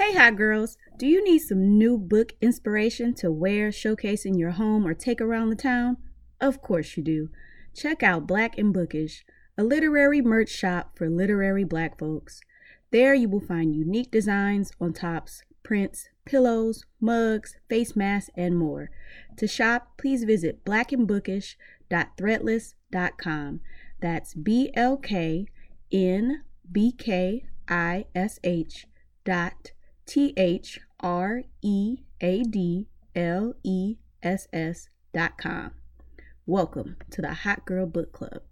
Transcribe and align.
Hey, 0.00 0.14
hot 0.14 0.36
girls, 0.36 0.78
do 0.96 1.06
you 1.06 1.22
need 1.22 1.40
some 1.40 1.76
new 1.76 1.98
book 1.98 2.32
inspiration 2.40 3.12
to 3.16 3.30
wear, 3.30 3.70
showcase 3.70 4.24
in 4.24 4.38
your 4.38 4.52
home, 4.52 4.86
or 4.86 4.94
take 4.94 5.20
around 5.20 5.50
the 5.50 5.56
town? 5.56 5.98
Of 6.40 6.62
course 6.62 6.96
you 6.96 7.02
do. 7.02 7.28
Check 7.76 8.02
out 8.02 8.26
Black 8.26 8.56
and 8.56 8.72
Bookish, 8.72 9.26
a 9.58 9.62
literary 9.62 10.22
merch 10.22 10.48
shop 10.48 10.96
for 10.96 11.10
literary 11.10 11.64
black 11.64 11.98
folks. 11.98 12.40
There 12.90 13.12
you 13.12 13.28
will 13.28 13.42
find 13.42 13.76
unique 13.76 14.10
designs 14.10 14.72
on 14.80 14.94
tops, 14.94 15.42
prints, 15.62 16.08
pillows, 16.24 16.86
mugs, 16.98 17.56
face 17.68 17.94
masks, 17.94 18.30
and 18.34 18.56
more. 18.56 18.88
To 19.36 19.46
shop, 19.46 19.98
please 19.98 20.24
visit 20.24 20.64
blackandbookish.threadless.com. 20.64 23.60
That's 24.00 24.34
B 24.34 24.70
L 24.72 24.96
K 24.96 25.44
N 25.92 26.42
B 26.72 26.90
K 26.90 27.44
I 27.68 28.06
S 28.14 28.38
H 28.42 28.86
dot 29.26 29.72
T 30.10 30.34
H 30.36 30.80
R 30.98 31.44
E 31.62 31.98
A 32.20 32.42
D 32.42 32.88
L 33.14 33.54
E 33.62 33.94
S 34.24 34.48
S 34.52 34.88
dot 35.14 35.38
com. 35.38 35.70
Welcome 36.46 36.96
to 37.12 37.22
the 37.22 37.32
Hot 37.32 37.64
Girl 37.64 37.86
Book 37.86 38.10
Club. 38.10 38.42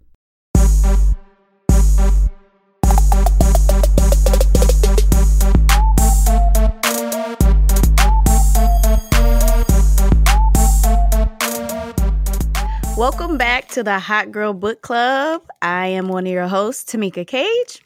Welcome 12.95 13.37
back 13.37 13.67
to 13.71 13.83
the 13.83 13.99
Hot 13.99 14.31
Girl 14.31 14.53
Book 14.53 14.81
Club. 14.81 15.41
I 15.61 15.87
am 15.87 16.07
one 16.07 16.25
of 16.25 16.31
your 16.31 16.47
hosts, 16.47 16.89
Tamika 16.89 17.27
Cage. 17.27 17.83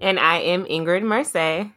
And 0.00 0.18
I 0.18 0.38
am 0.38 0.64
Ingrid 0.64 1.02
Merce. 1.02 1.70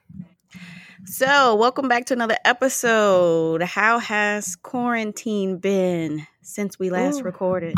So, 1.11 1.55
welcome 1.55 1.87
back 1.87 2.05
to 2.05 2.13
another 2.13 2.37
episode. 2.45 3.63
How 3.63 3.97
has 3.97 4.55
quarantine 4.55 5.57
been 5.57 6.27
since 6.43 6.77
we 6.77 6.91
last 6.91 7.21
Ooh. 7.21 7.23
recorded? 7.23 7.73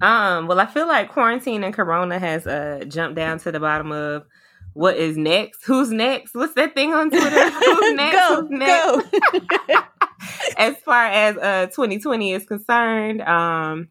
Um, 0.00 0.46
well, 0.46 0.60
I 0.60 0.66
feel 0.66 0.86
like 0.86 1.10
quarantine 1.10 1.64
and 1.64 1.74
corona 1.74 2.20
has 2.20 2.46
uh 2.46 2.84
jumped 2.86 3.16
down 3.16 3.40
to 3.40 3.50
the 3.50 3.58
bottom 3.58 3.90
of 3.90 4.26
what 4.74 4.96
is 4.96 5.16
next? 5.16 5.64
Who's 5.64 5.90
next? 5.90 6.36
What's 6.36 6.54
that 6.54 6.76
thing 6.76 6.94
on 6.94 7.10
Twitter? 7.10 7.50
Who's 7.50 7.94
next? 7.96 8.16
go, 8.16 8.42
Who's 8.42 8.50
next? 8.50 9.10
Go. 9.48 9.82
as 10.56 10.76
far 10.84 11.04
as 11.04 11.36
uh 11.38 11.66
2020 11.66 12.32
is 12.32 12.46
concerned, 12.46 13.22
um 13.22 13.88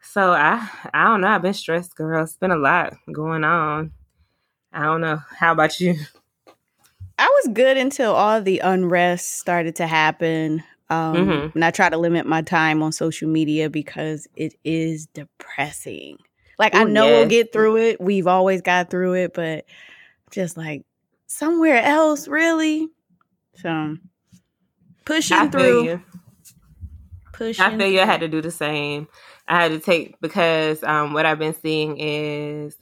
so 0.00 0.32
I 0.32 0.66
I 0.94 1.04
don't 1.08 1.20
know, 1.20 1.28
I've 1.28 1.42
been 1.42 1.52
stressed, 1.52 1.94
girl. 1.94 2.22
It's 2.22 2.36
been 2.36 2.52
a 2.52 2.56
lot 2.56 2.94
going 3.12 3.44
on. 3.44 3.92
I 4.72 4.84
don't 4.84 5.02
know. 5.02 5.20
How 5.38 5.52
about 5.52 5.78
you? 5.78 5.96
I 7.20 7.26
was 7.26 7.52
good 7.52 7.76
until 7.76 8.14
all 8.14 8.40
the 8.40 8.60
unrest 8.60 9.38
started 9.38 9.76
to 9.76 9.86
happen. 9.86 10.64
Um, 10.88 11.16
mm-hmm. 11.16 11.48
And 11.54 11.64
I 11.64 11.70
try 11.70 11.90
to 11.90 11.98
limit 11.98 12.26
my 12.26 12.40
time 12.40 12.82
on 12.82 12.92
social 12.92 13.28
media 13.28 13.68
because 13.68 14.26
it 14.36 14.54
is 14.64 15.06
depressing. 15.06 16.16
Like, 16.58 16.74
Ooh, 16.74 16.78
I 16.78 16.84
know 16.84 17.04
yes. 17.06 17.18
we'll 17.18 17.28
get 17.28 17.52
through 17.52 17.76
it. 17.76 18.00
We've 18.00 18.26
always 18.26 18.62
got 18.62 18.88
through 18.88 19.14
it, 19.14 19.34
but 19.34 19.66
just 20.30 20.56
like 20.56 20.84
somewhere 21.26 21.82
else, 21.82 22.26
really. 22.26 22.88
So, 23.56 23.98
pushing 25.04 25.36
I 25.36 25.48
through. 25.48 25.84
You. 25.84 26.02
Pushing. 27.34 27.64
I 27.64 27.76
feel 27.76 27.86
you. 27.86 28.00
I 28.00 28.06
had 28.06 28.20
to 28.20 28.28
do 28.28 28.40
the 28.40 28.50
same. 28.50 29.08
I 29.46 29.62
had 29.62 29.72
to 29.72 29.78
take 29.78 30.18
because 30.20 30.82
um, 30.84 31.12
what 31.12 31.26
I've 31.26 31.38
been 31.38 31.54
seeing 31.54 31.98
is 31.98 32.78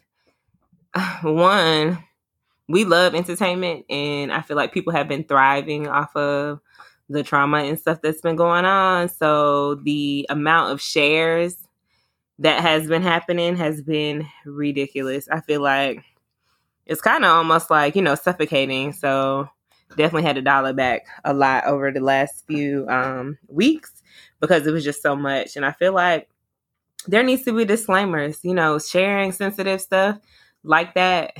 one 1.22 2.04
we 2.68 2.84
love 2.84 3.14
entertainment 3.14 3.86
and 3.90 4.32
I 4.32 4.42
feel 4.42 4.56
like 4.56 4.72
people 4.72 4.92
have 4.92 5.08
been 5.08 5.24
thriving 5.24 5.88
off 5.88 6.14
of 6.14 6.60
the 7.08 7.22
trauma 7.22 7.58
and 7.58 7.78
stuff 7.78 8.00
that's 8.02 8.20
been 8.20 8.36
going 8.36 8.66
on. 8.66 9.08
So 9.08 9.76
the 9.76 10.26
amount 10.28 10.72
of 10.72 10.80
shares 10.80 11.56
that 12.38 12.60
has 12.60 12.86
been 12.86 13.02
happening 13.02 13.56
has 13.56 13.82
been 13.82 14.26
ridiculous. 14.44 15.28
I 15.30 15.40
feel 15.40 15.62
like 15.62 16.04
it's 16.86 17.00
kind 17.00 17.24
of 17.24 17.30
almost 17.30 17.70
like, 17.70 17.96
you 17.96 18.02
know, 18.02 18.14
suffocating. 18.14 18.92
So 18.92 19.48
definitely 19.96 20.24
had 20.24 20.36
to 20.36 20.42
dial 20.42 20.66
it 20.66 20.76
back 20.76 21.06
a 21.24 21.32
lot 21.32 21.64
over 21.64 21.90
the 21.90 22.00
last 22.00 22.46
few 22.46 22.86
um, 22.88 23.38
weeks 23.48 24.02
because 24.40 24.66
it 24.66 24.72
was 24.72 24.84
just 24.84 25.02
so 25.02 25.16
much. 25.16 25.56
And 25.56 25.64
I 25.64 25.72
feel 25.72 25.94
like 25.94 26.28
there 27.06 27.22
needs 27.22 27.44
to 27.44 27.56
be 27.56 27.64
disclaimers, 27.64 28.40
you 28.44 28.54
know, 28.54 28.78
sharing 28.78 29.32
sensitive 29.32 29.80
stuff 29.80 30.18
like 30.62 30.94
that 30.94 31.32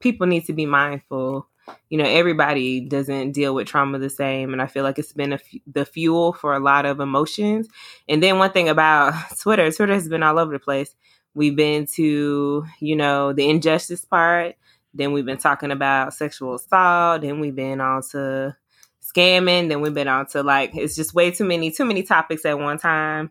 people 0.00 0.26
need 0.26 0.44
to 0.46 0.52
be 0.52 0.66
mindful. 0.66 1.48
You 1.90 1.98
know, 1.98 2.04
everybody 2.04 2.80
doesn't 2.80 3.32
deal 3.32 3.54
with 3.54 3.66
trauma 3.66 3.98
the 3.98 4.08
same. 4.08 4.52
And 4.52 4.62
I 4.62 4.66
feel 4.66 4.84
like 4.84 4.98
it's 4.98 5.12
been 5.12 5.38
the 5.66 5.84
fuel 5.84 6.32
for 6.32 6.54
a 6.54 6.60
lot 6.60 6.86
of 6.86 7.00
emotions. 7.00 7.68
And 8.08 8.22
then 8.22 8.38
one 8.38 8.52
thing 8.52 8.68
about 8.68 9.14
Twitter, 9.40 9.70
Twitter 9.70 9.94
has 9.94 10.08
been 10.08 10.22
all 10.22 10.38
over 10.38 10.52
the 10.52 10.58
place. 10.58 10.94
We've 11.34 11.56
been 11.56 11.86
to, 11.94 12.64
you 12.80 12.96
know, 12.96 13.32
the 13.32 13.48
injustice 13.48 14.04
part. 14.04 14.56
Then 14.94 15.12
we've 15.12 15.26
been 15.26 15.38
talking 15.38 15.70
about 15.70 16.14
sexual 16.14 16.54
assault. 16.54 17.20
Then 17.22 17.38
we've 17.40 17.54
been 17.54 17.80
on 17.80 18.02
to 18.12 18.56
scamming. 19.02 19.68
Then 19.68 19.80
we've 19.80 19.94
been 19.94 20.08
on 20.08 20.26
to 20.28 20.42
like, 20.42 20.74
it's 20.74 20.96
just 20.96 21.14
way 21.14 21.30
too 21.30 21.44
many, 21.44 21.70
too 21.70 21.84
many 21.84 22.02
topics 22.02 22.44
at 22.44 22.58
one 22.58 22.78
time. 22.78 23.30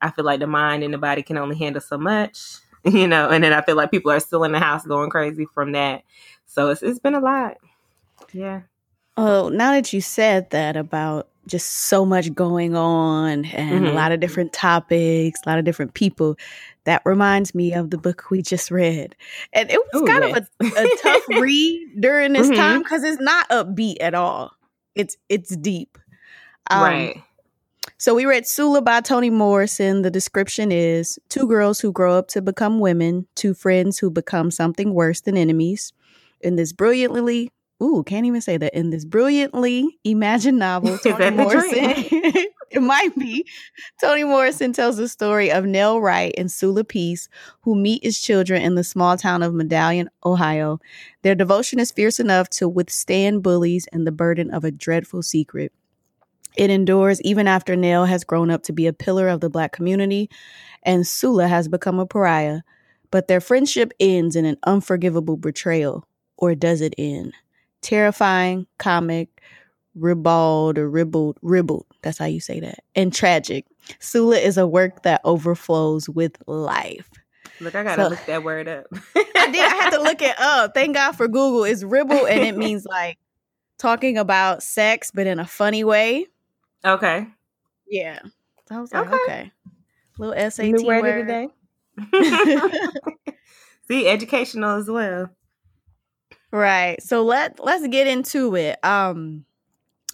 I 0.00 0.10
feel 0.10 0.24
like 0.24 0.40
the 0.40 0.46
mind 0.46 0.84
and 0.84 0.94
the 0.94 0.98
body 0.98 1.22
can 1.22 1.38
only 1.38 1.56
handle 1.56 1.80
so 1.80 1.98
much. 1.98 2.58
you 2.84 3.06
know, 3.06 3.28
and 3.28 3.42
then 3.42 3.52
I 3.52 3.62
feel 3.62 3.76
like 3.76 3.90
people 3.90 4.10
are 4.10 4.20
still 4.20 4.44
in 4.44 4.52
the 4.52 4.60
house 4.60 4.86
going 4.86 5.10
crazy 5.10 5.46
from 5.54 5.72
that. 5.72 6.02
So 6.46 6.70
it's 6.70 6.82
it's 6.82 6.98
been 6.98 7.14
a 7.14 7.20
lot. 7.20 7.56
Yeah. 8.32 8.62
Oh, 9.16 9.48
now 9.48 9.72
that 9.72 9.92
you 9.92 10.00
said 10.00 10.50
that 10.50 10.76
about 10.76 11.28
just 11.48 11.68
so 11.70 12.04
much 12.04 12.32
going 12.34 12.76
on 12.76 13.46
and 13.46 13.84
mm-hmm. 13.84 13.86
a 13.86 13.92
lot 13.92 14.12
of 14.12 14.20
different 14.20 14.52
topics, 14.52 15.40
a 15.44 15.48
lot 15.48 15.58
of 15.58 15.64
different 15.64 15.94
people, 15.94 16.36
that 16.84 17.02
reminds 17.04 17.54
me 17.54 17.72
of 17.72 17.90
the 17.90 17.98
book 17.98 18.30
we 18.30 18.42
just 18.42 18.70
read. 18.70 19.16
And 19.52 19.70
it 19.70 19.80
was 19.92 20.02
Ooh, 20.02 20.06
kind 20.06 20.24
yes. 20.24 20.38
of 20.60 20.72
a, 20.76 20.80
a 20.80 20.96
tough 21.02 21.22
read 21.40 22.00
during 22.00 22.32
this 22.32 22.46
mm-hmm. 22.46 22.56
time 22.56 22.82
because 22.82 23.02
it's 23.02 23.20
not 23.20 23.48
upbeat 23.48 23.96
at 24.00 24.14
all. 24.14 24.52
It's 24.94 25.16
it's 25.28 25.56
deep. 25.56 25.98
Um, 26.70 26.82
right. 26.82 27.22
So 28.00 28.14
we 28.14 28.26
read 28.26 28.46
Sula 28.46 28.80
by 28.80 29.00
Toni 29.00 29.28
Morrison. 29.28 30.02
The 30.02 30.10
description 30.10 30.70
is 30.70 31.18
two 31.28 31.48
girls 31.48 31.80
who 31.80 31.90
grow 31.90 32.16
up 32.16 32.28
to 32.28 32.40
become 32.40 32.78
women, 32.78 33.26
two 33.34 33.54
friends 33.54 33.98
who 33.98 34.08
become 34.08 34.52
something 34.52 34.94
worse 34.94 35.20
than 35.20 35.36
enemies. 35.36 35.92
In 36.40 36.54
this 36.54 36.72
brilliantly, 36.72 37.50
ooh, 37.82 38.04
can't 38.06 38.24
even 38.24 38.40
say 38.40 38.56
that. 38.56 38.72
In 38.72 38.90
this 38.90 39.04
brilliantly 39.04 39.98
imagined 40.04 40.60
novel, 40.60 40.96
Toni 41.02 41.30
Morrison. 41.30 41.74
it 42.70 42.80
might 42.80 43.16
be. 43.18 43.44
Toni 44.00 44.22
Morrison 44.22 44.72
tells 44.72 44.96
the 44.96 45.08
story 45.08 45.50
of 45.50 45.64
Nel 45.64 46.00
Wright 46.00 46.32
and 46.38 46.52
Sula 46.52 46.84
Peace, 46.84 47.28
who 47.62 47.74
meet 47.74 48.04
as 48.04 48.20
children 48.20 48.62
in 48.62 48.76
the 48.76 48.84
small 48.84 49.16
town 49.16 49.42
of 49.42 49.54
Medallion, 49.54 50.08
Ohio. 50.24 50.78
Their 51.22 51.34
devotion 51.34 51.80
is 51.80 51.90
fierce 51.90 52.20
enough 52.20 52.48
to 52.50 52.68
withstand 52.68 53.42
bullies 53.42 53.88
and 53.92 54.06
the 54.06 54.12
burden 54.12 54.52
of 54.52 54.62
a 54.62 54.70
dreadful 54.70 55.24
secret. 55.24 55.72
It 56.56 56.70
endures 56.70 57.20
even 57.22 57.46
after 57.46 57.76
Nail 57.76 58.04
has 58.04 58.24
grown 58.24 58.50
up 58.50 58.62
to 58.64 58.72
be 58.72 58.86
a 58.86 58.92
pillar 58.92 59.28
of 59.28 59.40
the 59.40 59.50
black 59.50 59.72
community 59.72 60.28
and 60.82 61.06
Sula 61.06 61.46
has 61.48 61.68
become 61.68 61.98
a 61.98 62.06
pariah. 62.06 62.60
But 63.10 63.28
their 63.28 63.40
friendship 63.40 63.92
ends 64.00 64.36
in 64.36 64.44
an 64.44 64.58
unforgivable 64.64 65.36
betrayal. 65.36 66.06
Or 66.36 66.54
does 66.54 66.80
it 66.80 66.94
end? 66.98 67.32
Terrifying, 67.80 68.66
comic, 68.78 69.40
ribald 69.94 70.78
or 70.78 70.88
ribbled, 70.88 71.38
ribbled. 71.42 71.86
That's 72.02 72.18
how 72.18 72.26
you 72.26 72.40
say 72.40 72.60
that. 72.60 72.84
And 72.94 73.12
tragic. 73.12 73.66
Sula 73.98 74.36
is 74.36 74.58
a 74.58 74.66
work 74.66 75.02
that 75.02 75.20
overflows 75.24 76.08
with 76.08 76.36
life. 76.46 77.08
Look, 77.60 77.74
I 77.74 77.82
gotta 77.82 78.04
so, 78.04 78.08
look 78.10 78.26
that 78.26 78.44
word 78.44 78.68
up. 78.68 78.86
I 79.16 79.50
did. 79.50 79.60
I 79.60 79.74
had 79.74 79.90
to 79.90 80.02
look 80.02 80.22
it 80.22 80.34
up. 80.38 80.74
Thank 80.74 80.94
God 80.94 81.12
for 81.12 81.26
Google. 81.26 81.64
It's 81.64 81.82
ribble, 81.82 82.26
and 82.26 82.42
it 82.42 82.56
means 82.56 82.84
like 82.84 83.18
talking 83.78 84.16
about 84.16 84.62
sex, 84.62 85.10
but 85.12 85.26
in 85.26 85.40
a 85.40 85.46
funny 85.46 85.82
way. 85.82 86.26
Okay. 86.84 87.26
Yeah. 87.88 88.20
So 88.68 88.76
I 88.76 88.80
was 88.80 88.92
like, 88.92 89.06
okay. 89.06 89.16
okay. 89.24 89.52
Little 90.18 90.50
SAT 90.50 90.66
New 90.66 90.86
word, 90.86 91.02
word. 91.02 91.26
today. 91.26 91.48
See, 93.88 94.08
educational 94.08 94.78
as 94.78 94.90
well. 94.90 95.30
Right. 96.50 97.02
So 97.02 97.24
let 97.24 97.62
let's 97.62 97.86
get 97.88 98.06
into 98.06 98.54
it. 98.56 98.82
Um 98.84 99.44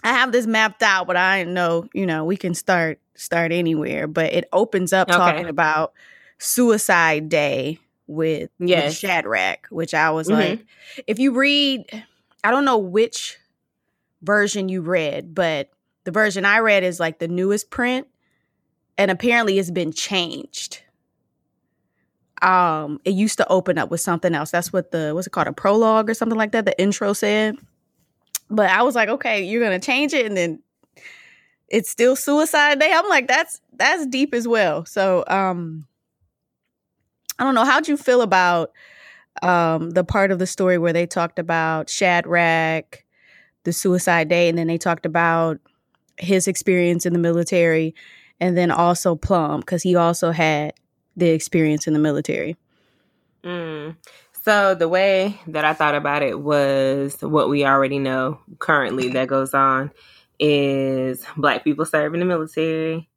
I 0.02 0.12
have 0.12 0.32
this 0.32 0.46
mapped 0.46 0.82
out, 0.82 1.06
but 1.06 1.16
I 1.16 1.44
know, 1.44 1.88
you 1.94 2.04
know, 2.04 2.24
we 2.24 2.36
can 2.36 2.54
start 2.54 3.00
start 3.14 3.52
anywhere. 3.52 4.06
But 4.06 4.32
it 4.32 4.48
opens 4.52 4.92
up 4.92 5.08
okay. 5.08 5.16
talking 5.16 5.46
about 5.46 5.92
Suicide 6.38 7.28
Day 7.28 7.78
with, 8.06 8.50
yes. 8.58 8.90
with 8.90 8.96
Shadrack, 8.98 9.66
which 9.70 9.94
I 9.94 10.10
was 10.10 10.28
mm-hmm. 10.28 10.40
like, 10.40 10.66
if 11.06 11.18
you 11.18 11.32
read, 11.32 11.86
I 12.42 12.50
don't 12.50 12.64
know 12.66 12.78
which 12.78 13.38
version 14.22 14.68
you 14.68 14.82
read, 14.82 15.34
but 15.34 15.70
the 16.04 16.10
version 16.10 16.44
I 16.44 16.58
read 16.58 16.84
is 16.84 17.00
like 17.00 17.18
the 17.18 17.28
newest 17.28 17.70
print, 17.70 18.06
and 18.96 19.10
apparently 19.10 19.58
it's 19.58 19.70
been 19.70 19.92
changed. 19.92 20.82
Um, 22.42 23.00
it 23.04 23.12
used 23.14 23.38
to 23.38 23.48
open 23.48 23.78
up 23.78 23.90
with 23.90 24.00
something 24.00 24.34
else. 24.34 24.50
That's 24.50 24.72
what 24.72 24.90
the 24.90 25.12
what's 25.14 25.26
it 25.26 25.30
called, 25.30 25.48
a 25.48 25.52
prologue 25.52 26.10
or 26.10 26.14
something 26.14 26.38
like 26.38 26.52
that. 26.52 26.66
The 26.66 26.78
intro 26.80 27.12
said. 27.12 27.56
But 28.50 28.68
I 28.70 28.82
was 28.82 28.94
like, 28.94 29.08
okay, 29.08 29.42
you're 29.42 29.62
gonna 29.62 29.80
change 29.80 30.12
it, 30.12 30.26
and 30.26 30.36
then 30.36 30.62
it's 31.68 31.88
still 31.88 32.16
suicide 32.16 32.78
day. 32.78 32.92
I'm 32.94 33.08
like, 33.08 33.26
that's 33.26 33.60
that's 33.72 34.06
deep 34.06 34.34
as 34.34 34.46
well. 34.46 34.84
So 34.84 35.24
um 35.26 35.86
I 37.38 37.44
don't 37.44 37.54
know. 37.54 37.64
How'd 37.64 37.88
you 37.88 37.96
feel 37.96 38.20
about 38.20 38.72
um 39.42 39.90
the 39.90 40.04
part 40.04 40.30
of 40.30 40.38
the 40.38 40.46
story 40.46 40.78
where 40.78 40.92
they 40.92 41.06
talked 41.06 41.38
about 41.38 41.88
Shadrack, 41.88 43.04
the 43.64 43.72
suicide 43.72 44.28
day, 44.28 44.48
and 44.48 44.58
then 44.58 44.66
they 44.66 44.78
talked 44.78 45.06
about 45.06 45.58
his 46.18 46.48
experience 46.48 47.06
in 47.06 47.12
the 47.12 47.18
military, 47.18 47.94
and 48.40 48.56
then 48.56 48.70
also 48.70 49.14
Plum, 49.14 49.60
because 49.60 49.82
he 49.82 49.96
also 49.96 50.30
had 50.30 50.74
the 51.16 51.28
experience 51.30 51.86
in 51.86 51.92
the 51.92 51.98
military. 51.98 52.56
Mm. 53.42 53.96
So 54.44 54.74
the 54.74 54.88
way 54.88 55.40
that 55.46 55.64
I 55.64 55.72
thought 55.72 55.94
about 55.94 56.22
it 56.22 56.40
was 56.40 57.16
what 57.20 57.48
we 57.48 57.64
already 57.64 57.98
know 57.98 58.40
currently 58.58 59.08
that 59.10 59.28
goes 59.28 59.54
on 59.54 59.90
is 60.38 61.24
black 61.36 61.64
people 61.64 61.86
serve 61.86 62.14
in 62.14 62.20
the 62.20 62.26
military 62.26 63.08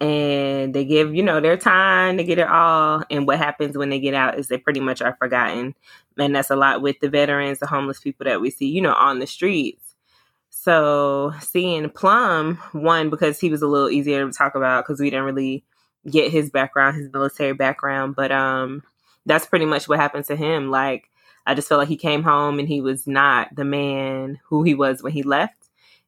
and 0.00 0.74
they 0.74 0.84
give 0.84 1.14
you 1.14 1.22
know 1.22 1.40
their 1.40 1.56
time 1.56 2.16
to 2.16 2.24
get 2.24 2.38
it 2.38 2.48
all 2.48 3.02
and 3.10 3.26
what 3.26 3.38
happens 3.38 3.76
when 3.76 3.90
they 3.90 4.00
get 4.00 4.14
out 4.14 4.38
is 4.38 4.48
they 4.48 4.56
pretty 4.56 4.80
much 4.80 5.02
are 5.02 5.16
forgotten 5.18 5.74
and 6.18 6.34
that's 6.34 6.50
a 6.50 6.56
lot 6.56 6.80
with 6.80 6.98
the 7.00 7.10
veterans 7.10 7.58
the 7.58 7.66
homeless 7.66 8.00
people 8.00 8.24
that 8.24 8.40
we 8.40 8.50
see 8.50 8.66
you 8.66 8.80
know 8.80 8.94
on 8.94 9.18
the 9.18 9.26
streets 9.26 9.89
so 10.62 11.32
seeing 11.40 11.88
plum 11.90 12.56
one 12.72 13.10
because 13.10 13.40
he 13.40 13.50
was 13.50 13.62
a 13.62 13.66
little 13.66 13.90
easier 13.90 14.26
to 14.26 14.32
talk 14.32 14.54
about 14.54 14.84
because 14.84 15.00
we 15.00 15.10
didn't 15.10 15.24
really 15.24 15.64
get 16.10 16.30
his 16.30 16.50
background 16.50 16.96
his 16.96 17.12
military 17.12 17.52
background 17.52 18.14
but 18.16 18.32
um 18.32 18.82
that's 19.26 19.46
pretty 19.46 19.66
much 19.66 19.88
what 19.88 19.98
happened 19.98 20.24
to 20.24 20.36
him 20.36 20.70
like 20.70 21.10
i 21.46 21.54
just 21.54 21.68
felt 21.68 21.78
like 21.78 21.88
he 21.88 21.96
came 21.96 22.22
home 22.22 22.58
and 22.58 22.68
he 22.68 22.80
was 22.80 23.06
not 23.06 23.54
the 23.54 23.64
man 23.64 24.38
who 24.44 24.62
he 24.62 24.74
was 24.74 25.02
when 25.02 25.12
he 25.12 25.22
left 25.22 25.60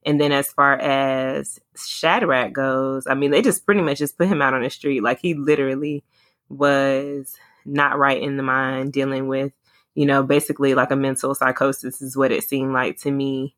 and 0.05 0.21
then 0.21 0.33
as 0.33 0.51
far 0.53 0.75
as 0.81 1.61
Shadrack 1.77 2.53
goes, 2.53 3.07
I 3.07 3.15
mean, 3.15 3.31
they 3.31 3.41
just 3.41 3.65
pretty 3.65 3.83
much 3.83 3.99
just 3.99 4.19
put 4.19 4.29
him 4.29 4.43
out 4.43 4.55
on 4.55 4.63
the 4.63 4.71
street. 4.71 5.03
Like 5.03 5.21
he 5.21 5.35
literally 5.35 6.03
was 6.49 7.37
not 7.65 7.99
right 7.99 8.21
in 8.21 8.37
the 8.37 8.43
mind, 8.43 8.93
dealing 8.93 9.29
with, 9.29 9.53
you 9.95 10.07
know, 10.07 10.23
basically 10.23 10.75
like 10.75 10.91
a 10.91 10.97
mental 10.97 11.35
psychosis 11.35 12.03
is 12.03 12.17
what 12.17 12.33
it 12.33 12.43
seemed 12.43 12.73
like 12.73 12.99
to 13.01 13.11
me. 13.11 13.55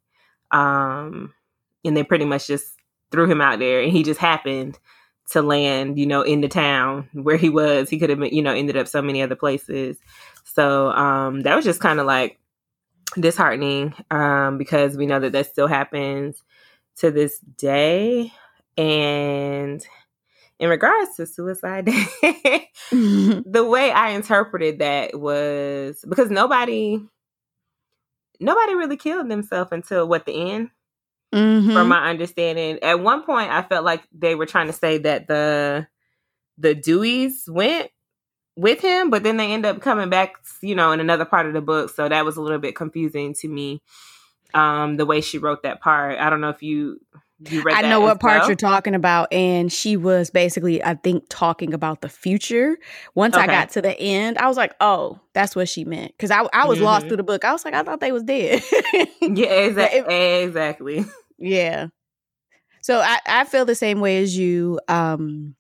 Um, 0.55 1.35
and 1.85 1.97
they 1.97 2.05
pretty 2.05 2.25
much 2.25 2.47
just 2.47 2.67
threw 3.11 3.31
him 3.31 3.41
out 3.41 3.59
there 3.59 3.83
and 3.83 3.93
he 3.93 4.03
just 4.03 4.21
happened 4.21 4.79
to 5.31 5.43
land, 5.43 5.99
you 5.99 6.07
know, 6.07 6.23
in 6.23 6.41
the 6.41 6.49
town 6.49 7.09
where 7.13 7.37
he 7.37 7.51
was. 7.51 7.91
He 7.91 7.99
could 7.99 8.11
have 8.11 8.19
been, 8.19 8.35
you 8.35 8.43
know, 8.43 8.53
ended 8.55 8.77
up 8.77 8.89
so 8.89 9.03
many 9.03 9.23
other 9.23 9.37
places. 9.37 9.99
So 10.45 10.91
um 10.91 11.43
that 11.43 11.57
was 11.57 11.65
just 11.65 11.81
kind 11.81 12.01
of 12.01 12.07
like 12.07 12.39
disheartening 13.19 13.95
um, 14.11 14.59
because 14.59 14.97
we 14.97 15.07
know 15.07 15.21
that 15.21 15.33
that 15.33 15.47
still 15.47 15.67
happens 15.67 16.43
to 16.97 17.11
this 17.11 17.39
day. 17.39 18.33
And 18.77 19.85
in 20.59 20.69
regards 20.69 21.17
to 21.17 21.27
suicide 21.27 21.87
day, 21.87 22.07
the 22.91 23.67
way 23.69 23.91
I 23.91 24.11
interpreted 24.11 24.79
that 24.81 25.19
was 25.19 26.05
because 26.09 26.31
nobody 26.31 27.01
nobody 28.41 28.75
really 28.75 28.97
killed 28.97 29.29
themselves 29.29 29.73
until 29.73 30.09
what 30.09 30.27
the 30.27 30.53
end. 30.53 30.71
Mm-hmm. 31.35 31.73
From 31.73 31.89
my 31.89 32.11
understanding, 32.11 32.79
at 32.83 33.01
one 33.01 33.25
point 33.25 33.51
I 33.51 33.63
felt 33.63 33.85
like 33.85 34.03
they 34.17 34.37
were 34.37 34.47
trying 34.47 34.69
to 34.69 34.73
say 34.73 34.99
that 34.99 35.27
the 35.27 35.89
the 36.59 36.75
Deweys 36.77 37.49
went 37.49 37.91
with 38.57 38.81
him, 38.81 39.11
but 39.11 39.23
then 39.23 39.37
they 39.37 39.53
end 39.53 39.67
up 39.67 39.81
coming 39.81 40.11
back, 40.11 40.35
you 40.61 40.75
know, 40.75 40.93
in 40.93 41.01
another 41.01 41.25
part 41.25 41.47
of 41.47 41.53
the 41.53 41.61
book. 41.61 41.91
So 41.91 42.09
that 42.09 42.25
was 42.25 42.37
a 42.37 42.41
little 42.41 42.59
bit 42.59 42.77
confusing 42.77 43.35
to 43.41 43.49
me. 43.49 43.83
Um, 44.53 44.97
the 44.97 45.07
way 45.07 45.21
she 45.21 45.39
wrote 45.39 45.65
that 45.65 45.81
part. 45.81 46.19
I 46.21 46.31
don't 46.31 46.41
know 46.41 46.51
if 46.51 46.63
you. 46.63 47.01
I 47.47 47.83
know 47.83 48.01
what 48.01 48.21
part 48.21 48.41
well. 48.41 48.49
you're 48.49 48.57
talking 48.57 48.95
about, 48.95 49.33
and 49.33 49.73
she 49.73 49.97
was 49.97 50.31
basically, 50.31 50.83
I 50.83 50.95
think, 50.95 51.25
talking 51.29 51.75
about 51.75 52.01
the 52.01 52.09
future. 52.09 52.79
Once 53.15 53.35
okay. 53.35 53.45
I 53.45 53.47
got 53.47 53.71
to 53.71 53.83
the 53.83 53.99
end, 53.99 54.39
I 54.39 54.47
was 54.47 54.57
like, 54.57 54.75
"Oh, 54.81 55.19
that's 55.33 55.57
what 55.57 55.69
she 55.69 55.85
meant." 55.85 56.13
Because 56.13 56.31
I 56.31 56.47
I 56.53 56.67
was 56.67 56.79
mm-hmm. 56.79 56.85
lost 56.87 57.09
through 57.09 57.17
the 57.17 57.25
book. 57.25 57.45
I 57.45 57.53
was 57.53 57.65
like, 57.65 57.75
I 57.75 57.83
thought 57.83 58.01
they 58.01 58.13
was 58.13 58.23
dead. 58.23 58.63
yeah, 58.73 59.09
exa- 59.21 60.45
exactly. 60.45 61.05
Yeah. 61.39 61.89
So 62.83 63.01
I 63.01 63.19
I 63.27 63.45
feel 63.45 63.65
the 63.65 63.75
same 63.75 64.01
way 64.01 64.23
as 64.23 64.37
you. 64.37 64.81
Um, 64.89 65.57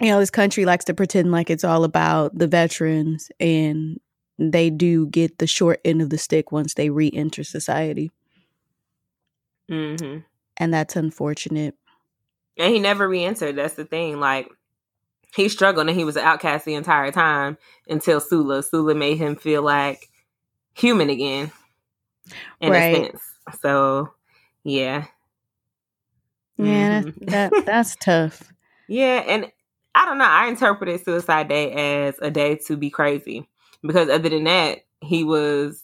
you 0.00 0.08
know, 0.08 0.18
this 0.18 0.30
country 0.30 0.64
likes 0.64 0.86
to 0.86 0.94
pretend 0.94 1.30
like 1.30 1.50
it's 1.50 1.64
all 1.64 1.84
about 1.84 2.36
the 2.36 2.48
veterans, 2.48 3.30
and 3.38 4.00
they 4.38 4.70
do 4.70 5.06
get 5.06 5.38
the 5.38 5.46
short 5.46 5.78
end 5.84 6.00
of 6.00 6.08
the 6.08 6.16
stick 6.16 6.50
once 6.50 6.72
they 6.72 6.88
re 6.88 7.10
enter 7.12 7.44
society. 7.44 8.10
Mm-hmm. 9.70 10.20
And 10.60 10.72
that's 10.72 10.94
unfortunate. 10.94 11.74
And 12.58 12.72
he 12.72 12.78
never 12.78 13.08
re 13.08 13.24
entered. 13.24 13.56
That's 13.56 13.74
the 13.74 13.86
thing. 13.86 14.20
Like, 14.20 14.48
he 15.34 15.48
struggled 15.48 15.88
and 15.88 15.96
he 15.96 16.04
was 16.04 16.16
an 16.16 16.24
outcast 16.24 16.64
the 16.66 16.74
entire 16.74 17.10
time 17.10 17.56
until 17.88 18.20
Sula. 18.20 18.62
Sula 18.62 18.94
made 18.94 19.16
him 19.16 19.36
feel 19.36 19.62
like 19.62 20.10
human 20.74 21.08
again, 21.08 21.50
in 22.60 22.70
right. 22.70 22.78
a 22.78 22.94
sense. 23.06 23.22
So, 23.60 24.12
yeah. 24.62 25.06
Yeah, 26.58 27.02
mm-hmm. 27.02 27.24
that, 27.26 27.50
that 27.52 27.62
that's 27.66 27.96
tough. 27.96 28.52
Yeah, 28.86 29.24
and 29.26 29.50
I 29.94 30.04
don't 30.04 30.18
know. 30.18 30.26
I 30.26 30.48
interpreted 30.48 31.02
Suicide 31.02 31.48
Day 31.48 31.72
as 32.06 32.16
a 32.20 32.30
day 32.30 32.56
to 32.66 32.76
be 32.76 32.90
crazy 32.90 33.48
because 33.82 34.10
other 34.10 34.28
than 34.28 34.44
that, 34.44 34.80
he 35.00 35.24
was 35.24 35.82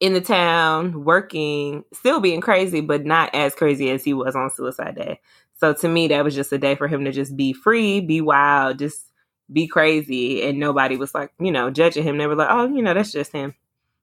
in 0.00 0.12
the 0.12 0.20
town 0.20 1.04
working, 1.04 1.84
still 1.92 2.20
being 2.20 2.40
crazy, 2.40 2.80
but 2.80 3.04
not 3.04 3.34
as 3.34 3.54
crazy 3.54 3.90
as 3.90 4.04
he 4.04 4.14
was 4.14 4.36
on 4.36 4.50
Suicide 4.50 4.94
Day. 4.94 5.20
So 5.58 5.72
to 5.72 5.88
me, 5.88 6.08
that 6.08 6.24
was 6.24 6.34
just 6.34 6.52
a 6.52 6.58
day 6.58 6.76
for 6.76 6.86
him 6.86 7.04
to 7.04 7.12
just 7.12 7.36
be 7.36 7.52
free, 7.52 8.00
be 8.00 8.20
wild, 8.20 8.78
just 8.78 9.04
be 9.52 9.66
crazy. 9.66 10.42
And 10.42 10.60
nobody 10.60 10.96
was 10.96 11.14
like, 11.14 11.32
you 11.40 11.50
know, 11.50 11.70
judging 11.70 12.04
him. 12.04 12.18
They 12.18 12.26
were 12.26 12.36
like, 12.36 12.48
oh, 12.50 12.68
you 12.68 12.82
know, 12.82 12.94
that's 12.94 13.12
just 13.12 13.32
him. 13.32 13.54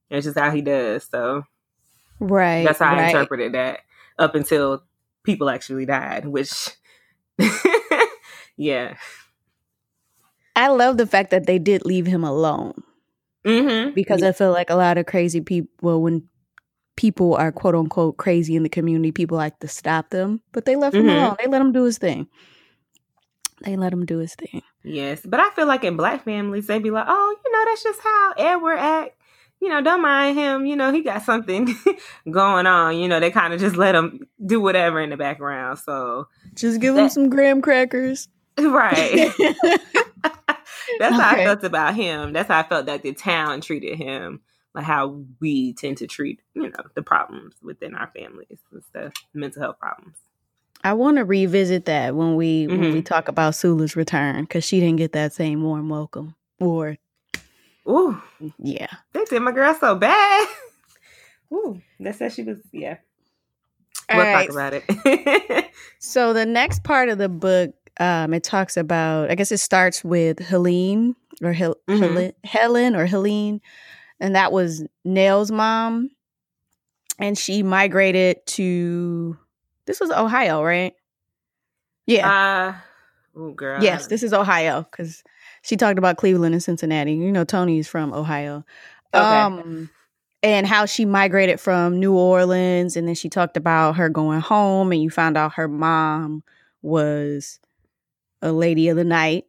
That's 0.09 0.25
just 0.25 0.37
how 0.37 0.51
he 0.51 0.61
does. 0.61 1.05
So, 1.05 1.43
right. 2.19 2.65
That's 2.65 2.79
how 2.79 2.93
right. 2.93 3.05
I 3.05 3.07
interpreted 3.07 3.53
that 3.53 3.79
up 4.19 4.35
until 4.35 4.83
people 5.23 5.49
actually 5.49 5.85
died, 5.85 6.25
which 6.25 6.69
yeah. 8.57 8.95
I 10.57 10.67
love 10.67 10.97
the 10.97 11.07
fact 11.07 11.31
that 11.31 11.47
they 11.47 11.59
did 11.59 11.85
leave 11.85 12.05
him 12.05 12.23
alone. 12.23 12.83
Mm-hmm. 13.45 13.93
Because 13.93 14.23
I 14.23 14.31
feel 14.31 14.51
like 14.51 14.69
a 14.69 14.75
lot 14.75 14.97
of 14.97 15.05
crazy 15.05 15.41
people, 15.41 15.69
well, 15.81 16.01
when 16.01 16.27
people 16.95 17.35
are 17.35 17.51
quote 17.51 17.75
unquote 17.75 18.17
crazy 18.17 18.55
in 18.55 18.63
the 18.63 18.69
community, 18.69 19.11
people 19.11 19.37
like 19.37 19.59
to 19.59 19.67
stop 19.67 20.09
them, 20.09 20.41
but 20.51 20.65
they 20.65 20.75
left 20.75 20.95
mm-hmm. 20.95 21.09
him 21.09 21.17
alone. 21.17 21.35
They 21.39 21.47
let 21.47 21.61
him 21.61 21.71
do 21.71 21.83
his 21.83 21.97
thing. 21.97 22.27
They 23.61 23.77
let 23.77 23.93
him 23.93 24.05
do 24.05 24.17
his 24.17 24.35
thing. 24.35 24.61
Yes, 24.83 25.21
but 25.25 25.39
I 25.39 25.49
feel 25.51 25.65
like 25.65 25.83
in 25.83 25.95
black 25.95 26.25
families, 26.25 26.67
they 26.67 26.79
be 26.79 26.91
like, 26.91 27.05
"Oh, 27.07 27.37
you 27.43 27.51
know, 27.51 27.65
that's 27.65 27.83
just 27.83 28.01
how 28.01 28.33
Edward 28.37 28.77
act." 28.77 29.15
You 29.61 29.69
know, 29.69 29.81
don't 29.81 30.01
mind 30.01 30.37
him. 30.37 30.65
You 30.65 30.75
know, 30.75 30.91
he 30.91 31.01
got 31.01 31.23
something 31.23 31.73
going 32.31 32.67
on. 32.67 32.97
You 32.97 33.07
know, 33.07 33.19
they 33.19 33.31
kind 33.31 33.53
of 33.53 33.59
just 33.59 33.77
let 33.77 33.95
him 33.95 34.27
do 34.45 34.59
whatever 34.59 34.99
in 34.99 35.09
the 35.09 35.17
background. 35.17 35.79
So 35.79 36.27
just 36.53 36.81
give 36.81 36.95
that, 36.95 37.03
him 37.03 37.09
some 37.09 37.29
graham 37.29 37.61
crackers. 37.61 38.27
Right. 38.57 39.33
That's 40.99 41.13
okay. 41.13 41.23
how 41.23 41.35
I 41.35 41.43
felt 41.43 41.63
about 41.63 41.95
him. 41.95 42.33
That's 42.33 42.47
how 42.47 42.59
I 42.59 42.63
felt 42.63 42.85
that 42.87 43.03
the 43.03 43.13
town 43.13 43.61
treated 43.61 43.97
him, 43.97 44.41
like 44.73 44.85
how 44.85 45.23
we 45.39 45.73
tend 45.73 45.97
to 45.97 46.07
treat, 46.07 46.41
you 46.53 46.69
know, 46.69 46.83
the 46.93 47.01
problems 47.01 47.55
within 47.61 47.95
our 47.95 48.11
families 48.15 48.59
and 48.71 48.83
stuff, 48.83 49.13
mental 49.33 49.61
health 49.61 49.79
problems. 49.79 50.17
I 50.83 50.93
want 50.93 51.17
to 51.17 51.25
revisit 51.25 51.85
that 51.85 52.15
when 52.15 52.35
we 52.35 52.67
mm-hmm. 52.67 52.71
when 52.71 52.81
we 52.81 52.99
mm-hmm. 52.99 53.01
talk 53.01 53.27
about 53.27 53.55
Sula's 53.55 53.95
return 53.95 54.43
because 54.43 54.63
she 54.63 54.79
didn't 54.79 54.97
get 54.97 55.13
that 55.13 55.33
same 55.33 55.63
warm 55.63 55.89
welcome. 55.89 56.35
Or, 56.59 56.97
ooh, 57.89 58.21
yeah, 58.59 58.87
they 59.13 59.25
did 59.25 59.41
my 59.41 59.51
girl 59.51 59.73
so 59.73 59.95
bad. 59.95 60.47
Ooh, 61.53 61.81
they 61.99 62.11
said 62.11 62.33
she 62.33 62.43
was 62.43 62.57
yeah. 62.71 62.97
All 64.09 64.17
we'll 64.17 64.25
right. 64.25 64.47
talk 64.47 64.55
about 64.55 64.73
it. 64.73 65.71
so 65.99 66.33
the 66.33 66.45
next 66.45 66.83
part 66.83 67.09
of 67.09 67.17
the 67.17 67.29
book 67.29 67.73
um, 67.99 68.33
it 68.33 68.43
talks 68.43 68.77
about, 68.77 69.31
I 69.31 69.35
guess 69.35 69.51
it 69.51 69.59
starts 69.59 70.03
with 70.03 70.39
Helene 70.39 71.15
or 71.41 71.53
Hel- 71.53 71.77
mm-hmm. 71.87 72.01
Helen, 72.01 72.33
Helen 72.43 72.95
or 72.95 73.05
Helene, 73.05 73.61
and 74.19 74.35
that 74.35 74.51
was 74.51 74.83
Nel's 75.03 75.51
mom. 75.51 76.09
And 77.17 77.37
she 77.37 77.63
migrated 77.63 78.45
to, 78.47 79.37
this 79.85 80.01
was 80.01 80.11
Ohio, 80.11 80.61
right? 80.61 80.93
Yeah. 82.05 82.29
Uh, 83.35 83.39
oh, 83.39 83.51
girl. 83.51 83.81
Yes, 83.81 84.07
this 84.07 84.21
is 84.21 84.33
Ohio 84.33 84.85
because 84.91 85.23
she 85.61 85.77
talked 85.77 85.97
about 85.97 86.17
Cleveland 86.17 86.53
and 86.53 86.61
Cincinnati. 86.61 87.13
You 87.13 87.31
know, 87.31 87.45
Toni's 87.45 87.87
from 87.87 88.13
Ohio. 88.13 88.65
Okay. 89.13 89.23
Um, 89.23 89.89
and 90.43 90.67
how 90.67 90.85
she 90.85 91.05
migrated 91.05 91.59
from 91.59 91.99
New 91.99 92.13
Orleans. 92.13 92.97
And 92.97 93.07
then 93.07 93.15
she 93.15 93.29
talked 93.29 93.55
about 93.55 93.95
her 93.95 94.09
going 94.09 94.41
home, 94.41 94.91
and 94.91 95.01
you 95.01 95.09
found 95.09 95.37
out 95.37 95.53
her 95.53 95.69
mom 95.69 96.43
was 96.81 97.59
a 98.45 98.51
lady 98.51 98.89
of 98.89 98.97
the 98.97 99.03
night, 99.03 99.45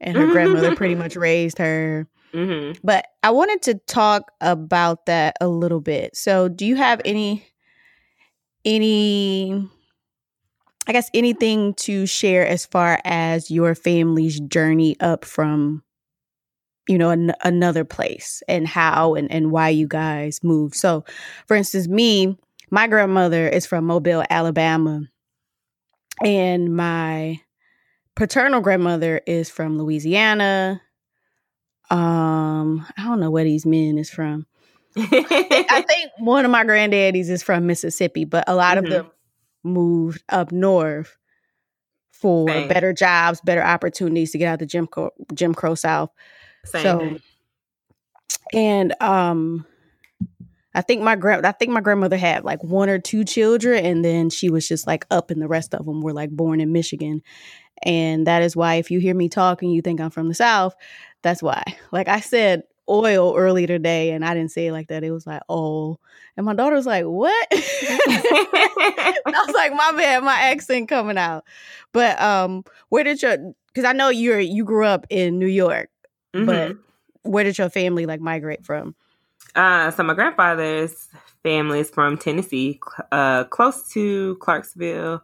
and 0.00 0.16
her 0.16 0.26
grandmother 0.26 0.76
pretty 0.76 0.94
much 0.94 1.16
raised 1.16 1.58
her. 1.58 2.06
Mm-hmm. 2.32 2.78
But 2.82 3.06
I 3.22 3.30
wanted 3.30 3.62
to 3.62 3.74
talk 3.74 4.32
about 4.40 5.06
that 5.06 5.36
a 5.40 5.48
little 5.48 5.80
bit. 5.80 6.16
So, 6.16 6.48
do 6.48 6.66
you 6.66 6.76
have 6.76 7.00
any 7.04 7.46
any 8.64 9.68
I 10.86 10.92
guess 10.92 11.10
anything 11.14 11.74
to 11.74 12.06
share 12.06 12.46
as 12.46 12.66
far 12.66 13.00
as 13.04 13.50
your 13.50 13.74
family's 13.74 14.38
journey 14.40 14.96
up 15.00 15.24
from 15.24 15.82
you 16.88 16.98
know 16.98 17.10
an- 17.10 17.34
another 17.42 17.84
place 17.84 18.42
and 18.48 18.68
how 18.68 19.14
and, 19.14 19.30
and 19.30 19.50
why 19.50 19.70
you 19.70 19.88
guys 19.88 20.40
moved. 20.42 20.74
So, 20.74 21.04
for 21.46 21.56
instance, 21.56 21.88
me, 21.88 22.36
my 22.70 22.86
grandmother 22.86 23.48
is 23.48 23.64
from 23.64 23.86
Mobile, 23.86 24.24
Alabama, 24.28 25.02
and 26.22 26.74
my 26.74 27.40
paternal 28.16 28.60
grandmother 28.60 29.20
is 29.26 29.50
from 29.50 29.78
Louisiana. 29.78 30.80
Um, 31.90 32.86
I 32.96 33.04
don't 33.04 33.20
know 33.20 33.30
where 33.30 33.44
these 33.44 33.66
men 33.66 33.98
is 33.98 34.10
from. 34.10 34.46
I 34.96 35.84
think 35.88 36.10
one 36.18 36.44
of 36.44 36.50
my 36.50 36.64
granddaddies 36.64 37.28
is 37.28 37.42
from 37.42 37.66
Mississippi, 37.66 38.24
but 38.24 38.44
a 38.48 38.54
lot 38.54 38.76
Mhm. 38.78 38.84
of 38.84 38.90
them 38.90 39.10
moved 39.64 40.22
up 40.28 40.52
north 40.52 41.16
for 42.12 42.48
Same. 42.48 42.68
better 42.68 42.92
jobs, 42.92 43.40
better 43.40 43.62
opportunities 43.62 44.30
to 44.32 44.38
get 44.38 44.48
out 44.48 44.58
the 44.60 44.66
Jim 44.66 44.86
Crow, 44.86 45.10
Jim 45.34 45.52
Crow 45.54 45.74
South. 45.74 46.10
Same. 46.64 47.18
So, 47.18 47.18
and 48.52 48.94
um, 49.02 49.66
I 50.74 50.80
think 50.82 51.02
my 51.02 51.16
grand, 51.16 51.46
I 51.46 51.52
think 51.52 51.70
my 51.72 51.80
grandmother 51.80 52.16
had 52.16 52.44
like 52.44 52.62
one 52.64 52.88
or 52.88 52.98
two 52.98 53.24
children, 53.24 53.84
and 53.84 54.04
then 54.04 54.30
she 54.30 54.50
was 54.50 54.66
just 54.66 54.86
like 54.86 55.06
up, 55.10 55.30
and 55.30 55.40
the 55.40 55.48
rest 55.48 55.74
of 55.74 55.86
them 55.86 56.00
were 56.00 56.12
like 56.12 56.30
born 56.30 56.60
in 56.60 56.72
Michigan, 56.72 57.22
and 57.82 58.26
that 58.26 58.42
is 58.42 58.56
why 58.56 58.74
if 58.76 58.90
you 58.90 58.98
hear 59.00 59.14
me 59.14 59.28
talking, 59.28 59.70
you 59.70 59.82
think 59.82 60.00
I'm 60.00 60.10
from 60.10 60.28
the 60.28 60.34
South. 60.34 60.74
That's 61.22 61.42
why. 61.42 61.62
Like 61.92 62.08
I 62.08 62.20
said, 62.20 62.64
oil 62.88 63.36
earlier 63.36 63.66
today, 63.68 64.10
and 64.10 64.24
I 64.24 64.34
didn't 64.34 64.50
say 64.50 64.66
it 64.66 64.72
like 64.72 64.88
that. 64.88 65.04
It 65.04 65.12
was 65.12 65.26
like 65.26 65.42
oh, 65.48 65.98
and 66.36 66.44
my 66.44 66.54
daughter 66.54 66.74
was 66.76 66.86
like, 66.86 67.04
"What?" 67.04 67.48
I 67.52 69.22
was 69.46 69.54
like, 69.54 69.72
"My 69.72 69.92
bad, 69.96 70.22
my 70.22 70.38
accent 70.38 70.88
coming 70.88 71.18
out." 71.18 71.44
But 71.92 72.20
um, 72.20 72.64
where 72.88 73.04
did 73.04 73.22
your? 73.22 73.36
Because 73.68 73.84
I 73.88 73.92
know 73.92 74.08
you're 74.08 74.40
you 74.40 74.64
grew 74.64 74.86
up 74.86 75.06
in 75.10 75.38
New 75.38 75.46
York 75.46 75.90
Mhm. 76.34 76.46
but 76.46 76.76
where 77.22 77.44
did 77.44 77.56
your 77.58 77.70
family 77.70 78.06
like 78.06 78.20
migrate 78.20 78.64
from? 78.64 78.94
Uh, 79.54 79.90
so 79.90 80.02
my 80.02 80.14
grandfather's 80.14 81.08
family 81.42 81.80
is 81.80 81.90
from 81.90 82.18
Tennessee, 82.18 82.80
uh, 83.12 83.44
close 83.44 83.88
to 83.90 84.36
Clarksville. 84.40 85.22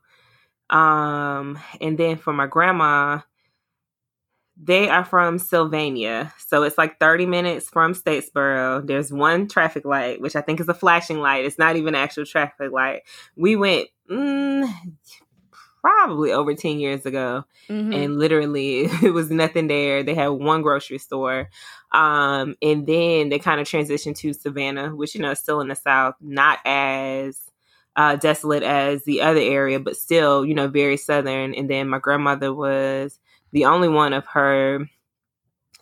Um, 0.70 1.58
and 1.80 1.98
then 1.98 2.16
for 2.16 2.32
my 2.32 2.46
grandma, 2.46 3.20
they 4.62 4.88
are 4.88 5.04
from 5.04 5.38
Sylvania. 5.38 6.32
So 6.46 6.62
it's 6.62 6.76
like 6.76 7.00
30 7.00 7.26
minutes 7.26 7.68
from 7.68 7.94
Statesboro. 7.94 8.86
There's 8.86 9.12
one 9.12 9.48
traffic 9.48 9.84
light, 9.84 10.20
which 10.20 10.36
I 10.36 10.42
think 10.42 10.60
is 10.60 10.68
a 10.68 10.74
flashing 10.74 11.18
light. 11.18 11.44
It's 11.44 11.58
not 11.58 11.76
even 11.76 11.94
an 11.94 12.00
actual 12.00 12.26
traffic 12.26 12.70
light. 12.70 13.02
We 13.36 13.56
went 13.56 13.88
mm, 14.10 14.70
probably 15.80 16.32
over 16.32 16.54
10 16.54 16.78
years 16.78 17.06
ago 17.06 17.44
Mm-hmm. 17.68 17.92
and 17.92 18.18
literally 18.18 18.80
it 19.02 19.12
was 19.14 19.30
nothing 19.30 19.68
there. 19.68 20.02
They 20.02 20.14
had 20.14 20.28
one 20.28 20.62
grocery 20.62 20.98
store. 20.98 21.50
Um, 21.92 22.56
and 22.60 22.84
then 22.86 23.28
they 23.28 23.38
kind 23.38 23.60
of 23.60 23.66
transitioned 23.68 24.16
to 24.16 24.32
Savannah, 24.32 24.94
which 24.94 25.14
you 25.14 25.20
know 25.20 25.30
is 25.30 25.38
still 25.38 25.60
in 25.60 25.68
the 25.68 25.76
South, 25.76 26.14
not 26.20 26.58
as 26.64 27.40
uh, 27.96 28.16
desolate 28.16 28.62
as 28.62 29.04
the 29.04 29.22
other 29.22 29.40
area, 29.40 29.78
but 29.78 29.96
still, 29.96 30.44
you 30.44 30.54
know, 30.54 30.66
very 30.68 30.96
southern. 30.96 31.54
And 31.54 31.70
then 31.70 31.88
my 31.88 31.98
grandmother 31.98 32.52
was 32.52 33.18
the 33.52 33.66
only 33.66 33.88
one 33.88 34.12
of 34.12 34.26
her 34.26 34.88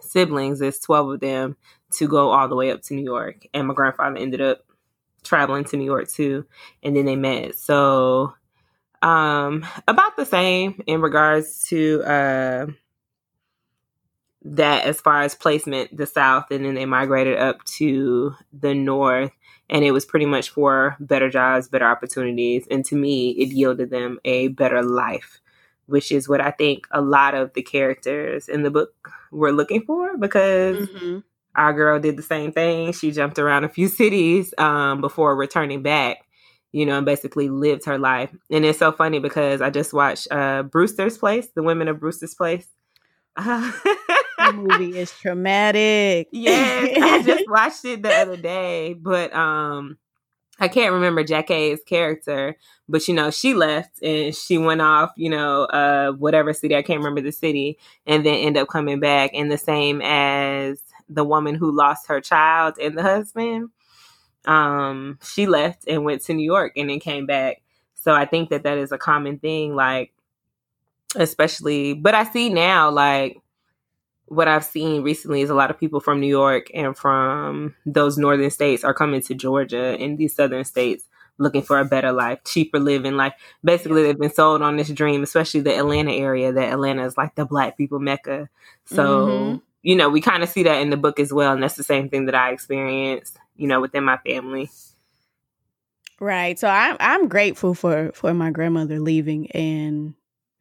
siblings, 0.00 0.58
there's 0.58 0.78
12 0.80 1.10
of 1.10 1.20
them, 1.20 1.56
to 1.92 2.08
go 2.08 2.30
all 2.30 2.48
the 2.48 2.56
way 2.56 2.70
up 2.70 2.82
to 2.82 2.94
New 2.94 3.04
York. 3.04 3.46
And 3.54 3.68
my 3.68 3.74
grandfather 3.74 4.16
ended 4.16 4.40
up 4.40 4.60
traveling 5.22 5.64
to 5.64 5.76
New 5.76 5.84
York 5.84 6.08
too. 6.08 6.46
And 6.82 6.96
then 6.96 7.04
they 7.04 7.16
met. 7.16 7.58
So 7.58 8.34
um 9.02 9.64
about 9.86 10.16
the 10.16 10.24
same 10.26 10.82
in 10.86 11.00
regards 11.00 11.66
to 11.68 12.02
uh 12.02 12.66
that 14.44 14.84
as 14.84 15.00
far 15.00 15.22
as 15.22 15.34
placement 15.34 15.96
the 15.96 16.06
south 16.06 16.46
and 16.50 16.64
then 16.64 16.74
they 16.74 16.86
migrated 16.86 17.36
up 17.38 17.62
to 17.64 18.34
the 18.52 18.74
north 18.74 19.32
and 19.68 19.84
it 19.84 19.90
was 19.90 20.06
pretty 20.06 20.26
much 20.26 20.50
for 20.50 20.96
better 21.00 21.28
jobs 21.28 21.68
better 21.68 21.86
opportunities 21.86 22.66
and 22.70 22.84
to 22.84 22.94
me 22.94 23.30
it 23.30 23.52
yielded 23.52 23.90
them 23.90 24.18
a 24.24 24.48
better 24.48 24.82
life 24.82 25.40
which 25.86 26.12
is 26.12 26.28
what 26.28 26.40
i 26.40 26.50
think 26.52 26.86
a 26.92 27.00
lot 27.00 27.34
of 27.34 27.52
the 27.54 27.62
characters 27.62 28.48
in 28.48 28.62
the 28.62 28.70
book 28.70 29.10
were 29.32 29.52
looking 29.52 29.82
for 29.82 30.16
because 30.16 30.88
Mm-hmm. 30.88 31.18
our 31.56 31.72
girl 31.72 31.98
did 31.98 32.16
the 32.16 32.22
same 32.22 32.52
thing. 32.52 32.92
She 32.92 33.10
jumped 33.10 33.38
around 33.38 33.64
a 33.64 33.68
few 33.68 33.88
cities 34.00 34.54
um, 34.58 35.00
before 35.00 35.34
returning 35.36 35.82
back, 35.82 36.18
you 36.72 36.86
know, 36.86 36.96
and 36.96 37.06
basically 37.06 37.48
lived 37.48 37.84
her 37.86 37.98
life. 37.98 38.30
And 38.50 38.64
it's 38.64 38.78
so 38.78 38.92
funny 38.92 39.18
because 39.18 39.60
I 39.60 39.70
just 39.70 39.92
watched 39.92 40.28
uh, 40.30 40.62
Brewster's 40.64 41.18
Place, 41.18 41.48
The 41.54 41.62
Women 41.62 41.88
of 41.88 42.00
Brewster's 42.00 42.34
Place. 42.34 42.68
The 44.38 44.52
movie 44.52 44.96
is 44.96 45.10
traumatic. 45.10 46.28
yes, 46.32 46.96
I 47.02 47.22
just 47.26 47.44
watched 47.50 47.84
it 47.84 48.02
the 48.02 48.12
other 48.14 48.36
day, 48.36 48.94
but 48.94 49.34
um, 49.34 49.98
I 50.60 50.68
can't 50.68 50.92
remember 50.94 51.24
Jackie's 51.24 51.82
character, 51.84 52.56
but 52.88 53.06
you 53.08 53.14
know, 53.14 53.30
she 53.30 53.54
left 53.54 54.02
and 54.02 54.34
she 54.34 54.56
went 54.56 54.80
off, 54.80 55.10
you 55.16 55.28
know, 55.28 55.64
uh, 55.64 56.12
whatever 56.12 56.52
city 56.52 56.76
I 56.76 56.82
can't 56.82 56.98
remember 56.98 57.20
the 57.20 57.32
city, 57.32 57.78
and 58.06 58.24
then 58.24 58.34
end 58.36 58.56
up 58.56 58.68
coming 58.68 59.00
back. 59.00 59.32
And 59.34 59.50
the 59.50 59.58
same 59.58 60.00
as 60.02 60.80
the 61.08 61.24
woman 61.24 61.54
who 61.54 61.70
lost 61.70 62.08
her 62.08 62.20
child 62.20 62.78
and 62.80 62.96
the 62.96 63.02
husband, 63.02 63.70
um, 64.46 65.18
she 65.22 65.46
left 65.46 65.86
and 65.88 66.04
went 66.04 66.22
to 66.22 66.34
New 66.34 66.44
York 66.44 66.72
and 66.76 66.90
then 66.90 67.00
came 67.00 67.26
back. 67.26 67.62
So 67.94 68.14
I 68.14 68.24
think 68.24 68.50
that 68.50 68.62
that 68.62 68.78
is 68.78 68.92
a 68.92 68.98
common 68.98 69.38
thing, 69.38 69.74
like 69.74 70.12
especially. 71.16 71.94
But 71.94 72.14
I 72.14 72.24
see 72.24 72.48
now, 72.48 72.90
like 72.90 73.38
what 74.26 74.48
I've 74.48 74.64
seen 74.64 75.02
recently 75.02 75.40
is 75.40 75.50
a 75.50 75.54
lot 75.54 75.70
of 75.70 75.78
people 75.80 76.00
from 76.00 76.20
New 76.20 76.26
York 76.28 76.68
and 76.74 76.96
from 76.96 77.74
those 77.86 78.18
northern 78.18 78.50
states 78.50 78.84
are 78.84 78.94
coming 78.94 79.22
to 79.22 79.34
Georgia 79.34 79.96
and 79.98 80.18
these 80.18 80.34
southern 80.34 80.64
states 80.64 81.04
looking 81.38 81.62
for 81.62 81.78
a 81.78 81.84
better 81.84 82.12
life, 82.12 82.40
cheaper 82.44 82.78
living. 82.80 83.16
Like 83.16 83.34
basically 83.64 84.02
they've 84.02 84.18
been 84.18 84.32
sold 84.32 84.60
on 84.60 84.76
this 84.76 84.90
dream, 84.90 85.22
especially 85.22 85.60
the 85.60 85.76
Atlanta 85.76 86.12
area, 86.12 86.52
that 86.52 86.72
Atlanta 86.72 87.06
is 87.06 87.16
like 87.16 87.36
the 87.36 87.44
black 87.46 87.76
people 87.76 88.00
mecca. 88.00 88.48
So, 88.86 89.26
Mhm. 89.28 89.62
you 89.82 89.96
know, 89.96 90.08
we 90.10 90.20
kind 90.20 90.42
of 90.42 90.48
see 90.48 90.64
that 90.64 90.80
in 90.82 90.90
the 90.90 90.96
book 90.96 91.20
as 91.20 91.32
well. 91.32 91.52
And 91.52 91.62
that's 91.62 91.76
the 91.76 91.84
same 91.84 92.08
thing 92.08 92.26
that 92.26 92.34
I 92.34 92.50
experienced, 92.50 93.38
you 93.58 93.68
know, 93.68 93.82
within 93.82 94.04
my 94.04 94.18
family. 94.18 94.70
Right. 96.20 96.58
So 96.58 96.68
I'm 96.68 96.96
I'm 97.00 97.28
grateful 97.28 97.74
for 97.74 98.12
for 98.14 98.34
my 98.34 98.50
grandmother 98.50 99.00
leaving 99.00 99.50
and 99.52 100.14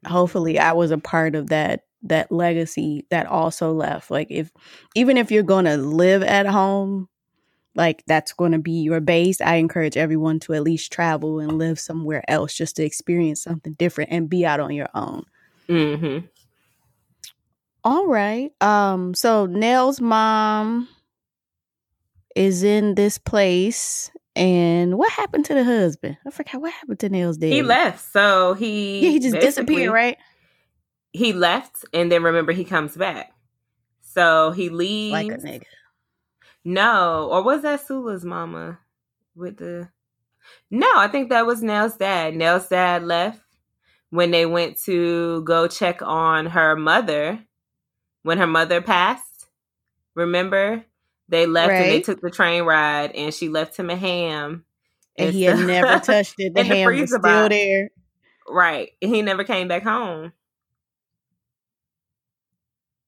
hopefully 0.06 0.60
I 0.60 0.74
was 0.74 0.92
a 0.92 0.98
part 1.00 1.36
of 1.36 1.50
that 1.50 1.86
that 2.04 2.32
legacy 2.32 3.06
that 3.10 3.26
also 3.26 3.74
left. 3.74 4.12
Like 4.12 4.28
if 4.30 4.52
even 4.96 5.18
if 5.18 5.32
you're 5.32 5.44
going 5.44 5.66
to 5.66 5.78
live 5.78 6.24
at 6.24 6.46
home, 6.46 7.10
like 7.76 8.04
that's 8.08 8.34
going 8.34 8.52
to 8.54 8.60
be 8.60 8.82
your 8.82 9.00
base, 9.00 9.42
I 9.42 9.56
encourage 9.56 9.98
everyone 9.98 10.40
to 10.42 10.54
at 10.54 10.64
least 10.64 10.92
travel 10.92 11.40
and 11.40 11.58
live 11.58 11.80
somewhere 11.80 12.24
else 12.30 12.54
just 12.54 12.76
to 12.78 12.86
experience 12.86 13.44
something 13.44 13.74
different 13.74 14.12
and 14.12 14.30
be 14.30 14.46
out 14.46 14.60
on 14.60 14.74
your 14.74 14.90
own. 14.94 15.26
hmm 15.68 16.20
All 17.84 18.08
right. 18.08 18.52
Um 18.62 19.16
so 19.16 19.48
Nel's 19.48 20.02
mom 20.02 20.88
is 22.38 22.64
in 22.64 22.96
this 22.96 23.18
place 23.18 24.12
and 24.36 24.98
what 24.98 25.12
happened 25.12 25.46
to 25.46 25.56
the 25.56 25.64
husband? 25.64 26.18
I 26.26 26.30
forgot 26.30 26.62
what 26.62 26.72
happened 26.72 27.00
to 27.00 27.10
Nails 27.10 27.38
dad. 27.38 27.52
He 27.52 27.64
left. 27.64 28.12
So 28.14 28.54
he 28.54 29.00
Yeah, 29.00 29.10
he 29.10 29.20
just 29.20 29.40
disappeared, 29.40 29.92
right? 29.92 30.18
He 31.12 31.34
left 31.34 31.84
and 31.94 32.12
then 32.12 32.22
remember 32.22 32.52
he 32.52 32.64
comes 32.64 32.96
back. 32.96 33.32
So 34.02 34.52
he 34.52 34.70
leaves. 34.70 35.14
Like 35.14 35.32
a 35.32 35.38
nigga. 35.38 35.64
No, 36.64 37.30
or 37.32 37.44
was 37.44 37.64
that 37.64 37.86
Sula's 37.86 38.24
mama 38.24 38.80
with 39.36 39.58
the? 39.58 39.90
No, 40.70 40.92
I 40.96 41.08
think 41.08 41.30
that 41.30 41.46
was 41.46 41.64
Nail's 41.64 41.98
dad. 41.98 42.36
Nail's 42.36 42.68
dad 42.68 43.04
left 43.04 43.42
when 44.10 44.32
they 44.32 44.46
went 44.46 44.78
to 44.84 45.42
go 45.44 45.68
check 45.68 46.02
on 46.02 46.46
her 46.48 46.76
mother 46.76 47.44
when 48.24 48.38
her 48.38 48.48
mother 48.48 48.82
passed. 48.82 49.48
Remember, 50.16 50.84
they 51.30 51.46
left 51.46 51.72
and 51.72 51.92
they 51.92 52.00
took 52.02 52.22
the 52.22 52.32
train 52.32 52.64
ride, 52.64 53.12
and 53.14 53.34
she 53.34 53.50
left 53.50 53.78
him 53.78 53.90
a 53.90 53.96
ham. 53.96 54.64
And 55.18 55.34
he 55.34 55.44
had 55.44 55.60
never 55.66 56.00
touched 56.04 56.36
it. 56.38 56.54
The 56.54 56.62
in 56.62 56.68
the 56.70 56.76
ham 56.76 56.96
was 56.96 57.10
still 57.10 57.20
box. 57.20 57.50
there. 57.50 57.90
Right, 58.50 58.92
he 59.02 59.22
never 59.22 59.44
came 59.44 59.68
back 59.68 59.84
home. 59.84 60.32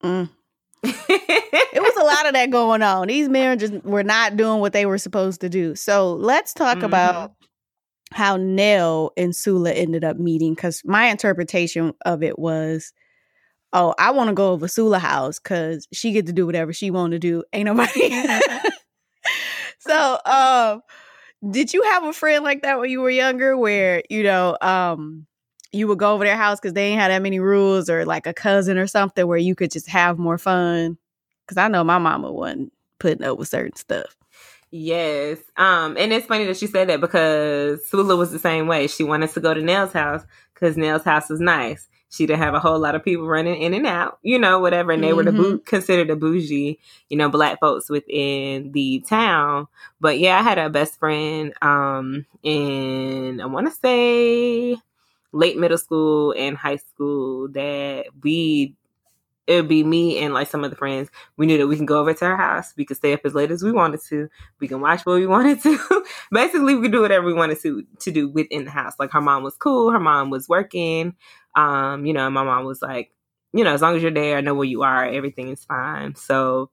Mm. 0.03 0.29
It 0.83 1.81
was 1.81 1.95
a 1.97 2.05
lot 2.05 2.25
of 2.27 2.33
that 2.33 2.49
going 2.51 2.81
on. 2.81 3.07
These 3.07 3.29
men 3.29 3.59
just 3.59 3.73
were 3.83 4.03
not 4.03 4.37
doing 4.37 4.59
what 4.59 4.73
they 4.73 4.85
were 4.85 4.97
supposed 4.97 5.41
to 5.41 5.49
do. 5.49 5.75
So 5.75 6.13
let's 6.13 6.53
talk 6.53 6.79
Mhm. 6.79 6.83
about 6.85 7.33
how 8.11 8.37
Nel 8.37 9.11
and 9.17 9.35
Sula 9.35 9.71
ended 9.71 10.03
up 10.03 10.17
meeting. 10.17 10.55
Because 10.55 10.81
my 10.85 11.07
interpretation 11.07 11.93
of 12.05 12.23
it 12.23 12.39
was 12.39 12.93
oh, 13.73 13.93
I 13.99 14.11
want 14.11 14.29
to 14.29 14.33
go 14.33 14.51
over 14.51 14.67
Sula 14.67 14.99
house 14.99 15.39
because 15.39 15.87
she 15.91 16.11
get 16.11 16.25
to 16.27 16.33
do 16.33 16.45
whatever 16.45 16.73
she 16.73 16.91
want 16.91 17.11
to 17.11 17.19
do. 17.19 17.43
Ain't 17.53 17.65
nobody. 17.65 18.09
so, 19.79 20.19
um, 20.25 20.81
did 21.51 21.73
you 21.73 21.83
have 21.83 22.03
a 22.03 22.13
friend 22.13 22.43
like 22.43 22.61
that 22.63 22.79
when 22.79 22.89
you 22.89 23.01
were 23.01 23.09
younger, 23.09 23.57
where 23.57 24.03
you 24.09 24.23
know, 24.23 24.57
um, 24.61 25.25
you 25.71 25.87
would 25.87 25.99
go 25.99 26.13
over 26.13 26.25
their 26.25 26.37
house 26.37 26.59
because 26.59 26.73
they 26.73 26.87
ain't 26.87 26.99
had 26.99 27.11
that 27.11 27.21
many 27.21 27.39
rules, 27.39 27.89
or 27.89 28.05
like 28.05 28.27
a 28.27 28.33
cousin 28.33 28.77
or 28.77 28.87
something 28.87 29.27
where 29.27 29.37
you 29.37 29.55
could 29.55 29.71
just 29.71 29.87
have 29.89 30.17
more 30.17 30.37
fun? 30.37 30.97
Because 31.45 31.57
I 31.57 31.67
know 31.67 31.83
my 31.83 31.97
mama 31.97 32.31
wasn't 32.31 32.73
putting 32.99 33.23
up 33.23 33.37
with 33.37 33.47
certain 33.47 33.75
stuff. 33.75 34.15
Yes. 34.71 35.39
Um, 35.57 35.97
and 35.97 36.13
it's 36.13 36.27
funny 36.27 36.45
that 36.45 36.57
she 36.57 36.67
said 36.67 36.89
that 36.89 37.01
because 37.01 37.85
Sula 37.87 38.15
was 38.15 38.31
the 38.31 38.39
same 38.39 38.67
way. 38.67 38.87
She 38.87 39.03
wanted 39.03 39.31
to 39.31 39.39
go 39.39 39.53
to 39.53 39.61
Nel's 39.61 39.93
house 39.93 40.23
because 40.53 40.77
Nel's 40.77 41.03
house 41.03 41.29
was 41.29 41.39
nice. 41.39 41.87
She 42.09 42.25
didn't 42.25 42.41
have 42.41 42.55
a 42.55 42.59
whole 42.59 42.79
lot 42.79 42.95
of 42.95 43.03
people 43.03 43.27
running 43.27 43.61
in 43.61 43.73
and 43.73 43.85
out, 43.85 44.17
you 44.23 44.39
know, 44.39 44.59
whatever. 44.59 44.91
And 44.91 45.03
they 45.03 45.09
mm-hmm. 45.09 45.17
were 45.17 45.23
the 45.23 45.31
mm-hmm. 45.31 45.41
boo- 45.41 45.59
considered 45.59 46.07
the 46.07 46.15
bougie, 46.15 46.79
you 47.09 47.17
know, 47.17 47.29
black 47.29 47.59
folks 47.59 47.89
within 47.89 48.71
the 48.71 49.03
town. 49.07 49.67
But 50.01 50.19
yeah, 50.19 50.39
I 50.39 50.41
had 50.41 50.57
a 50.57 50.69
best 50.69 50.97
friend 50.97 51.53
um 51.61 52.25
in 52.41 53.39
I 53.41 53.45
want 53.45 53.67
to 53.67 53.73
say 53.73 54.75
late 55.31 55.57
middle 55.57 55.77
school 55.77 56.33
and 56.35 56.57
high 56.57 56.77
school 56.77 57.47
that 57.49 58.07
we 58.23 58.75
it 59.49 59.55
would 59.55 59.67
be 59.67 59.83
me 59.83 60.19
and 60.19 60.31
like 60.31 60.47
some 60.47 60.63
of 60.63 60.69
the 60.69 60.77
friends. 60.77 61.09
We 61.35 61.47
knew 61.47 61.57
that 61.57 61.67
we 61.67 61.75
can 61.75 61.87
go 61.87 61.99
over 61.99 62.13
to 62.13 62.25
her 62.25 62.37
house. 62.37 62.71
We 62.77 62.85
could 62.85 62.97
stay 62.97 63.13
up 63.13 63.21
as 63.23 63.33
late 63.33 63.49
as 63.49 63.63
we 63.63 63.71
wanted 63.71 63.99
to. 64.09 64.29
We 64.59 64.67
can 64.67 64.79
watch 64.79 65.07
what 65.07 65.15
we 65.15 65.25
wanted 65.25 65.59
to. 65.63 66.05
Basically, 66.31 66.75
we 66.75 66.83
could 66.83 66.91
do 66.91 67.01
whatever 67.01 67.25
we 67.25 67.33
wanted 67.33 67.59
to 67.61 67.83
to 68.01 68.11
do 68.11 68.29
within 68.29 68.65
the 68.65 68.71
house. 68.71 68.93
Like 68.99 69.09
her 69.11 69.21
mom 69.21 69.41
was 69.41 69.55
cool. 69.57 69.91
Her 69.91 69.99
mom 69.99 70.29
was 70.29 70.47
working. 70.47 71.15
Um, 71.59 72.05
you 72.05 72.13
know, 72.13 72.29
my 72.29 72.43
mom 72.43 72.65
was 72.65 72.81
like, 72.81 73.11
you 73.53 73.63
know, 73.63 73.73
as 73.73 73.81
long 73.81 73.95
as 73.95 74.01
you're 74.01 74.11
there, 74.11 74.37
I 74.37 74.41
know 74.41 74.53
where 74.53 74.65
you 74.65 74.83
are, 74.83 75.05
everything 75.05 75.49
is 75.49 75.65
fine. 75.65 76.15
So 76.15 76.69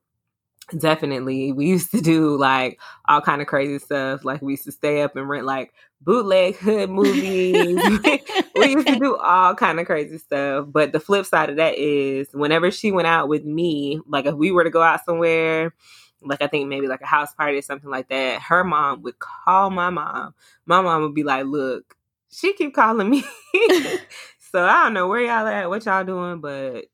definitely 0.78 1.52
we 1.52 1.66
used 1.71 1.90
to 1.93 2.00
do 2.00 2.37
like 2.37 2.81
all 3.09 3.21
kind 3.21 3.40
of 3.40 3.49
crazy 3.49 3.78
stuff. 3.78 4.25
Like 4.25 4.43
we 4.43 4.52
used 4.52 4.64
to 4.64 4.73
stay 4.73 5.02
up 5.02 5.16
and 5.16 5.28
rent 5.28 5.47
like 5.47 5.73
bootleg 6.00 6.57
hood 6.57 6.90
movies. 6.90 8.00
We 8.59 8.73
used 8.73 8.88
to 8.88 8.99
do 8.99 9.16
all 9.16 9.55
kind 9.55 9.78
of 9.78 9.87
crazy 9.87 10.16
stuff. 10.16 10.66
But 10.71 10.93
the 10.93 10.99
flip 10.99 11.26
side 11.26 11.50
of 11.50 11.57
that 11.57 11.76
is 11.76 12.28
whenever 12.33 12.71
she 12.71 12.90
went 12.90 13.07
out 13.07 13.28
with 13.28 13.45
me 13.45 14.00
like 14.07 14.25
if 14.25 14.35
we 14.35 14.50
were 14.50 14.64
to 14.64 14.71
go 14.71 14.83
out 14.83 15.05
somewhere 15.05 15.75
like 16.23 16.43
i 16.43 16.47
think 16.47 16.69
maybe 16.69 16.87
like 16.88 17.00
a 17.02 17.07
house 17.07 17.35
party 17.35 17.59
or 17.59 17.62
something 17.62 17.90
like 17.90 18.09
that 18.09 18.40
her 18.40 18.64
mom 18.64 19.02
would 19.02 19.19
call 19.19 19.71
my 19.71 19.90
mom. 19.90 20.35
My 20.64 20.81
mom 20.81 21.02
would 21.02 21.14
be 21.14 21.23
like 21.23 21.45
look 21.45 21.97
she 22.31 22.52
keep 22.55 22.75
calling 22.75 23.11
me 23.11 23.25
so 24.57 24.65
i 24.65 24.85
don't 24.85 24.95
know 24.95 25.09
where 25.09 25.21
y'all 25.21 25.47
at 25.47 25.69
what 25.69 25.85
y'all 25.85 26.05
doing 26.05 26.41
but 26.41 26.87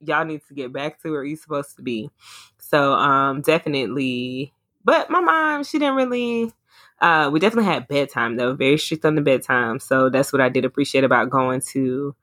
y'all 0.00 0.24
need 0.24 0.40
to 0.46 0.54
get 0.54 0.72
back 0.72 1.00
to 1.02 1.10
where 1.10 1.24
you're 1.24 1.36
supposed 1.36 1.76
to 1.76 1.82
be 1.82 2.08
so 2.58 2.92
um 2.92 3.40
definitely 3.40 4.52
but 4.84 5.10
my 5.10 5.20
mom, 5.20 5.64
she 5.64 5.78
didn't 5.78 5.96
really 5.96 6.50
uh 7.00 7.28
we 7.30 7.40
definitely 7.40 7.70
had 7.70 7.88
bedtime 7.88 8.36
though, 8.36 8.54
very 8.54 8.78
strict 8.78 9.04
on 9.04 9.16
the 9.16 9.20
bedtime. 9.20 9.78
So 9.78 10.08
that's 10.08 10.32
what 10.32 10.40
I 10.40 10.48
did 10.48 10.64
appreciate 10.64 11.04
about 11.04 11.28
going 11.28 11.60
to 11.72 12.14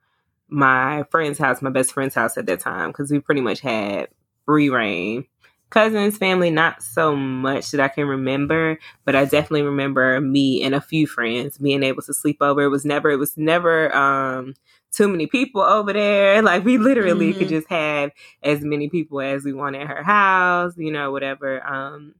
my 0.48 1.04
friend's 1.10 1.38
house, 1.38 1.62
my 1.62 1.70
best 1.70 1.92
friend's 1.92 2.14
house 2.14 2.36
at 2.36 2.46
that 2.46 2.60
time, 2.60 2.90
because 2.90 3.10
we 3.10 3.20
pretty 3.20 3.40
much 3.40 3.60
had 3.60 4.08
free 4.46 4.70
reign. 4.70 5.26
Cousins, 5.70 6.18
family, 6.18 6.50
not 6.50 6.82
so 6.82 7.16
much 7.16 7.72
that 7.72 7.80
I 7.80 7.88
can 7.88 8.06
remember, 8.06 8.78
but 9.04 9.16
I 9.16 9.24
definitely 9.24 9.62
remember 9.62 10.20
me 10.20 10.62
and 10.62 10.74
a 10.74 10.80
few 10.80 11.06
friends 11.06 11.58
being 11.58 11.82
able 11.82 12.02
to 12.02 12.14
sleep 12.14 12.38
over. 12.40 12.62
It 12.62 12.68
was 12.68 12.84
never, 12.84 13.10
it 13.10 13.18
was 13.18 13.36
never 13.36 13.94
um 13.94 14.54
too 14.96 15.08
many 15.08 15.26
people 15.26 15.60
over 15.60 15.92
there. 15.92 16.42
Like 16.46 16.64
we 16.64 16.78
literally 16.78 17.30
mm-hmm. 17.30 17.40
could 17.40 17.48
just 17.48 17.68
have 17.68 18.12
as 18.42 18.60
many 18.62 18.88
people 18.88 19.20
as 19.20 19.44
we 19.44 19.52
want 19.52 19.74
at 19.74 19.86
her 19.86 20.02
house, 20.02 20.74
you 20.76 20.92
know, 20.92 21.10
whatever. 21.10 21.64
Um, 21.66 22.14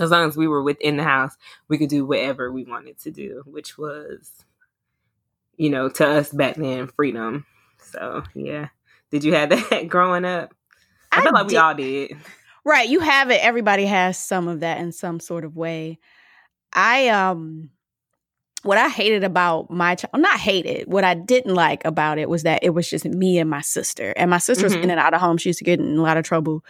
as 0.00 0.10
long 0.10 0.26
as 0.26 0.36
we 0.36 0.48
were 0.48 0.62
within 0.62 0.96
the 0.96 1.02
house, 1.02 1.36
we 1.68 1.76
could 1.76 1.90
do 1.90 2.06
whatever 2.06 2.50
we 2.50 2.64
wanted 2.64 2.98
to 3.00 3.10
do, 3.10 3.42
which 3.46 3.76
was, 3.76 4.44
you 5.56 5.68
know, 5.68 5.90
to 5.90 6.06
us 6.06 6.30
back 6.30 6.56
then, 6.56 6.86
freedom. 6.86 7.44
So 7.78 8.22
yeah. 8.34 8.68
Did 9.10 9.24
you 9.24 9.34
have 9.34 9.50
that 9.70 9.88
growing 9.88 10.24
up? 10.24 10.54
I, 11.10 11.20
I 11.20 11.22
feel 11.22 11.32
like 11.32 11.48
did. 11.48 11.52
we 11.52 11.58
all 11.58 11.74
did. 11.74 12.16
Right. 12.64 12.88
You 12.88 13.00
have 13.00 13.30
it. 13.30 13.44
Everybody 13.44 13.84
has 13.84 14.16
some 14.16 14.48
of 14.48 14.60
that 14.60 14.78
in 14.78 14.92
some 14.92 15.20
sort 15.20 15.44
of 15.44 15.56
way. 15.56 15.98
I 16.72 17.08
um 17.08 17.70
what 18.62 18.78
I 18.78 18.88
hated 18.88 19.24
about 19.24 19.70
my 19.70 19.94
child, 19.94 20.20
not 20.20 20.38
hated, 20.38 20.86
what 20.86 21.04
I 21.04 21.14
didn't 21.14 21.54
like 21.54 21.84
about 21.84 22.18
it 22.18 22.28
was 22.28 22.44
that 22.44 22.62
it 22.62 22.70
was 22.70 22.88
just 22.88 23.04
me 23.04 23.38
and 23.38 23.50
my 23.50 23.60
sister. 23.60 24.12
And 24.16 24.30
my 24.30 24.38
sister 24.38 24.64
was 24.64 24.74
mm-hmm. 24.74 24.84
in 24.84 24.90
and 24.90 25.00
out 25.00 25.14
of 25.14 25.20
home. 25.20 25.36
She 25.36 25.48
used 25.48 25.58
to 25.58 25.64
get 25.64 25.80
in 25.80 25.96
a 25.96 26.02
lot 26.02 26.16
of 26.16 26.24
trouble. 26.24 26.64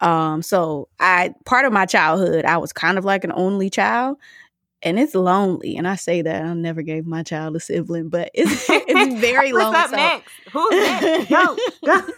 Um, 0.00 0.42
so 0.42 0.88
I 0.98 1.34
part 1.44 1.64
of 1.64 1.72
my 1.72 1.86
childhood, 1.86 2.44
I 2.44 2.58
was 2.58 2.72
kind 2.72 2.98
of 2.98 3.04
like 3.04 3.24
an 3.24 3.32
only 3.34 3.70
child. 3.70 4.18
And 4.82 4.98
it's 4.98 5.14
lonely. 5.14 5.76
And 5.76 5.88
I 5.88 5.96
say 5.96 6.22
that 6.22 6.44
I 6.44 6.54
never 6.54 6.82
gave 6.82 7.06
my 7.06 7.22
child 7.22 7.56
a 7.56 7.60
sibling, 7.60 8.08
but 8.08 8.30
it's 8.34 8.66
it's 8.68 9.14
very 9.20 9.52
lonely. 9.52 9.76
What's 9.76 9.78
up 9.78 9.90
so, 9.90 9.96
next? 9.96 10.32
Who's 10.52 10.70
next? 10.70 11.30
Go, 11.30 11.56
go. 11.84 12.02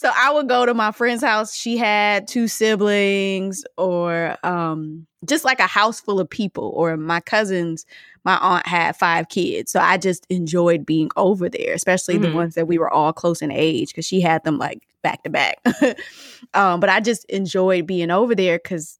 so 0.00 0.10
I 0.16 0.30
would 0.30 0.48
go 0.48 0.64
to 0.64 0.72
my 0.72 0.92
friend's 0.92 1.22
house. 1.22 1.54
She 1.54 1.76
had 1.76 2.26
two 2.26 2.48
siblings, 2.48 3.62
or 3.76 4.34
um, 4.42 5.06
just 5.26 5.44
like 5.44 5.60
a 5.60 5.66
house 5.66 6.00
full 6.00 6.18
of 6.20 6.30
people. 6.30 6.72
Or 6.74 6.96
my 6.96 7.20
cousins, 7.20 7.84
my 8.24 8.38
aunt 8.38 8.66
had 8.66 8.96
five 8.96 9.28
kids, 9.28 9.70
so 9.70 9.78
I 9.78 9.98
just 9.98 10.24
enjoyed 10.30 10.86
being 10.86 11.10
over 11.18 11.50
there, 11.50 11.74
especially 11.74 12.14
mm-hmm. 12.14 12.30
the 12.30 12.32
ones 12.32 12.54
that 12.54 12.66
we 12.66 12.78
were 12.78 12.88
all 12.88 13.12
close 13.12 13.42
in 13.42 13.50
age, 13.52 13.88
because 13.88 14.06
she 14.06 14.22
had 14.22 14.42
them 14.42 14.56
like 14.56 14.88
back 15.02 15.22
to 15.24 15.28
back. 15.28 15.58
um, 16.54 16.80
but 16.80 16.88
I 16.88 17.00
just 17.00 17.26
enjoyed 17.26 17.86
being 17.86 18.10
over 18.10 18.34
there 18.34 18.56
because 18.56 18.98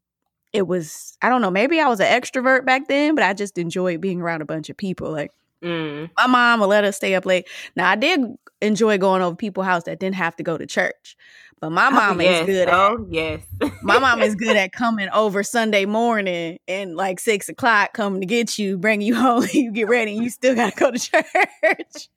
it 0.53 0.67
was 0.67 1.17
I 1.23 1.31
don't 1.31 1.41
know, 1.41 1.51
maybe 1.51 1.81
I 1.81 1.89
was 1.89 2.01
an 2.01 2.09
extrovert 2.09 2.67
back 2.67 2.89
then, 2.89 3.15
but 3.15 3.25
I 3.25 3.33
just 3.33 3.57
enjoyed 3.57 4.03
being 4.03 4.21
around 4.21 4.43
a 4.43 4.45
bunch 4.45 4.69
of 4.69 4.77
people. 4.77 5.11
Like 5.11 5.33
Mm. 5.63 6.11
My 6.17 6.27
mom 6.27 6.61
would 6.61 6.67
let 6.67 6.85
us 6.85 6.97
stay 6.97 7.15
up 7.15 7.27
late. 7.27 7.49
Now 7.77 7.91
I 7.91 7.97
did 7.97 8.21
enjoy 8.63 8.99
going 8.99 9.23
over 9.23 9.37
people's 9.37 9.67
house 9.67 9.85
that 9.85 9.99
didn't 10.01 10.17
have 10.17 10.37
to 10.37 10.43
go 10.43 10.57
to 10.59 10.67
church. 10.67 11.17
But 11.61 11.71
my 11.71 11.91
mom 11.91 12.19
oh, 12.19 12.23
yes. 12.23 12.41
is 12.41 12.47
good 12.47 12.69
at 12.69 12.75
oh 12.75 13.07
yes. 13.11 13.43
my 13.83 13.99
mom 13.99 14.23
is 14.23 14.35
good 14.37 14.57
at 14.57 14.73
coming 14.73 15.11
over 15.11 15.43
Sunday 15.43 15.85
morning 15.85 16.59
and 16.67 16.97
like 16.97 17.21
six 17.21 17.51
o'clock 17.51 17.93
coming 17.93 18.21
to 18.21 18.27
get 18.27 18.59
you, 18.59 18.79
bring 18.79 19.03
you 19.03 19.15
home, 19.17 19.45
you 19.53 19.71
get 19.71 19.89
ready, 19.89 20.15
and 20.15 20.25
you 20.25 20.31
still 20.31 20.55
gotta 20.55 20.75
go 20.75 20.91
to 20.91 20.99
church. 20.99 22.09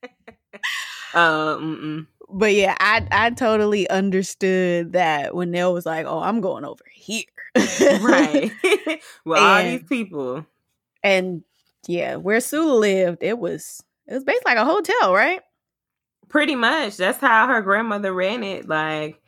um 1.13 2.07
but 2.29 2.53
yeah, 2.53 2.75
I 2.79 3.05
I 3.11 3.29
totally 3.31 3.89
understood 3.89 4.93
that 4.93 5.35
when 5.35 5.51
Nel 5.51 5.73
was 5.73 5.85
like, 5.85 6.05
"Oh, 6.07 6.19
I'm 6.19 6.41
going 6.41 6.65
over 6.65 6.83
here," 6.91 7.25
right? 7.55 8.51
well, 9.25 9.43
all 9.43 9.63
these 9.63 9.83
people, 9.83 10.45
and 11.03 11.43
yeah, 11.87 12.15
where 12.15 12.39
Sula 12.39 12.73
lived, 12.73 13.23
it 13.23 13.37
was 13.37 13.83
it 14.07 14.13
was 14.13 14.23
basically 14.23 14.55
like 14.55 14.61
a 14.61 14.65
hotel, 14.65 15.13
right? 15.13 15.41
Pretty 16.29 16.55
much. 16.55 16.97
That's 16.97 17.19
how 17.19 17.47
her 17.47 17.61
grandmother 17.61 18.13
ran 18.13 18.43
it, 18.43 18.67
like 18.67 19.21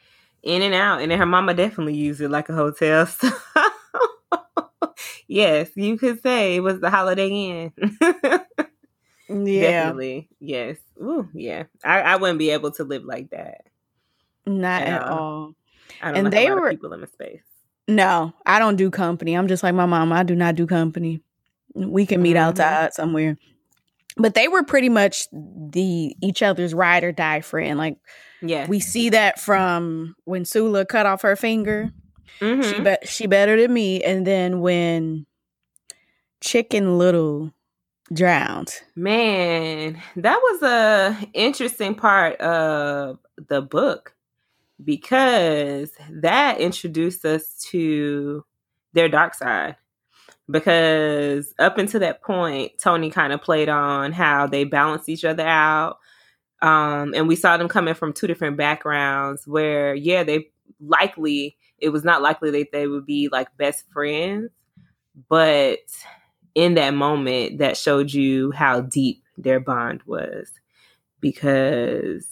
in 0.43 0.61
and 0.61 0.73
out. 0.73 1.01
And 1.01 1.11
then 1.11 1.19
her 1.19 1.25
mama 1.25 1.53
definitely 1.53 1.95
used 1.95 2.21
it 2.21 2.29
like 2.29 2.49
a 2.49 2.55
hotel. 2.55 3.07
So 3.17 4.93
yes, 5.27 5.69
you 5.75 5.97
could 5.97 6.21
say 6.21 6.55
it 6.55 6.59
was 6.59 6.79
the 6.79 6.89
Holiday 6.89 7.29
Inn. 7.29 7.73
yeah. 9.29 9.61
Definitely. 9.61 10.29
Yes. 10.39 10.77
Ooh, 11.01 11.27
yeah. 11.33 11.63
I, 11.83 12.01
I 12.01 12.15
wouldn't 12.17 12.37
be 12.37 12.51
able 12.51 12.71
to 12.71 12.83
live 12.83 13.03
like 13.03 13.31
that. 13.31 13.61
Not 14.45 14.83
at, 14.83 15.01
all. 15.01 15.19
all. 15.19 15.55
I 16.01 16.11
don't 16.11 16.17
and 16.25 16.33
they 16.33 16.51
were 16.51 16.69
people 16.69 16.93
in 16.93 17.01
the 17.01 17.07
space. 17.07 17.41
No, 17.87 18.33
I 18.45 18.59
don't 18.59 18.75
do 18.75 18.91
company. 18.91 19.33
I'm 19.33 19.47
just 19.47 19.63
like 19.63 19.73
my 19.75 19.85
mom. 19.85 20.13
I 20.13 20.23
do 20.23 20.35
not 20.35 20.55
do 20.55 20.67
company. 20.67 21.21
We 21.75 22.05
can 22.05 22.21
meet 22.21 22.35
mm-hmm. 22.35 22.47
outside 22.47 22.93
somewhere. 22.93 23.37
But 24.17 24.33
they 24.33 24.47
were 24.47 24.63
pretty 24.63 24.89
much 24.89 25.27
the 25.31 26.15
each 26.21 26.41
other's 26.41 26.73
ride 26.73 27.03
or 27.03 27.11
die 27.11 27.41
friend. 27.41 27.77
Like, 27.77 27.97
yeah, 28.41 28.65
we 28.67 28.79
see 28.79 29.09
that 29.09 29.39
from 29.39 30.15
when 30.23 30.45
Sula 30.45 30.85
cut 30.85 31.05
off 31.05 31.21
her 31.23 31.35
finger. 31.35 31.91
Mm-hmm. 32.39 32.61
She 32.61 32.79
be- 32.79 33.07
she 33.07 33.27
better 33.27 33.59
than 33.61 33.73
me. 33.73 34.01
And 34.03 34.25
then 34.25 34.61
when 34.61 35.25
Chicken 36.41 36.97
Little 36.97 37.53
drowned, 38.13 38.73
man, 38.95 40.01
that 40.15 40.39
was 40.41 40.61
a 40.63 41.27
interesting 41.33 41.95
part 41.95 42.39
of 42.39 43.19
the 43.49 43.61
book 43.61 44.15
because 44.81 45.91
that 46.09 46.59
introduced 46.59 47.25
us 47.25 47.57
to 47.69 48.45
their 48.93 49.09
dark 49.09 49.33
side 49.33 49.75
because 50.49 51.53
up 51.57 51.77
until 51.77 51.99
that 52.01 52.21
point, 52.21 52.73
Toni 52.77 53.09
kind 53.09 53.33
of 53.33 53.41
played 53.41 53.69
on 53.69 54.11
how 54.11 54.47
they 54.47 54.63
balanced 54.63 55.09
each 55.09 55.25
other 55.25 55.45
out. 55.45 55.97
Um, 56.61 57.13
and 57.15 57.27
we 57.27 57.35
saw 57.35 57.57
them 57.57 57.67
coming 57.67 57.93
from 57.93 58.13
two 58.13 58.27
different 58.27 58.57
backgrounds 58.57 59.47
where, 59.47 59.93
yeah, 59.93 60.23
they 60.23 60.49
likely, 60.79 61.57
it 61.79 61.89
was 61.89 62.03
not 62.03 62.21
likely 62.21 62.51
that 62.51 62.71
they 62.71 62.87
would 62.87 63.05
be 63.05 63.29
like 63.31 63.55
best 63.57 63.85
friends, 63.91 64.51
but 65.29 65.79
in 66.53 66.75
that 66.75 66.93
moment, 66.93 67.57
that 67.59 67.77
showed 67.77 68.13
you 68.13 68.51
how 68.51 68.81
deep 68.81 69.23
their 69.37 69.59
bond 69.59 70.01
was 70.05 70.49
because 71.19 72.25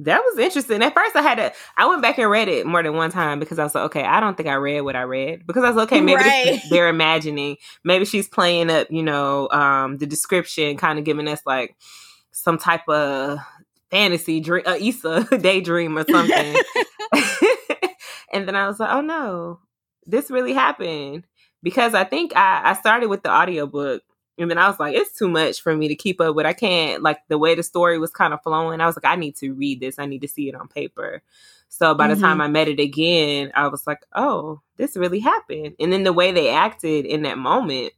that 0.00 0.22
was 0.24 0.38
interesting. 0.38 0.82
At 0.82 0.94
first, 0.94 1.14
I 1.16 1.22
had 1.22 1.34
to. 1.36 1.52
I 1.76 1.86
went 1.86 2.02
back 2.02 2.18
and 2.18 2.30
read 2.30 2.48
it 2.48 2.66
more 2.66 2.82
than 2.82 2.94
one 2.94 3.10
time 3.10 3.38
because 3.38 3.58
I 3.58 3.64
was 3.64 3.74
like, 3.74 3.84
okay, 3.84 4.02
I 4.02 4.20
don't 4.20 4.36
think 4.36 4.48
I 4.48 4.54
read 4.54 4.80
what 4.80 4.96
I 4.96 5.02
read 5.02 5.46
because 5.46 5.62
I 5.64 5.68
was 5.68 5.76
like, 5.76 5.88
okay, 5.92 6.00
maybe 6.00 6.22
Right. 6.22 6.60
they're 6.70 6.88
imagining. 6.88 7.56
Maybe 7.84 8.04
she's 8.04 8.28
playing 8.28 8.70
up, 8.70 8.88
you 8.90 9.02
know, 9.02 9.48
um, 9.50 9.98
the 9.98 10.06
description, 10.06 10.76
kind 10.76 10.98
of 10.98 11.04
giving 11.04 11.28
us 11.28 11.40
like 11.46 11.76
some 12.32 12.58
type 12.58 12.88
of 12.88 13.38
fantasy 13.90 14.40
dream, 14.40 14.64
uh, 14.66 14.76
Issa 14.80 15.38
daydream 15.40 15.98
or 15.98 16.04
something. 16.08 16.56
and 18.32 18.46
then 18.48 18.56
I 18.56 18.66
was 18.66 18.80
like, 18.80 18.90
oh 18.92 19.00
no, 19.00 19.60
this 20.06 20.30
really 20.30 20.52
happened 20.52 21.26
because 21.62 21.94
I 21.94 22.04
think 22.04 22.34
I, 22.36 22.70
I 22.70 22.72
started 22.74 23.08
with 23.08 23.22
the 23.22 23.30
audiobook 23.30 24.02
and 24.40 24.50
then 24.50 24.56
I 24.56 24.68
was 24.68 24.80
like, 24.80 24.96
it's 24.96 25.16
too 25.16 25.28
much 25.28 25.60
for 25.60 25.76
me 25.76 25.86
to 25.88 25.94
keep 25.94 26.18
up 26.18 26.34
with. 26.34 26.46
I 26.46 26.54
can't, 26.54 27.02
like, 27.02 27.18
the 27.28 27.36
way 27.36 27.54
the 27.54 27.62
story 27.62 27.98
was 27.98 28.10
kind 28.10 28.32
of 28.32 28.42
flowing. 28.42 28.80
I 28.80 28.86
was 28.86 28.96
like, 28.96 29.04
I 29.04 29.14
need 29.14 29.36
to 29.36 29.52
read 29.52 29.80
this. 29.80 29.98
I 29.98 30.06
need 30.06 30.22
to 30.22 30.28
see 30.28 30.48
it 30.48 30.54
on 30.54 30.66
paper. 30.66 31.22
So 31.68 31.94
by 31.94 32.08
the 32.08 32.16
time 32.16 32.38
mm-hmm. 32.38 32.40
I 32.40 32.48
met 32.48 32.68
it 32.68 32.80
again, 32.80 33.52
I 33.54 33.68
was 33.68 33.86
like, 33.86 33.98
oh, 34.14 34.62
this 34.78 34.96
really 34.96 35.20
happened. 35.20 35.74
And 35.78 35.92
then 35.92 36.04
the 36.04 36.12
way 36.14 36.32
they 36.32 36.48
acted 36.48 37.04
in 37.04 37.22
that 37.22 37.36
moment 37.36 37.92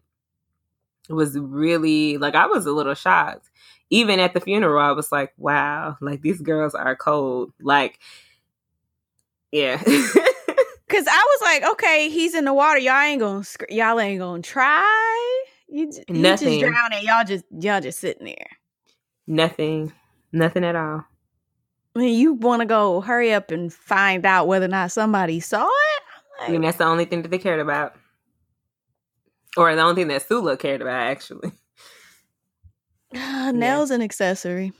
was 1.08 1.38
really, 1.38 2.18
like, 2.18 2.34
I 2.34 2.46
was 2.46 2.66
a 2.66 2.72
little 2.72 2.94
shocked. 2.94 3.48
Even 3.90 4.18
at 4.18 4.34
the 4.34 4.40
funeral, 4.40 4.82
I 4.82 4.92
was 4.92 5.12
like, 5.12 5.32
wow, 5.38 5.96
like, 6.00 6.22
these 6.22 6.40
girls 6.40 6.74
are 6.74 6.96
cold. 6.96 7.52
Like, 7.60 8.00
yeah. 9.52 9.76
Cause 9.82 11.06
I 11.08 11.38
was 11.38 11.40
like, 11.40 11.72
okay, 11.72 12.10
he's 12.10 12.34
in 12.34 12.44
the 12.44 12.52
water. 12.52 12.78
Y'all 12.78 13.00
ain't 13.00 13.20
gonna, 13.20 13.44
y'all 13.70 14.00
ain't 14.00 14.18
gonna 14.18 14.42
try. 14.42 15.44
You, 15.72 15.90
j- 15.90 16.04
he 16.06 16.22
just 16.22 16.42
drowning. 16.42 17.02
Y'all 17.02 17.24
just, 17.24 17.44
y'all 17.50 17.80
just 17.80 17.98
sitting 17.98 18.26
there. 18.26 18.46
Nothing. 19.26 19.92
Nothing 20.32 20.64
at 20.64 20.76
all. 20.76 21.04
I 21.94 21.98
mean, 21.98 22.18
you 22.18 22.34
want 22.34 22.60
to 22.60 22.66
go 22.66 23.00
hurry 23.00 23.32
up 23.32 23.50
and 23.50 23.72
find 23.72 24.24
out 24.26 24.46
whether 24.46 24.66
or 24.66 24.68
not 24.68 24.92
somebody 24.92 25.40
saw 25.40 25.66
it. 25.66 26.02
I 26.40 26.46
I'm 26.46 26.52
mean, 26.52 26.60
that's 26.62 26.78
the 26.78 26.84
only 26.84 27.04
thing 27.06 27.22
that 27.22 27.30
they 27.30 27.38
cared 27.38 27.60
about. 27.60 27.94
Or 29.56 29.74
the 29.74 29.82
only 29.82 29.94
thing 29.94 30.08
that 30.08 30.26
Sula 30.26 30.56
cared 30.56 30.80
about, 30.82 31.08
actually. 31.08 31.52
"Ah, 33.14 33.50
Nel's 33.54 33.90
an 33.90 34.02
accessory. 34.02 34.72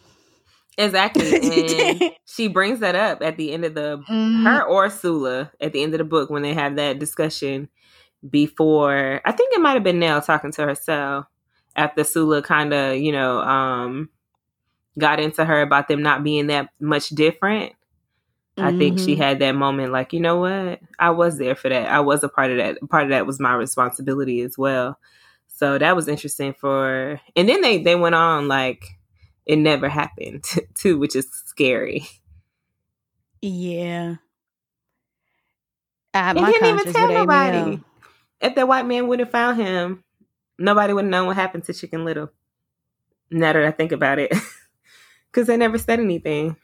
Exactly. 0.78 1.31
And 2.02 2.12
she 2.26 2.48
brings 2.48 2.81
that 2.81 2.94
up 2.94 3.20
at 3.22 3.37
the 3.37 3.52
end 3.52 3.64
of 3.66 3.74
the 3.74 4.02
Mhm. 4.11 4.44
her 4.44 4.62
or 4.64 4.88
Sula 4.90 5.52
at 5.61 5.72
the 5.72 5.83
end 5.83 5.92
of 5.94 5.98
the 5.98 6.05
book 6.05 6.31
when 6.31 6.42
they 6.42 6.55
have 6.55 6.76
that 6.76 6.98
discussion 6.98 7.68
before 8.28 9.20
I 9.24 9.32
think 9.32 9.54
it 9.54 9.61
might 9.61 9.74
have 9.74 9.85
been 9.85 9.98
Nel 9.98 10.22
talking 10.22 10.52
to 10.52 10.62
herself 10.64 11.26
after 11.76 12.04
Sula 12.04 12.42
kind 12.42 12.72
of, 12.72 12.96
you 12.98 13.12
know, 13.12 13.40
um 13.40 14.11
got 14.98 15.20
into 15.20 15.44
her 15.44 15.62
about 15.62 15.88
them 15.88 16.02
not 16.02 16.22
being 16.24 16.48
that 16.48 16.68
much 16.80 17.08
different. 17.11 17.72
I 18.58 18.70
think 18.72 18.98
she 18.98 19.14
Mhm. 19.14 19.18
had 19.18 19.38
that 19.40 19.52
moment 19.52 19.92
like, 19.92 20.12
you 20.12 20.20
know 20.20 20.37
what? 20.37 20.80
I 20.98 21.11
was 21.11 21.38
there 21.38 21.54
for 21.56 21.68
that. 21.70 21.88
I 21.90 22.00
was 22.00 22.22
a 22.22 22.28
part 22.28 22.50
of 22.50 22.58
that. 22.58 22.78
Part 22.90 23.04
of 23.04 23.08
that 23.11 23.26
was 23.26 23.40
my 23.40 23.54
responsibility 23.54 24.42
as 24.42 24.58
well. 24.58 24.98
So 25.48 25.78
that 25.78 25.96
was 25.96 26.08
interesting 26.08 26.54
for 26.54 27.20
and 27.37 27.48
then 27.48 27.61
they 27.62 27.82
they 27.82 27.94
went 27.96 28.14
on 28.14 28.48
like 28.48 28.85
it 29.46 29.56
never 29.56 29.88
happened 29.88 30.44
too, 30.74 30.98
which 30.98 31.16
is 31.16 31.28
scary. 31.46 32.06
Yeah. 33.40 34.16
Uh, 36.14 36.35
my 36.35 36.46
he 36.46 36.52
didn't 36.52 36.68
even 36.68 36.87
tell 36.92 37.08
nobody. 37.12 37.80
If 38.42 38.55
that 38.57 38.68
white 38.68 38.87
man 38.87 39.07
wouldn't 39.09 39.26
have 39.28 39.33
found 39.33 39.57
him, 39.61 40.05
nobody 40.59 40.92
would 40.92 41.05
have 41.05 41.11
known 41.11 41.26
what 41.28 41.37
happened 41.37 41.64
to 41.64 41.72
Chicken 41.72 42.05
Little. 42.05 42.31
Now 43.31 43.52
that 43.55 43.64
I 43.64 43.70
think 43.70 43.92
about 43.92 44.18
it. 44.18 44.33
Because 45.31 45.46
they 45.46 45.57
never 45.57 45.78
said 45.78 45.98
anything. 45.98 46.57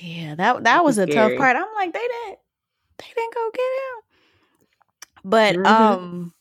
Yeah, 0.00 0.34
that 0.34 0.64
that 0.64 0.84
was 0.84 0.98
a 0.98 1.06
tough 1.06 1.30
part. 1.38 1.56
I'm 1.56 1.72
like, 1.76 1.92
they 1.92 2.00
didn't 2.00 2.38
they 2.98 3.04
didn't 3.14 3.34
go 3.34 3.50
get 3.54 3.62
him. 3.78 4.02
But 5.24 5.56
Mhm. 5.56 5.66
um 5.66 6.34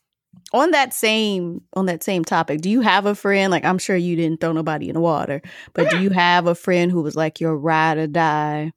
on 0.54 0.72
that 0.72 0.94
same 0.96 1.62
on 1.74 1.86
that 1.86 2.04
same 2.04 2.26
topic, 2.26 2.62
do 2.62 2.70
you 2.72 2.82
have 2.82 3.06
a 3.06 3.14
friend? 3.14 3.52
Like 3.52 3.66
I'm 3.66 3.78
sure 3.78 3.96
you 3.96 4.16
didn't 4.16 4.42
throw 4.42 4.52
nobody 4.52 4.90
in 4.90 4.96
the 4.96 5.00
water, 5.00 5.44
but 5.74 5.90
do 5.90 5.98
you 5.98 6.10
have 6.10 6.48
a 6.48 6.56
friend 6.56 6.92
who 6.92 7.02
was 7.04 7.16
like 7.16 7.40
your 7.40 7.56
ride 7.56 8.00
or 8.00 8.08
die 8.08 8.72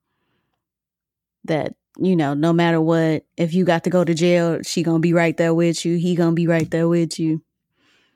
that, 1.45 1.75
you 2.01 2.17
know, 2.17 2.35
no 2.35 2.53
matter 2.53 2.81
what, 2.81 3.25
if 3.37 3.53
you 3.53 3.65
got 3.65 3.85
to 3.85 3.91
go 3.91 4.05
to 4.05 4.15
jail, 4.15 4.63
she 4.63 4.83
gonna 4.83 5.01
be 5.01 5.13
right 5.13 5.37
there 5.37 5.55
with 5.55 5.85
you, 5.85 5.97
he 5.97 6.15
gonna 6.15 6.33
be 6.33 6.47
right 6.47 6.71
there 6.71 6.89
with 6.89 7.21
you. 7.21 7.43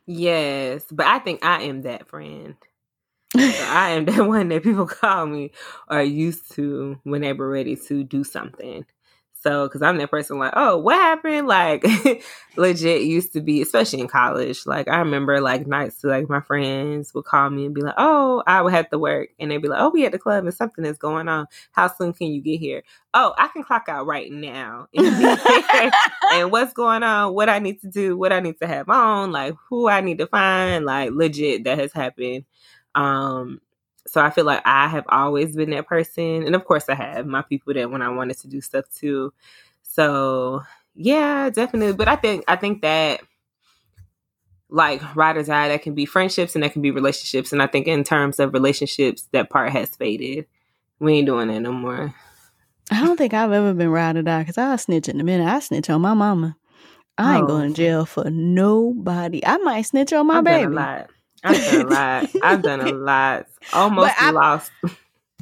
Yes. 0.06 0.84
But 0.90 1.06
I 1.06 1.18
think 1.18 1.44
I 1.44 1.62
am 1.64 1.82
that 1.82 2.08
friend. 2.08 2.56
So 3.36 3.40
I 3.40 3.90
am 3.90 4.04
the 4.06 4.24
one 4.24 4.48
that 4.48 4.62
people 4.62 4.86
call 4.86 5.26
me 5.26 5.52
or 5.88 6.02
used 6.02 6.52
to 6.52 6.98
whenever 7.04 7.48
ready 7.48 7.76
to 7.88 8.04
do 8.04 8.24
something. 8.24 8.86
So, 9.44 9.68
because 9.68 9.82
I'm 9.82 9.98
that 9.98 10.10
person 10.10 10.38
like, 10.38 10.54
oh, 10.56 10.78
what 10.78 10.94
happened? 10.94 11.46
Like, 11.46 11.84
legit 12.56 13.02
used 13.02 13.34
to 13.34 13.42
be, 13.42 13.60
especially 13.60 14.00
in 14.00 14.08
college. 14.08 14.64
Like, 14.64 14.88
I 14.88 14.96
remember 15.00 15.38
like 15.42 15.66
nights 15.66 16.02
like 16.02 16.30
my 16.30 16.40
friends 16.40 17.12
would 17.12 17.26
call 17.26 17.50
me 17.50 17.66
and 17.66 17.74
be 17.74 17.82
like, 17.82 17.94
oh, 17.98 18.42
I 18.46 18.62
would 18.62 18.72
have 18.72 18.88
to 18.88 18.98
work. 18.98 19.28
And 19.38 19.50
they'd 19.50 19.58
be 19.58 19.68
like, 19.68 19.82
oh, 19.82 19.90
we 19.90 20.06
at 20.06 20.12
the 20.12 20.18
club 20.18 20.46
and 20.46 20.54
something 20.54 20.86
is 20.86 20.96
going 20.96 21.28
on. 21.28 21.46
How 21.72 21.88
soon 21.88 22.14
can 22.14 22.28
you 22.28 22.40
get 22.40 22.58
here? 22.58 22.84
Oh, 23.12 23.34
I 23.36 23.48
can 23.48 23.64
clock 23.64 23.84
out 23.86 24.06
right 24.06 24.32
now. 24.32 24.88
And 24.94 25.92
and 26.32 26.50
what's 26.50 26.72
going 26.72 27.02
on, 27.02 27.34
what 27.34 27.50
I 27.50 27.58
need 27.58 27.82
to 27.82 27.88
do, 27.88 28.16
what 28.16 28.32
I 28.32 28.40
need 28.40 28.58
to 28.60 28.66
have 28.66 28.88
on, 28.88 29.30
like 29.30 29.54
who 29.68 29.88
I 29.90 30.00
need 30.00 30.18
to 30.20 30.26
find, 30.26 30.86
like 30.86 31.10
legit 31.10 31.64
that 31.64 31.78
has 31.78 31.92
happened. 31.92 32.46
Um, 32.94 33.60
so 34.06 34.20
I 34.20 34.30
feel 34.30 34.44
like 34.44 34.62
I 34.64 34.88
have 34.88 35.04
always 35.08 35.56
been 35.56 35.70
that 35.70 35.86
person, 35.86 36.42
and 36.44 36.54
of 36.54 36.64
course 36.64 36.88
I 36.88 36.94
have 36.94 37.26
my 37.26 37.42
people 37.42 37.74
that 37.74 37.90
when 37.90 38.02
I 38.02 38.08
wanted 38.10 38.38
to 38.38 38.48
do 38.48 38.60
stuff 38.60 38.84
too. 38.94 39.32
So 39.82 40.62
yeah, 40.94 41.50
definitely. 41.50 41.94
But 41.94 42.08
I 42.08 42.16
think 42.16 42.44
I 42.48 42.56
think 42.56 42.82
that 42.82 43.22
like 44.68 45.00
ride 45.14 45.36
or 45.36 45.42
die, 45.42 45.68
that 45.68 45.82
can 45.82 45.94
be 45.94 46.06
friendships 46.06 46.54
and 46.54 46.64
that 46.64 46.72
can 46.72 46.82
be 46.82 46.90
relationships. 46.90 47.52
And 47.52 47.62
I 47.62 47.66
think 47.66 47.86
in 47.86 48.02
terms 48.04 48.40
of 48.40 48.52
relationships, 48.52 49.28
that 49.32 49.50
part 49.50 49.70
has 49.70 49.90
faded. 49.94 50.46
We 50.98 51.14
ain't 51.14 51.26
doing 51.26 51.48
that 51.48 51.60
no 51.60 51.72
more. 51.72 52.14
I 52.90 53.04
don't 53.04 53.16
think 53.16 53.34
I've 53.34 53.52
ever 53.52 53.72
been 53.74 53.90
ride 53.90 54.16
or 54.16 54.22
die 54.22 54.40
because 54.42 54.58
I'll 54.58 54.78
snitch 54.78 55.08
in 55.08 55.20
a 55.20 55.24
minute. 55.24 55.46
I 55.46 55.60
snitch 55.60 55.90
on 55.90 56.00
my 56.00 56.14
mama. 56.14 56.56
I 57.16 57.36
ain't 57.36 57.44
Oh. 57.44 57.48
going 57.48 57.68
to 57.72 57.74
jail 57.76 58.04
for 58.06 58.28
nobody. 58.30 59.44
I 59.46 59.58
might 59.58 59.82
snitch 59.82 60.12
on 60.12 60.26
my 60.26 60.38
I've 60.38 60.44
baby. 60.44 60.74
Done 61.52 61.80
a 61.86 61.88
lot. 61.88 62.30
I've 62.42 62.62
done 62.62 62.80
a 62.80 62.92
lot. 62.92 62.92
I've 62.92 62.92
done 62.92 62.94
a 62.94 62.94
lot. 62.94 63.46
Almost 63.72 64.22
I've- 64.22 64.32
lost. 64.34 64.72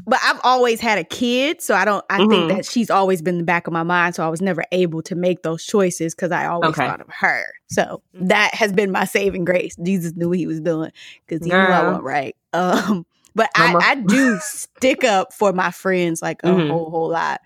But 0.05 0.19
I've 0.25 0.41
always 0.43 0.81
had 0.81 0.99
a 0.99 1.05
kid, 1.05 1.63
so 1.63 1.77
I 1.77 1.85
don't. 1.85 2.05
I 2.11 2.19
Mhm. 2.19 2.29
think 2.29 2.49
that 2.49 2.65
she's 2.67 2.91
always 2.91 3.23
been 3.23 3.35
in 3.37 3.39
the 3.39 3.45
back 3.45 3.69
of 3.69 3.73
my 3.73 3.85
mind. 3.85 4.17
So 4.17 4.27
I 4.27 4.29
was 4.31 4.43
never 4.43 4.65
able 4.73 5.01
to 5.03 5.15
make 5.15 5.43
those 5.43 5.65
choices 5.65 6.13
because 6.13 6.33
I 6.33 6.47
always 6.47 6.71
Okay. 6.71 6.89
thought 6.89 7.01
of 7.01 7.07
her. 7.21 7.45
So 7.71 8.03
Mhm. 8.17 8.29
that 8.31 8.53
has 8.53 8.73
been 8.73 8.91
my 8.91 9.05
saving 9.05 9.45
grace. 9.45 9.77
Jesus 9.81 10.15
knew 10.17 10.31
what 10.31 10.39
he 10.39 10.47
was 10.49 10.59
doing 10.61 10.91
because 11.25 11.45
he 11.47 11.53
knew 11.53 11.57
I 11.59 11.67
Girl. 11.67 11.85
wasn't 11.87 12.05
right. 12.05 12.35
Um, 12.53 13.07
but 13.37 13.49
I, 13.55 13.75
I 13.81 13.95
do 13.95 14.39
stick 14.41 15.05
up 15.05 15.33
for 15.33 15.53
my 15.53 15.71
friends 15.71 16.21
like 16.21 16.43
a 16.43 16.49
Mhm. 16.49 16.69
whole 16.69 16.91
whole 16.91 17.09
lot. 17.11 17.41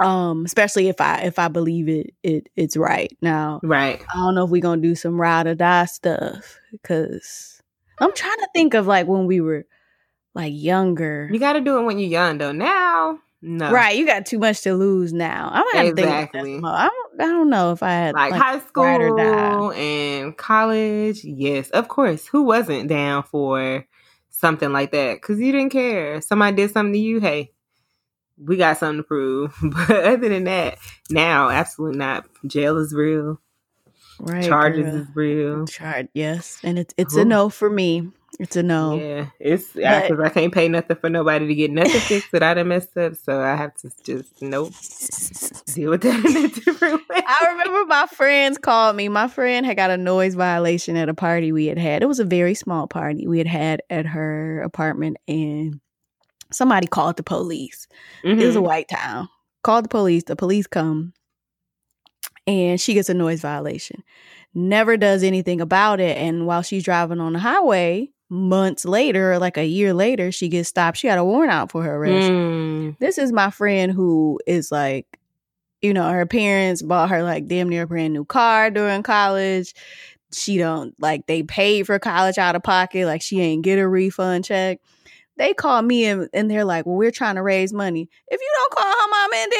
Um, 0.00 0.44
especially 0.44 0.88
if 0.88 1.00
I 1.00 1.20
if 1.20 1.38
I 1.38 1.46
believe 1.46 1.88
it 1.88 2.14
it 2.24 2.48
it's 2.56 2.76
right. 2.76 3.16
Now 3.22 3.60
Right. 3.62 4.02
I 4.12 4.16
don't 4.16 4.34
know 4.34 4.44
if 4.44 4.50
we're 4.50 4.60
gonna 4.60 4.82
do 4.82 4.96
some 4.96 5.20
ride 5.20 5.46
or 5.46 5.54
die 5.54 5.84
stuff 5.84 6.58
because 6.82 7.60
I'm 7.98 8.12
trying 8.14 8.38
to 8.38 8.48
think 8.54 8.74
of 8.74 8.86
like 8.86 9.06
when 9.06 9.26
we 9.26 9.40
were 9.40 9.66
like 10.34 10.52
younger. 10.54 11.28
You 11.32 11.38
got 11.38 11.54
to 11.54 11.60
do 11.60 11.78
it 11.78 11.82
when 11.84 11.98
you're 11.98 12.08
young, 12.10 12.38
though. 12.38 12.52
Now, 12.52 13.20
no. 13.40 13.70
Right, 13.70 13.96
you 13.96 14.06
got 14.06 14.26
too 14.26 14.38
much 14.38 14.62
to 14.62 14.74
lose 14.74 15.12
now. 15.12 15.50
I'm 15.52 15.64
gonna 15.64 15.76
have 15.78 15.86
to 15.86 15.94
think 15.94 16.06
about 16.08 16.32
that 16.32 16.38
Exactly. 16.38 16.58
more. 16.60 16.70
I 16.70 16.88
don't, 16.88 17.20
I 17.20 17.24
don't 17.26 17.50
know 17.50 17.72
if 17.72 17.82
I 17.82 17.90
had 17.90 18.14
Like, 18.14 18.30
like, 18.32 18.42
high 18.42 18.60
ride 18.74 19.00
or 19.00 19.16
die. 19.16 19.54
school 19.56 19.72
and 19.72 20.36
college, 20.36 21.24
yes, 21.24 21.70
of 21.70 21.88
course. 21.88 22.26
Who 22.26 22.42
wasn't 22.42 22.88
down 22.88 23.22
for 23.22 23.86
something 24.30 24.72
like 24.72 24.92
that? 24.92 25.14
Because 25.14 25.38
you 25.40 25.52
didn't 25.52 25.70
care. 25.72 26.20
Somebody 26.20 26.56
did 26.56 26.72
something 26.72 26.92
to 26.94 26.98
you. 26.98 27.20
Hey, 27.20 27.52
we 28.36 28.56
got 28.56 28.78
something 28.78 28.98
to 28.98 29.02
prove. 29.04 29.54
But 29.62 29.90
other 29.90 30.28
than 30.28 30.44
that, 30.44 30.78
now, 31.10 31.50
absolutely 31.50 31.98
not. 31.98 32.26
Jail 32.46 32.78
is 32.78 32.92
real. 32.94 33.40
Right 34.20 34.44
Charges 34.44 34.84
girl. 34.84 34.96
is 34.96 35.06
real. 35.14 35.66
Charge, 35.66 36.08
yes, 36.14 36.58
and 36.62 36.78
it's 36.78 36.94
it's 36.96 37.16
a 37.16 37.24
no 37.24 37.48
for 37.48 37.68
me. 37.70 38.10
It's 38.40 38.56
a 38.56 38.64
no. 38.64 38.96
Yeah, 38.98 39.26
it's 39.38 39.72
because 39.74 40.18
I 40.20 40.28
can't 40.28 40.52
pay 40.52 40.66
nothing 40.68 40.96
for 40.96 41.08
nobody 41.08 41.46
to 41.46 41.54
get 41.54 41.70
nothing 41.70 42.00
fixed 42.00 42.32
that 42.32 42.42
I 42.42 42.54
done 42.54 42.66
messed 42.66 42.96
up. 42.96 43.14
So 43.14 43.40
I 43.40 43.54
have 43.54 43.74
to 43.76 43.90
just 44.02 44.42
nope 44.42 44.72
deal 45.72 45.90
with 45.90 46.02
that 46.02 46.24
in 46.24 46.44
a 46.44 46.48
different 46.48 47.00
way. 47.08 47.22
I 47.24 47.46
remember 47.52 47.84
my 47.86 48.06
friends 48.06 48.58
called 48.58 48.96
me. 48.96 49.08
My 49.08 49.28
friend 49.28 49.64
had 49.64 49.76
got 49.76 49.90
a 49.90 49.96
noise 49.96 50.34
violation 50.34 50.96
at 50.96 51.08
a 51.08 51.14
party 51.14 51.52
we 51.52 51.66
had 51.66 51.78
had. 51.78 52.02
It 52.02 52.06
was 52.06 52.18
a 52.18 52.24
very 52.24 52.54
small 52.54 52.88
party 52.88 53.26
we 53.28 53.38
had 53.38 53.46
had 53.46 53.82
at 53.88 54.04
her 54.06 54.62
apartment, 54.62 55.16
and 55.28 55.78
somebody 56.50 56.88
called 56.88 57.16
the 57.16 57.22
police. 57.22 57.86
It 58.24 58.36
was 58.36 58.56
a 58.56 58.58
Mhm. 58.58 58.62
white 58.64 58.88
town. 58.88 59.28
Called 59.62 59.84
the 59.84 59.88
police. 59.88 60.24
The 60.24 60.34
police 60.36 60.66
come, 60.66 61.13
and 62.46 62.80
she 62.80 62.94
gets 62.94 63.08
a 63.08 63.14
noise 63.14 63.40
violation. 63.40 64.02
Never 64.54 64.96
does 64.96 65.22
anything 65.22 65.60
about 65.60 66.00
it. 66.00 66.16
And 66.16 66.46
while 66.46 66.62
she's 66.62 66.84
driving 66.84 67.20
on 67.20 67.32
the 67.32 67.38
highway, 67.38 68.10
months 68.28 68.84
later, 68.84 69.38
like 69.38 69.56
a 69.56 69.66
year 69.66 69.92
later, 69.94 70.30
she 70.30 70.48
gets 70.48 70.68
stopped. 70.68 70.98
She 70.98 71.06
had 71.06 71.18
a 71.18 71.24
warrant 71.24 71.52
out 71.52 71.70
for 71.70 71.82
her 71.82 71.96
arrest. 71.96 72.30
Mm. 72.30 72.98
This 72.98 73.18
is 73.18 73.32
my 73.32 73.50
friend 73.50 73.92
who 73.92 74.40
is 74.46 74.70
like, 74.70 75.18
you 75.82 75.92
know, 75.92 76.08
her 76.08 76.26
parents 76.26 76.82
bought 76.82 77.10
her 77.10 77.22
like 77.22 77.46
damn 77.46 77.68
near 77.68 77.82
a 77.82 77.86
brand 77.86 78.14
new 78.14 78.24
car 78.24 78.70
during 78.70 79.02
college. 79.02 79.74
She 80.32 80.56
don't 80.56 80.94
like 81.00 81.26
they 81.26 81.42
paid 81.42 81.86
for 81.86 81.98
college 81.98 82.38
out 82.38 82.56
of 82.56 82.62
pocket. 82.62 83.06
Like 83.06 83.22
she 83.22 83.40
ain't 83.40 83.62
get 83.62 83.78
a 83.78 83.88
refund 83.88 84.44
check. 84.44 84.80
They 85.36 85.52
call 85.54 85.82
me 85.82 86.04
and, 86.06 86.28
and 86.32 86.50
they're 86.50 86.64
like, 86.64 86.86
"Well, 86.86 86.96
we're 86.96 87.10
trying 87.10 87.34
to 87.34 87.42
raise 87.42 87.72
money. 87.72 88.08
If 88.28 88.40
you 88.40 88.50
don't 88.56 88.72
call 88.72 88.92
her 88.92 89.08
mama 89.10 89.36
and 89.36 89.52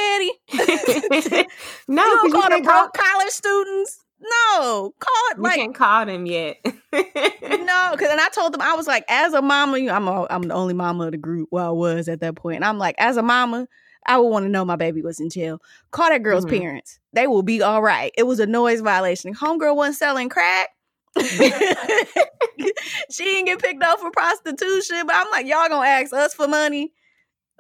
daddy, 1.33 1.45
no, 1.89 2.05
you 2.25 2.31
don't 2.31 2.33
call 2.33 2.51
the 2.59 2.63
broke 2.65 2.93
college 2.95 3.31
students. 3.31 4.01
No, 4.21 4.95
call 5.01 5.31
it 5.33 5.37
You 5.37 5.43
like 5.43 5.57
can't 5.57 5.75
call 5.75 6.07
them 6.07 6.25
yet. 6.27 6.57
no, 6.65 7.89
because 7.93 8.09
and 8.11 8.21
I 8.21 8.29
told 8.33 8.55
them 8.55 8.61
I 8.63 8.75
was 8.75 8.87
like, 8.87 9.05
as 9.09 9.35
a 9.35 9.43
mama, 9.43 9.79
you 9.79 9.87
know, 9.87 9.95
I'm 9.95 10.09
a, 10.09 10.27
I'm 10.31 10.43
the 10.43 10.55
only 10.55 10.75
mama 10.75 11.07
of 11.07 11.13
the 11.13 11.19
group. 11.19 11.49
Well, 11.51 11.67
I 11.67 11.71
was 11.71 12.09
at 12.09 12.21
that 12.21 12.35
point. 12.37 12.57
and 12.57 12.65
I'm 12.65 12.79
like, 12.79 12.95
as 12.99 13.17
a 13.17 13.23
mama, 13.23 13.67
I 14.07 14.19
would 14.19 14.29
want 14.29 14.45
to 14.45 14.49
know 14.49 14.65
my 14.65 14.77
baby 14.77 15.03
was 15.03 15.21
in 15.21 15.29
jail. 15.29 15.61
Call 15.91 16.09
that 16.09 16.23
girl's 16.23 16.47
Mhm. 16.47 16.59
parents; 16.61 17.01
they 17.13 17.27
will 17.27 17.43
be 17.43 17.61
all 17.63 17.83
right. 17.83 18.13
It 18.17 18.23
was 18.25 18.39
a 18.41 18.47
noise 18.47 18.81
violation. 18.81 19.35
Homegirl 19.35 19.77
wasn't 19.77 19.97
selling 19.97 20.29
crack. 20.29 20.71
she 23.11 23.25
didn't 23.25 23.47
get 23.47 23.63
picked 23.63 23.83
up 23.83 24.01
for 24.01 24.11
prostitution, 24.11 25.07
but 25.07 25.15
I'm 25.15 25.31
like, 25.31 25.47
y'all 25.47 25.69
gonna 25.69 25.87
ask 25.87 26.13
us 26.13 26.35
for 26.35 26.49
money? 26.49 26.93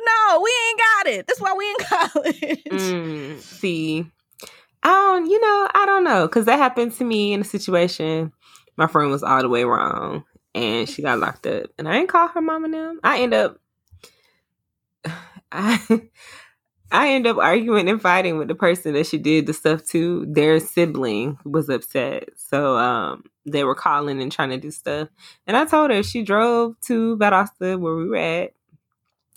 No, 0.00 0.40
we 0.42 0.52
ain't 0.68 0.78
got 0.78 1.06
it. 1.06 1.26
That's 1.26 1.40
why 1.40 1.54
we 1.54 1.70
in 1.70 1.76
college. 1.80 2.64
Mm, 2.70 3.40
see, 3.40 4.06
don't, 5.14 5.30
you 5.30 5.40
know, 5.40 5.68
I 5.74 5.86
don't 5.86 6.04
know, 6.04 6.26
because 6.26 6.46
that 6.46 6.58
happened 6.58 6.92
to 6.94 7.04
me 7.04 7.32
in 7.32 7.40
a 7.40 7.44
situation. 7.44 8.32
My 8.76 8.86
friend 8.86 9.10
was 9.10 9.22
all 9.22 9.40
the 9.40 9.48
way 9.48 9.64
wrong, 9.64 10.24
and 10.54 10.88
she 10.88 11.02
got 11.02 11.18
locked 11.18 11.46
up, 11.46 11.66
and 11.78 11.88
I 11.88 11.96
ain't 11.98 12.08
call 12.08 12.28
her 12.28 12.40
mom 12.40 12.64
and 12.64 12.74
them. 12.74 13.00
I 13.02 13.20
end 13.20 13.34
up, 13.34 13.58
I, 15.52 16.08
I 16.92 17.10
end 17.10 17.26
up 17.26 17.38
arguing 17.38 17.88
and 17.88 18.00
fighting 18.00 18.38
with 18.38 18.48
the 18.48 18.54
person 18.54 18.94
that 18.94 19.06
she 19.06 19.18
did 19.18 19.46
the 19.46 19.52
stuff 19.52 19.84
to. 19.86 20.26
Their 20.26 20.60
sibling 20.60 21.38
was 21.44 21.68
upset, 21.68 22.28
so 22.36 22.76
um, 22.76 23.24
they 23.46 23.64
were 23.64 23.74
calling 23.74 24.20
and 24.22 24.30
trying 24.30 24.50
to 24.50 24.58
do 24.58 24.70
stuff, 24.70 25.08
and 25.46 25.56
I 25.56 25.64
told 25.64 25.90
her 25.90 26.02
she 26.02 26.22
drove 26.22 26.78
to 26.82 27.16
Valdosta 27.16 27.78
where 27.78 27.96
we 27.96 28.08
were 28.08 28.16
at. 28.16 28.52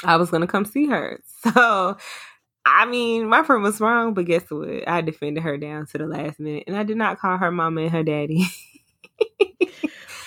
I 0.03 0.17
was 0.17 0.29
gonna 0.29 0.47
come 0.47 0.65
see 0.65 0.87
her, 0.87 1.19
so 1.43 1.97
I 2.65 2.85
mean, 2.85 3.29
my 3.29 3.43
friend 3.43 3.63
was 3.63 3.79
wrong, 3.79 4.13
but 4.13 4.25
guess 4.25 4.49
what? 4.49 4.87
I 4.87 5.01
defended 5.01 5.43
her 5.43 5.57
down 5.57 5.85
to 5.87 5.97
the 5.97 6.05
last 6.05 6.39
minute, 6.39 6.65
and 6.67 6.75
I 6.75 6.83
did 6.83 6.97
not 6.97 7.19
call 7.19 7.37
her 7.37 7.51
mama 7.51 7.81
and 7.83 7.91
her 7.91 8.03
daddy. 8.03 8.45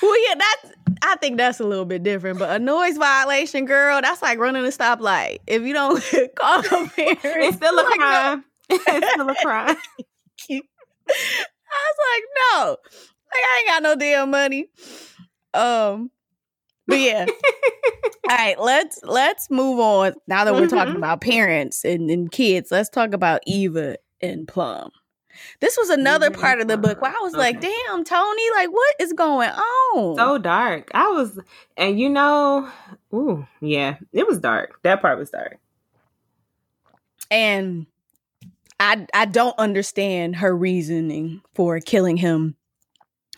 Well, 0.03 0.29
yeah, 0.29 0.35
that's. 0.37 0.75
I 1.03 1.17
think 1.17 1.39
that's 1.39 1.61
a 1.61 1.65
little 1.65 1.85
bit 1.87 2.03
different, 2.03 2.39
but 2.39 2.51
a 2.55 2.59
noise 2.59 2.97
violation, 2.99 3.65
girl, 3.65 4.01
that's 4.03 4.21
like 4.23 4.39
running 4.39 4.65
a 4.65 4.69
stoplight. 4.69 5.39
If 5.47 5.63
you 5.63 5.73
don't 5.73 5.95
call 6.37 6.63
the 6.63 6.91
parents, 6.95 7.23
it's 7.25 7.57
still 7.57 7.79
a 7.79 7.85
crime. 7.97 8.45
it's 8.69 9.11
still 9.13 9.29
a 9.31 9.35
crime. 9.37 9.77
I 10.51 11.83
was 11.87 11.99
like, 12.11 12.25
no, 12.37 12.71
like 12.71 13.45
I 13.45 13.59
ain't 13.61 13.69
got 13.69 13.83
no 13.83 13.95
damn 13.97 14.31
money. 14.31 14.67
Um, 15.55 16.11
but 16.87 16.99
yeah. 17.01 17.27
All 18.29 18.37
right, 18.37 18.61
let's 18.61 19.01
let's 19.03 19.51
move 19.51 19.81
on. 19.81 20.15
Now 20.29 20.45
that 20.45 20.55
we're 20.55 20.67
talking 20.69 20.95
Mhm. 20.95 20.99
about 20.99 21.21
parents 21.21 21.85
and, 21.85 22.11
and 22.11 22.31
kids, 22.31 22.71
let's 22.71 22.89
talk 22.91 23.13
about 23.15 23.41
Eva 23.47 23.97
and 24.21 24.47
Plum. 24.47 24.91
This 25.61 25.77
was 25.77 25.91
another 25.91 26.27
and 26.27 26.35
part 26.39 26.61
of 26.61 26.69
the 26.69 26.77
book 26.77 27.01
where 27.01 27.11
I 27.11 27.21
was 27.23 27.35
like, 27.35 27.61
damn, 27.61 28.05
Toni, 28.05 28.51
like 28.57 28.71
what 28.71 28.95
is 29.01 29.13
going 29.13 29.51
on? 29.51 30.17
so 30.17 30.39
dark. 30.39 30.91
I 30.95 31.09
was, 31.09 31.39
and 31.77 31.99
you 31.99 32.09
know, 32.09 32.69
ooh, 33.15 33.47
yeah, 33.61 33.97
it 34.13 34.27
was 34.27 34.39
dark. 34.39 34.81
That 34.83 35.01
part 35.01 35.19
was 35.19 35.31
dark. 35.31 35.59
and 37.31 37.87
I 38.79 39.07
I 39.15 39.25
don't 39.27 39.59
understand 39.59 40.37
her 40.37 40.57
reasoning 40.57 41.43
for 41.55 41.81
killing 41.81 42.17
him. 42.17 42.57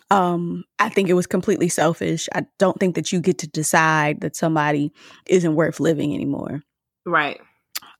Um, 0.09 0.63
I 0.79 0.89
think 0.89 1.09
it 1.09 1.13
was 1.13 1.25
completely 1.27 1.69
selfish. 1.69 2.29
I 2.35 2.45
don't 2.59 2.79
think 2.79 2.95
that 2.95 3.11
you 3.11 3.19
get 3.19 3.39
to 3.39 3.47
decide 3.47 4.21
that 4.21 4.35
somebody 4.35 4.91
isn't 5.27 5.55
worth 5.55 5.79
living 5.79 6.13
anymore. 6.13 6.61
Right. 7.05 7.41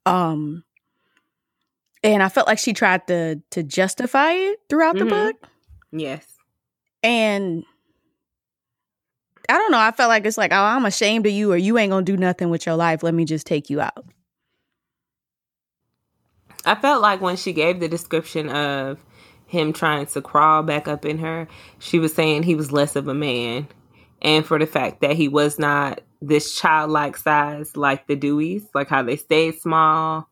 Um, 0.06 0.64
and 2.04 2.22
I 2.24 2.30
felt 2.30 2.48
like 2.48 2.60
she 2.60 2.74
tried 2.74 3.08
to 3.08 3.42
to 3.52 3.64
justify 3.64 4.32
it 4.34 4.60
throughout 4.70 4.98
the 4.98 5.06
Mhm. 5.06 5.10
book, 5.10 5.36
Yes. 5.92 6.26
and 7.04 7.64
I 9.50 9.54
don't 9.54 9.72
know. 9.72 9.80
I 9.80 9.92
felt 9.92 10.10
like 10.10 10.26
it's 10.26 10.38
like, 10.38 10.52
oh, 10.54 10.58
I'm 10.58 10.86
ashamed 10.86 11.26
of 11.28 11.34
you, 11.34 11.52
or 11.52 11.58
you 11.58 11.78
ain't 11.78 11.92
gonna 11.92 12.06
do 12.06 12.18
nothing 12.18 12.50
with 12.50 12.66
your 12.66 12.76
life. 12.76 13.04
Let 13.04 13.14
me 13.14 13.26
just 13.26 13.46
take 13.48 13.70
you 13.70 13.82
out. 13.82 14.06
I 16.66 16.76
felt 16.76 17.02
like 17.02 17.22
when 17.22 17.36
she 17.36 17.54
gave 17.54 17.80
the 17.80 17.88
description 17.90 18.50
of 18.50 19.00
him 19.48 19.74
trying 19.74 20.06
to 20.08 20.22
crawl 20.22 20.64
back 20.64 20.88
up 20.88 21.06
in 21.06 21.18
her, 21.20 21.48
she 21.80 22.00
was 22.00 22.14
saying 22.14 22.44
he 22.44 22.56
was 22.56 22.72
less 22.72 22.96
of 22.96 23.08
a 23.08 23.14
man. 23.14 23.68
And 24.22 24.46
for 24.46 24.58
the 24.58 24.66
fact 24.66 25.02
that 25.02 25.16
he 25.18 25.28
was 25.28 25.60
not 25.60 26.02
this 26.22 26.56
childlike 26.58 27.18
size 27.18 27.76
like 27.76 28.08
the 28.08 28.16
Deweys, 28.16 28.64
like 28.74 28.88
how 28.88 29.04
they 29.04 29.18
stayed 29.18 29.60
small, 29.60 30.30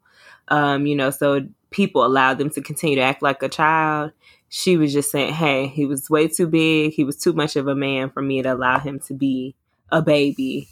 um, 0.48 0.86
you 0.88 0.96
know, 0.96 1.10
so 1.12 1.42
people 1.72 2.06
allowed 2.06 2.38
them 2.38 2.50
to 2.52 2.62
continue 2.62 2.98
to 2.98 3.02
act 3.02 3.22
like 3.22 3.42
a 3.42 3.50
child. 3.50 4.12
She 4.50 4.78
was 4.78 4.94
just 4.94 5.10
saying, 5.10 5.34
hey, 5.34 5.68
he 5.68 5.86
was 5.86 6.10
way 6.10 6.28
too 6.28 6.48
big. 6.48 6.94
He 6.94 7.04
was 7.04 7.18
too 7.18 7.34
much 7.34 7.56
of 7.56 7.68
a 7.68 7.76
man 7.76 8.10
for 8.10 8.22
me 8.22 8.42
to 8.42 8.54
allow 8.54 8.80
him 8.80 9.00
to 9.08 9.14
be 9.14 9.56
a 9.90 10.02
baby. 10.02 10.68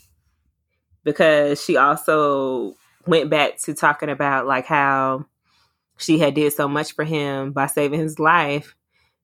Because 1.04 1.64
she 1.64 1.78
also 1.78 2.76
went 3.08 3.30
back 3.30 3.58
to 3.62 3.74
talking 3.74 4.10
about 4.10 4.46
like 4.46 4.66
how 4.66 5.26
she 5.98 6.20
had 6.20 6.34
did 6.34 6.54
so 6.54 6.68
much 6.68 6.94
for 6.94 7.06
him 7.06 7.52
by 7.52 7.68
saving 7.68 8.00
his 8.00 8.20
life 8.20 8.76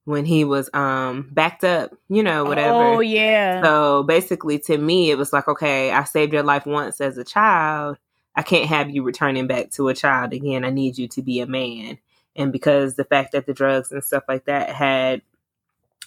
when 0.06 0.24
he 0.24 0.46
was 0.46 0.70
um 0.74 1.30
backed 1.32 1.64
up, 1.64 1.92
you 2.08 2.24
know, 2.24 2.46
whatever. 2.46 2.96
Oh 2.96 3.00
yeah. 3.02 3.62
So 3.62 4.04
basically 4.04 4.60
to 4.60 4.78
me 4.78 5.12
it 5.12 5.18
was 5.18 5.34
like, 5.34 5.48
okay, 5.48 5.92
I 5.92 6.06
saved 6.06 6.32
your 6.32 6.44
life 6.44 6.66
once 6.66 7.02
as 7.02 7.18
a 7.18 7.24
child. 7.24 7.98
I 8.36 8.42
can't 8.42 8.70
have 8.70 8.90
you 8.90 9.04
returning 9.04 9.48
back 9.48 9.72
to 9.72 9.88
a 9.88 9.94
child 9.94 10.34
again. 10.34 10.66
I 10.66 10.70
need 10.70 10.98
you 10.98 11.08
to 11.10 11.22
be 11.22 11.40
a 11.40 11.48
man. 11.48 11.98
And 12.36 12.52
because 12.52 12.96
the 12.96 13.06
fact 13.06 13.32
that 13.32 13.46
the 13.46 13.54
drugs 13.54 13.92
and 13.92 14.04
stuff 14.04 14.24
like 14.28 14.46
that 14.46 14.70
had 14.70 15.22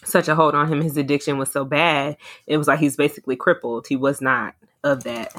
such 0.03 0.27
a 0.27 0.35
hold 0.35 0.55
on 0.55 0.71
him, 0.71 0.81
his 0.81 0.97
addiction 0.97 1.37
was 1.37 1.51
so 1.51 1.65
bad, 1.65 2.17
it 2.45 2.57
was 2.57 2.67
like 2.67 2.79
he's 2.79 2.95
basically 2.95 3.35
crippled. 3.35 3.87
He 3.87 3.95
was 3.95 4.21
not 4.21 4.53
of 4.83 5.03
that. 5.05 5.33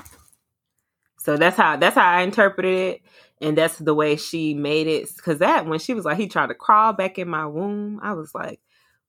So 1.18 1.36
that's 1.36 1.56
how 1.56 1.76
that's 1.76 1.94
how 1.94 2.08
I 2.08 2.22
interpreted 2.22 2.94
it 2.94 3.02
and 3.40 3.56
that's 3.56 3.78
the 3.78 3.94
way 3.94 4.16
she 4.16 4.54
made 4.54 4.86
it 4.86 5.08
because 5.16 5.38
that 5.38 5.66
when 5.66 5.78
she 5.78 5.94
was 5.94 6.04
like 6.04 6.18
he 6.18 6.28
tried 6.28 6.48
to 6.48 6.54
crawl 6.54 6.92
back 6.92 7.18
in 7.18 7.28
my 7.28 7.46
womb 7.46 7.98
i 8.02 8.12
was 8.12 8.34
like 8.34 8.60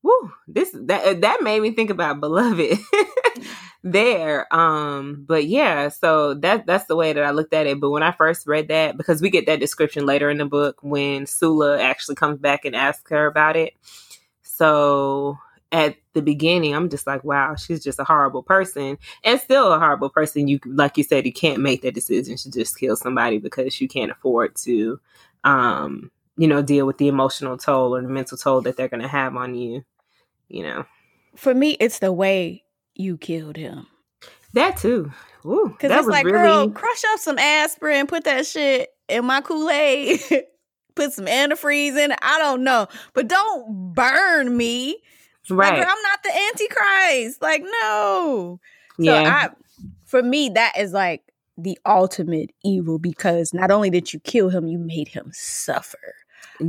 whoo 0.02 0.32
this 0.48 0.72
that 0.74 1.22
that 1.22 1.42
made 1.42 1.62
me 1.62 1.72
think 1.72 1.90
about 1.90 2.20
beloved 2.20 2.78
there 3.84 4.54
um 4.54 5.24
but 5.28 5.46
yeah 5.46 5.88
so 5.88 6.36
that 6.36 6.66
that's 6.68 6.86
the 6.86 6.96
way 6.96 7.14
that 7.14 7.24
i 7.24 7.32
looked 7.32 7.54
at 7.54 7.66
it. 7.66 7.80
But 7.80 7.90
when 7.90 8.04
i 8.04 8.12
first 8.12 8.46
read 8.46 8.68
that 8.68 8.96
because 8.96 9.22
we 9.22 9.30
get 9.30 9.48
that 9.48 9.60
description 9.60 10.06
later 10.06 10.30
in 10.30 10.38
the 10.38 10.46
book 10.46 10.78
when 10.84 11.26
sula 11.26 11.82
actually 11.82 12.16
comes 12.16 12.38
back 12.40 12.64
and 12.66 12.76
asks 12.76 13.10
her 13.10 13.26
about 13.26 13.56
it. 13.56 13.74
So 14.44 15.40
at 15.72 15.96
the 16.14 16.22
beginning 16.22 16.76
i'm 16.76 16.90
just 16.90 17.08
like 17.08 17.24
wow 17.24 17.56
she's 17.56 17.84
just 17.84 17.98
a 17.98 18.04
horrible 18.04 18.44
person 18.44 18.98
and 19.24 19.40
still 19.40 19.72
a 19.72 19.80
horrible 19.80 20.10
person. 20.10 20.48
You 20.48 20.60
like 20.66 20.98
you 20.98 21.04
said 21.04 21.26
you 21.26 21.34
can't 21.34 21.62
make 21.62 21.82
that 21.82 21.96
decision 21.96 22.36
to 22.38 22.52
just 22.52 22.78
kill 22.78 22.96
somebody 22.96 23.40
because 23.40 23.80
you 23.82 23.88
can't 23.88 24.12
afford 24.12 24.56
to 24.58 25.00
um 25.44 26.12
you 26.38 26.48
know 26.48 26.62
deal 26.62 26.86
with 26.86 26.98
the 26.98 27.08
emotional 27.08 27.58
toll 27.58 27.96
or 27.96 28.02
the 28.02 28.10
mental 28.10 28.38
toll 28.38 28.62
that 28.62 28.78
they're 28.78 28.90
going 28.90 29.02
to 29.02 29.08
have 29.08 29.36
on 29.36 29.56
you 29.56 29.84
you 30.50 30.64
know? 30.64 30.86
For 31.36 31.54
me, 31.54 31.78
it's 31.80 32.00
the 32.00 32.12
way 32.12 32.64
you 33.02 33.18
killed 33.18 33.58
him. 33.58 33.88
that 34.54 34.78
too 34.78 35.12
Ooh, 35.46 35.70
Because 35.70 35.90
that 35.90 36.00
it's 36.00 36.06
was 36.08 36.14
like, 36.14 36.26
really 36.26 36.38
girl, 36.38 36.70
crush 36.70 37.04
up 37.06 37.20
some 37.20 37.38
aspirin, 37.40 38.08
put 38.08 38.26
that 38.26 38.46
shit 38.46 38.90
in 39.10 39.26
my 39.26 39.42
Kool 39.42 39.70
Aid, 39.70 40.22
put 40.96 41.14
some 41.14 41.26
antifreeze 41.26 41.98
in 41.98 42.12
it. 42.12 42.20
I 42.22 42.38
don't 42.38 42.64
know, 42.64 42.88
but 43.14 43.28
don't 43.28 43.94
burn 43.94 44.56
me. 44.56 44.98
Like, 45.50 45.60
right 45.60 45.82
girl, 45.82 45.90
I'm 45.90 46.04
not 46.04 46.24
the 46.24 46.40
Antichrist. 46.50 47.42
Like, 47.42 47.64
no. 47.64 48.60
So 48.98 49.04
yeah 49.04 49.48
I, 49.50 49.50
for 50.06 50.22
me, 50.22 50.50
that 50.50 50.74
is 50.78 50.94
like 50.94 51.24
the 51.58 51.78
ultimate 51.86 52.52
evil 52.64 53.00
because 53.00 53.54
not 53.54 53.72
only 53.72 53.90
did 53.90 54.14
you 54.14 54.20
kill 54.20 54.50
him, 54.50 54.68
you 54.68 54.78
made 54.78 55.08
him 55.08 55.32
suffer. 55.34 56.16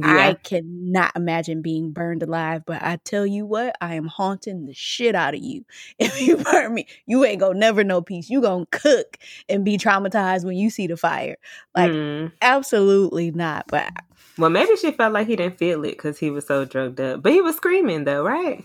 I 0.03 0.37
cannot 0.43 1.13
imagine 1.17 1.63
being 1.63 1.93
burned 1.93 2.23
alive, 2.23 2.63
but 2.67 2.83
I 2.83 2.97
tell 3.05 3.27
you 3.27 3.45
what, 3.47 3.77
I 3.81 3.95
am 3.95 4.07
haunting 4.07 4.67
the 4.67 4.75
shit 4.75 5.15
out 5.15 5.35
of 5.35 5.41
you. 5.43 5.65
If 5.99 6.21
you 6.21 6.37
burn 6.39 6.75
me, 6.75 6.87
you 7.07 7.25
ain't 7.25 7.41
gonna 7.41 7.59
never 7.59 7.85
know 7.85 8.01
peace. 8.03 8.31
You 8.31 8.41
gonna 8.41 8.67
cook 8.71 9.19
and 9.49 9.65
be 9.65 9.79
traumatized 9.79 10.45
when 10.45 10.57
you 10.57 10.71
see 10.71 10.87
the 10.87 10.97
fire. 10.97 11.37
Like, 11.77 11.91
Mm. 11.93 12.33
absolutely 12.41 13.31
not. 13.31 13.67
But 13.69 13.93
well 14.39 14.51
maybe 14.51 14.77
she 14.77 14.91
felt 14.93 15.13
like 15.13 15.27
he 15.27 15.37
didn't 15.37 15.59
feel 15.59 15.85
it 15.85 15.93
because 15.93 16.19
he 16.19 16.31
was 16.31 16.47
so 16.47 16.65
drugged 16.65 17.01
up 17.01 17.23
but 17.23 17.33
he 17.33 17.41
was 17.43 17.57
screaming 17.57 18.05
though 18.05 18.25
right 18.25 18.65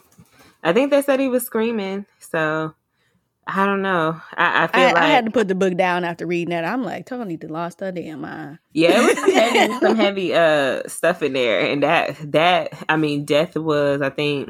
i 0.64 0.72
think 0.72 0.92
they 0.92 1.02
said 1.02 1.20
he 1.20 1.28
was 1.28 1.46
screaming 1.46 2.06
so 2.20 2.74
I 3.50 3.66
don't 3.66 3.82
know. 3.82 4.22
I, 4.36 4.64
I 4.64 4.68
feel 4.68 4.82
I, 4.82 4.92
like 4.92 4.98
I 4.98 5.08
had 5.08 5.26
to 5.26 5.32
put 5.32 5.48
the 5.48 5.56
book 5.56 5.78
down 5.78 6.04
after 6.04 6.28
reading 6.28 6.50
that. 6.50 6.66
I'm 6.66 6.84
like, 6.84 7.06
Toni 7.06 7.38
to 7.38 7.48
lost 7.48 7.80
her 7.80 7.94
damn 7.94 8.22
mind. 8.22 8.60
Yeah, 8.74 9.02
it 9.02 9.06
was 9.06 9.18
some 9.18 9.32
heavy, 9.32 9.80
some 9.80 9.96
heavy 9.96 10.34
uh 10.34 10.82
stuff 10.88 11.24
in 11.24 11.34
there, 11.34 11.62
and 11.62 11.82
that 11.82 12.32
that 12.34 12.74
I 12.90 12.98
mean, 12.98 13.24
death 13.24 13.56
was 13.56 14.02
I 14.02 14.10
think 14.10 14.50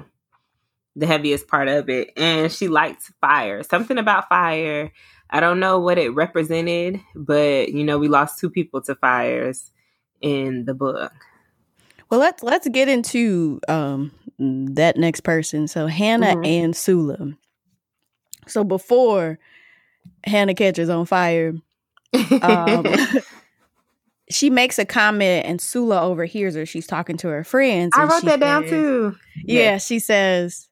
the 0.96 1.06
heaviest 1.06 1.48
part 1.48 1.68
of 1.68 1.90
it, 1.90 2.12
and 2.18 2.52
she 2.52 2.68
liked 2.68 3.04
fire. 3.22 3.62
Something 3.62 4.00
about 4.00 4.30
fire. 4.30 4.92
I 5.30 5.42
don't 5.42 5.60
know 5.60 5.80
what 5.80 6.00
it 6.00 6.10
represented, 6.10 7.00
but 7.16 7.70
you 7.70 7.84
know, 7.84 8.00
we 8.00 8.08
lost 8.08 8.40
two 8.40 8.50
people 8.50 8.82
to 8.82 8.96
fires 8.96 9.72
in 10.22 10.66
the 10.66 10.74
book. 10.74 11.14
Well, 12.10 12.20
let's 12.20 12.42
let's 12.42 12.68
get 12.70 12.88
into 12.90 13.60
um 13.68 14.12
that 14.40 14.98
next 14.98 15.22
person. 15.22 15.68
So 15.68 15.86
Hannah 15.86 16.36
mm-hmm. 16.36 16.46
and 16.46 16.76
Sula. 16.76 17.38
So 18.48 18.64
before 18.64 19.40
Hannah 20.24 20.56
catches 20.56 20.90
on 20.90 21.06
fire, 21.06 21.54
um, 22.42 22.86
she 24.30 24.50
makes 24.50 24.78
a 24.80 24.86
comment 24.86 25.46
and 25.46 25.62
Sula 25.62 26.02
overhears 26.02 26.56
her. 26.56 26.66
She's 26.66 26.88
talking 26.88 27.18
to 27.18 27.28
her 27.30 27.44
friends. 27.44 27.94
I 27.96 28.04
wrote 28.04 28.24
that 28.24 28.32
says, 28.32 28.40
down 28.40 28.68
too. 28.68 29.16
Yeah, 29.44 29.60
yeah, 29.60 29.78
she 29.78 30.00
says, 30.00 30.68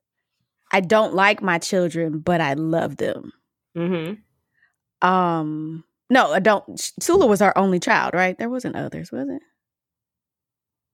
"I 0.71 0.81
don't 0.81 1.13
like 1.13 1.41
my 1.41 1.57
children, 1.57 2.19
but 2.19 2.41
I 2.41 2.53
love 2.53 2.97
them." 2.97 3.31
Mm-hmm. 3.77 5.07
Um, 5.07 5.83
no, 6.09 6.31
I 6.31 6.39
don't. 6.39 6.79
Sula 6.99 7.25
was 7.25 7.41
our 7.41 7.57
only 7.57 7.79
child, 7.79 8.13
right? 8.13 8.37
There 8.37 8.49
wasn't 8.49 8.75
others, 8.75 9.11
was 9.11 9.27
it? 9.29 9.41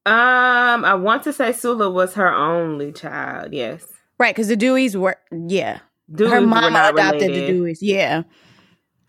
Um, 0.03 0.83
I 0.83 0.95
want 0.95 1.23
to 1.23 1.33
say 1.33 1.51
Sula 1.51 1.89
was 1.89 2.15
her 2.15 2.33
only 2.33 2.91
child. 2.91 3.53
Yes, 3.53 3.85
right. 4.17 4.35
Because 4.35 4.47
the 4.47 4.57
Deweys 4.57 4.95
were, 4.95 5.17
yeah, 5.31 5.79
Deweys 6.11 6.29
her 6.29 6.41
mom 6.41 6.75
adopted 6.75 7.21
related. 7.21 7.55
the 7.55 7.59
Deweys. 7.59 7.77
Yeah. 7.81 8.23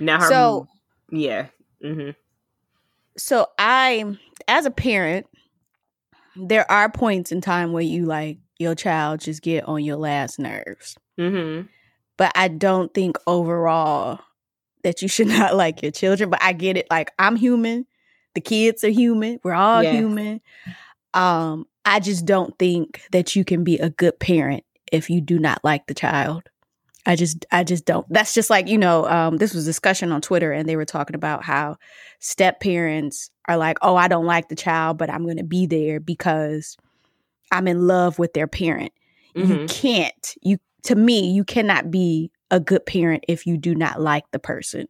Now 0.00 0.20
her, 0.20 0.28
so 0.28 0.66
yeah. 1.10 1.48
Mm-hmm. 1.84 2.10
So 3.16 3.46
I, 3.58 4.16
as 4.48 4.66
a 4.66 4.70
parent, 4.70 5.26
there 6.36 6.70
are 6.70 6.90
points 6.90 7.32
in 7.32 7.40
time 7.40 7.72
where 7.72 7.82
you 7.82 8.06
like 8.06 8.38
your 8.58 8.74
child 8.74 9.20
just 9.20 9.42
get 9.42 9.64
on 9.64 9.84
your 9.84 9.96
last 9.96 10.38
nerves. 10.38 10.96
Mm-hmm. 11.18 11.66
But 12.16 12.32
I 12.34 12.48
don't 12.48 12.92
think 12.94 13.16
overall 13.26 14.20
that 14.84 15.02
you 15.02 15.08
should 15.08 15.26
not 15.28 15.54
like 15.54 15.82
your 15.82 15.92
children. 15.92 16.30
But 16.30 16.42
I 16.42 16.52
get 16.52 16.76
it. 16.76 16.86
Like 16.90 17.12
I'm 17.18 17.36
human. 17.36 17.86
The 18.34 18.40
kids 18.40 18.82
are 18.84 18.88
human. 18.88 19.40
We're 19.42 19.52
all 19.52 19.82
yes. 19.82 19.94
human. 19.94 20.40
Um, 21.12 21.66
I 21.84 22.00
just 22.00 22.24
don't 22.24 22.58
think 22.58 23.02
that 23.12 23.36
you 23.36 23.44
can 23.44 23.64
be 23.64 23.78
a 23.78 23.90
good 23.90 24.18
parent 24.18 24.64
if 24.90 25.10
you 25.10 25.20
do 25.20 25.38
not 25.38 25.62
like 25.62 25.86
the 25.86 25.94
child. 25.94 26.48
I 27.04 27.16
just 27.16 27.44
I 27.50 27.64
just 27.64 27.84
don't. 27.84 28.06
That's 28.10 28.34
just 28.34 28.50
like, 28.50 28.68
you 28.68 28.78
know, 28.78 29.06
um, 29.08 29.38
this 29.38 29.54
was 29.54 29.64
discussion 29.64 30.12
on 30.12 30.20
Twitter 30.20 30.52
and 30.52 30.68
they 30.68 30.76
were 30.76 30.84
talking 30.84 31.16
about 31.16 31.44
how 31.44 31.76
step 32.20 32.60
parents 32.60 33.30
are 33.48 33.56
like, 33.56 33.78
oh, 33.82 33.96
I 33.96 34.08
don't 34.08 34.26
like 34.26 34.48
the 34.48 34.54
child, 34.54 34.98
but 34.98 35.10
I'm 35.10 35.26
gonna 35.26 35.42
be 35.42 35.66
there 35.66 35.98
because 35.98 36.76
I'm 37.50 37.66
in 37.66 37.86
love 37.86 38.18
with 38.18 38.34
their 38.34 38.46
parent. 38.46 38.92
Mm-hmm. 39.34 39.52
You 39.52 39.66
can't, 39.66 40.34
you 40.42 40.58
to 40.84 40.94
me, 40.94 41.30
you 41.32 41.44
cannot 41.44 41.90
be 41.90 42.30
a 42.50 42.60
good 42.60 42.86
parent 42.86 43.24
if 43.26 43.46
you 43.46 43.56
do 43.56 43.74
not 43.74 44.00
like 44.00 44.30
the 44.30 44.38
person 44.38 44.86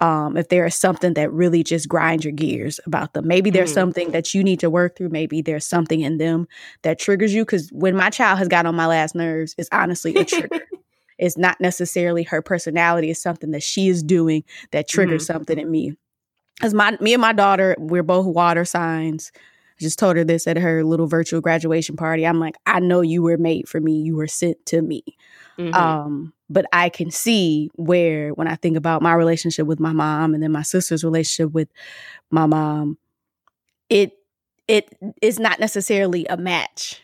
um, 0.00 0.36
if 0.36 0.48
there 0.48 0.64
is 0.64 0.74
something 0.74 1.14
that 1.14 1.30
really 1.30 1.62
just 1.62 1.88
grinds 1.88 2.24
your 2.24 2.32
gears 2.32 2.80
about 2.86 3.12
them. 3.12 3.28
Maybe 3.28 3.50
there's 3.50 3.70
mm. 3.70 3.74
something 3.74 4.10
that 4.12 4.34
you 4.34 4.42
need 4.42 4.60
to 4.60 4.70
work 4.70 4.96
through. 4.96 5.10
Maybe 5.10 5.42
there's 5.42 5.66
something 5.66 6.00
in 6.00 6.18
them 6.18 6.48
that 6.82 6.98
triggers 6.98 7.34
you. 7.34 7.44
Because 7.44 7.70
when 7.70 7.94
my 7.96 8.10
child 8.10 8.38
has 8.38 8.48
got 8.48 8.66
on 8.66 8.74
my 8.74 8.86
last 8.86 9.14
nerves, 9.14 9.54
it's 9.58 9.68
honestly 9.72 10.14
a 10.16 10.24
trigger. 10.24 10.62
it's 11.20 11.36
not 11.36 11.60
necessarily 11.60 12.22
her 12.24 12.42
personality. 12.42 13.10
It's 13.10 13.22
something 13.22 13.50
that 13.50 13.62
she 13.62 13.88
is 13.88 14.02
doing 14.02 14.42
that 14.72 14.88
triggers 14.88 15.24
mm. 15.24 15.26
something 15.26 15.58
in 15.58 15.70
me. 15.70 15.96
As 16.62 16.74
my 16.74 16.96
me 17.00 17.14
and 17.14 17.20
my 17.20 17.32
daughter, 17.32 17.76
we're 17.78 18.02
both 18.02 18.26
water 18.26 18.64
signs. 18.64 19.30
I 19.34 19.82
just 19.82 19.98
told 19.98 20.16
her 20.16 20.24
this 20.24 20.46
at 20.46 20.56
her 20.56 20.82
little 20.82 21.06
virtual 21.06 21.40
graduation 21.40 21.96
party. 21.96 22.26
I'm 22.26 22.40
like, 22.40 22.56
I 22.66 22.80
know 22.80 23.02
you 23.02 23.22
were 23.22 23.38
made 23.38 23.68
for 23.68 23.80
me. 23.80 24.00
You 24.00 24.16
were 24.16 24.26
sent 24.26 24.64
to 24.66 24.82
me. 24.82 25.02
Mm-hmm. 25.58 25.74
Um, 25.74 26.32
but 26.48 26.66
I 26.72 26.88
can 26.88 27.10
see 27.10 27.70
where 27.76 28.30
when 28.30 28.48
I 28.48 28.56
think 28.56 28.76
about 28.76 29.02
my 29.02 29.14
relationship 29.14 29.66
with 29.66 29.80
my 29.80 29.92
mom 29.92 30.34
and 30.34 30.42
then 30.42 30.52
my 30.52 30.62
sister's 30.62 31.04
relationship 31.04 31.52
with 31.52 31.68
my 32.30 32.46
mom, 32.46 32.98
it 33.88 34.16
it 34.68 34.96
is 35.20 35.38
not 35.38 35.60
necessarily 35.60 36.26
a 36.26 36.36
match. 36.36 37.02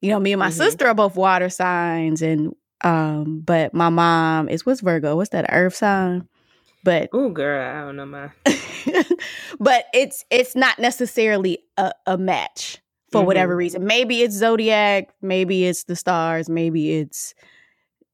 You 0.00 0.10
know, 0.10 0.20
me 0.20 0.32
and 0.32 0.38
my 0.38 0.48
mm-hmm. 0.48 0.56
sister 0.56 0.86
are 0.86 0.94
both 0.94 1.16
water 1.16 1.48
signs 1.48 2.20
and 2.20 2.54
um, 2.84 3.40
but 3.44 3.74
my 3.74 3.88
mom 3.88 4.48
is 4.48 4.64
what's 4.64 4.80
Virgo? 4.80 5.16
What's 5.16 5.30
that 5.30 5.46
earth 5.50 5.74
sign? 5.74 6.28
But 6.84 7.08
oh 7.12 7.30
girl, 7.30 7.66
I 7.66 7.80
don't 7.86 7.96
know 7.96 8.06
my 8.06 8.30
but 9.58 9.86
it's 9.94 10.24
it's 10.30 10.54
not 10.54 10.78
necessarily 10.78 11.58
a, 11.78 11.92
a 12.06 12.18
match 12.18 12.78
for 13.10 13.18
mm-hmm. 13.18 13.26
whatever 13.26 13.56
reason. 13.56 13.86
Maybe 13.86 14.20
it's 14.20 14.36
zodiac, 14.36 15.08
maybe 15.22 15.64
it's 15.64 15.84
the 15.84 15.96
stars, 15.96 16.50
maybe 16.50 16.92
it's 16.92 17.34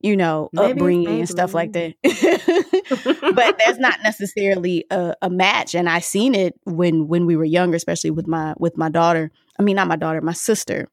you 0.02 0.16
know, 0.16 0.48
maybe, 0.52 0.72
upbringing 0.72 1.04
maybe. 1.04 1.20
and 1.20 1.28
stuff 1.28 1.52
like 1.52 1.72
that. 1.72 1.94
but 3.34 3.58
there's 3.58 3.78
not 3.78 3.98
necessarily 4.02 4.86
a, 4.90 5.14
a, 5.20 5.28
match, 5.28 5.74
and 5.74 5.90
I 5.90 5.98
seen 5.98 6.34
it 6.34 6.54
when 6.64 7.06
when 7.06 7.26
we 7.26 7.36
were 7.36 7.44
younger, 7.44 7.76
especially 7.76 8.10
with 8.10 8.26
my 8.26 8.54
with 8.58 8.78
my 8.78 8.88
daughter. 8.88 9.30
I 9.58 9.62
mean, 9.62 9.76
not 9.76 9.88
my 9.88 9.96
daughter, 9.96 10.22
my 10.22 10.32
sister. 10.32 10.88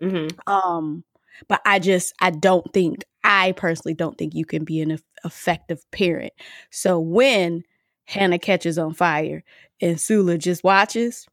Mm-hmm. 0.00 0.48
Um, 0.52 1.02
but 1.48 1.60
I 1.66 1.80
just 1.80 2.12
I 2.20 2.30
don't 2.30 2.72
think 2.72 3.04
I 3.24 3.52
personally 3.52 3.94
don't 3.94 4.18
think 4.18 4.34
you 4.34 4.44
can 4.44 4.64
be 4.64 4.80
an 4.80 4.98
effective 5.24 5.88
parent. 5.90 6.32
So 6.70 6.98
when 6.98 7.64
Hannah 8.04 8.38
catches 8.38 8.78
on 8.78 8.94
fire 8.94 9.44
and 9.80 10.00
Sula 10.00 10.38
just 10.38 10.64
watches, 10.64 11.26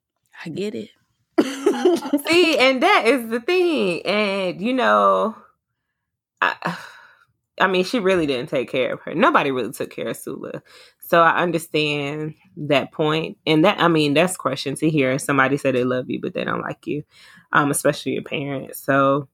I 0.46 0.50
get 0.50 0.76
it. 0.76 0.90
See, 1.42 2.58
and 2.58 2.84
that 2.84 3.04
is 3.06 3.30
the 3.30 3.40
thing, 3.40 4.02
and 4.06 4.62
you 4.62 4.74
know, 4.74 5.36
I 6.42 6.78
I 7.62 7.68
mean, 7.68 7.84
she 7.84 8.00
really 8.00 8.26
didn't 8.26 8.50
take 8.50 8.72
care 8.72 8.94
of 8.94 9.02
her. 9.02 9.14
Nobody 9.14 9.52
really 9.52 9.74
took 9.74 9.90
care 9.90 10.08
of 10.08 10.18
Sula. 10.18 10.62
So 11.00 11.22
I 11.22 11.42
understand 11.42 12.36
that 12.56 12.92
point. 12.94 13.38
And 13.46 13.66
that, 13.66 13.82
I 13.82 13.88
mean, 13.88 14.14
that's 14.14 14.38
crushing 14.38 14.76
to 14.76 14.90
hear 14.90 15.20
somebody 15.20 15.58
say 15.58 15.72
they 15.72 15.84
love 15.84 16.10
you, 16.10 16.22
but 16.22 16.34
they 16.34 16.44
don't 16.46 16.62
like 16.62 16.88
you, 16.88 17.04
um, 17.52 17.70
especially 17.70 18.14
your 18.14 18.24
parents. 18.24 18.80
So 18.80 19.28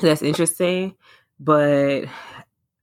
that's 0.00 0.22
interesting. 0.22 0.96
But 1.38 2.06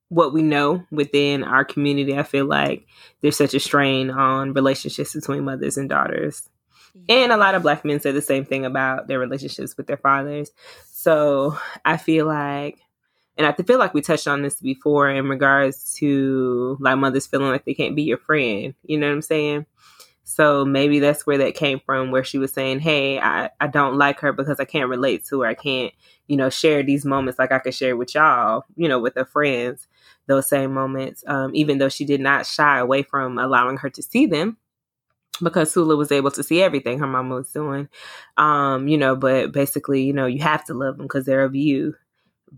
what 0.10 0.34
we 0.34 0.42
know 0.44 0.86
within 0.92 1.44
our 1.44 1.66
community, 1.66 2.18
I 2.18 2.24
feel 2.24 2.46
like 2.46 2.86
there's 3.22 3.38
such 3.38 3.54
a 3.54 3.60
strain 3.60 4.12
on 4.12 4.54
relationships 4.54 5.13
between 5.13 5.46
mothers 5.46 5.78
and 5.78 5.89
daughters. 5.89 6.50
And 7.10 7.32
a 7.32 7.38
lot 7.38 7.56
of 7.56 7.63
black 7.63 7.84
men 7.84 8.00
say 8.00 8.12
the 8.12 8.22
same 8.22 8.46
thing 8.46 8.66
about 8.66 9.08
their 9.08 9.18
relationships 9.18 9.76
with 9.76 9.88
their 9.88 9.98
fathers. 9.98 10.52
So 10.86 11.58
I 11.84 11.98
feel 11.98 12.28
like 12.28 12.80
and 13.36 13.48
I 13.48 13.54
feel 13.54 13.80
like 13.80 13.94
we 13.94 14.02
touched 14.02 14.28
on 14.28 14.44
this 14.44 14.60
before 14.62 15.10
in 15.10 15.28
regards 15.28 15.96
to 15.96 16.78
like 16.80 16.98
mothers 16.98 17.26
feeling 17.26 17.50
like 17.50 17.66
they 17.66 17.74
can't 17.74 17.96
be 17.96 18.04
your 18.04 18.20
friend. 18.20 18.76
You 18.84 19.00
know 19.00 19.08
what 19.08 19.13
I'm 19.13 19.22
saying? 19.24 19.66
So 20.34 20.65
maybe 20.65 21.00
that's 21.00 21.28
where 21.28 21.38
that 21.38 21.56
came 21.56 21.80
from, 21.86 22.12
where 22.12 22.24
she 22.24 22.38
was 22.39 22.52
saying, 22.52 22.80
Hey, 22.80 23.19
I, 23.19 23.50
I 23.62 23.67
don't 23.67 23.98
like 23.98 24.19
her 24.22 24.34
because 24.34 24.60
I 24.60 24.65
can't 24.65 24.89
relate 24.89 25.26
to 25.26 25.41
her. 25.41 25.48
I 25.48 25.54
can't, 25.54 25.93
you 26.28 26.38
know, 26.38 26.50
share 26.50 26.84
these 26.84 27.06
moments 27.06 27.38
like 27.39 27.52
I 27.52 27.60
could 27.60 27.76
share 27.76 27.96
with 27.96 28.15
y'all, 28.15 28.65
you 28.76 28.88
know, 28.89 29.00
with 29.00 29.15
her 29.15 29.26
friends, 29.26 29.88
those 30.28 30.48
same 30.50 30.74
moments. 30.74 31.24
Um, 31.28 31.52
even 31.56 31.78
though 31.78 31.89
she 31.89 32.06
did 32.06 32.22
not 32.22 32.46
shy 32.48 32.80
away 32.80 33.04
from 33.04 33.38
allowing 33.38 33.78
her 33.78 33.89
to 33.91 34.02
see 34.02 34.26
them 34.26 34.58
because 35.43 35.72
Sula 35.72 35.96
was 35.96 36.12
able 36.12 36.32
to 36.32 36.43
see 36.43 36.62
everything 36.62 37.00
her 37.00 37.08
mama 37.08 37.36
was 37.36 37.52
doing. 37.52 37.89
Um, 38.38 38.88
you 38.88 38.98
know, 38.98 39.15
but 39.15 39.52
basically, 39.52 40.04
you 40.04 40.13
know, 40.13 40.26
you 40.26 40.41
have 40.41 40.65
to 40.65 40.74
love 40.74 40.98
them 40.98 41.06
because 41.06 41.26
they're 41.26 41.43
of 41.43 41.56
you 41.56 41.96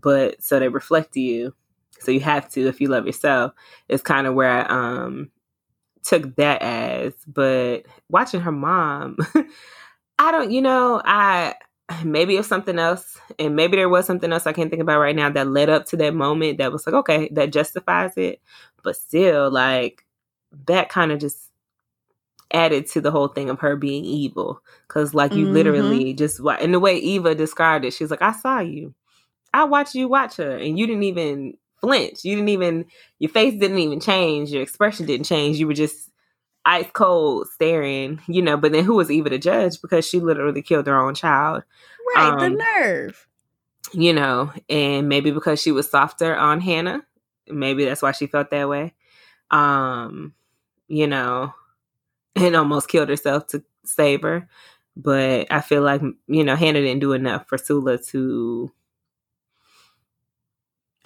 but 0.00 0.42
so 0.42 0.58
they 0.58 0.68
reflect 0.68 1.16
you. 1.16 1.54
So 2.00 2.10
you 2.10 2.20
have 2.20 2.50
to 2.52 2.68
if 2.68 2.80
you 2.80 2.88
love 2.88 3.06
yourself. 3.06 3.52
It's 3.88 4.02
kind 4.02 4.26
of 4.26 4.34
where 4.34 4.50
I 4.50 4.62
um 4.62 5.30
took 6.06 6.36
that 6.36 6.62
as. 6.62 7.14
But 7.26 7.86
watching 8.08 8.40
her 8.40 8.52
mom, 8.52 9.16
I 10.18 10.32
don't, 10.32 10.50
you 10.50 10.62
know, 10.62 11.00
I 11.04 11.54
maybe 12.04 12.36
was 12.36 12.46
something 12.46 12.78
else, 12.78 13.18
and 13.38 13.56
maybe 13.56 13.76
there 13.76 13.88
was 13.88 14.06
something 14.06 14.32
else 14.32 14.46
I 14.46 14.52
can't 14.52 14.70
think 14.70 14.82
about 14.82 15.00
right 15.00 15.16
now 15.16 15.30
that 15.30 15.48
led 15.48 15.68
up 15.68 15.86
to 15.86 15.96
that 15.98 16.14
moment 16.14 16.58
that 16.58 16.72
was 16.72 16.86
like, 16.86 16.94
okay, 16.94 17.28
that 17.32 17.52
justifies 17.52 18.16
it. 18.16 18.40
But 18.82 18.96
still, 18.96 19.50
like 19.50 20.04
that 20.66 20.88
kind 20.88 21.12
of 21.12 21.18
just 21.18 21.50
added 22.52 22.86
to 22.86 23.00
the 23.00 23.10
whole 23.10 23.28
thing 23.28 23.50
of 23.50 23.58
her 23.58 23.74
being 23.74 24.04
evil 24.04 24.62
because 24.86 25.12
like 25.12 25.32
you 25.32 25.44
mm-hmm. 25.44 25.54
literally 25.54 26.14
just 26.14 26.40
in 26.60 26.70
the 26.70 26.78
way 26.78 26.96
eva 26.96 27.34
described 27.34 27.84
it 27.84 27.92
she's 27.92 28.08
like 28.08 28.22
i 28.22 28.30
saw 28.30 28.60
you 28.60 28.94
I 29.56 29.64
watched 29.64 29.94
you 29.94 30.06
watch 30.06 30.36
her 30.36 30.54
and 30.54 30.78
you 30.78 30.86
didn't 30.86 31.04
even 31.04 31.56
flinch. 31.86 32.24
You 32.24 32.36
didn't 32.36 32.50
even 32.50 32.86
your 33.18 33.30
face 33.30 33.58
didn't 33.58 33.78
even 33.78 34.00
change, 34.00 34.50
your 34.50 34.62
expression 34.62 35.06
didn't 35.06 35.26
change. 35.26 35.58
You 35.58 35.66
were 35.66 35.74
just 35.74 36.10
ice 36.64 36.90
cold 36.92 37.48
staring, 37.48 38.20
you 38.26 38.42
know, 38.42 38.56
but 38.56 38.72
then 38.72 38.84
who 38.84 38.94
was 38.94 39.10
Eva 39.10 39.30
to 39.30 39.38
judge 39.38 39.80
because 39.80 40.06
she 40.06 40.20
literally 40.20 40.62
killed 40.62 40.86
her 40.86 40.98
own 40.98 41.14
child. 41.14 41.62
Right, 42.14 42.32
um, 42.32 42.38
the 42.38 42.64
nerve. 42.80 43.26
You 43.92 44.12
know, 44.12 44.52
and 44.68 45.08
maybe 45.08 45.30
because 45.30 45.62
she 45.62 45.70
was 45.70 45.88
softer 45.88 46.36
on 46.36 46.60
Hannah 46.60 47.04
maybe 47.48 47.84
that's 47.84 48.02
why 48.02 48.12
she 48.12 48.26
felt 48.26 48.50
that 48.50 48.68
way. 48.68 48.94
Um, 49.50 50.34
you 50.88 51.06
know, 51.06 51.54
and 52.36 52.56
almost 52.56 52.88
killed 52.88 53.08
herself 53.08 53.46
to 53.48 53.62
save 53.84 54.22
her. 54.22 54.48
But 54.96 55.48
I 55.50 55.60
feel 55.60 55.82
like 55.82 56.02
you 56.26 56.44
know 56.44 56.56
Hannah 56.56 56.80
didn't 56.80 57.00
do 57.00 57.12
enough 57.12 57.48
for 57.48 57.58
Sula 57.58 57.98
to. 57.98 58.72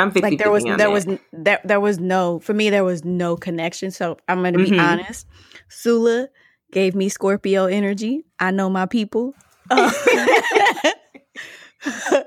I'm 0.00 0.10
50 0.10 0.20
like 0.22 0.38
there 0.38 0.50
was 0.50 0.64
there 0.64 0.76
that. 0.78 0.90
was 0.90 1.06
there 1.32 1.60
there 1.64 1.80
was 1.80 1.98
no 1.98 2.40
for 2.40 2.54
me 2.54 2.70
there 2.70 2.84
was 2.84 3.04
no 3.04 3.36
connection. 3.36 3.90
So 3.90 4.16
I'm 4.28 4.42
gonna 4.42 4.58
be 4.58 4.70
Mhm. 4.72 4.80
honest. 4.80 5.26
Sula 5.68 6.28
gave 6.72 6.94
me 6.94 7.08
Scorpio 7.08 7.66
energy. 7.66 8.24
I 8.38 8.50
know 8.50 8.70
my 8.70 8.86
people. 8.86 9.34
Uh, 9.70 9.92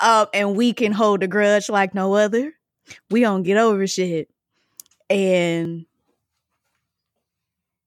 um, 0.00 0.26
and 0.32 0.56
we 0.56 0.72
can 0.72 0.92
hold 0.92 1.22
a 1.22 1.28
grudge 1.28 1.68
like 1.68 1.94
no 1.94 2.14
other. 2.14 2.52
We 3.10 3.20
don't 3.20 3.42
get 3.42 3.58
over 3.58 3.86
shit. 3.86 4.28
And 5.08 5.86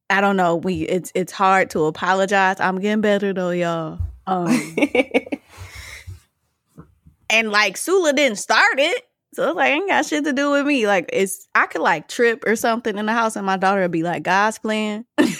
I 0.09 0.21
don't 0.21 0.37
know. 0.37 0.55
We 0.57 0.81
it's 0.83 1.11
it's 1.15 1.31
hard 1.31 1.69
to 1.71 1.85
apologize. 1.85 2.59
I'm 2.59 2.79
getting 2.79 3.01
better 3.01 3.33
though, 3.33 3.49
y'all. 3.51 3.99
Um, 4.27 4.75
and 7.29 7.51
like 7.51 7.77
Sula 7.77 8.13
didn't 8.13 8.37
start 8.37 8.79
it. 8.79 9.03
So 9.33 9.49
it's 9.49 9.55
like 9.55 9.71
I 9.71 9.75
ain't 9.75 9.89
got 9.89 10.05
shit 10.05 10.23
to 10.25 10.33
do 10.33 10.51
with 10.51 10.65
me. 10.65 10.87
Like 10.87 11.09
it's 11.11 11.47
I 11.55 11.65
could 11.65 11.81
like 11.81 12.07
trip 12.07 12.43
or 12.45 12.55
something 12.55 12.97
in 12.97 13.05
the 13.05 13.13
house 13.13 13.35
and 13.35 13.45
my 13.45 13.57
daughter 13.57 13.81
would 13.81 13.91
be 13.91 14.03
like, 14.03 14.23
God's 14.23 14.59
plan. 14.59 15.05
That's 15.17 15.37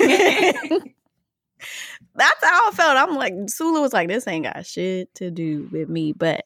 how 2.43 2.69
I 2.69 2.71
felt. 2.73 2.97
I'm 2.97 3.15
like, 3.15 3.33
Sula 3.47 3.81
was 3.81 3.93
like, 3.93 4.07
this 4.07 4.27
ain't 4.27 4.45
got 4.45 4.65
shit 4.65 5.13
to 5.15 5.31
do 5.31 5.67
with 5.71 5.89
me. 5.89 6.13
But 6.13 6.45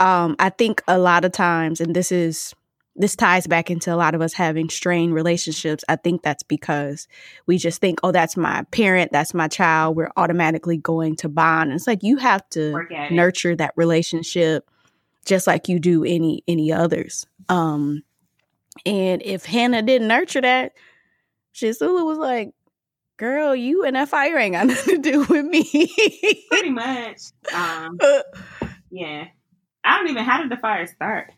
um, 0.00 0.36
I 0.38 0.50
think 0.50 0.82
a 0.88 0.98
lot 0.98 1.24
of 1.24 1.32
times, 1.32 1.80
and 1.80 1.94
this 1.94 2.10
is 2.10 2.54
this 2.96 3.16
ties 3.16 3.46
back 3.46 3.70
into 3.70 3.92
a 3.92 3.96
lot 3.96 4.14
of 4.14 4.22
us 4.22 4.32
having 4.32 4.68
strained 4.68 5.14
relationships. 5.14 5.84
I 5.88 5.96
think 5.96 6.22
that's 6.22 6.44
because 6.44 7.08
we 7.46 7.58
just 7.58 7.80
think, 7.80 7.98
oh, 8.04 8.12
that's 8.12 8.36
my 8.36 8.62
parent, 8.70 9.10
that's 9.12 9.34
my 9.34 9.48
child. 9.48 9.96
We're 9.96 10.12
automatically 10.16 10.76
going 10.76 11.16
to 11.16 11.28
bond. 11.28 11.70
And 11.70 11.78
it's 11.78 11.88
like 11.88 12.04
you 12.04 12.16
have 12.18 12.48
to 12.50 12.72
Work 12.72 12.92
at 12.92 13.10
it. 13.10 13.14
nurture 13.14 13.56
that 13.56 13.72
relationship 13.76 14.70
just 15.24 15.46
like 15.46 15.68
you 15.68 15.78
do 15.78 16.04
any 16.04 16.42
any 16.46 16.72
others. 16.72 17.26
Um 17.48 18.02
and 18.86 19.22
if 19.22 19.44
Hannah 19.44 19.82
didn't 19.82 20.08
nurture 20.08 20.40
that, 20.40 20.72
Shisula 21.54 22.04
was 22.04 22.18
like, 22.18 22.52
girl, 23.16 23.54
you 23.54 23.84
and 23.84 23.96
that 23.96 24.08
fire 24.08 24.36
ain't 24.38 24.54
got 24.54 24.66
nothing 24.68 25.02
to 25.02 25.10
do 25.10 25.24
with 25.24 25.44
me. 25.44 25.64
Pretty 26.48 26.70
much. 26.70 27.20
Um, 27.52 27.98
yeah. 28.90 29.26
I 29.84 29.98
don't 29.98 30.08
even. 30.08 30.24
How 30.24 30.40
did 30.40 30.50
the 30.50 30.56
fire 30.56 30.86
start? 30.86 31.32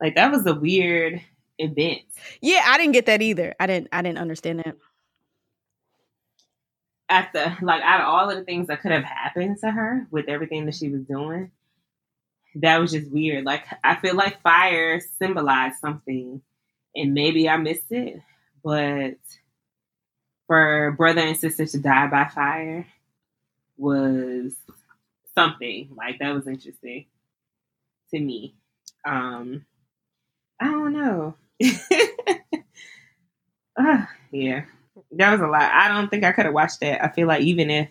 Like 0.00 0.14
that 0.16 0.32
was 0.32 0.46
a 0.46 0.54
weird 0.54 1.20
event. 1.58 2.02
yeah, 2.40 2.64
I 2.66 2.76
didn't 2.78 2.92
get 2.92 3.06
that 3.06 3.22
either. 3.22 3.54
I 3.58 3.66
didn't 3.66 3.88
I 3.92 4.02
didn't 4.02 4.18
understand 4.18 4.60
that. 4.60 4.76
At 7.08 7.32
the 7.32 7.56
like 7.62 7.82
out 7.82 8.00
of 8.00 8.08
all 8.08 8.28
of 8.28 8.36
the 8.36 8.44
things 8.44 8.66
that 8.66 8.80
could 8.80 8.92
have 8.92 9.04
happened 9.04 9.58
to 9.60 9.70
her 9.70 10.06
with 10.10 10.28
everything 10.28 10.66
that 10.66 10.74
she 10.74 10.88
was 10.88 11.02
doing, 11.02 11.50
that 12.56 12.78
was 12.80 12.92
just 12.92 13.10
weird. 13.10 13.44
Like 13.44 13.66
I 13.84 13.96
feel 13.96 14.14
like 14.16 14.42
fire 14.42 15.00
symbolized 15.18 15.78
something, 15.80 16.42
and 16.94 17.14
maybe 17.14 17.48
I 17.48 17.56
missed 17.58 17.90
it, 17.92 18.20
but 18.64 19.16
for 20.46 20.92
brother 20.96 21.20
and 21.20 21.36
sister 21.36 21.66
to 21.66 21.78
die 21.78 22.06
by 22.08 22.26
fire 22.26 22.86
was 23.76 24.54
something 25.34 25.90
like 25.96 26.18
that 26.20 26.34
was 26.34 26.46
interesting 26.46 27.06
to 28.12 28.20
me. 28.20 28.54
Um, 29.04 29.64
I 30.60 30.66
don't 30.66 30.92
know. 30.92 31.34
Ah, 33.78 34.08
yeah, 34.30 34.64
that 35.12 35.32
was 35.32 35.40
a 35.40 35.46
lot. 35.46 35.70
I 35.72 35.88
don't 35.88 36.08
think 36.08 36.24
I 36.24 36.32
could 36.32 36.46
have 36.46 36.54
watched 36.54 36.80
that. 36.80 37.04
I 37.04 37.08
feel 37.08 37.28
like 37.28 37.42
even 37.42 37.70
if 37.70 37.88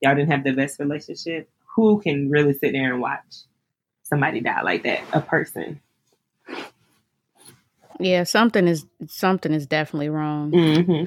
y'all 0.00 0.14
didn't 0.14 0.30
have 0.30 0.44
the 0.44 0.52
best 0.52 0.78
relationship, 0.80 1.50
who 1.74 2.00
can 2.00 2.30
really 2.30 2.54
sit 2.54 2.72
there 2.72 2.92
and 2.92 3.02
watch 3.02 3.44
somebody 4.08 4.40
died 4.40 4.64
like 4.64 4.82
that? 4.84 5.02
A 5.12 5.20
person. 5.20 5.80
Yeah, 7.98 8.24
something 8.24 8.68
is 8.68 8.84
something 9.06 9.52
is 9.52 9.66
definitely 9.66 10.08
wrong. 10.08 10.52
Mm-hmm. 10.52 11.04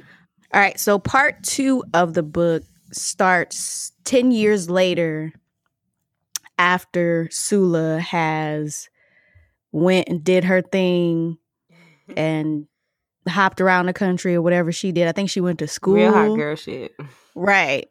All 0.54 0.60
right, 0.60 0.80
so 0.80 0.98
part 0.98 1.44
two 1.44 1.84
of 1.94 2.14
the 2.14 2.24
book 2.24 2.64
starts 2.92 3.92
10 4.06 4.32
years 4.32 4.70
later 4.70 5.32
after 6.58 7.30
Sula 7.32 8.00
has 8.00 8.90
went 9.72 10.10
and 10.10 10.24
did 10.24 10.44
her 10.46 10.62
thing 10.64 11.38
and 12.18 12.66
hopped 13.28 13.62
around 13.62 13.86
the 13.86 13.94
country 13.94 14.34
or 14.34 14.42
whatever 14.42 14.72
she 14.72 14.92
did. 14.92 15.08
I 15.08 15.12
think 15.12 15.30
she 15.30 15.42
went 15.42 15.60
to 15.60 15.68
school. 15.68 15.94
Real 15.94 16.12
hot 16.12 16.36
girl 16.36 16.56
shit. 16.56 16.96
Right. 17.36 17.88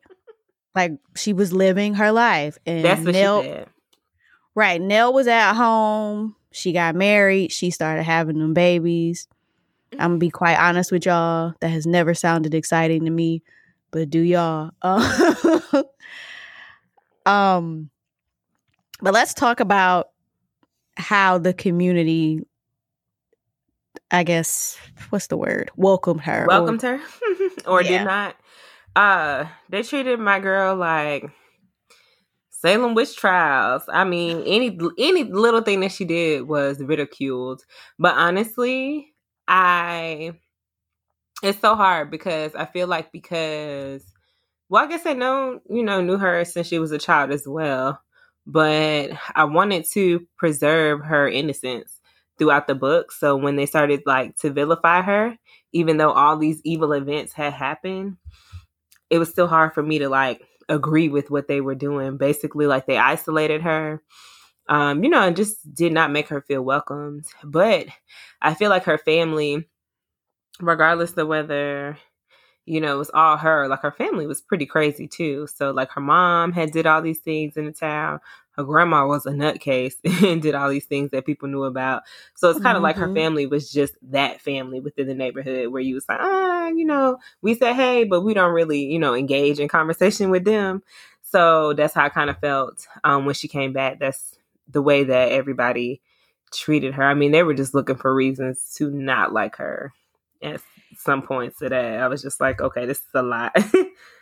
Like 0.74 0.92
she 1.16 1.32
was 1.32 1.52
living 1.52 1.94
her 1.94 2.11
life. 2.11 2.59
And 2.66 2.84
That's 2.84 3.04
what 3.04 3.14
Nel, 3.14 3.42
she 3.42 3.48
said. 3.48 3.68
Right. 4.59 4.80
Nel 4.82 5.12
was 5.12 5.28
at 5.28 5.52
home. 5.54 6.34
She 6.50 6.72
got 6.72 6.96
married. 6.96 7.52
She 7.52 7.70
started 7.70 8.02
having 8.02 8.40
them 8.40 8.54
babies. 8.54 9.28
I'm 9.92 9.98
gonna 10.11 10.18
be 10.18 10.30
quite 10.30 10.59
honest 10.59 10.90
with 10.90 11.06
y'all. 11.06 11.54
That 11.61 11.68
has 11.68 11.86
never 11.86 12.12
sounded 12.12 12.54
exciting 12.54 13.04
to 13.04 13.11
me, 13.12 13.44
but 13.92 14.11
do 14.11 14.18
y'all? 14.18 14.72
Uh, 14.82 15.82
um, 17.24 17.88
but 19.00 19.14
let's 19.14 19.32
talk 19.32 19.61
about 19.61 20.09
how 20.96 21.38
the 21.38 21.54
community, 21.54 22.40
I 24.11 24.24
guess, 24.24 24.76
what's 25.11 25.28
the 25.28 25.36
word? 25.36 25.70
Welcomed 25.76 26.22
her. 26.22 26.42
or- 26.42 26.48
welcomed 26.48 26.82
her 26.82 27.00
or 27.64 27.80
Yeah. 27.80 27.98
did 27.98 28.04
not. 28.06 28.36
Uh, 28.96 29.44
they 29.68 29.84
treated 29.84 30.18
my 30.18 30.40
girl 30.40 30.74
like 30.74 31.30
Salem 32.61 32.94
witch 32.94 33.16
trials. 33.16 33.82
I 33.88 34.04
mean, 34.04 34.42
any 34.44 34.76
any 34.98 35.24
little 35.24 35.62
thing 35.62 35.80
that 35.80 35.92
she 35.92 36.04
did 36.04 36.48
was 36.48 36.80
ridiculed. 36.80 37.64
But 37.98 38.16
honestly, 38.16 39.14
I 39.46 40.32
it's 41.42 41.61
so 41.61 41.74
hard 41.74 42.11
because 42.11 42.54
I 42.54 42.66
feel 42.66 42.88
like 42.88 43.12
because 43.12 44.04
well, 44.68 44.84
I 44.84 44.88
guess 44.88 45.06
I 45.06 45.14
know 45.14 45.61
you 45.70 45.82
know 45.84 46.00
knew 46.02 46.18
her 46.18 46.44
since 46.44 46.66
she 46.66 46.78
was 46.78 46.92
a 46.92 46.98
child 46.98 47.30
as 47.30 47.46
well, 47.46 48.00
but 48.46 49.12
I 49.34 49.44
wanted 49.44 49.86
to 49.92 50.26
preserve 50.36 51.02
her 51.04 51.28
innocence 51.28 52.00
throughout 52.38 52.66
the 52.66 52.74
book. 52.74 53.12
So 53.12 53.36
when 53.36 53.56
they 53.56 53.66
started 53.66 54.02
like 54.06 54.36
to 54.38 54.50
vilify 54.50 55.02
her, 55.02 55.36
even 55.72 55.96
though 55.98 56.12
all 56.12 56.36
these 56.38 56.61
evil 56.64 56.92
events 56.92 57.32
had 57.32 57.52
happened, 57.52 58.16
it 59.11 59.18
was 59.18 59.30
still 59.30 59.46
hard 59.48 59.74
for 59.74 59.82
me 59.82 60.00
to 60.00 60.09
like 60.09 60.47
agree 60.68 61.08
with 61.08 61.30
what 61.30 61.48
they 61.48 61.60
were 61.60 61.74
doing. 61.74 62.16
Basically, 62.16 62.66
like 62.66 62.86
they 62.86 62.98
isolated 62.98 63.62
her, 63.62 64.02
um, 64.68 65.04
you 65.04 65.10
know, 65.10 65.22
and 65.22 65.36
just 65.36 65.74
did 65.74 65.92
not 65.92 66.12
make 66.12 66.28
her 66.28 66.42
feel 66.42 66.62
welcomed. 66.62 67.26
But 67.44 67.88
I 68.42 68.54
feel 68.54 68.70
like 68.70 68.84
her 68.84 68.98
family, 68.98 69.68
regardless 70.60 71.12
of 71.16 71.28
whether 71.28 71.98
you 72.66 72.80
know 72.80 72.94
it 72.96 72.98
was 72.98 73.10
all 73.14 73.36
her, 73.38 73.68
like 73.68 73.82
her 73.82 73.92
family 73.92 74.26
was 74.26 74.40
pretty 74.42 74.66
crazy 74.66 75.08
too. 75.08 75.46
So 75.54 75.70
like 75.72 75.90
her 75.92 76.00
mom 76.02 76.52
had 76.52 76.72
did 76.72 76.86
all 76.86 77.02
these 77.02 77.20
things 77.20 77.56
in 77.56 77.66
the 77.66 77.72
town. 77.72 78.20
Her 78.59 78.64
grandma 78.64 79.06
was 79.06 79.26
a 79.26 79.30
nutcase 79.30 79.94
and 80.24 80.42
did 80.42 80.54
all 80.56 80.68
these 80.70 80.86
things 80.86 81.12
that 81.12 81.26
people 81.26 81.48
knew 81.48 81.64
about. 81.64 82.02
So 82.36 82.50
it's 82.50 82.61
kind 82.61 82.76
of 82.76 82.82
like 82.82 82.98
her 82.98 83.09
Mhm. 83.09 83.14
family 83.14 83.46
was 83.46 83.72
just 83.72 83.94
that 84.11 84.42
family 84.42 84.80
within 84.80 85.09
the 85.09 85.14
neighborhood 85.14 85.68
where 85.68 85.82
you 85.82 85.94
was 85.94 86.06
like, 86.09 86.18
ah, 86.20 86.68
you 86.68 86.84
know, 86.84 87.18
we 87.42 87.54
said 87.54 87.74
hey, 87.74 88.04
but 88.04 88.22
we 88.22 88.34
don't 88.34 88.52
really, 88.54 88.80
you 88.84 88.98
know, 88.98 89.14
engage 89.14 89.61
in 89.61 89.68
conversation 89.68 90.30
with 90.30 90.44
them. 90.44 90.82
So 91.22 91.74
that's 91.74 91.94
how 91.94 92.04
I 92.06 92.11
kind 92.11 92.30
of 92.30 92.38
felt 92.40 92.86
um, 93.04 93.26
when 93.26 93.34
she 93.36 93.48
came 93.48 93.72
back. 93.72 94.00
That's 94.00 94.36
the 94.68 94.82
way 94.82 95.04
that 95.04 95.32
everybody 95.32 96.02
treated 96.52 96.94
her. 96.94 97.04
I 97.04 97.14
mean, 97.14 97.32
they 97.32 97.42
were 97.44 97.54
just 97.54 97.74
looking 97.74 97.96
for 97.96 98.14
reasons 98.14 98.74
to 98.76 98.90
not 98.90 99.32
like 99.32 99.56
her 99.56 99.92
at 100.42 100.61
some 100.96 101.22
points 101.22 101.59
today. 101.59 101.96
I 101.98 102.09
was 102.09 102.22
just 102.22 102.40
like, 102.40 102.61
okay, 102.61 102.86
this 102.86 102.98
is 102.98 103.06
a 103.14 103.22
lot. 103.22 103.56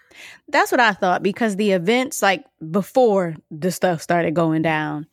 That's 0.49 0.71
what 0.71 0.81
I 0.81 0.93
thought 0.93 1.23
because 1.23 1.57
the 1.57 1.73
events, 1.73 2.23
like 2.23 2.45
before 2.71 3.35
the 3.51 3.71
stuff 3.71 4.01
started 4.03 4.35
going 4.35 4.63
down, 4.63 5.07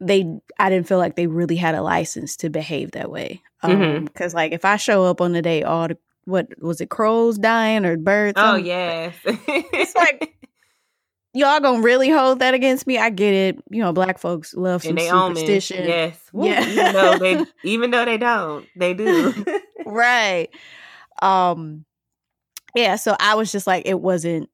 they 0.00 0.26
I 0.58 0.68
didn't 0.70 0.88
feel 0.88 0.98
like 0.98 1.16
they 1.16 1.26
really 1.26 1.56
had 1.56 1.74
a 1.74 1.82
license 1.82 2.36
to 2.38 2.50
behave 2.50 2.92
that 2.92 3.10
way. 3.10 3.42
Um, 3.62 3.70
Mhm. 3.72 4.04
Because 4.04 4.34
like 4.34 4.52
if 4.52 4.64
I 4.64 4.76
show 4.76 5.04
up 5.04 5.20
on 5.20 5.32
the 5.32 5.42
day, 5.42 5.62
all 5.62 5.88
the 5.88 5.98
what 6.24 6.48
was 6.60 6.80
it, 6.80 6.90
crows 6.90 7.38
dying 7.38 7.84
or 7.86 7.96
birds? 7.96 8.34
oh 8.36 8.42
something, 8.56 8.66
yes, 8.66 9.14
It's 9.24 9.94
like 9.94 10.34
y'all 11.32 11.60
gonna 11.60 11.82
really 11.82 12.10
hold 12.10 12.40
that 12.40 12.52
against 12.52 12.86
me? 12.86 12.98
I 12.98 13.10
get 13.10 13.32
it. 13.32 13.58
You 13.70 13.80
know, 13.82 13.92
black 13.92 14.18
folks 14.18 14.52
love 14.52 14.82
some 14.82 14.96
they 14.96 15.10
own 15.10 15.36
superstition. 15.36 15.86
Yes, 15.86 16.18
Woo, 16.32 16.46
Yeah. 16.48 16.66
Even 16.68 16.92
though 16.92 17.18
they, 17.18 17.44
even 17.64 17.90
though 17.92 18.04
they 18.04 18.18
don't, 18.18 18.66
they 18.76 18.92
do. 18.92 19.32
right. 19.86 20.48
Um 21.22 21.85
yeah, 22.76 22.96
so 22.96 23.16
I 23.18 23.34
was 23.34 23.50
just 23.50 23.66
like 23.66 23.86
it 23.86 24.00
wasn't 24.00 24.48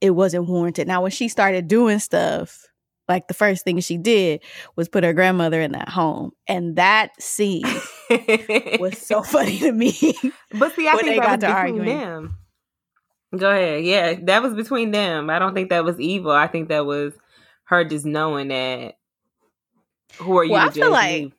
it 0.00 0.10
wasn't 0.10 0.46
warranted. 0.48 0.86
Now 0.86 1.02
when 1.02 1.10
she 1.10 1.28
started 1.28 1.68
doing 1.68 1.98
stuff, 1.98 2.66
like 3.08 3.28
the 3.28 3.34
first 3.34 3.64
thing 3.64 3.80
she 3.80 3.98
did 3.98 4.42
was 4.76 4.88
put 4.88 5.04
her 5.04 5.12
grandmother 5.12 5.60
in 5.60 5.72
that 5.72 5.88
home. 5.88 6.32
And 6.46 6.76
that 6.76 7.20
scene 7.20 7.64
was 8.80 8.98
so 8.98 9.22
funny 9.22 9.58
to 9.60 9.72
me. 9.72 9.92
But 10.54 10.74
see, 10.74 10.88
I 10.88 10.96
think 10.96 11.20
that 11.20 11.28
was 11.28 11.38
between 11.38 11.52
arguing. 11.52 11.86
them. 11.86 12.38
Go 13.36 13.50
ahead. 13.50 13.84
Yeah, 13.84 14.14
that 14.24 14.42
was 14.42 14.54
between 14.54 14.90
them. 14.90 15.30
I 15.30 15.38
don't 15.38 15.54
think 15.54 15.70
that 15.70 15.84
was 15.84 15.98
evil. 15.98 16.32
I 16.32 16.46
think 16.46 16.68
that 16.68 16.84
was 16.84 17.14
her 17.64 17.84
just 17.84 18.04
knowing 18.04 18.48
that 18.48 18.96
who 20.18 20.36
are 20.38 20.44
you 20.44 20.52
well, 20.52 20.68
I 20.68 20.70
feel 20.70 20.90
like 20.90 21.22
me? 21.24 21.32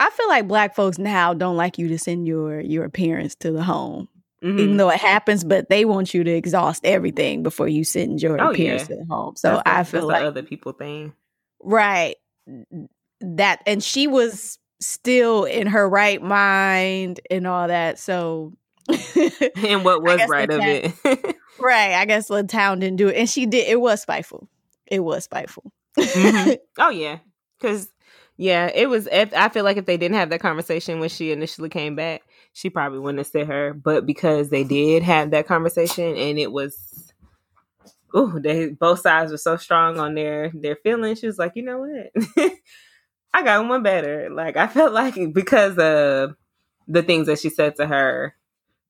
I 0.00 0.10
feel 0.10 0.28
like 0.28 0.48
black 0.48 0.74
folks 0.74 0.98
now 0.98 1.34
don't 1.34 1.56
like 1.56 1.78
you 1.78 1.88
to 1.88 1.98
send 1.98 2.26
your 2.26 2.60
your 2.60 2.88
parents 2.88 3.34
to 3.36 3.52
the 3.52 3.62
home. 3.62 4.08
Mm-hmm. 4.42 4.58
Even 4.58 4.76
though 4.76 4.90
it 4.90 4.98
happens, 4.98 5.44
but 5.44 5.68
they 5.68 5.84
want 5.84 6.12
you 6.12 6.24
to 6.24 6.30
exhaust 6.30 6.84
everything 6.84 7.44
before 7.44 7.68
you 7.68 7.84
send 7.84 8.20
your 8.20 8.40
oh, 8.40 8.52
parents 8.52 8.88
yeah. 8.90 8.96
the 8.96 9.06
home. 9.08 9.36
So 9.36 9.62
that's 9.64 9.68
I 9.68 9.84
feel 9.84 10.06
like 10.06 10.24
other 10.24 10.42
people 10.42 10.72
thing. 10.72 11.12
Right. 11.60 12.16
That 13.20 13.62
and 13.66 13.82
she 13.82 14.08
was 14.08 14.58
still 14.80 15.44
in 15.44 15.68
her 15.68 15.88
right 15.88 16.20
mind 16.20 17.20
and 17.30 17.46
all 17.46 17.68
that. 17.68 18.00
So 18.00 18.52
and 18.88 19.84
what 19.84 20.02
was 20.02 20.28
right 20.28 20.50
of 20.50 20.60
it. 20.60 20.92
right. 21.60 21.94
I 21.94 22.04
guess 22.04 22.26
the 22.26 22.42
town 22.42 22.80
didn't 22.80 22.96
do 22.96 23.08
it. 23.08 23.16
And 23.16 23.30
she 23.30 23.46
did 23.46 23.68
it 23.68 23.80
was 23.80 24.02
spiteful. 24.02 24.48
It 24.86 25.00
was 25.00 25.22
spiteful. 25.22 25.72
mm-hmm. 25.96 26.54
Oh 26.80 26.90
yeah. 26.90 27.18
Cause 27.60 27.88
yeah, 28.36 28.70
it 28.74 28.88
was. 28.88 29.08
If, 29.12 29.32
I 29.34 29.48
feel 29.50 29.62
like 29.62 29.76
if 29.76 29.86
they 29.86 29.96
didn't 29.96 30.16
have 30.16 30.30
that 30.30 30.40
conversation 30.40 31.00
when 31.00 31.10
she 31.10 31.30
initially 31.30 31.68
came 31.68 31.94
back, 31.94 32.22
she 32.52 32.70
probably 32.70 32.98
wouldn't 32.98 33.18
have 33.20 33.26
said 33.26 33.48
her. 33.48 33.74
But 33.74 34.06
because 34.06 34.50
they 34.50 34.64
did 34.64 35.02
have 35.02 35.30
that 35.30 35.46
conversation, 35.46 36.16
and 36.16 36.38
it 36.38 36.52
was, 36.52 37.12
oh, 38.14 38.38
they 38.38 38.68
both 38.70 39.00
sides 39.00 39.32
were 39.32 39.38
so 39.38 39.56
strong 39.56 39.98
on 39.98 40.14
their 40.14 40.50
their 40.54 40.76
feelings. 40.76 41.20
She 41.20 41.26
was 41.26 41.38
like, 41.38 41.52
you 41.54 41.62
know 41.62 41.80
what, 41.80 42.52
I 43.34 43.42
got 43.42 43.66
one 43.68 43.82
better. 43.82 44.28
Like 44.30 44.56
I 44.56 44.66
felt 44.66 44.92
like 44.92 45.16
because 45.32 45.78
of 45.78 46.36
the 46.88 47.02
things 47.02 47.26
that 47.26 47.38
she 47.38 47.48
said 47.50 47.76
to 47.76 47.86
her 47.86 48.34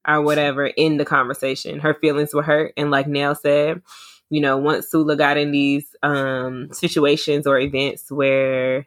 or 0.07 0.23
whatever 0.23 0.67
in 0.67 0.97
the 0.97 1.05
conversation, 1.05 1.81
her 1.81 1.95
feelings 1.95 2.35
were 2.35 2.43
hurt. 2.43 2.73
And 2.77 2.91
like 2.91 3.07
Nel 3.07 3.35
said, 3.35 3.83
you 4.31 4.41
know, 4.41 4.57
once 4.57 4.91
Sula 4.91 5.17
got 5.17 5.37
in 5.37 5.53
these 5.53 5.95
um 6.03 6.69
situations 6.73 7.47
or 7.47 7.59
events 7.59 8.11
where 8.11 8.87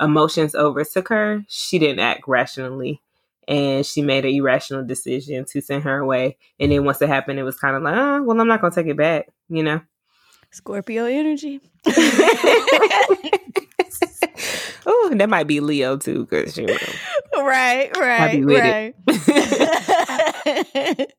emotions 0.00 0.54
overtook 0.54 1.08
her, 1.08 1.44
she 1.48 1.78
didn't 1.78 2.00
act 2.00 2.22
rationally. 2.26 3.02
And 3.46 3.84
she 3.84 4.02
made 4.02 4.24
an 4.24 4.34
irrational 4.34 4.84
decision 4.84 5.44
to 5.50 5.60
send 5.60 5.84
her 5.84 5.98
away. 5.98 6.38
And 6.58 6.72
then 6.72 6.84
once 6.84 7.02
it 7.02 7.08
happened, 7.08 7.38
it 7.38 7.42
was 7.42 7.58
kind 7.58 7.76
of 7.76 7.82
like, 7.82 7.94
oh, 7.94 8.22
well, 8.22 8.40
I'm 8.40 8.48
not 8.48 8.60
going 8.60 8.72
to 8.72 8.82
take 8.82 8.90
it 8.90 8.96
back, 8.96 9.28
you 9.48 9.62
know? 9.62 9.80
Scorpio 10.50 11.06
energy. 11.06 11.60
oh, 14.86 15.12
that 15.14 15.28
might 15.28 15.48
be 15.48 15.60
Leo 15.60 15.96
too, 15.96 16.26
because 16.26 16.56
you 16.56 16.66
know. 16.66 16.76
Right, 17.36 17.90
right, 17.96 18.44
right. 18.44 18.94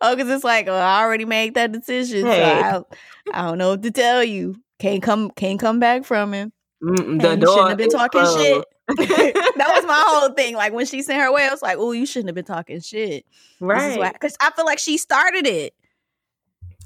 oh, 0.00 0.14
because 0.14 0.30
it's 0.30 0.44
like, 0.44 0.68
oh, 0.68 0.74
I 0.74 1.02
already 1.02 1.24
made 1.24 1.54
that 1.54 1.72
decision, 1.72 2.24
hey. 2.24 2.60
so 2.60 2.86
I, 3.32 3.40
I 3.40 3.48
don't 3.48 3.58
know 3.58 3.70
what 3.70 3.82
to 3.82 3.90
tell 3.90 4.22
you. 4.22 4.54
Can't 4.78 5.02
come, 5.02 5.32
can't 5.32 5.58
come 5.58 5.80
back 5.80 6.04
from 6.04 6.32
it. 6.32 6.52
The 6.80 7.36
door 7.40 7.54
shouldn't 7.54 7.70
have 7.70 7.78
been 7.78 7.90
talking 7.90 8.20
uh, 8.20 8.36
shit. 8.36 8.64
that 8.96 9.72
was 9.76 9.84
my 9.84 10.02
whole 10.06 10.30
thing. 10.30 10.54
Like 10.54 10.72
when 10.72 10.86
she 10.86 11.02
sent 11.02 11.20
her 11.20 11.28
away, 11.28 11.46
I 11.46 11.50
was 11.50 11.62
like, 11.62 11.76
"Oh, 11.78 11.92
you 11.92 12.06
shouldn't 12.06 12.28
have 12.28 12.34
been 12.34 12.44
talking 12.44 12.80
shit." 12.80 13.24
Right? 13.60 14.12
Because 14.12 14.36
I 14.40 14.50
feel 14.50 14.64
like 14.64 14.78
she 14.78 14.98
started 14.98 15.46
it. 15.46 15.74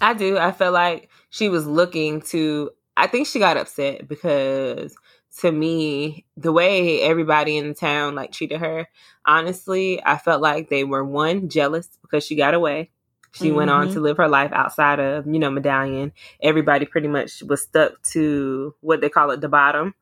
I 0.01 0.13
do. 0.13 0.37
I 0.37 0.53
feel 0.53 0.73
like 0.73 1.09
she 1.31 1.49
was 1.49 1.67
looking 1.67 2.21
to. 2.23 2.71
I 2.97 3.07
think 3.07 3.27
she 3.27 3.39
got 3.39 3.57
upset 3.57 4.09
because 4.09 4.97
to 5.41 5.53
me, 5.53 6.27
the 6.37 6.53
way 6.53 7.03
everybody 7.03 7.57
in 7.57 7.69
the 7.69 7.75
town 7.75 8.15
like 8.15 8.33
treated 8.33 8.61
her, 8.61 8.89
honestly, 9.25 10.03
I 10.05 10.19
felt 10.19 10.43
like 10.43 10.69
they 10.69 10.85
were 10.85 11.05
one 11.05 11.49
jealous 11.49 11.89
because 12.03 12.25
she 12.25 12.37
got 12.37 12.55
away. 12.55 12.91
She 13.33 13.49
mm-hmm. 13.49 13.57
went 13.57 13.71
on 13.71 13.89
to 13.89 13.95
mm-hmm. 13.95 14.03
live 14.03 14.17
her 14.17 14.29
life 14.29 14.51
outside 14.53 14.99
of, 14.99 15.27
you 15.27 15.39
know, 15.39 15.51
Medallion. 15.51 16.13
Everybody 16.43 16.87
pretty 16.87 17.09
much 17.09 17.43
was 17.43 17.63
stuck 17.63 18.01
to 18.13 18.75
what 18.81 19.03
they 19.03 19.11
call 19.11 19.31
it, 19.31 19.43
the 19.43 19.49
bottom 19.49 19.95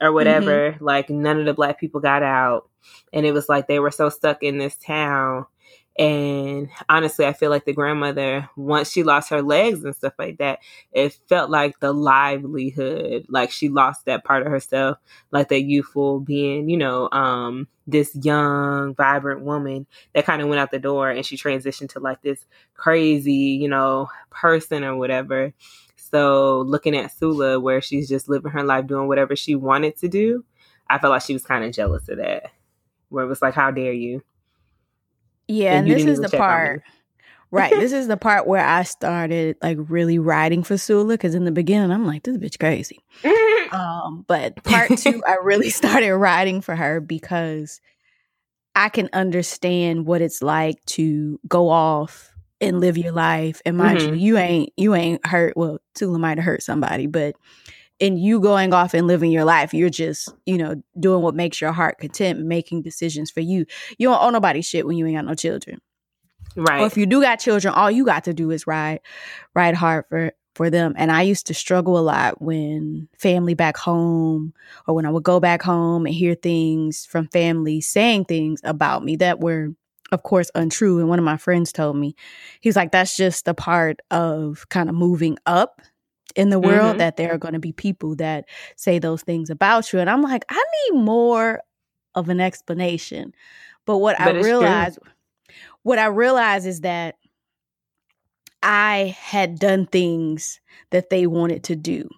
or 0.00 0.12
whatever. 0.12 0.72
Mm-hmm. 0.72 0.84
Like 0.84 1.10
none 1.10 1.38
of 1.40 1.46
the 1.46 1.54
black 1.54 1.78
people 1.78 2.00
got 2.00 2.22
out. 2.22 2.68
And 3.12 3.26
it 3.26 3.32
was 3.32 3.48
like 3.48 3.66
they 3.66 3.78
were 3.78 3.90
so 3.90 4.08
stuck 4.08 4.42
in 4.42 4.58
this 4.58 4.76
town 4.76 5.46
and 5.98 6.68
honestly, 6.90 7.24
I 7.24 7.32
feel 7.32 7.50
like 7.50 7.64
the 7.64 7.72
grandmother, 7.72 8.50
once 8.54 8.92
she 8.92 9.02
lost 9.02 9.30
her 9.30 9.40
legs 9.40 9.82
and 9.82 9.96
stuff 9.96 10.12
like 10.18 10.38
that, 10.38 10.58
it 10.92 11.18
felt 11.26 11.48
like 11.48 11.80
the 11.80 11.92
livelihood, 11.92 13.26
like 13.30 13.50
she 13.50 13.70
lost 13.70 14.04
that 14.04 14.22
part 14.22 14.42
of 14.42 14.52
herself, 14.52 14.98
like 15.30 15.48
that 15.48 15.62
youthful 15.62 16.20
being, 16.20 16.68
you 16.68 16.76
know, 16.76 17.08
um, 17.12 17.66
this 17.86 18.14
young, 18.22 18.94
vibrant 18.94 19.40
woman 19.42 19.86
that 20.14 20.26
kind 20.26 20.42
of 20.42 20.48
went 20.48 20.60
out 20.60 20.70
the 20.70 20.78
door 20.78 21.08
and 21.08 21.24
she 21.24 21.36
transitioned 21.36 21.90
to 21.90 22.00
like 22.00 22.20
this 22.20 22.44
crazy, 22.74 23.32
you 23.32 23.68
know, 23.68 24.10
person 24.30 24.84
or 24.84 24.96
whatever. 24.96 25.54
So 26.10 26.60
looking 26.66 26.96
at 26.96 27.16
Sula, 27.16 27.58
where 27.60 27.80
she's 27.80 28.08
just 28.08 28.28
living 28.28 28.52
her 28.52 28.62
life 28.62 28.86
doing 28.86 29.08
whatever 29.08 29.36
she 29.36 29.54
wanted 29.54 29.96
to 29.98 30.08
do, 30.08 30.44
I 30.88 30.98
felt 30.98 31.12
like 31.12 31.22
she 31.22 31.32
was 31.32 31.44
kind 31.44 31.64
of 31.64 31.72
jealous 31.72 32.08
of 32.08 32.18
that. 32.18 32.50
Where 33.08 33.24
it 33.24 33.28
was 33.28 33.42
like, 33.42 33.54
how 33.54 33.70
dare 33.70 33.92
you? 33.92 34.22
Yeah, 35.48 35.78
and, 35.78 35.88
and 35.88 35.96
this 35.96 36.06
is 36.06 36.20
the 36.20 36.36
part. 36.36 36.82
right. 37.50 37.70
This 37.70 37.92
is 37.92 38.08
the 38.08 38.16
part 38.16 38.46
where 38.46 38.64
I 38.64 38.82
started 38.82 39.56
like 39.62 39.78
really 39.80 40.18
riding 40.18 40.62
for 40.62 40.76
Sula 40.76 41.14
because 41.14 41.34
in 41.34 41.44
the 41.44 41.52
beginning 41.52 41.90
I'm 41.90 42.06
like, 42.06 42.24
this 42.24 42.36
bitch 42.36 42.58
crazy. 42.58 43.00
um, 43.72 44.24
but 44.26 44.62
part 44.64 44.96
two, 44.98 45.22
I 45.26 45.36
really 45.42 45.70
started 45.70 46.14
riding 46.16 46.60
for 46.60 46.74
her 46.74 47.00
because 47.00 47.80
I 48.74 48.88
can 48.88 49.08
understand 49.12 50.06
what 50.06 50.20
it's 50.20 50.42
like 50.42 50.84
to 50.86 51.40
go 51.48 51.68
off 51.68 52.35
and 52.60 52.80
live 52.80 52.98
your 52.98 53.12
life. 53.12 53.60
And 53.64 53.76
mind 53.76 53.98
mm-hmm. 53.98 54.14
you, 54.14 54.20
you 54.20 54.38
ain't 54.38 54.72
you 54.76 54.94
ain't 54.94 55.24
hurt. 55.26 55.56
Well, 55.56 55.78
Sula 55.94 56.18
might 56.18 56.38
have 56.38 56.44
hurt 56.44 56.62
somebody, 56.62 57.06
but 57.06 57.36
in 57.98 58.16
you 58.16 58.40
going 58.40 58.72
off 58.74 58.94
and 58.94 59.06
living 59.06 59.30
your 59.30 59.44
life, 59.44 59.72
you're 59.72 59.88
just, 59.88 60.28
you 60.44 60.58
know, 60.58 60.82
doing 61.00 61.22
what 61.22 61.34
makes 61.34 61.60
your 61.60 61.72
heart 61.72 61.98
content, 61.98 62.44
making 62.44 62.82
decisions 62.82 63.30
for 63.30 63.40
you. 63.40 63.64
You 63.98 64.08
don't 64.08 64.22
owe 64.22 64.30
nobody 64.30 64.60
shit 64.60 64.86
when 64.86 64.98
you 64.98 65.06
ain't 65.06 65.16
got 65.16 65.24
no 65.24 65.34
children. 65.34 65.80
Right. 66.56 66.82
Or 66.82 66.86
if 66.86 66.96
you 66.96 67.06
do 67.06 67.20
got 67.20 67.36
children, 67.36 67.74
all 67.74 67.90
you 67.90 68.04
got 68.04 68.24
to 68.24 68.34
do 68.34 68.50
is 68.50 68.66
ride 68.66 69.00
ride 69.54 69.74
hard 69.74 70.04
for 70.08 70.32
for 70.54 70.70
them. 70.70 70.94
And 70.96 71.12
I 71.12 71.22
used 71.22 71.46
to 71.48 71.54
struggle 71.54 71.98
a 71.98 72.00
lot 72.00 72.40
when 72.40 73.08
family 73.18 73.52
back 73.52 73.76
home 73.76 74.54
or 74.86 74.94
when 74.94 75.04
I 75.04 75.10
would 75.10 75.22
go 75.22 75.38
back 75.38 75.62
home 75.62 76.06
and 76.06 76.14
hear 76.14 76.34
things 76.34 77.04
from 77.04 77.28
family 77.28 77.82
saying 77.82 78.24
things 78.24 78.60
about 78.64 79.04
me 79.04 79.16
that 79.16 79.40
were 79.40 79.74
of 80.12 80.22
course 80.22 80.50
untrue 80.54 81.00
and 81.00 81.08
one 81.08 81.18
of 81.18 81.24
my 81.24 81.36
friends 81.36 81.72
told 81.72 81.96
me 81.96 82.14
he's 82.60 82.76
like 82.76 82.92
that's 82.92 83.16
just 83.16 83.48
a 83.48 83.54
part 83.54 84.00
of 84.10 84.68
kind 84.68 84.88
of 84.88 84.94
moving 84.94 85.36
up 85.46 85.82
in 86.36 86.50
the 86.50 86.60
world 86.60 86.90
mm-hmm. 86.90 86.98
that 86.98 87.16
there 87.16 87.32
are 87.32 87.38
going 87.38 87.54
to 87.54 87.60
be 87.60 87.72
people 87.72 88.14
that 88.16 88.44
say 88.76 88.98
those 88.98 89.22
things 89.22 89.50
about 89.50 89.92
you. 89.92 89.98
And 89.98 90.08
I'm 90.08 90.22
like, 90.22 90.44
I 90.48 90.62
need 90.90 91.00
more 91.00 91.60
of 92.14 92.28
an 92.28 92.40
explanation. 92.40 93.32
But 93.86 93.98
what 93.98 94.16
but 94.18 94.36
I 94.36 94.40
realized, 94.40 94.98
what 95.82 95.98
I 95.98 96.06
realized 96.06 96.66
is 96.66 96.82
that 96.82 97.16
I 98.62 99.16
had 99.18 99.58
done 99.58 99.86
things 99.86 100.60
that 100.90 101.08
they 101.08 101.26
wanted 101.26 101.64
to 101.64 101.76
do. 101.76 102.08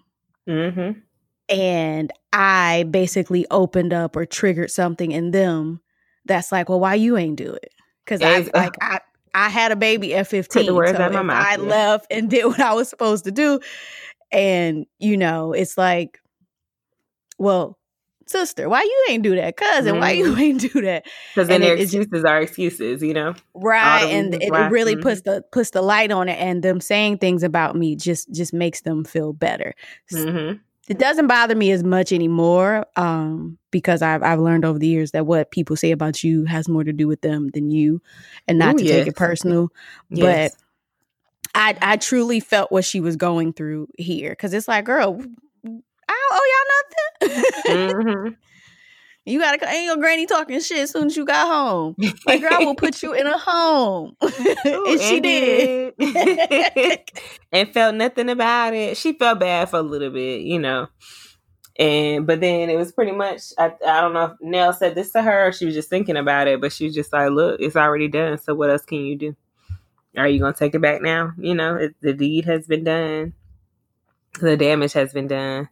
Mm-hmm. 0.47 0.99
And 1.47 2.11
I 2.33 2.85
basically 2.91 3.45
opened 3.49 3.93
up 3.93 4.15
or 4.15 4.25
triggered 4.25 4.69
something 4.69 5.11
in 5.11 5.31
them 5.31 5.81
that's 6.25 6.51
like, 6.51 6.69
well, 6.69 6.79
why 6.79 6.95
you 6.95 7.17
ain't 7.17 7.37
do 7.37 7.53
it? 7.53 7.71
Because 8.09 8.21
I 8.21 8.49
like 8.57 8.75
I 8.81 8.99
I 9.33 9.49
had 9.49 9.71
a 9.71 9.75
baby 9.75 10.15
at 10.15 10.27
15. 10.27 10.65
So 10.65 10.81
if 10.81 10.99
I 10.99 11.55
left 11.57 12.07
and 12.09 12.29
did 12.29 12.45
what 12.45 12.59
I 12.59 12.73
was 12.73 12.89
supposed 12.89 13.25
to 13.25 13.31
do, 13.31 13.59
and, 14.31 14.85
you 14.99 15.17
know, 15.17 15.53
it's 15.53 15.77
like, 15.77 16.19
well, 17.37 17.77
sister, 18.27 18.69
why 18.69 18.81
you 18.81 19.05
ain't 19.09 19.23
do 19.23 19.35
that? 19.35 19.57
Cousin, 19.57 19.93
mm-hmm. 19.93 20.01
why 20.01 20.11
you 20.11 20.25
mm-hmm. 20.31 20.39
ain't 20.39 20.61
do 20.73 20.81
that? 20.81 21.05
Because 21.33 21.47
then 21.47 21.61
their 21.61 21.75
excuses 21.75 22.23
are 22.23 22.41
excuses, 22.41 23.01
you 23.01 23.13
know? 23.13 23.33
Right. 23.53 24.05
And 24.05 24.35
it, 24.35 24.43
it 24.43 24.71
really 24.71 24.93
mm-hmm. 24.93 25.03
puts 25.03 25.21
the 25.21 25.43
puts 25.51 25.71
the 25.71 25.81
light 25.81 26.11
on 26.11 26.29
it 26.29 26.39
and 26.39 26.61
them 26.63 26.79
saying 26.79 27.17
things 27.17 27.43
about 27.43 27.75
me 27.75 27.95
just 27.95 28.31
just 28.31 28.53
makes 28.53 28.81
them 28.81 29.03
feel 29.03 29.33
better. 29.33 29.73
Mm-hmm. 30.13 30.57
It 30.89 30.97
doesn't 30.97 31.27
bother 31.27 31.55
me 31.55 31.71
as 31.71 31.83
much 31.83 32.11
anymore 32.11 32.85
um, 32.95 33.59
because 33.69 34.01
I've 34.01 34.23
I've 34.23 34.39
learned 34.39 34.65
over 34.65 34.79
the 34.79 34.87
years 34.87 35.11
that 35.11 35.27
what 35.27 35.51
people 35.51 35.75
say 35.75 35.91
about 35.91 36.23
you 36.23 36.45
has 36.45 36.67
more 36.67 36.83
to 36.83 36.91
do 36.91 37.07
with 37.07 37.21
them 37.21 37.49
than 37.49 37.69
you, 37.69 38.01
and 38.47 38.57
not 38.57 38.73
Ooh, 38.75 38.77
to 38.79 38.83
yes. 38.83 38.95
take 38.95 39.07
it 39.07 39.15
personal. 39.15 39.69
Yes. 40.09 40.55
But 40.55 41.51
I 41.53 41.77
I 41.93 41.97
truly 41.97 42.39
felt 42.39 42.71
what 42.71 42.85
she 42.85 43.01
was 43.01 43.15
going 43.15 43.53
through 43.53 43.87
here 43.99 44.31
because 44.31 44.51
it's 44.51 44.67
like, 44.67 44.85
girl, 44.85 45.21
I 45.63 45.67
don't 45.67 46.33
owe 46.33 46.47
y'all 47.21 47.29
nothing. 47.29 47.45
mm-hmm. 47.67 48.29
You 49.29 49.39
gotta 49.39 49.69
ain't 49.69 49.85
your 49.85 49.97
granny 49.97 50.25
talking 50.25 50.59
shit 50.59 50.79
as 50.79 50.91
soon 50.91 51.05
as 51.07 51.15
you 51.15 51.23
got 51.23 51.47
home. 51.47 51.95
Like 52.25 52.41
girl, 52.41 52.51
I 52.51 52.65
will 52.65 52.75
put 52.75 53.03
you 53.03 53.13
in 53.13 53.27
a 53.27 53.37
home. 53.37 54.15
Ooh, 54.23 54.85
and 54.87 54.99
she 54.99 55.19
did. 55.19 55.93
and 57.51 57.71
felt 57.71 57.95
nothing 57.95 58.29
about 58.29 58.73
it. 58.73 58.97
She 58.97 59.13
felt 59.13 59.39
bad 59.39 59.69
for 59.69 59.77
a 59.77 59.83
little 59.83 60.09
bit, 60.09 60.41
you 60.41 60.57
know. 60.57 60.87
And 61.77 62.25
but 62.25 62.41
then 62.41 62.71
it 62.71 62.75
was 62.75 62.91
pretty 62.91 63.11
much 63.11 63.53
I, 63.59 63.71
I 63.85 64.01
don't 64.01 64.13
know 64.13 64.25
if 64.25 64.31
Nel 64.41 64.73
said 64.73 64.95
this 64.95 65.11
to 65.11 65.21
her 65.21 65.51
she 65.51 65.65
was 65.65 65.75
just 65.75 65.89
thinking 65.89 66.17
about 66.17 66.47
it, 66.47 66.59
but 66.59 66.73
she 66.73 66.85
was 66.85 66.95
just 66.95 67.13
like, 67.13 67.29
Look, 67.29 67.61
it's 67.61 67.75
already 67.75 68.07
done, 68.07 68.39
so 68.39 68.55
what 68.55 68.71
else 68.71 68.83
can 68.83 68.99
you 68.99 69.15
do? 69.15 69.35
Are 70.17 70.27
you 70.27 70.39
gonna 70.39 70.53
take 70.53 70.73
it 70.73 70.81
back 70.81 71.03
now? 71.03 71.33
You 71.37 71.53
know, 71.53 71.75
it, 71.75 71.95
the 72.01 72.13
deed 72.13 72.45
has 72.45 72.65
been 72.65 72.83
done. 72.83 73.33
The 74.41 74.57
damage 74.57 74.93
has 74.93 75.13
been 75.13 75.27
done. 75.27 75.69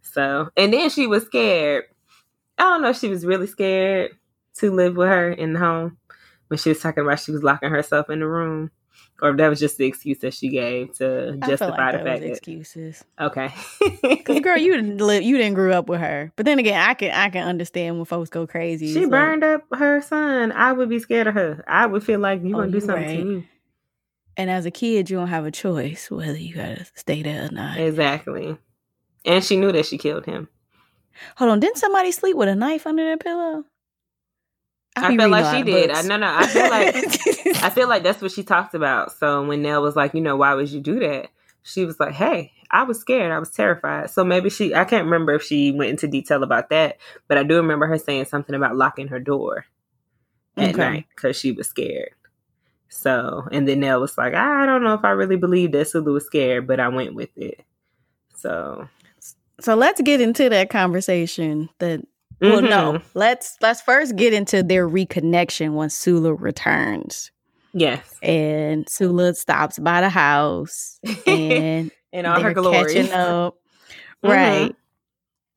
So 0.00 0.50
and 0.56 0.72
then 0.72 0.90
she 0.90 1.08
was 1.08 1.24
scared 1.24 1.84
I 2.60 2.64
don't 2.64 2.82
know 2.82 2.90
if 2.90 2.98
she 2.98 3.08
was 3.08 3.24
really 3.24 3.46
scared 3.46 4.10
to 4.58 4.70
live 4.70 4.94
with 4.94 5.08
her 5.08 5.32
in 5.32 5.54
the 5.54 5.58
home 5.58 5.96
when 6.48 6.58
she 6.58 6.68
was 6.68 6.78
talking 6.78 7.02
about 7.02 7.18
she 7.18 7.32
was 7.32 7.42
locking 7.42 7.70
herself 7.70 8.10
in 8.10 8.20
the 8.20 8.26
room. 8.26 8.70
Or 9.22 9.30
if 9.30 9.38
that 9.38 9.48
was 9.48 9.60
just 9.60 9.78
the 9.78 9.86
excuse 9.86 10.18
that 10.18 10.34
she 10.34 10.48
gave 10.48 10.94
to 10.96 11.38
justify 11.46 11.92
like 11.92 11.98
the 11.98 12.04
fact 12.04 12.20
that 12.20 12.22
excuses. 12.22 13.02
Okay, 13.18 13.50
because 14.02 14.40
girl, 14.40 14.58
you 14.58 14.74
didn't 14.74 14.98
live, 14.98 15.22
you 15.22 15.38
didn't 15.38 15.54
grow 15.54 15.72
up 15.72 15.88
with 15.88 16.00
her. 16.00 16.32
But 16.36 16.46
then 16.46 16.58
again, 16.58 16.78
I 16.78 16.94
can 16.94 17.10
I 17.12 17.30
can 17.30 17.46
understand 17.46 17.96
when 17.96 18.04
folks 18.04 18.30
go 18.30 18.46
crazy. 18.46 18.92
She 18.92 19.06
burned 19.06 19.44
up 19.44 19.62
her 19.72 20.00
son. 20.02 20.52
I 20.52 20.72
would 20.72 20.88
be 20.88 20.98
scared 20.98 21.26
of 21.26 21.34
her. 21.34 21.64
I 21.66 21.86
would 21.86 22.04
feel 22.04 22.20
like 22.20 22.42
you 22.42 22.54
oh, 22.56 22.60
gonna 22.60 22.72
do 22.72 22.80
something 22.80 23.06
right. 23.06 23.18
to 23.18 23.24
me. 23.24 23.48
And 24.38 24.50
as 24.50 24.64
a 24.64 24.70
kid, 24.70 25.10
you 25.10 25.18
don't 25.18 25.28
have 25.28 25.44
a 25.46 25.50
choice 25.50 26.10
whether 26.10 26.38
you 26.38 26.54
gotta 26.54 26.86
stay 26.94 27.22
there 27.22 27.46
or 27.46 27.50
not. 27.50 27.78
Exactly. 27.78 28.56
And 29.24 29.44
she 29.44 29.56
knew 29.56 29.72
that 29.72 29.86
she 29.86 29.98
killed 29.98 30.24
him. 30.24 30.48
Hold 31.36 31.50
on, 31.50 31.60
didn't 31.60 31.78
somebody 31.78 32.12
sleep 32.12 32.36
with 32.36 32.48
a 32.48 32.54
knife 32.54 32.86
under 32.86 33.04
their 33.04 33.16
pillow? 33.16 33.64
I, 34.96 35.16
feel 35.16 35.28
like 35.28 35.56
she 35.56 35.62
did. 35.62 35.90
I, 35.90 36.02
no, 36.02 36.16
no. 36.16 36.34
I 36.34 36.46
feel 36.46 36.68
like 36.68 36.94
I 37.62 37.70
feel 37.70 37.88
like 37.88 38.02
that's 38.02 38.20
what 38.20 38.32
she 38.32 38.42
talked 38.42 38.74
about. 38.74 39.12
So 39.12 39.44
when 39.44 39.62
Nel 39.62 39.82
was 39.82 39.96
like, 39.96 40.14
you 40.14 40.20
know, 40.20 40.36
why 40.36 40.54
would 40.54 40.68
you 40.68 40.80
do 40.80 40.98
that? 41.00 41.28
She 41.62 41.84
was 41.84 42.00
like, 42.00 42.12
hey, 42.12 42.52
I 42.70 42.82
was 42.82 42.98
scared. 42.98 43.32
I 43.32 43.38
was 43.38 43.50
terrified. 43.50 44.10
So 44.10 44.24
maybe 44.24 44.50
she. 44.50 44.74
I 44.74 44.84
can't 44.84 45.04
remember 45.04 45.34
if 45.34 45.42
she 45.42 45.72
went 45.72 45.90
into 45.90 46.08
detail 46.08 46.42
about 46.42 46.70
that, 46.70 46.98
but 47.28 47.38
I 47.38 47.44
do 47.44 47.56
remember 47.56 47.86
her 47.86 47.98
saying 47.98 48.24
something 48.26 48.54
about 48.54 48.76
locking 48.76 49.08
her 49.08 49.20
door 49.20 49.66
at 50.56 50.70
okay. 50.70 50.78
night 50.78 51.06
because 51.14 51.36
she 51.36 51.52
was 51.52 51.68
scared. 51.68 52.10
So 52.88 53.46
and 53.52 53.68
then 53.68 53.80
Nel 53.80 54.00
was 54.00 54.18
like, 54.18 54.34
I 54.34 54.66
don't 54.66 54.82
know 54.82 54.94
if 54.94 55.04
I 55.04 55.10
really 55.10 55.36
believe 55.36 55.72
that 55.72 55.88
Sula 55.88 56.10
was 56.10 56.26
scared, 56.26 56.66
but 56.66 56.80
I 56.80 56.88
went 56.88 57.14
with 57.14 57.36
it. 57.36 57.64
So 58.34 58.88
so 59.60 59.74
let's 59.74 60.00
get 60.00 60.20
into 60.20 60.48
that 60.48 60.70
conversation. 60.70 61.68
That 61.78 62.00
well, 62.40 62.58
mm-hmm. 62.58 62.66
no, 62.66 63.00
let's 63.14 63.56
let's 63.60 63.80
first 63.80 64.16
get 64.16 64.32
into 64.32 64.62
their 64.62 64.88
reconnection 64.88 65.72
once 65.72 65.94
Sula 65.94 66.34
returns. 66.34 67.30
Yes, 67.72 68.18
and 68.22 68.88
Sula 68.88 69.34
stops 69.34 69.78
by 69.78 70.00
the 70.00 70.08
house 70.08 70.98
and 71.26 71.90
in 72.12 72.26
all 72.26 72.40
her 72.40 72.54
glory, 72.54 72.94
catching 72.94 73.12
up, 73.12 73.58
mm-hmm. 74.22 74.28
right? 74.28 74.76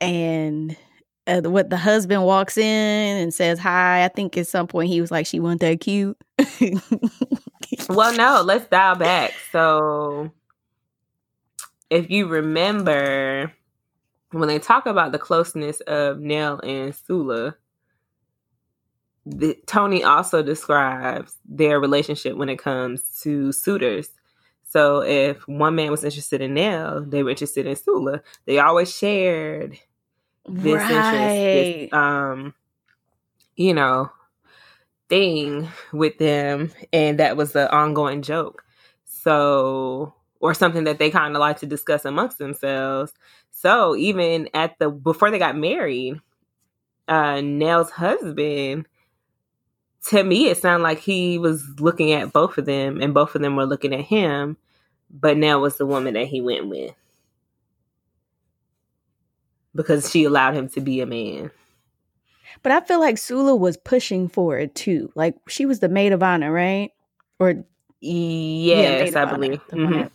And 0.01 0.75
uh, 1.25 1.41
what 1.41 1.69
the 1.69 1.77
husband 1.77 2.25
walks 2.25 2.57
in 2.57 3.17
and 3.17 3.33
says 3.33 3.59
hi. 3.59 4.03
I 4.03 4.09
think 4.09 4.37
at 4.37 4.47
some 4.47 4.67
point 4.67 4.89
he 4.89 4.99
was 4.99 5.11
like, 5.11 5.25
"She 5.25 5.39
wasn't 5.39 5.61
that 5.61 5.79
cute." 5.79 6.17
well, 7.89 8.13
no, 8.15 8.41
let's 8.43 8.67
dial 8.67 8.95
back. 8.95 9.33
So, 9.51 10.31
if 11.89 12.09
you 12.09 12.27
remember, 12.27 13.53
when 14.33 14.47
they 14.47 14.59
talk 14.59 14.85
about 14.85 15.11
the 15.11 15.19
closeness 15.19 15.79
of 15.81 16.19
Nel 16.19 16.59
and 16.59 16.93
Sula, 16.93 17.55
the, 19.25 19.57
Toni 19.65 20.03
also 20.03 20.43
describes 20.43 21.37
their 21.45 21.79
relationship 21.79 22.35
when 22.35 22.49
it 22.49 22.59
comes 22.59 23.21
to 23.21 23.51
suitors. 23.51 24.09
So 24.67 25.03
if 25.03 25.47
one 25.47 25.75
man 25.75 25.91
was 25.91 26.03
interested 26.03 26.41
in 26.41 26.55
Nel, 26.55 27.05
they 27.05 27.23
were 27.23 27.29
interested 27.29 27.67
in 27.67 27.75
Sula. 27.75 28.21
They 28.45 28.59
always 28.59 28.95
shared 28.95 29.77
this 30.49 30.75
right. 30.75 30.91
interest, 30.91 31.91
this, 31.91 31.93
um, 31.93 32.53
you 33.55 33.73
know, 33.73 34.11
thing 35.09 35.69
with 35.91 36.17
them, 36.17 36.71
and 36.91 37.19
that 37.19 37.37
was 37.37 37.53
the 37.53 37.71
ongoing 37.73 38.23
joke. 38.23 38.65
So, 39.05 40.15
or 40.39 40.53
something 40.53 40.85
that 40.85 40.99
they 40.99 41.09
kind 41.11 41.35
of 41.35 41.39
like 41.39 41.59
to 41.59 41.65
discuss 41.65 42.03
amongst 42.03 42.39
themselves. 42.39 43.13
So 43.63 43.95
even 43.95 44.49
at 44.53 44.77
the 44.77 44.89
before 44.89 45.31
they 45.31 45.39
got 45.39 45.55
married, 45.57 46.19
uh 47.07 47.39
Nel's 47.39 47.91
husband, 47.91 48.87
to 50.07 50.23
me 50.23 50.49
it 50.49 50.57
sounded 50.57 50.83
like 50.83 50.99
he 50.99 51.39
was 51.39 51.63
looking 51.79 52.11
at 52.11 52.33
both 52.33 52.57
of 52.57 52.65
them 52.65 53.01
and 53.01 53.13
both 53.13 53.35
of 53.35 53.41
them 53.41 53.55
were 53.55 53.65
looking 53.65 53.93
at 53.93 54.01
him, 54.01 54.57
but 55.09 55.37
Nel 55.37 55.61
was 55.61 55.77
the 55.77 55.85
woman 55.85 56.13
that 56.15 56.27
he 56.27 56.41
went 56.41 56.67
with. 56.67 56.93
Because 59.73 60.11
she 60.11 60.25
allowed 60.25 60.55
him 60.55 60.67
to 60.69 60.81
be 60.81 60.99
a 60.99 61.05
man. 61.05 61.49
But 62.63 62.73
I 62.73 62.81
feel 62.81 62.99
like 62.99 63.17
Sula 63.17 63.55
was 63.55 63.77
pushing 63.77 64.27
for 64.27 64.57
it 64.57 64.75
too. 64.75 65.09
Like 65.15 65.35
she 65.47 65.65
was 65.65 65.79
the 65.79 65.87
maid 65.87 66.11
of 66.11 66.21
honor, 66.21 66.51
right? 66.51 66.91
Or 67.39 67.63
yes, 68.01 69.13
yeah, 69.13 69.21
I 69.21 69.33
believe. 69.33 69.65
Mm-hmm. 69.67 70.07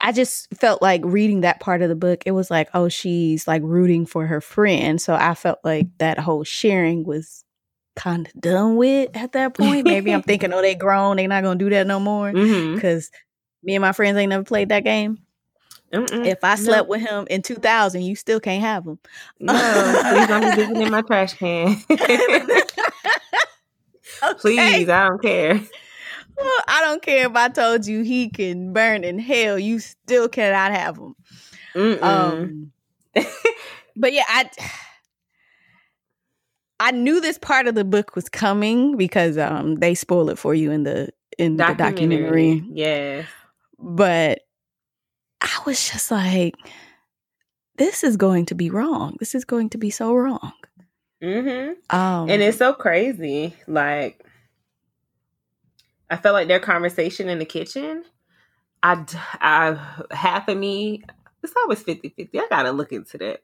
I 0.00 0.12
just 0.12 0.52
felt 0.54 0.80
like 0.80 1.02
reading 1.04 1.42
that 1.42 1.60
part 1.60 1.82
of 1.82 1.88
the 1.88 1.94
book, 1.94 2.22
it 2.24 2.30
was 2.30 2.50
like, 2.50 2.68
oh, 2.74 2.88
she's 2.88 3.46
like 3.46 3.62
rooting 3.62 4.06
for 4.06 4.26
her 4.26 4.40
friend. 4.40 5.00
So 5.00 5.14
I 5.14 5.34
felt 5.34 5.58
like 5.62 5.88
that 5.98 6.18
whole 6.18 6.44
sharing 6.44 7.04
was 7.04 7.44
kind 7.96 8.26
of 8.26 8.40
done 8.40 8.76
with 8.76 9.14
at 9.14 9.32
that 9.32 9.54
point. 9.54 9.84
Maybe 9.84 10.12
I'm 10.12 10.22
thinking, 10.26 10.52
oh, 10.52 10.62
they 10.62 10.74
grown, 10.74 11.16
they 11.16 11.26
not 11.26 11.42
gonna 11.42 11.58
do 11.58 11.70
that 11.70 11.86
no 11.86 12.00
more. 12.00 12.32
Because 12.32 13.06
mm-hmm. 13.08 13.66
me 13.66 13.74
and 13.74 13.82
my 13.82 13.92
friends 13.92 14.16
ain't 14.16 14.30
never 14.30 14.44
played 14.44 14.70
that 14.70 14.84
game. 14.84 15.18
Mm-mm. 15.92 16.24
If 16.24 16.44
I 16.44 16.54
slept 16.54 16.86
no. 16.86 16.90
with 16.90 17.00
him 17.00 17.26
in 17.28 17.42
2000, 17.42 18.02
you 18.02 18.14
still 18.14 18.38
can't 18.40 18.62
have 18.62 18.86
him. 18.86 18.98
No, 19.40 19.52
please 19.52 20.28
don't 20.28 20.42
be 20.42 20.56
digging 20.56 20.82
in 20.82 20.90
my 20.92 21.02
trash 21.02 21.34
can. 21.34 21.76
okay. 21.90 22.16
Please, 24.38 24.88
I 24.88 25.08
don't 25.08 25.20
care. 25.20 25.60
I 26.68 26.80
don't 26.82 27.02
care 27.02 27.26
if 27.26 27.36
I 27.36 27.48
told 27.48 27.86
you 27.86 28.02
he 28.02 28.28
can 28.30 28.72
burn 28.72 29.04
in 29.04 29.18
hell. 29.18 29.58
You 29.58 29.78
still 29.78 30.28
cannot 30.28 30.72
have 30.72 30.96
him. 30.96 32.02
Um, 32.02 32.72
but 33.96 34.12
yeah, 34.12 34.24
I 34.28 34.50
I 36.78 36.90
knew 36.92 37.20
this 37.20 37.38
part 37.38 37.66
of 37.66 37.74
the 37.74 37.84
book 37.84 38.16
was 38.16 38.28
coming 38.28 38.96
because 38.96 39.36
um 39.38 39.76
they 39.76 39.94
spoil 39.94 40.30
it 40.30 40.38
for 40.38 40.54
you 40.54 40.70
in 40.70 40.84
the 40.84 41.10
in 41.38 41.56
documentary. 41.56 41.84
the 41.84 41.90
documentary. 41.92 42.64
Yeah. 42.72 43.22
But 43.78 44.40
I 45.40 45.62
was 45.64 45.90
just 45.90 46.10
like, 46.10 46.54
this 47.76 48.04
is 48.04 48.16
going 48.16 48.46
to 48.46 48.54
be 48.54 48.70
wrong. 48.70 49.16
This 49.20 49.34
is 49.34 49.44
going 49.44 49.70
to 49.70 49.78
be 49.78 49.90
so 49.90 50.14
wrong. 50.14 50.52
Mm-hmm. 51.22 51.96
Um, 51.96 52.30
and 52.30 52.42
it's 52.42 52.58
so 52.58 52.72
crazy. 52.72 53.54
Like 53.66 54.24
I 56.10 56.16
felt 56.16 56.34
like 56.34 56.48
their 56.48 56.60
conversation 56.60 57.28
in 57.28 57.38
the 57.38 57.44
kitchen, 57.44 58.04
I, 58.82 59.04
I 59.40 60.14
half 60.14 60.48
of 60.48 60.58
me, 60.58 61.04
it's 61.42 61.54
always 61.62 61.82
50 61.82 62.10
50. 62.10 62.38
I 62.38 62.46
gotta 62.50 62.72
look 62.72 62.92
into 62.92 63.16
that. 63.18 63.42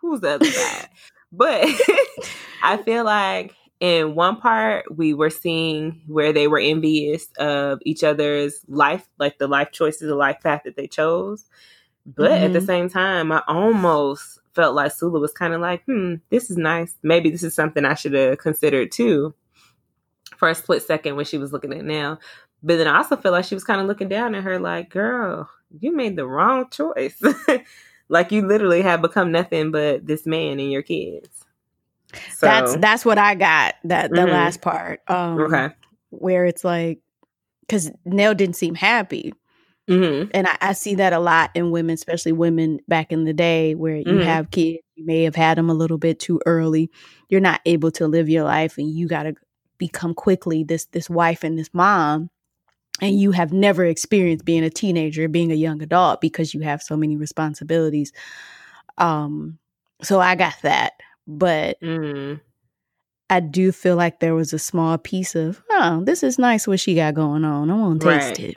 Who's 0.00 0.20
the 0.20 0.30
other 0.30 0.46
side? 0.46 0.88
but 1.32 1.68
I 2.62 2.78
feel 2.78 3.04
like 3.04 3.54
in 3.80 4.14
one 4.14 4.36
part 4.36 4.96
we 4.96 5.14
were 5.14 5.30
seeing 5.30 6.02
where 6.06 6.32
they 6.32 6.48
were 6.48 6.58
envious 6.58 7.28
of 7.38 7.80
each 7.84 8.02
other's 8.02 8.60
life, 8.66 9.08
like 9.18 9.38
the 9.38 9.46
life 9.46 9.70
choices, 9.72 10.08
the 10.08 10.14
life 10.14 10.38
path 10.42 10.62
that 10.64 10.76
they 10.76 10.86
chose. 10.86 11.44
But 12.06 12.30
mm-hmm. 12.30 12.44
at 12.44 12.52
the 12.52 12.58
mm-hmm. 12.58 12.66
same 12.66 12.88
time, 12.88 13.30
I 13.30 13.42
almost 13.46 14.38
felt 14.54 14.74
like 14.74 14.92
Sula 14.92 15.20
was 15.20 15.32
kind 15.32 15.54
of 15.54 15.60
like, 15.60 15.84
hmm, 15.84 16.16
this 16.30 16.50
is 16.50 16.56
nice. 16.56 16.94
Maybe 17.02 17.30
this 17.30 17.42
is 17.42 17.54
something 17.54 17.84
I 17.84 17.94
should 17.94 18.14
have 18.14 18.38
considered 18.38 18.90
too 18.90 19.34
for 20.40 20.48
a 20.48 20.54
split 20.54 20.82
second 20.82 21.14
when 21.14 21.26
she 21.26 21.38
was 21.38 21.52
looking 21.52 21.72
at 21.72 21.84
Nel. 21.84 22.18
But 22.62 22.78
then 22.78 22.88
I 22.88 22.96
also 22.96 23.16
feel 23.16 23.30
like 23.30 23.44
she 23.44 23.54
was 23.54 23.62
kind 23.62 23.80
of 23.80 23.86
looking 23.86 24.08
down 24.08 24.34
at 24.34 24.42
her, 24.42 24.58
like, 24.58 24.90
girl, 24.90 25.48
you 25.78 25.94
made 25.94 26.16
the 26.16 26.26
wrong 26.26 26.68
choice. 26.70 27.22
like 28.08 28.32
you 28.32 28.46
literally 28.46 28.82
have 28.82 29.02
become 29.02 29.30
nothing 29.30 29.70
but 29.70 30.04
this 30.06 30.26
man 30.26 30.58
and 30.58 30.72
your 30.72 30.82
kids. 30.82 31.28
So, 32.32 32.46
that's 32.46 32.76
that's 32.78 33.04
what 33.04 33.18
I 33.18 33.36
got. 33.36 33.76
That 33.84 34.10
the 34.10 34.16
mm-hmm. 34.16 34.32
last 34.32 34.60
part. 34.62 35.00
Um 35.06 35.40
okay. 35.42 35.68
where 36.08 36.44
it's 36.44 36.64
like 36.64 36.98
because 37.60 37.90
Nel 38.04 38.34
didn't 38.34 38.56
seem 38.56 38.74
happy. 38.74 39.32
Mm-hmm. 39.88 40.30
And 40.34 40.46
I, 40.46 40.56
I, 40.60 40.72
see 40.72 40.96
that 40.96 41.12
a 41.12 41.18
lot 41.18 41.50
in 41.54 41.72
women, 41.72 41.94
especially 41.94 42.30
women 42.30 42.78
back 42.86 43.10
in 43.10 43.24
the 43.24 43.32
day 43.32 43.74
where 43.74 43.96
you 43.96 44.04
mm-hmm. 44.04 44.22
have 44.22 44.50
kids, 44.52 44.78
you 44.94 45.04
may 45.04 45.24
have 45.24 45.34
had 45.34 45.58
them 45.58 45.68
a 45.68 45.74
little 45.74 45.98
bit 45.98 46.20
too 46.20 46.40
early. 46.46 46.90
You're 47.28 47.40
not 47.40 47.60
able 47.64 47.90
to 47.92 48.06
live 48.06 48.28
your 48.28 48.44
life 48.44 48.78
and 48.78 48.88
you 48.88 49.08
got 49.08 49.24
to 49.24 49.34
become 49.80 50.14
quickly 50.14 50.62
this 50.62 50.84
this 50.92 51.10
wife 51.10 51.42
and 51.42 51.58
this 51.58 51.70
mom 51.72 52.30
and 53.02 53.18
you 53.18 53.32
have 53.32 53.52
never 53.52 53.84
experienced 53.84 54.44
being 54.44 54.62
a 54.62 54.70
teenager 54.70 55.26
being 55.26 55.50
a 55.50 55.56
young 55.56 55.82
adult 55.82 56.20
because 56.20 56.54
you 56.54 56.60
have 56.60 56.80
so 56.82 56.96
many 56.96 57.16
responsibilities 57.16 58.12
um 58.98 59.58
so 60.02 60.20
i 60.20 60.36
got 60.36 60.54
that 60.62 60.92
but 61.26 61.80
Mm. 61.80 62.40
I 63.32 63.38
do 63.38 63.70
feel 63.70 63.94
like 63.94 64.18
there 64.18 64.34
was 64.34 64.52
a 64.52 64.58
small 64.58 64.98
piece 64.98 65.36
of, 65.36 65.62
oh, 65.70 66.02
this 66.04 66.24
is 66.24 66.36
nice 66.36 66.66
what 66.66 66.80
she 66.80 66.96
got 66.96 67.14
going 67.14 67.44
on. 67.44 67.70
I 67.70 67.74
want 67.76 68.00
to 68.00 68.08
taste 68.08 68.40
Right. 68.40 68.50
it. 68.50 68.56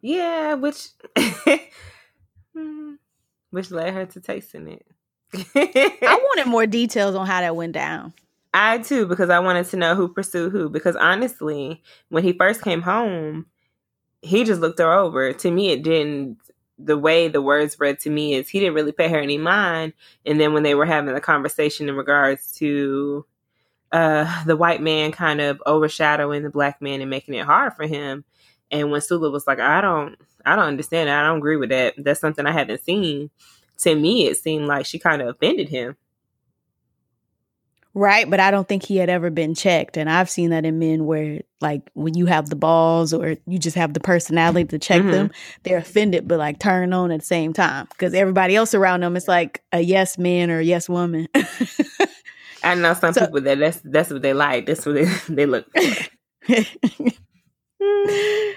Yeah, 0.00 0.54
which 0.54 0.88
Hmm. 2.56 2.94
which 3.50 3.70
led 3.70 3.94
her 3.94 4.06
to 4.06 4.20
tasting 4.20 4.66
it. 4.66 4.86
I 5.54 6.18
wanted 6.20 6.48
more 6.50 6.66
details 6.66 7.14
on 7.14 7.28
how 7.28 7.40
that 7.42 7.54
went 7.54 7.74
down. 7.74 8.12
I 8.56 8.78
too, 8.78 9.06
because 9.06 9.30
I 9.30 9.38
wanted 9.38 9.66
to 9.66 9.76
know 9.76 9.94
who 9.94 10.08
pursued 10.08 10.52
who. 10.52 10.68
Because 10.70 10.96
honestly, 10.96 11.82
when 12.08 12.24
he 12.24 12.32
first 12.32 12.62
came 12.62 12.82
home, 12.82 13.46
he 14.22 14.44
just 14.44 14.60
looked 14.60 14.78
her 14.80 14.92
over. 14.92 15.32
To 15.32 15.50
me, 15.50 15.70
it 15.70 15.82
didn't. 15.82 16.38
The 16.78 16.98
way 16.98 17.28
the 17.28 17.42
words 17.42 17.78
read 17.80 18.00
to 18.00 18.10
me 18.10 18.34
is 18.34 18.48
he 18.48 18.60
didn't 18.60 18.74
really 18.74 18.92
pay 18.92 19.08
her 19.08 19.18
any 19.18 19.38
mind. 19.38 19.94
And 20.26 20.40
then 20.40 20.54
when 20.54 20.62
they 20.64 20.74
were 20.74 20.86
having 20.86 21.14
the 21.14 21.20
conversation 21.20 21.88
in 21.88 21.96
regards 21.96 22.52
to 22.58 23.26
uh, 23.92 24.44
the 24.46 24.56
white 24.56 24.82
man 24.82 25.12
kind 25.12 25.40
of 25.40 25.62
overshadowing 25.66 26.42
the 26.42 26.50
black 26.50 26.82
man 26.82 27.00
and 27.00 27.10
making 27.10 27.34
it 27.34 27.46
hard 27.46 27.74
for 27.74 27.86
him, 27.86 28.24
and 28.70 28.90
when 28.90 29.00
Sula 29.00 29.30
was 29.30 29.46
like, 29.46 29.60
"I 29.60 29.80
don't, 29.80 30.16
I 30.46 30.56
don't 30.56 30.66
understand. 30.66 31.10
I 31.10 31.26
don't 31.26 31.38
agree 31.38 31.56
with 31.56 31.70
that. 31.70 31.94
That's 31.98 32.20
something 32.20 32.46
I 32.46 32.52
haven't 32.52 32.82
seen." 32.84 33.30
To 33.80 33.94
me, 33.94 34.26
it 34.26 34.38
seemed 34.38 34.66
like 34.66 34.86
she 34.86 34.98
kind 34.98 35.22
of 35.22 35.28
offended 35.28 35.68
him. 35.68 35.96
Right, 37.98 38.28
but 38.28 38.40
I 38.40 38.50
don't 38.50 38.68
think 38.68 38.82
he 38.82 38.98
had 38.98 39.08
ever 39.08 39.30
been 39.30 39.54
checked. 39.54 39.96
And 39.96 40.10
I've 40.10 40.28
seen 40.28 40.50
that 40.50 40.66
in 40.66 40.78
men 40.78 41.06
where, 41.06 41.40
like, 41.62 41.80
when 41.94 42.12
you 42.12 42.26
have 42.26 42.50
the 42.50 42.54
balls 42.56 43.14
or 43.14 43.36
you 43.46 43.58
just 43.58 43.74
have 43.76 43.94
the 43.94 44.00
personality 44.00 44.66
to 44.66 44.78
check 44.78 45.00
Mhm. 45.00 45.12
them, 45.12 45.30
they're 45.62 45.78
offended, 45.78 46.28
but 46.28 46.36
like 46.38 46.58
turn 46.58 46.92
on 46.92 47.10
at 47.10 47.20
the 47.20 47.26
same 47.26 47.54
time. 47.54 47.86
Because 47.88 48.12
everybody 48.12 48.54
else 48.54 48.74
around 48.74 49.00
them 49.00 49.16
is 49.16 49.26
like 49.26 49.62
a 49.72 49.80
yes 49.80 50.18
man 50.18 50.50
or 50.50 50.58
a 50.58 50.62
yes 50.62 50.90
woman. 50.90 51.26
I 52.62 52.74
know 52.74 52.92
some 52.92 53.14
So- 53.14 53.22
people 53.22 53.40
that 53.40 53.58
that's 53.58 53.80
that's 53.82 54.10
what 54.10 54.20
they 54.20 54.34
like. 54.34 54.66
That's 54.66 54.84
what 54.84 54.96
they, 54.96 55.04
they 55.34 55.46
look 55.46 55.64
for. 55.74 56.64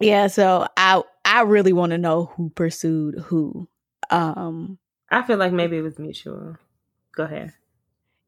yeah, 0.00 0.26
so 0.26 0.66
I 0.76 1.02
I 1.24 1.42
really 1.42 1.72
want 1.72 1.90
to 1.90 1.98
know 1.98 2.32
who 2.36 2.50
pursued 2.50 3.18
who. 3.26 3.68
Um 4.10 4.78
I 5.10 5.22
feel 5.22 5.36
like 5.38 5.52
maybe 5.52 5.76
it 5.78 5.82
was 5.82 5.98
mutual. 5.98 6.56
Go 7.14 7.24
ahead. 7.24 7.52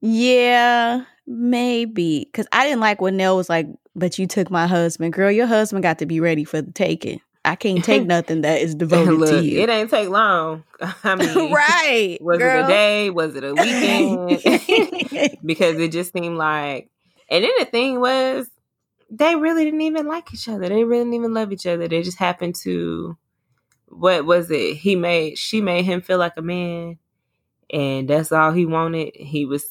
Yeah, 0.03 1.05
maybe. 1.27 2.29
Cause 2.35 2.47
I 2.53 2.65
didn't 2.65 2.81
like 2.81 3.01
when 3.01 3.17
Nel 3.17 3.37
was 3.37 3.49
like, 3.49 3.69
but 3.95 4.19
you 4.19 4.27
took 4.27 4.51
my 4.51 4.67
husband. 4.67 5.13
Girl, 5.13 5.31
your 5.31 5.47
husband 5.47 5.83
got 5.83 5.99
to 6.01 6.07
be 6.07 6.19
ready 6.21 6.45
for 6.45 6.61
the 6.61 6.73
taking. 6.73 7.21
I 7.45 7.55
can't 7.57 7.85
take 7.85 8.05
nothing 8.05 8.43
that 8.43 8.61
is 8.61 8.75
devoted 8.75 9.15
Look, 9.15 9.31
to 9.31 9.45
you. 9.45 9.61
it 9.61 9.69
ain't 9.69 9.91
take 9.91 10.09
long. 10.09 10.65
I 11.05 11.15
mean, 11.15 11.53
right. 11.53 12.19
was 12.21 12.39
girl. 12.39 12.63
it 12.63 12.65
a 12.65 12.69
day? 12.69 13.11
Was 13.11 13.37
it 13.37 13.45
a 13.45 13.55
weekend? 13.55 15.39
because 15.45 15.79
it 15.79 15.93
just 15.93 16.13
seemed 16.13 16.37
like. 16.37 16.91
And 17.31 17.45
then 17.45 17.53
the 17.59 17.65
thing 17.65 18.01
was, 18.01 18.49
they 19.09 19.37
really 19.37 19.65
didn't 19.65 19.83
even 19.83 20.07
like 20.07 20.33
each 20.35 20.49
other. 20.49 20.69
They 20.69 20.85
really 20.85 21.05
didn't 21.05 21.15
even 21.15 21.35
love 21.35 21.53
each 21.53 21.67
other. 21.67 21.87
They 21.87 22.03
just 22.03 22.19
happened 22.19 22.57
to. 22.63 23.17
What 23.89 24.25
was 24.25 24.51
it? 24.51 24.77
He 24.77 24.97
made 24.97 25.37
she 25.37 25.61
made 25.61 25.85
him 25.85 26.01
feel 26.01 26.17
like 26.17 26.33
a 26.39 26.43
man, 26.43 26.99
and 27.71 28.09
that's 28.09 28.33
all 28.33 28.51
he 28.51 28.65
wanted. 28.65 29.15
He 29.15 29.45
was. 29.45 29.67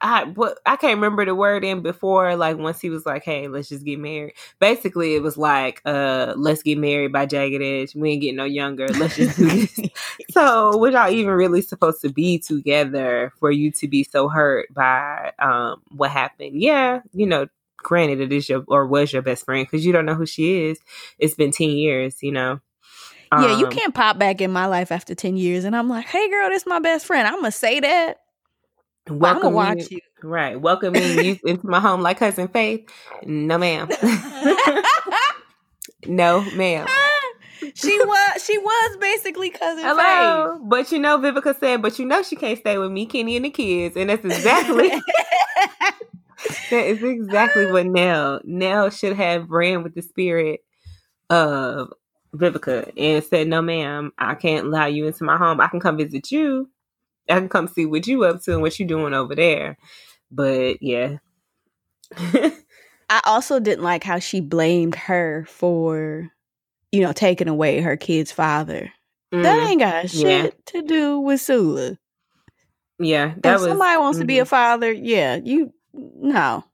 I 0.00 0.24
what 0.24 0.58
I 0.64 0.76
can't 0.76 0.96
remember 0.96 1.24
the 1.24 1.34
word 1.34 1.64
in 1.64 1.82
before. 1.82 2.36
Like 2.36 2.56
once 2.56 2.80
he 2.80 2.90
was 2.90 3.04
like, 3.04 3.24
"Hey, 3.24 3.48
let's 3.48 3.68
just 3.68 3.84
get 3.84 3.98
married." 3.98 4.34
Basically, 4.60 5.16
it 5.16 5.22
was 5.22 5.36
like, 5.36 5.80
"Uh, 5.84 6.34
let's 6.36 6.62
get 6.62 6.78
married 6.78 7.12
by 7.12 7.26
Jagged 7.26 7.62
Edge. 7.62 7.94
We 7.94 8.10
ain't 8.10 8.22
getting 8.22 8.36
no 8.36 8.44
younger. 8.44 8.88
Let's 8.88 9.16
just 9.16 9.36
do 9.36 9.48
this." 9.48 9.80
so 10.30 10.76
we're 10.78 10.90
not 10.90 11.12
even 11.12 11.32
really 11.32 11.62
supposed 11.62 12.00
to 12.02 12.12
be 12.12 12.38
together 12.38 13.32
for 13.38 13.50
you 13.50 13.70
to 13.72 13.88
be 13.88 14.04
so 14.04 14.28
hurt 14.28 14.72
by 14.72 15.32
um 15.38 15.82
what 15.90 16.10
happened 16.10 16.60
yeah 16.60 17.00
you 17.12 17.26
know 17.26 17.46
granted 17.76 18.20
it 18.20 18.32
is 18.32 18.48
your 18.48 18.64
or 18.68 18.86
was 18.86 19.12
your 19.12 19.22
best 19.22 19.44
friend 19.44 19.66
because 19.66 19.86
you 19.86 19.92
don't 19.92 20.04
know 20.06 20.14
who 20.14 20.26
she 20.26 20.62
is 20.64 20.78
it's 21.18 21.34
been 21.34 21.50
10 21.52 21.70
years 21.70 22.22
you 22.22 22.32
know 22.32 22.60
yeah, 23.32 23.58
you 23.58 23.66
Um, 23.66 23.70
can't 23.70 23.94
pop 23.94 24.18
back 24.18 24.40
in 24.40 24.50
my 24.50 24.66
life 24.66 24.90
after 24.90 25.14
10 25.14 25.36
years 25.36 25.64
and 25.64 25.76
I'm 25.76 25.88
like, 25.88 26.06
hey 26.06 26.30
girl, 26.30 26.48
this 26.48 26.64
my 26.66 26.78
best 26.78 27.04
friend. 27.04 27.28
I'm 27.28 27.36
gonna 27.36 27.52
say 27.52 27.78
that. 27.80 28.20
But 29.08 29.28
I'm 29.28 29.40
gonna 29.40 29.54
welcome 29.54 29.54
watch 29.54 29.90
you, 29.90 30.00
right 30.22 30.60
welcoming 30.60 31.24
you 31.24 31.38
into 31.44 31.66
my 31.66 31.80
home 31.80 32.02
like 32.02 32.18
cousin 32.18 32.48
faith. 32.48 32.88
No 33.24 33.58
ma'am. 33.58 33.88
No 36.06 36.42
ma'am. 36.52 36.86
She 37.74 37.98
was 37.98 38.44
she 38.44 38.56
was 38.56 38.96
basically 38.98 39.50
cousin 39.50 39.84
hello 39.84 40.60
but 40.62 40.90
you 40.92 40.98
know 41.00 41.18
vivica 41.18 41.58
said 41.58 41.82
but 41.82 41.98
you 41.98 42.06
know 42.06 42.22
she 42.22 42.36
can't 42.36 42.58
stay 42.58 42.78
with 42.78 42.90
me 42.92 43.04
kenny 43.04 43.34
and 43.34 43.44
the 43.44 43.50
kids 43.50 43.96
and 43.96 44.08
that's 44.08 44.24
exactly 44.24 44.90
That 46.70 46.86
is 46.86 47.02
exactly 47.02 47.70
what 47.70 47.86
Nel 47.86 48.40
Nel 48.44 48.90
should 48.90 49.16
have 49.16 49.50
ran 49.50 49.82
with 49.82 49.94
the 49.94 50.02
spirit 50.02 50.60
of 51.30 51.92
Vivica 52.34 52.92
and 52.96 53.24
said, 53.24 53.48
"No, 53.48 53.62
ma'am, 53.62 54.12
I 54.18 54.34
can't 54.34 54.66
allow 54.66 54.86
you 54.86 55.06
into 55.06 55.24
my 55.24 55.36
home. 55.36 55.60
I 55.60 55.68
can 55.68 55.80
come 55.80 55.96
visit 55.96 56.30
you. 56.30 56.68
I 57.30 57.34
can 57.34 57.48
come 57.48 57.68
see 57.68 57.86
what 57.86 58.06
you 58.06 58.24
up 58.24 58.42
to 58.44 58.54
and 58.54 58.62
what 58.62 58.78
you 58.80 58.86
doing 58.86 59.14
over 59.14 59.34
there." 59.36 59.78
But 60.30 60.82
yeah, 60.82 61.18
I 63.10 63.20
also 63.26 63.60
didn't 63.60 63.84
like 63.84 64.04
how 64.04 64.18
she 64.20 64.40
blamed 64.40 64.94
her 64.96 65.46
for, 65.48 66.30
you 66.92 67.02
know, 67.02 67.12
taking 67.12 67.48
away 67.48 67.80
her 67.80 67.96
kid's 67.96 68.32
father. 68.32 68.92
That 69.42 69.58
Mm, 69.58 69.68
ain't 69.68 69.80
got 69.80 70.10
shit 70.10 70.24
yeah. 70.24 70.50
to 70.66 70.82
do 70.82 71.20
with 71.20 71.40
Sula. 71.40 71.98
yeah, 73.00 73.34
that 73.42 73.56
if 73.56 73.60
was 73.60 73.70
somebody 73.70 73.98
wants 73.98 74.18
to 74.20 74.24
be 74.26 74.36
mhm. 74.36 74.42
a 74.42 74.46
father, 74.46 74.92
yeah, 74.92 75.36
you 75.42 75.72
no. 75.94 76.64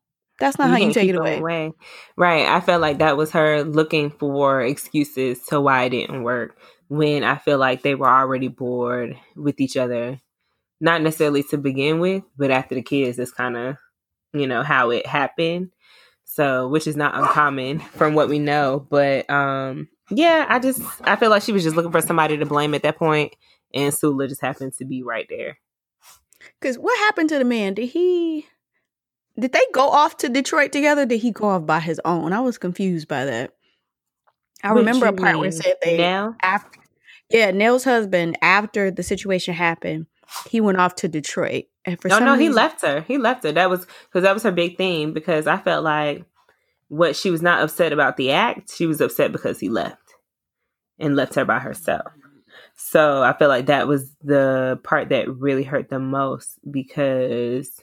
That's 0.40 0.59
not 0.59 0.70
how 0.70 0.78
you 0.78 0.90
take 0.90 1.09
it 1.11 1.16
them 1.16 1.26
away. 1.26 1.74
Right. 2.16 2.46
I 2.46 2.61
felt 2.61 2.82
like 2.82 2.98
that 2.98 3.16
was 3.16 3.32
her 3.32 3.64
looking 3.64 4.11
for 4.11 4.62
excuses 4.62 5.44
to 5.46 5.61
why 5.61 5.84
it 5.84 5.90
didn't 5.90 6.24
work 6.24 6.59
when 6.88 7.24
I 7.24 7.36
feel 7.38 7.59
like 7.59 7.82
they 7.82 7.94
were 7.96 8.09
already 8.11 8.48
bored 8.48 9.16
with 9.36 9.61
each 9.61 9.76
other. 9.76 10.20
Not 10.85 11.03
necessarily 11.03 11.43
to 11.45 11.57
begin 11.57 11.99
with, 11.99 12.24
but 12.37 12.51
after 12.51 12.74
the 12.74 12.82
kids, 12.82 13.18
it's 13.18 13.32
kind 13.32 13.57
of, 13.57 13.76
you 14.35 14.47
know, 14.47 14.62
how 14.62 14.91
it 14.91 15.07
happened. 15.07 15.70
So, 16.26 16.68
which 16.68 16.87
is 16.87 16.97
not 16.97 17.16
uncommon 17.16 17.78
from 17.80 18.14
what 18.14 18.28
we 18.28 18.39
know. 18.39 18.87
But 18.91 19.28
um 19.30 19.89
yeah, 20.11 20.45
I 20.49 20.59
just 20.59 20.82
I 21.03 21.16
feel 21.16 21.30
like 21.30 21.43
she 21.43 21.53
was 21.53 21.62
just 21.62 21.74
looking 21.76 21.93
for 21.93 22.03
somebody 22.03 22.37
to 22.37 22.47
blame 22.47 22.74
at 22.74 22.82
that 22.82 22.99
point, 22.99 23.35
and 23.72 23.95
Sula 23.95 24.28
just 24.28 24.43
happened 24.43 24.74
to 24.74 24.85
be 24.85 25.03
right 25.03 25.26
there. 25.30 25.59
Because 26.61 26.78
what 26.78 26.99
happened 26.99 27.30
to 27.30 27.39
the 27.39 27.45
man? 27.45 27.74
Did 27.74 27.87
he? 27.89 28.47
Did 29.41 29.53
they 29.53 29.64
go 29.72 29.89
off 29.89 30.18
to 30.18 30.28
Detroit 30.28 30.72
together? 30.72 31.07
Did 31.07 31.20
he 31.20 31.30
go 31.32 31.47
off 31.47 31.66
by 31.66 31.80
his 31.80 32.01
own? 32.05 32.32
I 32.35 32.41
was 32.41 32.59
confused 32.59 33.09
by 33.09 33.24
that. 33.24 33.53
I 34.62 34.72
What 34.72 34.80
remember 34.80 35.07
a 35.07 35.12
part 35.12 35.39
where 35.39 35.49
it 35.49 35.55
said 35.55 35.76
they 35.82 35.99
now. 35.99 36.37
after 36.43 36.78
yeah, 37.30 37.51
Nel's 37.51 37.85
husband 37.85 38.39
after 38.43 38.91
the 38.91 39.03
situation 39.03 39.55
happened, 39.55 40.07
he 40.51 40.61
went 40.61 40.78
off 40.78 40.95
to 40.97 41.09
Detroit. 41.09 41.64
And 41.85 42.01
for 42.01 42.09
No, 42.09 42.16
some 42.16 42.24
no, 42.24 42.35
he 42.35 42.49
left 42.49 42.82
her. 42.82 43.01
He 43.03 43.18
left 43.18 43.45
her. 43.45 43.53
That 43.53 43.70
was 43.70 43.87
because 44.05 44.22
that 44.22 44.35
was 44.35 44.43
her 44.43 44.51
big 44.51 44.76
thing. 44.76 45.12
Because 45.12 45.47
I 45.47 45.59
felt 45.59 45.85
like 45.85 46.24
what 46.89 47.16
she 47.16 47.30
was 47.30 47.43
not 47.43 47.62
upset 47.62 47.93
about 47.93 48.16
the 48.16 48.32
act, 48.32 48.74
she 48.74 48.87
was 48.87 49.01
upset 49.01 49.32
because 49.32 49.61
he 49.61 49.68
left 49.68 50.14
and 50.99 51.16
left 51.16 51.35
her 51.35 51.45
by 51.45 51.59
herself. 51.59 52.12
So 52.76 53.22
I 53.22 53.37
feel 53.37 53.49
like 53.49 53.66
that 53.66 53.87
was 53.87 54.14
the 54.22 54.80
part 54.82 55.11
that 55.11 55.28
really 55.28 55.62
hurt 55.62 55.89
the 55.89 55.99
most 55.99 56.59
because, 56.70 57.82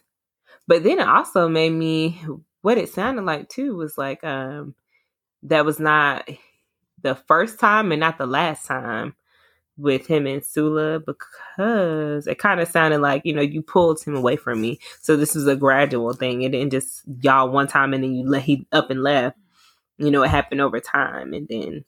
but 0.68 0.84
then 0.84 0.99
it 0.99 1.08
also 1.08 1.47
made 1.47 1.72
me 1.72 2.22
what 2.62 2.78
it 2.78 2.89
sounded 2.89 3.24
like 3.24 3.49
too 3.49 3.76
was 3.76 3.97
like 3.97 4.24
um 4.24 4.76
that 5.43 5.66
was 5.66 5.80
not 5.80 6.30
the 7.02 7.16
first 7.16 7.60
time 7.60 7.91
and 7.91 7.99
not 7.99 8.18
the 8.18 8.28
last 8.28 8.66
time 8.66 9.16
with 9.82 10.07
him 10.07 10.27
and 10.27 10.43
Sula 10.43 10.99
because 10.99 12.27
it 12.27 12.39
kind 12.39 12.59
of 12.59 12.67
sounded 12.67 12.99
like 12.99 13.23
you 13.25 13.34
know 13.34 13.41
you 13.41 13.61
pulled 13.61 14.01
him 14.03 14.15
away 14.15 14.36
from 14.36 14.61
me. 14.61 14.79
So 15.01 15.17
this 15.17 15.36
was 15.36 15.47
a 15.47 15.55
gradual 15.55 16.13
thing. 16.13 16.43
It 16.43 16.51
didn't 16.51 16.71
just 16.71 17.03
y'all 17.21 17.49
one 17.49 17.67
time 17.67 17.93
and 17.93 18.03
then 18.03 18.13
you 18.13 18.27
let 18.29 18.43
he 18.43 18.67
up 18.71 18.89
and 18.91 19.03
left. 19.03 19.38
You 19.97 20.11
know, 20.11 20.23
it 20.23 20.29
happened 20.29 20.61
over 20.61 20.79
time, 20.79 21.34
and 21.34 21.47
then 21.47 21.86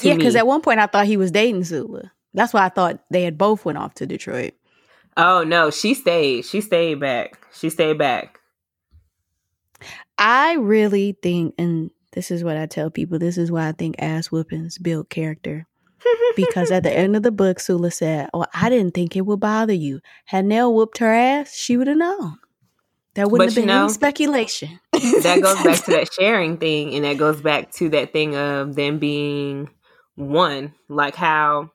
Yeah, 0.00 0.14
because 0.14 0.36
at 0.36 0.46
one 0.46 0.60
point 0.62 0.80
I 0.80 0.86
thought 0.86 1.06
he 1.06 1.16
was 1.16 1.30
dating 1.30 1.64
Sula. 1.64 2.12
That's 2.34 2.52
why 2.52 2.64
I 2.64 2.68
thought 2.68 3.00
they 3.10 3.22
had 3.22 3.38
both 3.38 3.64
went 3.64 3.78
off 3.78 3.94
to 3.94 4.06
Detroit. 4.06 4.54
oh 5.16 5.44
no, 5.44 5.70
she 5.70 5.94
stayed. 5.94 6.44
She 6.44 6.60
stayed 6.60 7.00
back. 7.00 7.38
She 7.52 7.70
stayed 7.70 7.98
back. 7.98 8.40
I 10.18 10.54
really 10.54 11.16
think, 11.22 11.54
and 11.58 11.90
this 12.12 12.30
is 12.30 12.44
what 12.44 12.56
I 12.58 12.66
tell 12.66 12.90
people, 12.90 13.18
this 13.18 13.38
is 13.38 13.50
why 13.50 13.68
I 13.68 13.72
think 13.72 13.96
ass 13.98 14.30
whoopings 14.30 14.76
build 14.78 15.08
character. 15.08 15.66
Because 16.36 16.70
at 16.70 16.82
the 16.82 16.92
end 16.92 17.16
of 17.16 17.22
the 17.22 17.32
book, 17.32 17.60
Sula 17.60 17.90
said, 17.90 18.30
Oh, 18.32 18.46
I 18.54 18.68
didn't 18.68 18.94
think 18.94 19.16
it 19.16 19.22
would 19.22 19.40
bother 19.40 19.72
you. 19.72 20.00
Had 20.26 20.46
Nel 20.46 20.72
whooped 20.72 20.98
her 20.98 21.12
ass, 21.12 21.54
she 21.54 21.76
would 21.76 21.86
have 21.86 21.96
known. 21.96 22.38
That 23.14 23.30
wouldn't 23.30 23.48
But 23.48 23.54
have 23.54 23.62
been 23.62 23.66
know, 23.66 23.84
any 23.84 23.92
speculation. 23.92 24.80
that 24.92 25.40
goes 25.42 25.62
back 25.62 25.84
to 25.84 25.90
that 25.92 26.12
sharing 26.18 26.56
thing 26.58 26.94
and 26.94 27.04
that 27.04 27.18
goes 27.18 27.40
back 27.40 27.72
to 27.72 27.88
that 27.90 28.12
thing 28.12 28.36
of 28.36 28.76
them 28.76 28.98
being 28.98 29.68
one 30.14 30.74
like 30.88 31.16
how 31.16 31.70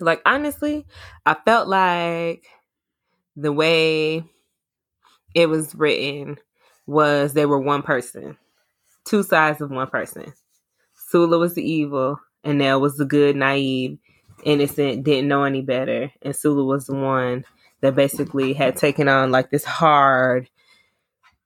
like 0.00 0.22
honestly, 0.24 0.86
I 1.26 1.34
felt 1.34 1.68
like 1.68 2.44
the 3.36 3.52
way 3.52 4.24
it 5.34 5.48
was 5.48 5.74
written 5.74 6.38
was 6.86 7.32
they 7.32 7.46
were 7.46 7.58
one 7.58 7.82
person, 7.82 8.36
two 9.04 9.22
sides 9.22 9.60
of 9.60 9.70
one 9.70 9.88
person. 9.88 10.32
Sula 10.94 11.38
was 11.38 11.54
the 11.54 11.68
evil, 11.68 12.20
and 12.48 12.58
Nel 12.58 12.80
was 12.80 12.96
the 12.96 13.04
good, 13.04 13.36
naive, 13.36 13.98
innocent, 14.42 15.04
didn't 15.04 15.28
know 15.28 15.44
any 15.44 15.60
better. 15.60 16.10
And 16.22 16.34
Sula 16.34 16.64
was 16.64 16.86
the 16.86 16.94
one 16.94 17.44
that 17.82 17.94
basically 17.94 18.54
had 18.54 18.74
taken 18.74 19.06
on 19.06 19.30
like 19.30 19.50
this 19.50 19.64
hard, 19.64 20.48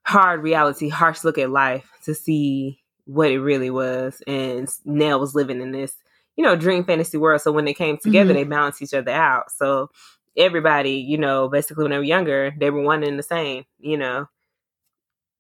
hard 0.07 0.44
reality, 0.44 0.88
harsh 0.88 1.24
look 1.24 1.38
at 1.38 1.50
life 1.50 1.90
to 2.05 2.14
see 2.14 2.80
what 3.05 3.32
it 3.32 3.40
really 3.40 3.68
was. 3.68 4.22
And 4.28 4.68
Nel 4.84 5.18
was 5.18 5.34
living 5.34 5.61
in 5.61 5.72
this, 5.72 5.92
you 6.36 6.44
know, 6.44 6.55
dream 6.55 6.84
fantasy 6.84 7.18
world. 7.18 7.40
So 7.40 7.50
when 7.50 7.64
they 7.64 7.74
came 7.74 7.98
together, 7.98 8.30
mm-hmm. 8.32 8.34
they 8.34 8.44
balanced 8.44 8.80
each 8.80 8.94
other 8.94 9.11
out. 9.11 9.50
So 9.50 9.90
everybody, 10.36 10.92
you 10.92 11.18
know, 11.18 11.48
basically 11.48 11.82
when 11.82 11.90
they 11.90 11.98
were 11.98 12.05
younger, 12.05 12.55
they 12.57 12.70
were 12.70 12.82
one 12.82 13.03
and 13.03 13.18
the 13.18 13.24
same, 13.24 13.64
you 13.80 13.96
know. 13.96 14.28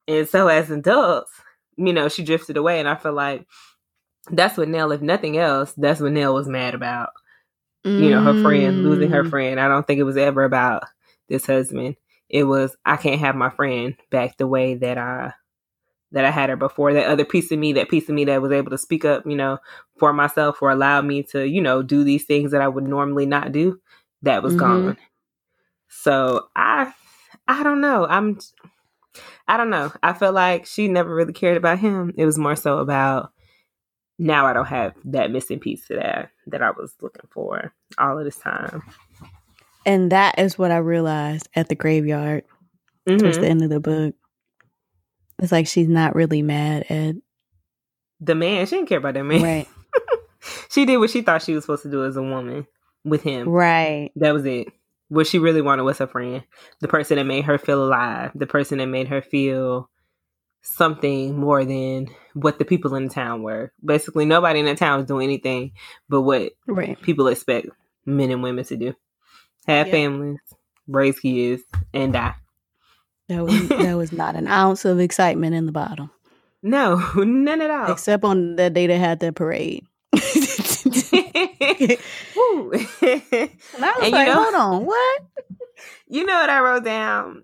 And 0.08 0.28
so 0.28 0.48
as 0.48 0.72
adults, 0.72 1.30
you 1.76 1.92
know, 1.92 2.08
she 2.08 2.24
drifted 2.24 2.56
away. 2.56 2.80
And 2.80 2.88
I 2.88 2.96
feel 2.96 3.12
like 3.12 3.46
that's 4.30 4.56
what 4.56 4.68
Nel, 4.68 4.92
if 4.92 5.00
nothing 5.00 5.36
else, 5.36 5.72
that's 5.76 6.00
what 6.00 6.12
Nel 6.12 6.34
was 6.34 6.48
mad 6.48 6.74
about. 6.74 7.10
You 7.84 8.10
know, 8.10 8.22
her 8.22 8.40
friend, 8.42 8.84
losing 8.84 9.10
her 9.10 9.24
mm. 9.24 9.30
friend. 9.30 9.58
I 9.58 9.66
don't 9.66 9.84
think 9.84 9.98
it 9.98 10.04
was 10.04 10.16
ever 10.16 10.44
about 10.44 10.84
this 11.28 11.46
husband. 11.46 11.96
It 12.28 12.44
was 12.44 12.76
I 12.84 12.96
can't 12.96 13.20
have 13.20 13.34
my 13.34 13.50
friend 13.50 13.96
back 14.08 14.36
the 14.36 14.46
way 14.46 14.76
that 14.76 14.98
I 14.98 15.32
that 16.12 16.24
I 16.24 16.30
had 16.30 16.48
her 16.48 16.56
before. 16.56 16.92
That 16.92 17.08
other 17.08 17.24
piece 17.24 17.50
of 17.50 17.58
me, 17.58 17.72
that 17.72 17.88
piece 17.88 18.08
of 18.08 18.14
me 18.14 18.24
that 18.26 18.40
was 18.40 18.52
able 18.52 18.70
to 18.70 18.78
speak 18.78 19.04
up, 19.04 19.26
you 19.26 19.34
know, 19.34 19.58
for 19.98 20.12
myself 20.12 20.62
or 20.62 20.70
allow 20.70 21.02
me 21.02 21.24
to, 21.24 21.46
you 21.46 21.60
know, 21.60 21.82
do 21.82 22.04
these 22.04 22.24
things 22.24 22.52
that 22.52 22.62
I 22.62 22.68
would 22.68 22.84
normally 22.84 23.26
not 23.26 23.50
do, 23.50 23.80
that 24.22 24.44
was 24.44 24.54
mm-hmm. 24.54 24.86
gone. 24.86 24.96
So 25.88 26.46
I 26.54 26.92
I 27.48 27.64
don't 27.64 27.80
know. 27.80 28.06
I'm 28.06 28.38
I 29.48 29.56
don't 29.56 29.70
know. 29.70 29.92
I 30.04 30.12
feel 30.12 30.32
like 30.32 30.66
she 30.66 30.86
never 30.86 31.12
really 31.12 31.32
cared 31.32 31.56
about 31.56 31.80
him. 31.80 32.14
It 32.16 32.26
was 32.26 32.38
more 32.38 32.56
so 32.56 32.78
about 32.78 33.31
now 34.22 34.46
I 34.46 34.52
don't 34.52 34.66
have 34.66 34.94
that 35.06 35.32
missing 35.32 35.58
piece 35.58 35.86
to 35.88 35.96
that 35.96 36.30
that 36.46 36.62
I 36.62 36.70
was 36.70 36.94
looking 37.00 37.28
for 37.30 37.74
all 37.98 38.18
of 38.18 38.24
this 38.24 38.38
time. 38.38 38.82
And 39.84 40.12
that 40.12 40.38
is 40.38 40.56
what 40.56 40.70
I 40.70 40.76
realized 40.76 41.48
at 41.56 41.68
the 41.68 41.74
graveyard 41.74 42.44
mm-hmm. 43.08 43.18
towards 43.18 43.38
the 43.38 43.48
end 43.48 43.62
of 43.62 43.70
the 43.70 43.80
book. 43.80 44.14
It's 45.40 45.50
like 45.50 45.66
she's 45.66 45.88
not 45.88 46.14
really 46.14 46.40
mad 46.40 46.86
at 46.88 47.16
the 48.20 48.36
man. 48.36 48.64
She 48.66 48.76
didn't 48.76 48.88
care 48.88 48.98
about 48.98 49.14
that 49.14 49.24
man. 49.24 49.42
Right. 49.42 49.68
she 50.70 50.84
did 50.84 50.98
what 50.98 51.10
she 51.10 51.22
thought 51.22 51.42
she 51.42 51.54
was 51.54 51.64
supposed 51.64 51.82
to 51.82 51.90
do 51.90 52.04
as 52.04 52.16
a 52.16 52.22
woman 52.22 52.68
with 53.04 53.22
him. 53.24 53.48
Right. 53.48 54.12
That 54.14 54.34
was 54.34 54.44
it. 54.44 54.68
What 55.08 55.26
she 55.26 55.40
really 55.40 55.62
wanted 55.62 55.82
was 55.82 55.98
her 55.98 56.06
friend. 56.06 56.44
The 56.80 56.86
person 56.86 57.16
that 57.16 57.24
made 57.24 57.44
her 57.46 57.58
feel 57.58 57.84
alive. 57.84 58.30
The 58.36 58.46
person 58.46 58.78
that 58.78 58.86
made 58.86 59.08
her 59.08 59.20
feel 59.20 59.90
something 60.62 61.38
more 61.38 61.64
than 61.64 62.08
what 62.34 62.58
the 62.58 62.64
people 62.64 62.94
in 62.94 63.08
the 63.08 63.14
town 63.14 63.42
were. 63.42 63.72
Basically, 63.84 64.24
nobody 64.24 64.60
in 64.60 64.66
the 64.66 64.74
town 64.74 64.98
was 64.98 65.06
doing 65.06 65.24
anything 65.24 65.72
but 66.08 66.22
what 66.22 66.52
right. 66.66 67.00
people 67.02 67.28
expect 67.28 67.68
men 68.06 68.30
and 68.30 68.42
women 68.42 68.64
to 68.64 68.76
do: 68.76 68.94
have 69.66 69.88
yeah. 69.88 69.92
families, 69.92 70.40
raise 70.86 71.20
kids, 71.20 71.62
and 71.92 72.12
die. 72.12 72.34
There 73.28 73.44
was 73.44 73.68
there 73.68 73.96
was 73.96 74.12
not 74.12 74.36
an 74.36 74.46
ounce 74.46 74.84
of 74.84 75.00
excitement 75.00 75.54
in 75.54 75.66
the 75.66 75.72
bottom. 75.72 76.10
No, 76.62 76.96
none 77.16 77.60
at 77.60 77.70
all. 77.70 77.92
Except 77.92 78.24
on 78.24 78.56
the 78.56 78.70
day 78.70 78.86
they 78.86 78.98
had 78.98 79.20
their 79.20 79.32
parade. 79.32 79.86
and 80.12 80.22
I 80.22 81.98
was 82.68 84.02
and 84.02 84.12
like, 84.12 84.26
you 84.28 84.34
know, 84.34 84.42
hold 84.42 84.54
on, 84.54 84.86
what? 84.86 85.22
You 86.06 86.26
know 86.26 86.34
what 86.34 86.50
I 86.50 86.60
wrote 86.60 86.84
down? 86.84 87.42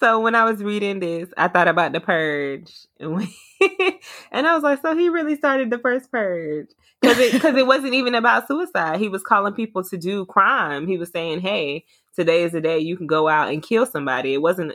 So 0.00 0.20
when 0.20 0.34
I 0.34 0.44
was 0.44 0.62
reading 0.62 1.00
this, 1.00 1.28
I 1.36 1.48
thought 1.48 1.68
about 1.68 1.92
the 1.92 2.00
purge, 2.00 2.72
and, 2.98 3.28
I 4.32 4.54
was 4.54 4.62
like, 4.62 4.82
so 4.82 4.96
he 4.96 5.08
really 5.08 5.36
started 5.36 5.70
the 5.70 5.78
first 5.78 6.10
purge 6.10 6.68
because 7.00 7.18
it 7.18 7.32
because 7.32 7.56
it 7.56 7.66
wasn't 7.66 7.94
even 7.94 8.14
about 8.14 8.48
suicide. 8.48 8.98
He 8.98 9.08
was 9.08 9.22
calling 9.22 9.54
people 9.54 9.84
to 9.84 9.96
do 9.96 10.26
crime. 10.26 10.88
He 10.88 10.98
was 10.98 11.10
saying, 11.10 11.40
"Hey, 11.40 11.84
today 12.14 12.42
is 12.42 12.52
the 12.52 12.60
day 12.60 12.78
you 12.78 12.96
can 12.96 13.06
go 13.06 13.28
out 13.28 13.52
and 13.52 13.62
kill 13.62 13.86
somebody." 13.86 14.34
It 14.34 14.42
wasn't. 14.42 14.72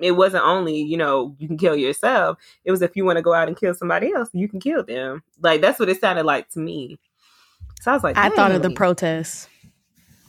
It 0.00 0.12
wasn't 0.12 0.44
only 0.44 0.80
you 0.80 0.96
know 0.96 1.36
you 1.38 1.46
can 1.46 1.56
kill 1.58 1.76
yourself. 1.76 2.38
It 2.64 2.70
was 2.70 2.82
if 2.82 2.96
you 2.96 3.04
want 3.04 3.16
to 3.16 3.22
go 3.22 3.32
out 3.32 3.48
and 3.48 3.56
kill 3.56 3.74
somebody 3.74 4.12
else, 4.12 4.30
you 4.32 4.48
can 4.48 4.60
kill 4.60 4.82
them. 4.84 5.22
Like 5.40 5.60
that's 5.60 5.78
what 5.78 5.88
it 5.88 6.00
sounded 6.00 6.26
like 6.26 6.48
to 6.50 6.58
me. 6.58 6.98
So 7.80 7.92
I 7.92 7.94
was 7.94 8.02
like, 8.02 8.16
I 8.16 8.30
thought 8.30 8.52
of 8.52 8.62
the 8.62 8.70
protests 8.70 9.48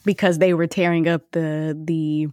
because 0.06 0.38
they 0.38 0.54
were 0.54 0.68
tearing 0.68 1.08
up 1.08 1.32
the 1.32 1.78
the 1.86 2.28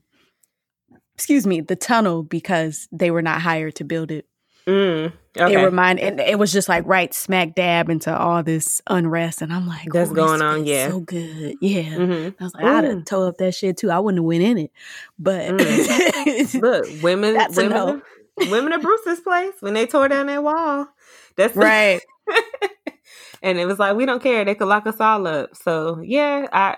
excuse 1.18 1.48
me, 1.48 1.60
the 1.60 1.74
tunnel 1.74 2.22
because 2.22 2.86
they 2.92 3.10
were 3.10 3.22
not 3.22 3.42
hired 3.42 3.74
to 3.74 3.82
build 3.82 4.12
it. 4.12 4.24
Mm, 4.68 5.12
okay. 5.36 5.52
It 5.52 5.64
remind 5.64 5.98
and 5.98 6.20
it 6.20 6.38
was 6.38 6.52
just 6.52 6.68
like 6.68 6.86
right 6.86 7.12
smack 7.12 7.56
dab 7.56 7.88
into 7.88 8.16
all 8.16 8.44
this 8.44 8.80
unrest, 8.86 9.42
and 9.42 9.52
I'm 9.52 9.66
like, 9.66 9.88
that's 9.90 10.12
going 10.12 10.42
on, 10.42 10.64
yeah, 10.64 10.90
so 10.90 11.00
good, 11.00 11.56
yeah. 11.60 11.82
Mm-hmm. 11.82 12.40
I 12.40 12.44
was 12.44 12.54
like, 12.54 12.64
I'd 12.64 12.84
have 12.84 13.04
towed 13.04 13.28
up 13.28 13.38
that 13.38 13.54
shit 13.54 13.78
too. 13.78 13.90
I 13.90 13.98
wouldn't 13.98 14.20
have 14.20 14.26
went 14.26 14.44
in 14.44 14.58
it, 14.58 14.70
but 15.18 15.50
mm. 15.52 16.60
look, 16.62 17.02
women, 17.02 17.36
women, 17.56 17.70
no. 17.70 18.02
women 18.50 18.72
of 18.72 18.82
Brewster 18.82 19.16
Place 19.22 19.54
when 19.58 19.74
they 19.74 19.86
tore 19.86 20.06
down 20.06 20.26
that 20.26 20.44
wall. 20.44 20.86
That's 21.34 21.56
right. 21.56 22.00
and 23.42 23.58
it 23.58 23.66
was 23.66 23.80
like 23.80 23.96
we 23.96 24.06
don't 24.06 24.22
care; 24.22 24.44
they 24.44 24.54
could 24.54 24.68
lock 24.68 24.86
us 24.86 25.00
all 25.00 25.26
up. 25.26 25.56
So 25.56 26.00
yeah, 26.00 26.46
I, 26.52 26.76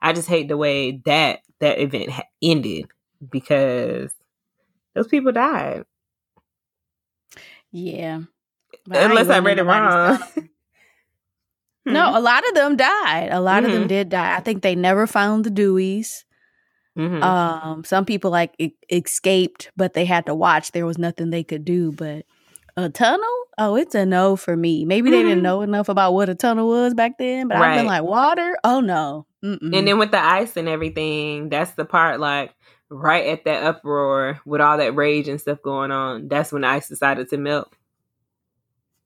I 0.00 0.14
just 0.14 0.28
hate 0.28 0.48
the 0.48 0.56
way 0.56 1.02
that 1.04 1.40
that 1.60 1.80
event 1.80 2.12
ended 2.40 2.86
because 3.30 4.12
those 4.94 5.08
people 5.08 5.32
died. 5.32 5.84
Yeah. 7.70 8.22
But 8.86 9.10
Unless 9.10 9.28
I, 9.28 9.36
I 9.36 9.38
read 9.40 9.58
it 9.58 9.64
wrong. 9.64 10.18
no, 11.86 12.18
a 12.18 12.20
lot 12.20 12.46
of 12.46 12.54
them 12.54 12.76
died. 12.76 13.28
A 13.30 13.40
lot 13.40 13.62
mm-hmm. 13.62 13.66
of 13.66 13.72
them 13.72 13.80
mm-hmm. 13.82 13.88
did 13.88 14.08
die. 14.10 14.36
I 14.36 14.40
think 14.40 14.62
they 14.62 14.74
never 14.74 15.06
found 15.06 15.44
the 15.44 15.50
Deweys. 15.50 16.24
Mm-hmm. 16.98 17.22
Um, 17.22 17.84
some 17.84 18.04
people 18.04 18.30
like 18.30 18.54
e- 18.58 18.74
escaped, 18.90 19.70
but 19.76 19.94
they 19.94 20.04
had 20.04 20.26
to 20.26 20.34
watch. 20.34 20.72
There 20.72 20.84
was 20.84 20.98
nothing 20.98 21.30
they 21.30 21.44
could 21.44 21.64
do. 21.64 21.92
But 21.92 22.26
a 22.76 22.90
tunnel? 22.90 23.44
Oh, 23.58 23.76
it's 23.76 23.94
a 23.94 24.04
no 24.04 24.36
for 24.36 24.56
me. 24.56 24.84
Maybe 24.84 25.08
mm-hmm. 25.08 25.12
they 25.12 25.22
didn't 25.22 25.38
mm-hmm. 25.38 25.44
know 25.44 25.62
enough 25.62 25.88
about 25.88 26.12
what 26.12 26.28
a 26.28 26.34
tunnel 26.34 26.68
was 26.68 26.94
back 26.94 27.18
then. 27.18 27.48
But 27.48 27.58
right. 27.58 27.70
I've 27.70 27.78
been 27.78 27.86
like 27.86 28.02
water. 28.02 28.56
Oh 28.64 28.80
no. 28.80 29.26
Mm-mm. 29.44 29.76
And 29.76 29.86
then 29.88 29.98
with 29.98 30.10
the 30.10 30.22
ice 30.22 30.56
and 30.56 30.68
everything, 30.68 31.48
that's 31.48 31.72
the 31.72 31.84
part. 31.84 32.20
Like 32.20 32.54
right 32.92 33.26
at 33.26 33.44
that 33.44 33.62
uproar 33.62 34.40
with 34.44 34.60
all 34.60 34.78
that 34.78 34.94
rage 34.94 35.28
and 35.28 35.40
stuff 35.40 35.62
going 35.62 35.90
on, 35.90 36.28
that's 36.28 36.52
when 36.52 36.62
the 36.62 36.68
ice 36.68 36.88
decided 36.88 37.28
to 37.30 37.36
melt. 37.38 37.72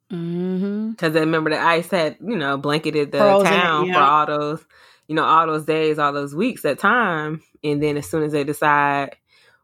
Because 0.08 0.20
mm-hmm. 0.20 1.16
I 1.16 1.20
remember 1.20 1.50
the 1.50 1.58
ice 1.58 1.90
had, 1.90 2.16
you 2.20 2.36
know, 2.36 2.56
blanketed 2.56 3.12
the 3.12 3.18
Frozen, 3.18 3.46
town 3.46 3.86
yeah. 3.86 3.94
for 3.94 4.00
all 4.00 4.26
those, 4.26 4.64
you 5.08 5.14
know, 5.14 5.24
all 5.24 5.46
those 5.46 5.64
days, 5.64 5.98
all 5.98 6.12
those 6.12 6.34
weeks 6.34 6.64
at 6.64 6.78
time. 6.78 7.42
And 7.64 7.82
then 7.82 7.96
as 7.96 8.08
soon 8.08 8.22
as 8.22 8.32
they 8.32 8.44
decide, 8.44 9.16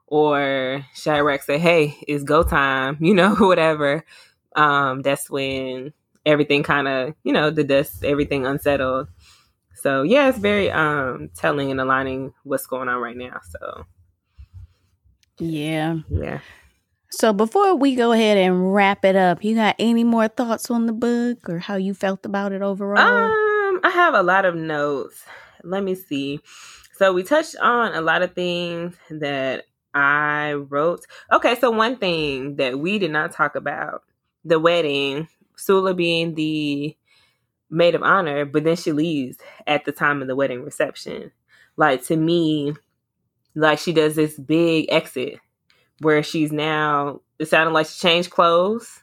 or 0.07 0.85
Shadrack 0.95 1.43
say, 1.43 1.59
hey, 1.59 1.97
it's 2.07 2.25
go 2.25 2.43
time, 2.43 2.99
you 3.01 3.15
know, 3.15 3.35
whatever, 3.37 4.05
um, 4.57 5.03
that's 5.03 5.31
when 5.31 5.93
everything 6.27 6.63
kind 6.63 6.89
of, 6.89 7.15
you 7.25 7.33
know, 7.33 7.51
the 7.51 7.65
dust, 7.65 8.05
everything 8.05 8.47
unsettled. 8.47 9.09
So 9.75 10.03
yeah, 10.03 10.29
it's 10.29 10.39
very 10.39 10.71
um 10.71 11.31
telling 11.35 11.71
and 11.71 11.81
aligning 11.81 12.33
what's 12.45 12.67
going 12.67 12.89
on 12.89 13.01
right 13.01 13.17
now. 13.17 13.41
So 13.51 13.85
yeah. 15.39 15.99
Yeah. 16.11 16.41
So 17.11 17.33
before 17.33 17.75
we 17.77 17.95
go 17.95 18.13
ahead 18.13 18.39
and 18.39 18.73
wrap 18.75 19.05
it 19.05 19.17
up, 19.17 19.45
you 19.45 19.55
got 19.55 19.77
any 19.79 20.03
more 20.03 20.29
thoughts 20.29 20.71
on 20.71 20.87
the 20.87 20.93
book 20.93 21.49
or 21.49 21.59
how 21.59 21.77
you 21.77 21.93
felt 21.93 22.25
about 22.25 22.53
it 22.53 22.63
overall? 22.63 22.99
Um, 22.99 23.81
I 23.85 23.91
have 23.91 24.15
a 24.15 24.23
lot 24.23 24.47
of 24.47 24.55
notes. 24.55 25.23
Let 25.63 25.85
me 25.85 25.95
see. 25.95 26.41
So 26.97 27.13
we 27.13 27.23
touched 27.23 27.57
on 27.57 27.95
a 27.95 28.01
lot 28.01 28.23
of 28.23 28.35
things 28.35 28.97
that 29.11 29.65
I 29.95 30.53
wrote. 30.53 31.05
Okay, 31.31 31.59
so 31.61 31.71
one 31.71 31.97
thing 31.97 32.57
that 32.57 32.79
we 32.79 32.99
did 32.99 33.11
not 33.11 33.33
talk 33.33 33.57
about, 33.57 34.03
the 34.45 34.59
wedding, 34.59 35.29
Sula 35.57 35.95
being 35.95 36.35
the 36.35 36.97
maid 37.71 37.95
of 37.95 38.03
honor, 38.03 38.45
but 38.45 38.65
then 38.65 38.77
she 38.77 38.93
leaves 38.93 39.37
at 39.67 39.85
the 39.85 39.93
time 39.93 40.23
of 40.23 40.29
the 40.29 40.37
wedding 40.37 40.65
reception. 40.65 41.33
Like 41.77 42.05
to 42.05 42.17
me, 42.17 42.75
like 43.55 43.79
she 43.79 43.93
does 43.93 44.15
this 44.15 44.39
big 44.39 44.87
exit 44.89 45.39
where 46.01 46.23
she's 46.23 46.53
now 46.53 47.21
it 47.39 47.47
sounded 47.47 47.73
like 47.73 47.87
she 47.87 48.01
changed 48.01 48.31
clothes 48.31 49.03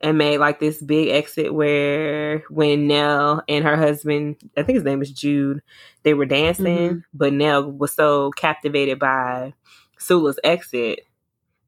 and 0.00 0.16
made 0.16 0.38
like 0.38 0.60
this 0.60 0.80
big 0.82 1.08
exit 1.08 1.52
where 1.52 2.38
when 2.48 2.86
Nel 2.86 3.42
and 3.48 3.64
her 3.64 3.76
husband, 3.76 4.36
I 4.56 4.62
think 4.62 4.76
his 4.76 4.84
name 4.84 5.02
is 5.02 5.12
Jude, 5.12 5.60
they 6.02 6.14
were 6.14 6.24
dancing, 6.24 6.64
mm-hmm. 6.64 6.98
but 7.12 7.32
Nel 7.32 7.70
was 7.70 7.92
so 7.92 8.30
captivated 8.30 8.98
by 8.98 9.52
Sula's 9.98 10.40
exit 10.42 11.00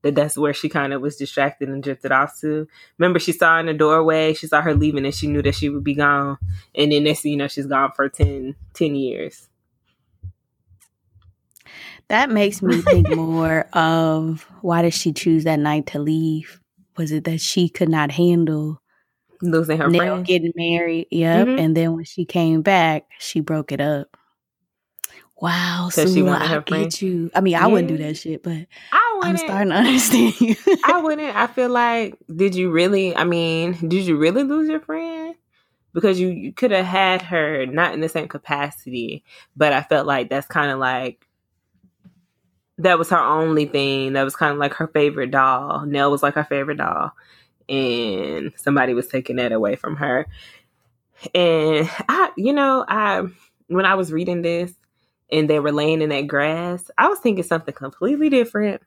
that 0.01 0.15
that's 0.15 0.37
where 0.37 0.55
she 0.55 0.69
kind 0.69 0.93
of 0.93 1.01
was 1.01 1.17
distracted 1.17 1.69
and 1.69 1.83
drifted 1.83 2.11
off 2.11 2.39
to. 2.41 2.67
Remember, 2.99 3.19
she 3.19 3.33
saw 3.33 3.59
in 3.61 3.67
the 3.67 3.75
doorway, 3.75 4.35
she 4.35 4.47
saw 4.47 4.61
her 4.61 4.75
leaving, 4.75 5.05
and 5.05 5.15
she 5.15 5.29
knew 5.29 5.43
that 5.43 5.55
she 5.55 5.69
would 5.69 5.85
be 5.85 5.95
gone. 5.95 6.39
And 6.75 6.91
then 6.91 7.05
next, 7.05 7.25
you 7.25 7.37
know, 7.37 7.49
she's 7.49 7.67
gone 7.67 7.93
for 7.95 8.09
10, 8.09 8.57
10 8.75 8.95
years. 8.97 9.49
That 12.13 12.29
makes 12.29 12.61
me 12.61 12.83
think 12.83 13.09
more 13.09 13.67
of 13.73 14.47
why 14.61 14.83
did 14.83 14.93
she 14.93 15.15
choose 15.15 15.45
that 15.45 15.59
night 15.59 15.87
to 15.87 15.99
leave? 15.99 16.61
Was 16.99 17.11
it 17.11 17.25
that 17.25 17.41
she 17.41 17.71
could 17.71 17.89
not 17.89 18.11
handle 18.11 18.83
losing 19.41 19.79
her 19.79 19.89
Nel 19.89 19.99
friend? 19.99 20.27
getting 20.27 20.53
married? 20.55 21.07
Yep. 21.11 21.47
Mhm. 21.49 21.59
And 21.59 21.75
then 21.75 21.95
when 21.95 22.05
she 22.05 22.27
came 22.27 22.61
back, 22.61 23.07
she 23.19 23.41
broke 23.41 23.73
it 23.73 23.81
up. 23.81 24.15
Wow, 25.41 25.89
'Cause 25.91 26.13
she 26.13 26.21
wanted 26.23 26.49
her 26.49 26.59
I 26.59 26.69
friend. 26.69 26.85
get 26.85 27.01
you. 27.01 27.31
I 27.35 27.41
mean, 27.41 27.55
I 27.55 27.67
wouldn't 27.67 27.89
do 27.89 27.97
that 27.97 28.19
shit, 28.19 28.43
but 28.43 28.67
I 28.93 29.21
I'm 29.23 29.39
starting 29.39 29.71
to 29.71 29.77
understand 29.77 30.39
you. 30.39 30.55
I 30.85 31.01
wouldn't. 31.01 31.35
I 31.35 31.47
feel 31.47 31.71
like, 31.71 32.19
did 32.37 32.55
you 32.55 32.71
really? 32.71 33.17
I 33.17 33.25
mean, 33.25 33.73
did 33.89 34.05
you 34.07 34.19
really 34.19 34.45
lose 34.45 34.69
your 34.69 34.81
friend? 34.81 35.35
Because 35.95 36.21
you, 36.21 36.29
you 36.29 36.53
could 36.53 36.73
have 36.73 36.85
had 36.85 37.23
her 37.23 37.65
not 37.65 37.95
in 37.95 38.01
the 38.03 38.09
same 38.11 38.29
capacity, 38.29 39.25
but 39.57 39.73
I 39.73 39.81
felt 39.83 40.07
like 40.07 40.29
that's 40.29 40.47
kind 40.47 40.71
of 40.71 40.79
like 40.79 41.27
that 42.79 42.99
was 42.99 43.11
her 43.11 43.19
only 43.19 43.67
thing. 43.67 44.15
That 44.15 44.25
was 44.25 44.37
kind 44.37 44.53
of 44.53 44.59
like 44.59 44.75
her 44.75 44.89
favorite 44.89 45.31
doll. 45.31 45.85
Nel 45.87 46.11
was 46.11 46.23
like 46.23 46.35
her 46.35 46.45
favorite 46.45 46.79
doll, 46.79 47.13
and 47.69 48.53
somebody 48.57 48.95
was 48.95 49.09
taking 49.09 49.37
that 49.37 49.53
away 49.53 49.77
from 49.77 49.97
her. 49.97 50.27
And 51.35 51.89
I, 52.09 52.31
you 52.37 52.53
know, 52.53 52.85
I 52.87 53.23
when 53.69 53.87
I 53.87 53.95
was 53.95 54.13
reading 54.13 54.43
this 54.43 54.73
and 55.31 55.49
they 55.49 55.61
were 55.61 55.73
laying 55.73 56.03
in 56.03 56.11
that 56.11 56.27
grass, 56.27 56.91
I 56.99 57.09
was 57.09 57.19
thinking 57.21 57.45
something 57.45 57.75
completely 57.75 58.29
different 58.29 58.83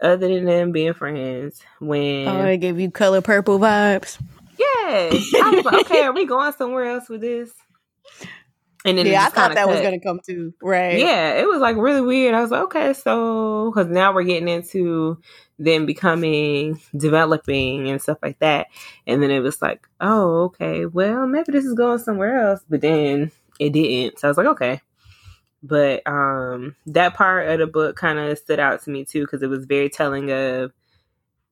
other 0.00 0.28
than 0.28 0.44
them 0.44 0.72
being 0.72 0.94
friends. 0.94 1.60
When 1.80 2.28
oh, 2.28 2.46
it 2.46 2.58
gave 2.58 2.78
you 2.78 2.90
color 2.90 3.20
purple 3.20 3.58
vibes. 3.58 4.20
Yes. 4.58 5.32
I 5.34 5.50
was 5.50 5.64
like, 5.64 5.86
okay, 5.86 6.02
are 6.02 6.12
we 6.12 6.26
going 6.26 6.52
somewhere 6.52 6.84
else 6.84 7.08
with 7.08 7.20
this? 7.20 7.52
And 8.84 8.98
then 8.98 9.06
Yeah, 9.06 9.26
I 9.26 9.28
thought 9.28 9.54
that 9.54 9.68
was 9.68 9.80
gonna 9.80 10.00
come 10.00 10.20
too. 10.26 10.54
Right. 10.60 10.98
Yeah, 10.98 11.34
it 11.34 11.46
was 11.46 11.60
like 11.60 11.76
really 11.76 12.00
weird. 12.00 12.34
I 12.34 12.40
was 12.40 12.50
like, 12.50 12.62
okay, 12.64 12.92
so 12.92 13.70
because 13.70 13.88
now 13.88 14.12
we're 14.12 14.24
getting 14.24 14.48
into 14.48 15.18
them 15.58 15.86
becoming 15.86 16.80
developing 16.96 17.88
and 17.88 18.02
stuff 18.02 18.18
like 18.22 18.38
that. 18.40 18.66
And 19.06 19.22
then 19.22 19.30
it 19.30 19.40
was 19.40 19.62
like, 19.62 19.86
oh, 20.00 20.44
okay, 20.44 20.86
well, 20.86 21.26
maybe 21.26 21.52
this 21.52 21.64
is 21.64 21.74
going 21.74 21.98
somewhere 21.98 22.40
else. 22.40 22.60
But 22.68 22.80
then 22.80 23.30
it 23.60 23.72
didn't. 23.72 24.18
So 24.18 24.26
I 24.26 24.30
was 24.30 24.36
like, 24.36 24.46
okay. 24.48 24.80
But 25.62 26.04
um 26.06 26.74
that 26.86 27.14
part 27.14 27.48
of 27.48 27.60
the 27.60 27.68
book 27.68 27.94
kind 27.96 28.18
of 28.18 28.36
stood 28.38 28.58
out 28.58 28.82
to 28.82 28.90
me 28.90 29.04
too, 29.04 29.20
because 29.20 29.42
it 29.42 29.50
was 29.50 29.64
very 29.64 29.88
telling 29.88 30.32
of 30.32 30.72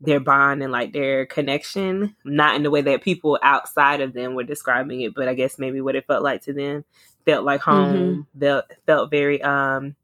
their 0.01 0.19
bond 0.19 0.63
and 0.63 0.73
like 0.73 0.93
their 0.93 1.27
connection, 1.27 2.17
not 2.25 2.57
in 2.57 2.63
the 2.63 2.71
way 2.71 2.81
that 2.81 3.03
people 3.03 3.39
outside 3.43 4.01
of 4.01 4.15
them 4.15 4.35
were 4.35 4.43
describing 4.43 5.03
it, 5.03 5.15
but 5.15 5.29
I 5.29 5.35
guess 5.35 5.59
maybe 5.59 5.81
what 5.83 5.95
it 5.95 6.07
felt 6.07 6.23
like 6.23 6.43
to 6.45 6.55
them 6.55 6.85
felt 7.25 7.45
like 7.45 7.61
home, 7.61 8.27
felt 8.39 8.65
felt 8.87 9.11
very 9.11 9.41
um, 9.43 9.95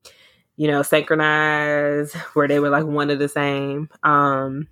you 0.56 0.68
know, 0.68 0.82
synchronized, 0.82 2.14
where 2.34 2.48
they 2.48 2.58
were 2.60 2.70
like 2.70 2.84
one 2.86 3.10
of 3.10 3.18
the 3.18 3.28
same. 3.28 3.88
Um 4.02 4.68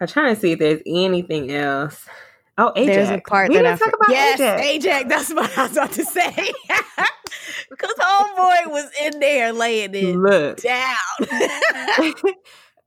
I'm 0.00 0.08
trying 0.08 0.34
to 0.34 0.40
see 0.40 0.52
if 0.52 0.58
there's 0.58 0.82
anything 0.86 1.52
else. 1.52 2.04
Oh, 2.58 2.72
Ajax. 2.76 2.96
There's 2.96 3.10
a 3.10 3.20
part 3.22 3.48
we 3.48 3.56
that 3.56 3.62
didn't 3.62 3.74
I 3.74 3.84
talk 3.84 3.90
for- 3.90 3.96
about 3.96 4.10
yes, 4.10 4.40
Ajax. 4.40 4.62
Ajax. 4.62 5.04
That's 5.08 5.34
what 5.34 5.58
I 5.58 5.62
was 5.62 5.72
about 5.72 5.92
to 5.92 6.04
say. 6.04 6.34
because 7.70 7.94
homeboy 7.98 8.66
was 8.70 8.90
in 9.02 9.18
there 9.20 9.52
laying 9.52 9.94
it 9.94 10.16
Look. 10.16 10.60
down. 10.60 10.94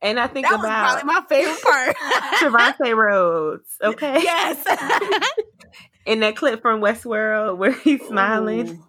and 0.01 0.19
I 0.19 0.27
think 0.27 0.47
that 0.47 0.57
was 0.57 0.61
probably 0.61 1.03
my 1.03 1.21
favorite 1.27 1.61
part. 1.61 1.95
Trevante 2.39 2.95
Rhodes, 2.95 3.69
okay? 3.81 4.21
yes. 4.21 4.63
In 6.07 6.21
that 6.21 6.35
clip 6.35 6.61
from 6.61 6.81
Westworld 6.81 7.57
where 7.57 7.71
he's 7.83 8.01
smiling. 8.07 8.83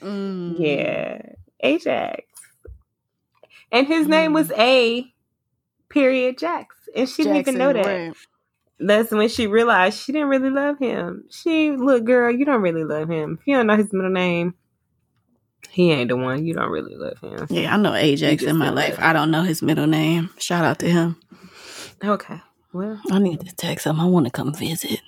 Mm. 0.00 0.56
Yeah, 0.58 1.20
Ajax. 1.60 2.22
And 3.70 3.86
his 3.86 4.08
name 4.08 4.32
was 4.32 4.50
A. 4.52 5.12
Period 5.88 6.38
Jax, 6.38 6.74
and 6.96 7.08
she 7.08 7.22
didn't 7.22 7.36
even 7.36 7.58
know 7.58 7.72
that. 7.72 7.86
Right. 7.86 8.16
That's 8.80 9.12
when 9.12 9.28
she 9.28 9.46
realized 9.46 10.00
she 10.00 10.10
didn't 10.10 10.28
really 10.28 10.50
love 10.50 10.78
him. 10.78 11.24
She 11.30 11.70
look, 11.70 12.04
girl, 12.04 12.34
you 12.34 12.44
don't 12.44 12.62
really 12.62 12.82
love 12.82 13.08
him. 13.08 13.38
If 13.40 13.46
you 13.46 13.54
don't 13.54 13.68
know 13.68 13.76
his 13.76 13.92
middle 13.92 14.10
name, 14.10 14.54
he 15.70 15.92
ain't 15.92 16.08
the 16.08 16.16
one. 16.16 16.44
You 16.44 16.54
don't 16.54 16.70
really 16.70 16.96
love 16.96 17.18
him. 17.20 17.46
Yeah, 17.48 17.72
I 17.72 17.76
know 17.76 17.94
Ajax 17.94 18.42
in 18.42 18.56
my 18.56 18.70
life. 18.70 18.96
said 18.96 19.04
I 19.04 19.12
don't 19.12 19.30
know 19.30 19.42
his 19.42 19.62
middle 19.62 19.86
name. 19.86 20.30
Shout 20.38 20.64
out 20.64 20.80
to 20.80 20.88
him. 20.88 21.20
Okay, 22.02 22.40
well, 22.72 23.00
I 23.10 23.18
need 23.20 23.40
to 23.40 23.54
text 23.54 23.86
him. 23.86 24.00
I 24.00 24.06
want 24.06 24.26
to 24.26 24.32
come 24.32 24.52
visit. 24.52 25.00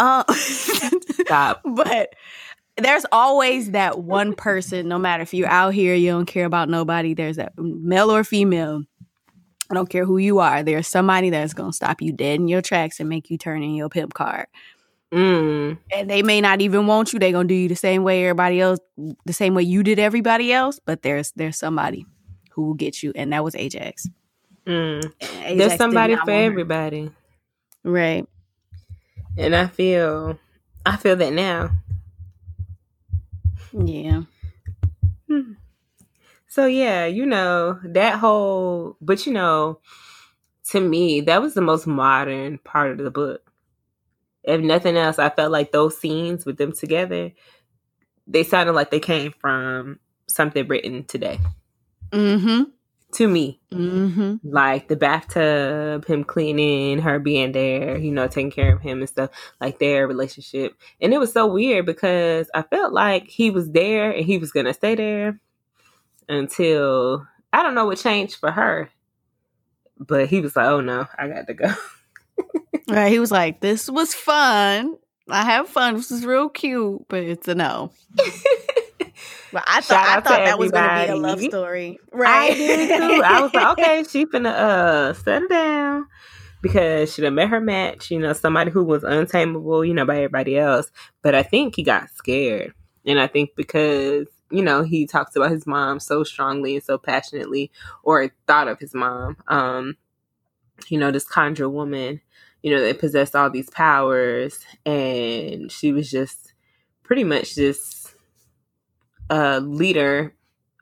Uh, 0.00 0.24
stop. 0.32 1.60
but 1.74 2.14
there's 2.76 3.04
always 3.12 3.72
that 3.72 3.98
one 3.98 4.34
person, 4.34 4.88
no 4.88 4.98
matter 4.98 5.22
if 5.22 5.34
you're 5.34 5.48
out 5.48 5.74
here, 5.74 5.94
you 5.94 6.10
don't 6.10 6.26
care 6.26 6.46
about 6.46 6.68
nobody, 6.68 7.14
there's 7.14 7.36
that 7.36 7.52
male 7.58 8.10
or 8.10 8.24
female. 8.24 8.82
I 9.70 9.74
don't 9.74 9.88
care 9.88 10.04
who 10.04 10.16
you 10.18 10.38
are. 10.40 10.62
There's 10.64 10.88
somebody 10.88 11.30
that's 11.30 11.54
going 11.54 11.70
to 11.70 11.76
stop 11.76 12.02
you 12.02 12.12
dead 12.12 12.40
in 12.40 12.48
your 12.48 12.62
tracks 12.62 12.98
and 12.98 13.08
make 13.08 13.30
you 13.30 13.38
turn 13.38 13.62
in 13.62 13.74
your 13.74 13.88
pimp 13.88 14.14
card. 14.14 14.46
Mm, 15.12 15.78
And 15.92 16.08
they 16.08 16.22
may 16.22 16.40
not 16.40 16.60
even 16.60 16.86
want 16.86 17.12
you. 17.12 17.18
They're 17.18 17.32
going 17.32 17.46
to 17.46 17.54
do 17.54 17.58
you 17.58 17.68
the 17.68 17.76
same 17.76 18.02
way 18.02 18.24
everybody 18.24 18.60
else, 18.60 18.80
the 19.26 19.32
same 19.32 19.54
way 19.54 19.62
you 19.62 19.82
did 19.82 19.98
everybody 19.98 20.52
else. 20.52 20.80
But 20.84 21.02
there's 21.02 21.32
there's 21.32 21.58
somebody 21.58 22.06
who 22.52 22.62
will 22.66 22.74
get 22.74 23.02
you. 23.02 23.12
And 23.14 23.32
that 23.32 23.44
was 23.44 23.54
Ajax. 23.54 24.08
mm. 24.66 25.04
Ajax 25.20 25.58
There's 25.58 25.76
somebody 25.76 26.16
for 26.16 26.30
everybody, 26.30 27.10
Right. 27.84 28.26
And 29.36 29.54
I 29.54 29.66
feel, 29.66 30.38
I 30.84 30.96
feel 30.96 31.16
that 31.16 31.32
now. 31.32 31.70
Yeah. 33.72 34.22
Hmm. 35.28 35.52
So 36.48 36.66
yeah, 36.66 37.06
you 37.06 37.26
know, 37.26 37.78
that 37.84 38.18
whole 38.18 38.96
but 39.00 39.24
you 39.26 39.32
know, 39.32 39.78
to 40.70 40.80
me, 40.80 41.20
that 41.22 41.40
was 41.40 41.54
the 41.54 41.60
most 41.60 41.86
modern 41.86 42.58
part 42.58 42.92
of 42.92 42.98
the 42.98 43.10
book. 43.10 43.52
If 44.42 44.60
nothing 44.60 44.96
else, 44.96 45.18
I 45.18 45.30
felt 45.30 45.52
like 45.52 45.70
those 45.70 45.96
scenes 45.98 46.44
with 46.44 46.56
them 46.56 46.72
together, 46.72 47.32
they 48.26 48.42
sounded 48.42 48.72
like 48.72 48.90
they 48.90 49.00
came 49.00 49.32
from 49.32 50.00
something 50.28 50.66
written 50.66 51.04
today. 51.04 51.38
Mm-hmm. 52.10 52.62
To 53.14 53.28
me. 53.28 53.60
Mm-hmm. 53.72 54.36
Like 54.48 54.88
the 54.88 54.96
bathtub, 54.96 56.04
him 56.06 56.24
cleaning, 56.24 57.00
her 57.00 57.18
being 57.18 57.52
there, 57.52 57.98
you 57.98 58.12
know, 58.12 58.28
taking 58.28 58.50
care 58.52 58.74
of 58.74 58.80
him 58.80 59.00
and 59.00 59.08
stuff, 59.08 59.30
like 59.60 59.78
their 59.78 60.06
relationship. 60.06 60.74
And 61.00 61.12
it 61.12 61.18
was 61.18 61.32
so 61.32 61.46
weird 61.46 61.86
because 61.86 62.48
I 62.54 62.62
felt 62.62 62.92
like 62.92 63.28
he 63.28 63.50
was 63.50 63.70
there 63.70 64.12
and 64.12 64.24
he 64.24 64.38
was 64.38 64.52
gonna 64.52 64.74
stay 64.74 64.94
there 64.94 65.40
until 66.28 67.26
I 67.52 67.62
don't 67.62 67.74
know 67.74 67.86
what 67.86 67.98
changed 67.98 68.36
for 68.36 68.50
her. 68.50 68.90
But 69.98 70.28
he 70.28 70.40
was 70.40 70.54
like, 70.56 70.66
Oh 70.66 70.80
no, 70.80 71.06
I 71.18 71.28
got 71.28 71.46
to 71.48 71.54
go. 71.54 71.74
Right. 72.90 73.12
He 73.12 73.20
was 73.20 73.30
like, 73.30 73.60
"This 73.60 73.88
was 73.88 74.14
fun. 74.14 74.96
I 75.28 75.44
have 75.44 75.68
fun. 75.68 75.94
This 75.94 76.10
is 76.10 76.26
real 76.26 76.48
cute, 76.48 77.06
but 77.08 77.22
it's 77.22 77.46
a 77.46 77.54
no." 77.54 77.92
But 79.52 79.64
I 79.66 79.80
thought 79.80 80.08
I 80.08 80.20
thought 80.20 80.44
that 80.44 80.58
was 80.58 80.70
going 80.70 80.84
to 80.84 80.90
be 80.90 81.06
a 81.06 81.16
love 81.16 81.40
story, 81.40 81.98
Right. 82.12 82.52
I 82.52 82.54
did 82.54 82.96
too. 82.96 83.22
I 83.24 83.40
was 83.40 83.54
like, 83.54 83.78
okay, 83.78 84.04
she 84.10 84.26
finna 84.26 84.52
uh 84.52 85.12
settle 85.14 85.48
down 85.48 86.06
because 86.62 87.12
she 87.12 87.22
done 87.22 87.34
met 87.34 87.48
her 87.48 87.60
match, 87.60 88.10
you 88.10 88.18
know, 88.18 88.32
somebody 88.32 88.70
who 88.70 88.84
was 88.84 89.04
untamable, 89.04 89.84
you 89.84 89.94
know, 89.94 90.04
by 90.04 90.16
everybody 90.16 90.58
else. 90.58 90.90
But 91.22 91.34
I 91.34 91.42
think 91.42 91.76
he 91.76 91.82
got 91.82 92.10
scared. 92.10 92.74
And 93.06 93.18
I 93.18 93.26
think 93.26 93.50
because, 93.56 94.26
you 94.50 94.62
know, 94.62 94.82
he 94.82 95.06
talks 95.06 95.36
about 95.36 95.50
his 95.50 95.66
mom 95.66 96.00
so 96.00 96.22
strongly 96.22 96.74
and 96.74 96.84
so 96.84 96.98
passionately, 96.98 97.70
or 98.02 98.30
thought 98.46 98.68
of 98.68 98.78
his 98.78 98.94
mom, 98.94 99.36
um, 99.48 99.96
you 100.88 100.98
know, 100.98 101.10
this 101.10 101.26
conjure 101.26 101.68
woman, 101.68 102.20
you 102.62 102.74
know, 102.74 102.82
that 102.82 102.98
possessed 102.98 103.34
all 103.34 103.50
these 103.50 103.70
powers 103.70 104.60
and 104.84 105.72
she 105.72 105.92
was 105.92 106.10
just 106.10 106.52
pretty 107.02 107.24
much 107.24 107.54
just 107.54 107.99
a 109.30 109.60
leader 109.60 110.34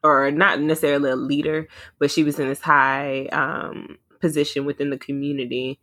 or 0.03 0.31
not 0.31 0.61
necessarily 0.61 1.11
a 1.11 1.17
leader, 1.17 1.69
but 1.99 2.11
she 2.11 2.25
was 2.25 2.39
in 2.39 2.49
this 2.49 2.61
high 2.61 3.27
um, 3.27 3.99
position 4.21 4.65
within 4.65 4.91
the 4.91 4.99
community. 4.99 5.79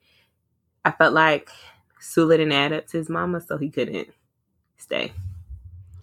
I 0.83 0.91
felt 0.91 1.13
like 1.13 1.49
Sula 1.99 2.37
didn't 2.37 2.53
add 2.53 2.73
up 2.73 2.87
to 2.87 2.97
his 2.97 3.09
mama, 3.09 3.39
so 3.41 3.57
he 3.57 3.69
couldn't 3.69 4.09
stay. 4.77 5.13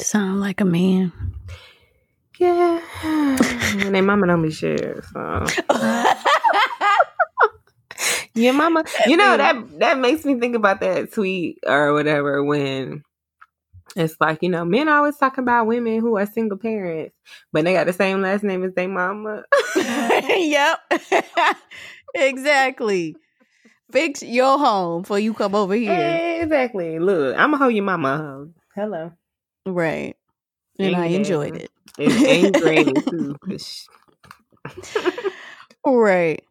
Sound 0.00 0.40
like 0.40 0.60
a 0.60 0.64
man. 0.64 1.12
Yeah, 2.38 2.80
and 3.04 3.94
their 3.94 4.02
mama 4.02 4.26
don't 4.26 4.42
be 4.42 4.50
sure. 4.50 5.02
So 5.12 5.46
yeah, 8.34 8.52
mama. 8.52 8.84
You 9.06 9.16
know 9.16 9.36
that 9.36 9.78
that 9.78 9.98
makes 9.98 10.24
me 10.24 10.40
think 10.40 10.56
about 10.56 10.80
that 10.80 11.12
tweet 11.12 11.58
or 11.64 11.92
whatever 11.92 12.42
when 12.42 13.04
it's 13.96 14.16
like, 14.20 14.42
you 14.42 14.48
know, 14.48 14.64
men 14.64 14.88
always 14.88 15.16
talk 15.16 15.38
about 15.38 15.66
women 15.66 16.00
who 16.00 16.16
are 16.16 16.26
single 16.26 16.58
parents, 16.58 17.14
but 17.52 17.64
they 17.64 17.74
got 17.74 17.86
the 17.86 17.92
same 17.92 18.22
last 18.22 18.42
name 18.42 18.64
as 18.64 18.74
their 18.74 18.88
mama. 18.88 19.44
yep. 19.76 20.78
exactly. 22.14 23.16
Fix 23.90 24.22
your 24.22 24.58
home 24.58 25.02
before 25.02 25.18
you 25.18 25.34
come 25.34 25.54
over 25.54 25.74
here. 25.74 26.40
Exactly. 26.42 26.98
Look, 26.98 27.36
I'm 27.36 27.50
gonna 27.50 27.58
hold 27.58 27.74
your 27.74 27.84
mama 27.84 28.16
home. 28.16 28.54
Hello. 28.74 29.12
Right. 29.66 30.16
And 30.78 30.96
I 30.96 31.06
enjoyed 31.06 31.56
it. 31.56 31.70
And, 31.98 32.26
and 32.26 32.54
granny 32.54 32.94
too. 33.10 33.36
right. 35.86 36.42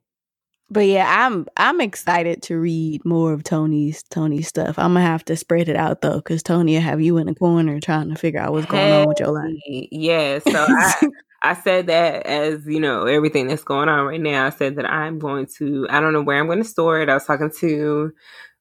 But 0.72 0.88
yeah, 0.88 1.26
I'm 1.26 1.48
I'm 1.58 1.82
excited 1.82 2.42
to 2.44 2.58
read 2.58 3.04
more 3.04 3.34
of 3.34 3.44
Toni's 3.44 4.04
Toni's 4.04 4.48
stuff. 4.48 4.80
I'm 4.80 4.94
gonna 4.94 5.06
have 5.06 5.26
to 5.26 5.36
spread 5.36 5.68
it 5.68 5.76
out 5.76 6.02
though, 6.02 6.16
because 6.16 6.42
Toni 6.42 6.76
will 6.76 6.82
have 6.82 7.02
you 7.02 7.18
in 7.18 7.28
the 7.28 7.36
corner 7.36 7.82
trying 7.82 8.10
to 8.10 8.16
figure 8.16 8.40
out 8.40 8.54
what's 8.54 8.68
going 8.68 8.90
hey, 8.90 9.02
on 9.02 9.08
with 9.10 9.20
your 9.20 9.32
life. 9.32 9.54
Yeah, 9.68 10.40
so 10.40 10.66
I 10.70 11.08
I 11.44 11.56
said 11.56 11.88
that 11.88 12.26
as 12.26 12.66
you 12.66 12.80
know 12.80 13.06
everything 13.06 13.48
that's 13.48 13.66
going 13.66 13.90
on 13.90 14.06
right 14.06 14.22
now. 14.22 14.46
I 14.46 14.50
said 14.50 14.78
that 14.78 14.90
I'm 14.90 15.20
going 15.20 15.48
to. 15.58 15.88
I 15.90 16.00
don't 16.00 16.14
know 16.14 16.24
where 16.24 16.40
I'm 16.40 16.48
going 16.48 16.64
to 16.64 16.64
store 16.64 17.02
it. 17.02 17.10
I 17.10 17.16
was 17.16 17.26
talking 17.26 17.52
to 17.60 18.14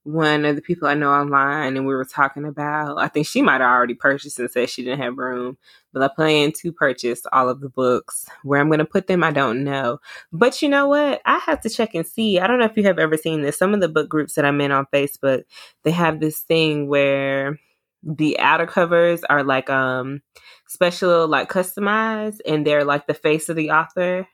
one 0.05 0.45
of 0.45 0.57
the 0.57 0.63
people 0.63 0.89
I 0.89 0.95
know 0.95 1.11
online, 1.11 1.77
and 1.77 1.87
we 1.87 1.95
were 1.95 2.05
talking 2.05 2.45
about. 2.45 2.99
I 2.99 3.09
think 3.09 3.27
she 3.27 3.43
might 3.43 3.61
have 3.61 3.71
already 3.71 3.95
purchased 3.95 4.39
and 4.39 4.51
said 4.51 4.71
she 4.71 4.83
didn't 4.83 5.01
have 5.01 5.19
room, 5.19 5.59
but 5.93 6.03
I 6.03 6.09
plan 6.09 6.53
to 6.59 6.73
purchase 6.73 7.23
all 7.33 7.49
of 7.49 7.61
the 7.61 7.69
books. 7.69 8.27
Where 8.43 8.61
I'm 8.61 8.69
going 8.69 8.79
to 8.79 8.85
put 8.85 9.07
them, 9.07 9.23
I 9.23 9.31
don't 9.31 9.63
know. 9.65 10.01
But 10.33 10.63
you 10.63 10.69
know 10.69 10.89
what? 10.89 11.21
I 11.27 11.39
have 11.47 11.61
to 11.63 11.71
check 11.71 11.95
and 11.95 12.07
see. 12.07 12.39
I 12.41 12.47
don't 12.47 12.59
know 12.59 12.65
if 12.65 12.77
you 12.77 12.85
have 12.85 12.99
ever 12.99 13.17
seen 13.17 13.43
this. 13.43 13.59
Some 13.59 13.75
of 13.75 13.81
the 13.81 13.89
book 13.89 14.09
groups 14.09 14.35
that 14.35 14.45
I'm 14.45 14.61
in 14.61 14.73
on 14.73 14.87
Facebook, 14.93 15.45
they 15.85 15.91
have 15.91 16.21
this 16.21 16.41
thing 16.41 16.89
where 16.89 17.59
the 18.03 18.39
outer 18.39 18.67
covers 18.67 19.23
are 19.25 19.45
like 19.45 19.69
um 19.69 20.23
special 20.67 21.29
like 21.29 21.51
customized 21.51 22.39
and 22.47 22.67
they're 22.67 22.85
like 22.85 23.07
the 23.07 23.15
face 23.15 23.49
of 23.51 23.57
the 23.57 23.71
author 23.71 24.27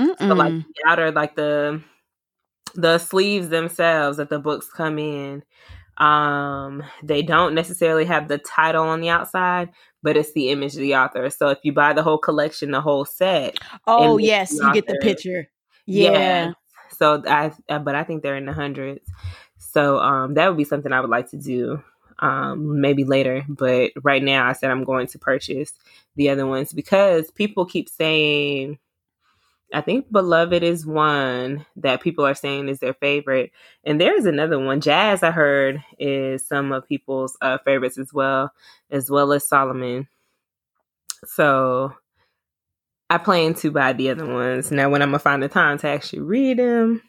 Mm-mm. 0.00 0.18
so 0.18 0.34
like 0.34 0.54
the 0.54 0.88
outer 0.88 1.10
like 1.12 1.36
the 1.36 1.82
the 2.74 2.98
sleeves 2.98 3.48
themselves 3.48 4.16
that 4.18 4.30
the 4.30 4.38
books 4.38 4.68
come 4.70 4.98
in. 4.98 5.42
Um 5.98 6.82
they 7.04 7.22
don't 7.22 7.54
necessarily 7.54 8.04
have 8.04 8.26
the 8.28 8.38
title 8.38 8.84
on 8.84 9.00
the 9.00 9.10
outside 9.10 9.70
but 10.02 10.16
it's 10.18 10.32
the 10.34 10.50
image 10.50 10.74
of 10.74 10.80
the 10.80 10.94
author. 10.96 11.30
So 11.30 11.48
if 11.48 11.58
you 11.62 11.72
buy 11.72 11.92
the 11.92 12.02
whole 12.02 12.18
collection 12.18 12.72
the 12.72 12.80
whole 12.80 13.04
set 13.04 13.58
oh 13.86 14.18
yes 14.18 14.52
you 14.52 14.62
author, 14.62 14.74
get 14.74 14.86
the 14.86 14.98
picture. 15.00 15.48
Yeah. 15.86 16.10
yeah 16.12 16.52
so 16.90 17.22
i 17.26 17.52
uh, 17.68 17.78
but 17.78 17.94
i 17.94 18.02
think 18.04 18.22
they're 18.22 18.36
in 18.36 18.46
the 18.46 18.52
hundreds. 18.52 19.08
So 19.58 19.98
um 19.98 20.34
that 20.34 20.48
would 20.48 20.56
be 20.58 20.64
something 20.64 20.92
i 20.92 21.00
would 21.00 21.10
like 21.10 21.30
to 21.30 21.36
do 21.36 21.82
um 22.18 22.80
maybe 22.80 23.04
later. 23.04 23.44
But 23.48 23.92
right 24.02 24.22
now 24.22 24.48
i 24.48 24.52
said 24.52 24.70
i'm 24.72 24.84
going 24.84 25.06
to 25.08 25.18
purchase 25.18 25.72
the 26.16 26.28
other 26.28 26.46
ones 26.46 26.72
because 26.72 27.30
people 27.30 27.66
keep 27.66 27.88
saying 27.88 28.78
I 29.72 29.80
think 29.80 30.10
Beloved 30.12 30.62
is 30.62 30.86
one 30.86 31.66
that 31.76 32.00
people 32.00 32.24
are 32.24 32.34
saying 32.34 32.68
is 32.68 32.78
their 32.78 32.94
favorite. 32.94 33.50
And 33.84 34.00
there's 34.00 34.24
another 34.24 34.58
one. 34.58 34.80
Jazz, 34.80 35.22
I 35.22 35.30
heard, 35.30 35.82
is 35.98 36.46
some 36.46 36.70
of 36.72 36.86
people's 36.86 37.36
uh, 37.40 37.58
favorites 37.64 37.98
as 37.98 38.12
well, 38.12 38.52
as 38.90 39.10
well 39.10 39.32
as 39.32 39.48
Solomon. 39.48 40.06
So 41.26 41.92
I 43.10 43.18
plan 43.18 43.54
to 43.54 43.70
buy 43.70 43.92
the 43.92 44.10
other 44.10 44.26
ones. 44.26 44.70
Now, 44.70 44.90
when 44.90 45.02
I'm 45.02 45.10
going 45.10 45.18
to 45.18 45.22
find 45.24 45.42
the 45.42 45.48
time 45.48 45.78
to 45.78 45.88
actually 45.88 46.20
read 46.20 46.58
them, 46.58 47.02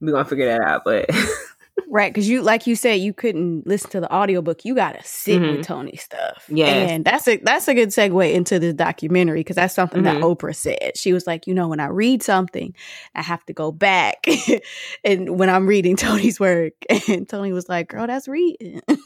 we're 0.00 0.12
going 0.12 0.24
to 0.24 0.30
figure 0.30 0.46
that 0.46 0.60
out. 0.60 0.82
But 0.84 1.10
Right, 1.90 2.12
because 2.12 2.28
you, 2.28 2.42
like 2.42 2.66
you 2.66 2.76
said, 2.76 3.00
you 3.00 3.12
couldn't 3.14 3.66
listen 3.66 3.90
to 3.90 4.00
the 4.00 4.12
audiobook. 4.14 4.64
You 4.64 4.74
got 4.74 4.92
to 4.92 5.04
sit 5.04 5.40
mm-hmm. 5.40 5.56
with 5.56 5.66
Toni 5.66 5.96
stuff. 5.96 6.44
Yeah, 6.48 6.66
and 6.66 7.04
that's 7.04 7.26
a 7.26 7.38
that's 7.38 7.66
a 7.68 7.74
good 7.74 7.88
segue 7.88 8.32
into 8.32 8.58
the 8.58 8.72
documentary 8.72 9.40
because 9.40 9.56
that's 9.56 9.74
something 9.74 10.02
mm-hmm. 10.02 10.20
that 10.20 10.26
Oprah 10.26 10.54
said. 10.54 10.96
She 10.96 11.12
was 11.12 11.26
like, 11.26 11.46
you 11.46 11.54
know, 11.54 11.68
when 11.68 11.80
I 11.80 11.86
read 11.86 12.22
something, 12.22 12.74
I 13.14 13.22
have 13.22 13.44
to 13.46 13.52
go 13.52 13.72
back, 13.72 14.26
and 15.04 15.38
when 15.38 15.48
I'm 15.48 15.66
reading 15.66 15.96
Toni's 15.98 16.38
work, 16.38 16.74
and 17.08 17.28
Toni 17.28 17.52
was 17.52 17.68
like, 17.68 17.88
"Girl, 17.88 18.06
that's 18.06 18.28
reading." 18.28 18.80
and 18.98 19.00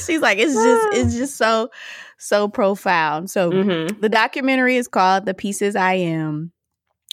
she's 0.00 0.20
like, 0.20 0.38
"It's 0.38 0.54
just 0.54 0.94
it's 0.94 1.14
just 1.16 1.36
so 1.36 1.70
so 2.18 2.48
profound." 2.48 3.30
So 3.30 3.50
mm-hmm. 3.50 4.00
the 4.00 4.08
documentary 4.08 4.76
is 4.76 4.86
called 4.86 5.26
"The 5.26 5.34
Pieces 5.34 5.74
I 5.76 5.94
Am" 5.94 6.52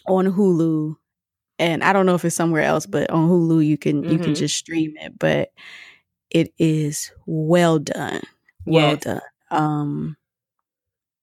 on 0.08 0.26
Hulu 0.26 0.96
and 1.60 1.84
I 1.84 1.94
don't 1.94 2.06
know 2.06 2.16
if 2.16 2.26
it's 2.26 2.36
somewhere 2.36 2.64
else, 2.64 2.86
but 2.86 3.10
on 3.10 3.30
Hulu 3.30 3.66
you 3.66 3.78
can 3.78 4.02
mm-hmm. 4.02 4.12
you 4.12 4.18
can 4.18 4.28
mm-hmm. 4.28 4.34
just 4.36 4.58
stream 4.58 4.94
it. 4.98 5.18
But 5.18 5.52
it 6.30 6.54
is 6.58 7.12
well 7.26 7.80
done, 7.80 8.22
well 8.66 8.92
yes. 8.92 9.04
done. 9.04 9.22
Um, 9.52 10.18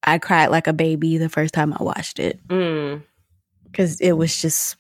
I 0.02 0.18
cried 0.18 0.48
like 0.48 0.66
a 0.66 0.72
baby 0.72 1.18
the 1.18 1.28
first 1.28 1.54
time 1.54 1.72
I 1.72 1.82
watched 1.82 2.18
it 2.18 2.40
because 2.46 3.96
mm. 3.96 4.00
it 4.00 4.12
was 4.12 4.40
just 4.40 4.76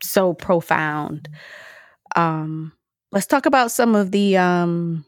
so 0.00 0.34
profound. 0.34 1.28
Um, 2.14 2.72
let's 3.10 3.26
talk 3.26 3.46
about 3.46 3.70
some 3.70 3.94
of 3.94 4.10
the 4.10 4.36
um. 4.36 5.04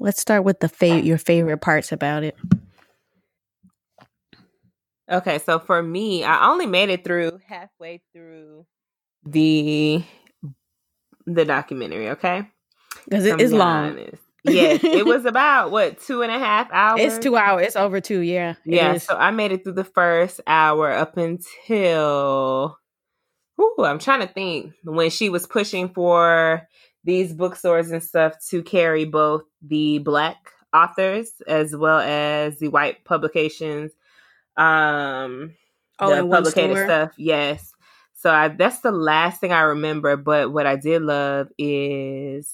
Let's 0.00 0.20
start 0.20 0.44
with 0.44 0.60
the 0.60 0.68
fa- 0.68 1.02
your 1.02 1.18
favorite 1.18 1.58
parts 1.58 1.90
about 1.90 2.22
it. 2.22 2.36
Okay, 5.10 5.38
so 5.38 5.58
for 5.58 5.82
me, 5.82 6.22
I 6.24 6.48
only 6.50 6.66
made 6.66 6.90
it 6.90 7.04
through 7.04 7.38
halfway 7.46 8.02
through 8.12 8.66
the 9.24 10.04
the 11.26 11.44
documentary. 11.44 12.10
Okay, 12.10 12.48
because 13.04 13.24
it 13.24 13.40
is 13.40 13.52
long. 13.52 13.90
Honest. 13.90 14.22
yes, 14.44 14.84
it 14.84 15.06
was 15.06 15.24
about 15.26 15.70
what 15.70 16.00
two 16.00 16.22
and 16.22 16.30
a 16.30 16.38
half 16.38 16.68
hours. 16.72 17.00
It's 17.00 17.18
two 17.18 17.36
hours. 17.36 17.68
It's 17.68 17.76
over 17.76 18.00
two. 18.00 18.20
Yeah, 18.20 18.54
yeah. 18.64 18.98
So 18.98 19.16
I 19.16 19.30
made 19.30 19.52
it 19.52 19.64
through 19.64 19.74
the 19.74 19.84
first 19.84 20.40
hour 20.46 20.92
up 20.92 21.16
until. 21.16 22.78
Ooh, 23.60 23.84
I'm 23.84 23.98
trying 23.98 24.20
to 24.20 24.32
think 24.32 24.74
when 24.84 25.10
she 25.10 25.30
was 25.30 25.46
pushing 25.46 25.88
for 25.88 26.68
these 27.02 27.32
bookstores 27.32 27.90
and 27.90 28.02
stuff 28.02 28.34
to 28.50 28.62
carry 28.62 29.04
both 29.04 29.42
the 29.62 29.98
black 29.98 30.36
authors 30.74 31.32
as 31.46 31.74
well 31.74 31.98
as 31.98 32.58
the 32.58 32.68
white 32.68 33.04
publications 33.04 33.90
um 34.58 35.54
oh, 35.98 36.14
the 36.14 36.28
publicated 36.28 36.76
stuff. 36.78 37.12
Yes. 37.16 37.72
So 38.14 38.30
I, 38.30 38.48
that's 38.48 38.80
the 38.80 38.90
last 38.90 39.40
thing 39.40 39.52
I 39.52 39.60
remember. 39.60 40.16
But 40.16 40.52
what 40.52 40.66
I 40.66 40.76
did 40.76 41.02
love 41.02 41.48
is, 41.56 42.52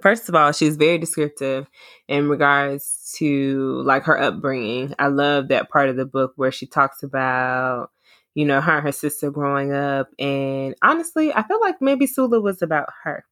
first 0.00 0.28
of 0.28 0.34
all, 0.34 0.52
she's 0.52 0.76
very 0.76 0.98
descriptive 0.98 1.66
in 2.08 2.28
regards 2.28 3.12
to 3.18 3.82
like 3.84 4.04
her 4.04 4.18
upbringing. 4.18 4.94
I 4.98 5.08
love 5.08 5.48
that 5.48 5.68
part 5.68 5.90
of 5.90 5.96
the 5.96 6.06
book 6.06 6.32
where 6.36 6.52
she 6.52 6.66
talks 6.66 7.02
about, 7.02 7.90
you 8.34 8.46
know, 8.46 8.62
her 8.62 8.76
and 8.76 8.86
her 8.86 8.92
sister 8.92 9.30
growing 9.30 9.72
up. 9.72 10.08
And 10.18 10.74
honestly, 10.82 11.34
I 11.34 11.46
feel 11.46 11.60
like 11.60 11.82
maybe 11.82 12.06
Sula 12.06 12.40
was 12.40 12.62
about 12.62 12.88
her 13.04 13.26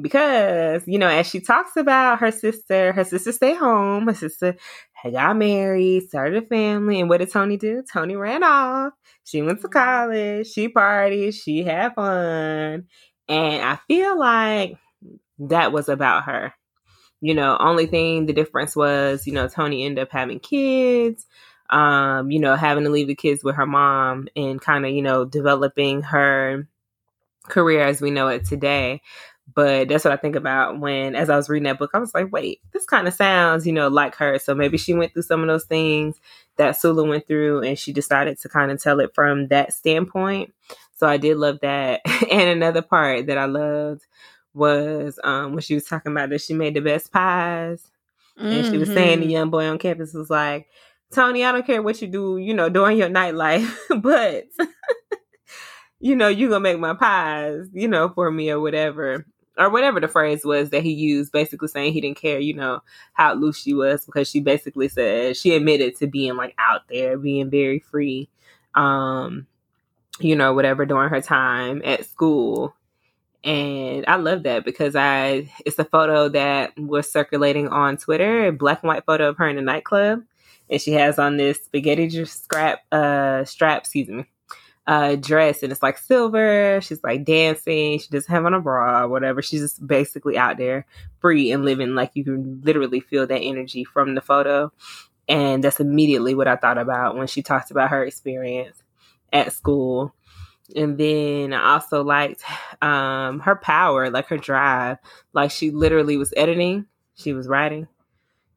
because 0.00 0.82
you 0.86 0.98
know 0.98 1.08
as 1.08 1.26
she 1.28 1.40
talks 1.40 1.76
about 1.76 2.20
her 2.20 2.30
sister 2.30 2.92
her 2.92 3.04
sister 3.04 3.32
stayed 3.32 3.56
home 3.56 4.06
her 4.06 4.14
sister 4.14 4.56
had 5.02 5.12
got 5.12 5.36
married 5.36 6.08
started 6.08 6.42
a 6.42 6.46
family 6.46 7.00
and 7.00 7.08
what 7.08 7.18
did 7.18 7.30
toni 7.30 7.56
do? 7.56 7.82
Toni 7.90 8.16
ran 8.16 8.42
off. 8.42 8.92
She 9.24 9.42
went 9.42 9.60
to 9.60 9.68
mm-hmm. 9.68 9.78
college. 9.78 10.46
She 10.48 10.68
partied. 10.68 11.34
She 11.34 11.62
had 11.62 11.94
fun. 11.94 12.86
And 13.28 13.62
i 13.62 13.78
feel 13.86 14.18
like 14.18 14.76
that 15.38 15.72
was 15.72 15.88
about 15.88 16.24
her. 16.24 16.52
You 17.20 17.34
know 17.34 17.56
only 17.60 17.86
thing 17.86 18.26
the 18.26 18.32
difference 18.32 18.74
was 18.74 19.26
you 19.26 19.32
know 19.32 19.48
toni 19.48 19.84
ended 19.84 20.02
up 20.02 20.10
having 20.10 20.40
kids 20.40 21.26
um 21.68 22.30
you 22.30 22.40
know 22.40 22.56
having 22.56 22.84
to 22.84 22.90
leave 22.90 23.08
the 23.08 23.14
kids 23.14 23.44
with 23.44 23.56
her 23.56 23.66
mom 23.66 24.26
and 24.34 24.60
kind 24.60 24.86
of 24.86 24.92
you 24.92 25.02
know 25.02 25.24
developing 25.24 26.02
her 26.02 26.66
career 27.44 27.82
as 27.82 28.00
we 28.00 28.10
know 28.10 28.28
it 28.28 28.46
today 28.46 29.02
but 29.54 29.88
that's 29.88 30.04
what 30.04 30.12
I 30.12 30.16
think 30.16 30.36
about 30.36 30.78
when, 30.80 31.14
as 31.14 31.30
I 31.30 31.36
was 31.36 31.48
reading 31.48 31.64
that 31.64 31.78
book, 31.78 31.90
I 31.94 31.98
was 31.98 32.14
like, 32.14 32.30
wait, 32.30 32.60
this 32.72 32.84
kind 32.84 33.08
of 33.08 33.14
sounds, 33.14 33.66
you 33.66 33.72
know, 33.72 33.88
like 33.88 34.14
her. 34.16 34.38
So 34.38 34.54
maybe 34.54 34.78
she 34.78 34.94
went 34.94 35.12
through 35.12 35.22
some 35.22 35.40
of 35.40 35.48
those 35.48 35.64
things 35.64 36.20
that 36.56 36.76
Sula 36.76 37.04
went 37.04 37.26
through 37.26 37.62
and 37.62 37.78
she 37.78 37.92
decided 37.92 38.38
to 38.40 38.48
kind 38.48 38.70
of 38.70 38.82
tell 38.82 39.00
it 39.00 39.14
from 39.14 39.48
that 39.48 39.72
standpoint. 39.72 40.52
So 40.96 41.08
I 41.08 41.16
did 41.16 41.38
love 41.38 41.60
that. 41.62 42.02
and 42.30 42.50
another 42.50 42.82
part 42.82 43.26
that 43.26 43.38
I 43.38 43.46
loved 43.46 44.06
was 44.52 45.18
um, 45.24 45.52
when 45.52 45.62
she 45.62 45.74
was 45.74 45.84
talking 45.84 46.12
about 46.12 46.30
that 46.30 46.42
she 46.42 46.54
made 46.54 46.74
the 46.74 46.80
best 46.80 47.12
pies. 47.12 47.90
Mm-hmm. 48.38 48.46
And 48.46 48.66
she 48.66 48.78
was 48.78 48.88
saying 48.88 49.20
the 49.20 49.26
mm-hmm. 49.26 49.32
young 49.32 49.50
boy 49.50 49.66
on 49.66 49.78
campus 49.78 50.14
was 50.14 50.30
like, 50.30 50.68
Toni, 51.12 51.44
I 51.44 51.50
don't 51.50 51.66
care 51.66 51.82
what 51.82 52.00
you 52.00 52.08
do, 52.08 52.38
you 52.38 52.54
know, 52.54 52.68
during 52.68 52.98
your 52.98 53.08
nightlife, 53.08 53.68
but 54.00 54.44
you 55.98 56.14
know, 56.14 56.28
you 56.28 56.48
gonna 56.48 56.60
make 56.60 56.78
my 56.78 56.94
pies, 56.94 57.66
you 57.72 57.88
know, 57.88 58.10
for 58.10 58.30
me 58.30 58.50
or 58.50 58.60
whatever 58.60 59.26
or 59.60 59.68
whatever 59.68 60.00
the 60.00 60.08
phrase 60.08 60.44
was 60.44 60.70
that 60.70 60.82
he 60.82 60.90
used, 60.90 61.32
basically 61.32 61.68
saying 61.68 61.92
he 61.92 62.00
didn't 62.00 62.16
care, 62.16 62.40
you 62.40 62.54
know, 62.54 62.80
how 63.12 63.34
loose 63.34 63.58
she 63.58 63.74
was 63.74 64.06
because 64.06 64.26
she 64.26 64.40
basically 64.40 64.88
said 64.88 65.36
she 65.36 65.54
admitted 65.54 65.96
to 65.98 66.06
being 66.06 66.34
like 66.34 66.54
out 66.58 66.88
there, 66.88 67.18
being 67.18 67.50
very 67.50 67.78
free, 67.78 68.30
um, 68.74 69.46
you 70.18 70.34
know, 70.34 70.54
whatever 70.54 70.86
during 70.86 71.10
her 71.10 71.20
time 71.20 71.82
at 71.84 72.06
school. 72.06 72.74
And 73.44 74.04
I 74.08 74.16
love 74.16 74.44
that 74.44 74.64
because 74.64 74.96
I 74.96 75.50
it's 75.66 75.78
a 75.78 75.84
photo 75.84 76.30
that 76.30 76.76
was 76.78 77.10
circulating 77.10 77.68
on 77.68 77.98
Twitter, 77.98 78.46
a 78.46 78.52
black 78.52 78.82
and 78.82 78.88
white 78.88 79.04
photo 79.04 79.28
of 79.28 79.36
her 79.36 79.46
in 79.46 79.58
a 79.58 79.62
nightclub. 79.62 80.22
And 80.70 80.80
she 80.80 80.92
has 80.92 81.18
on 81.18 81.36
this 81.36 81.62
spaghetti 81.64 82.24
scrap 82.24 82.80
uh 82.92 83.44
strap, 83.44 83.82
excuse 83.82 84.08
me, 84.08 84.24
uh 84.90 85.14
dress 85.14 85.62
and 85.62 85.70
it's 85.70 85.82
like 85.82 85.96
silver. 85.96 86.80
She's 86.82 87.02
like 87.04 87.24
dancing. 87.24 88.00
She 88.00 88.08
doesn't 88.08 88.30
have 88.30 88.44
on 88.44 88.54
a 88.54 88.60
bra 88.60 89.06
whatever. 89.06 89.40
She's 89.40 89.60
just 89.60 89.86
basically 89.86 90.36
out 90.36 90.58
there 90.58 90.84
free 91.20 91.52
and 91.52 91.64
living 91.64 91.94
like 91.94 92.10
you 92.14 92.24
can 92.24 92.60
literally 92.64 92.98
feel 92.98 93.24
that 93.28 93.38
energy 93.40 93.84
from 93.84 94.16
the 94.16 94.20
photo. 94.20 94.72
And 95.28 95.62
that's 95.62 95.78
immediately 95.78 96.34
what 96.34 96.48
I 96.48 96.56
thought 96.56 96.76
about 96.78 97.16
when 97.16 97.28
she 97.28 97.40
talked 97.40 97.70
about 97.70 97.90
her 97.90 98.04
experience 98.04 98.82
at 99.32 99.52
school 99.52 100.12
and 100.74 100.98
then 100.98 101.52
I 101.52 101.74
also 101.74 102.02
liked 102.02 102.42
um, 102.82 103.40
her 103.40 103.56
power, 103.56 104.10
like 104.10 104.28
her 104.28 104.38
drive. 104.38 104.98
Like 105.32 105.50
she 105.50 105.70
literally 105.70 106.16
was 106.16 106.32
editing, 106.36 106.86
she 107.14 107.32
was 107.32 107.48
writing, 107.48 107.88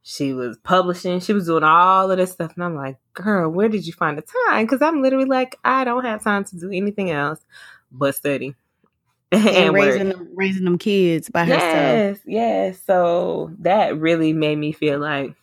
she 0.03 0.33
was 0.33 0.57
publishing, 0.57 1.21
she 1.21 1.31
was 1.33 1.45
doing 1.45 1.63
all 1.63 2.11
of 2.11 2.17
this 2.17 2.33
stuff. 2.33 2.51
And 2.55 2.63
I'm 2.63 2.75
like, 2.75 2.97
girl, 3.13 3.49
where 3.49 3.69
did 3.69 3.87
you 3.87 3.93
find 3.93 4.17
the 4.17 4.21
time? 4.47 4.65
Because 4.65 4.81
I'm 4.81 5.01
literally 5.01 5.25
like, 5.25 5.57
I 5.63 5.85
don't 5.85 6.03
have 6.03 6.23
time 6.23 6.43
to 6.43 6.59
do 6.59 6.69
anything 6.71 7.09
else 7.09 7.39
but 7.91 8.13
study. 8.13 8.55
And, 9.33 9.47
and 9.47 9.73
raising 9.73 10.09
them, 10.09 10.29
raising 10.35 10.63
them 10.63 10.77
kids 10.77 11.27
by 11.27 11.45
yes, 11.45 11.59
herself. 11.59 11.73
Yes, 11.73 12.19
yes. 12.27 12.81
So 12.85 13.51
that 13.61 13.97
really 13.97 14.31
made 14.31 14.59
me 14.59 14.71
feel 14.73 14.99
like 14.99 15.33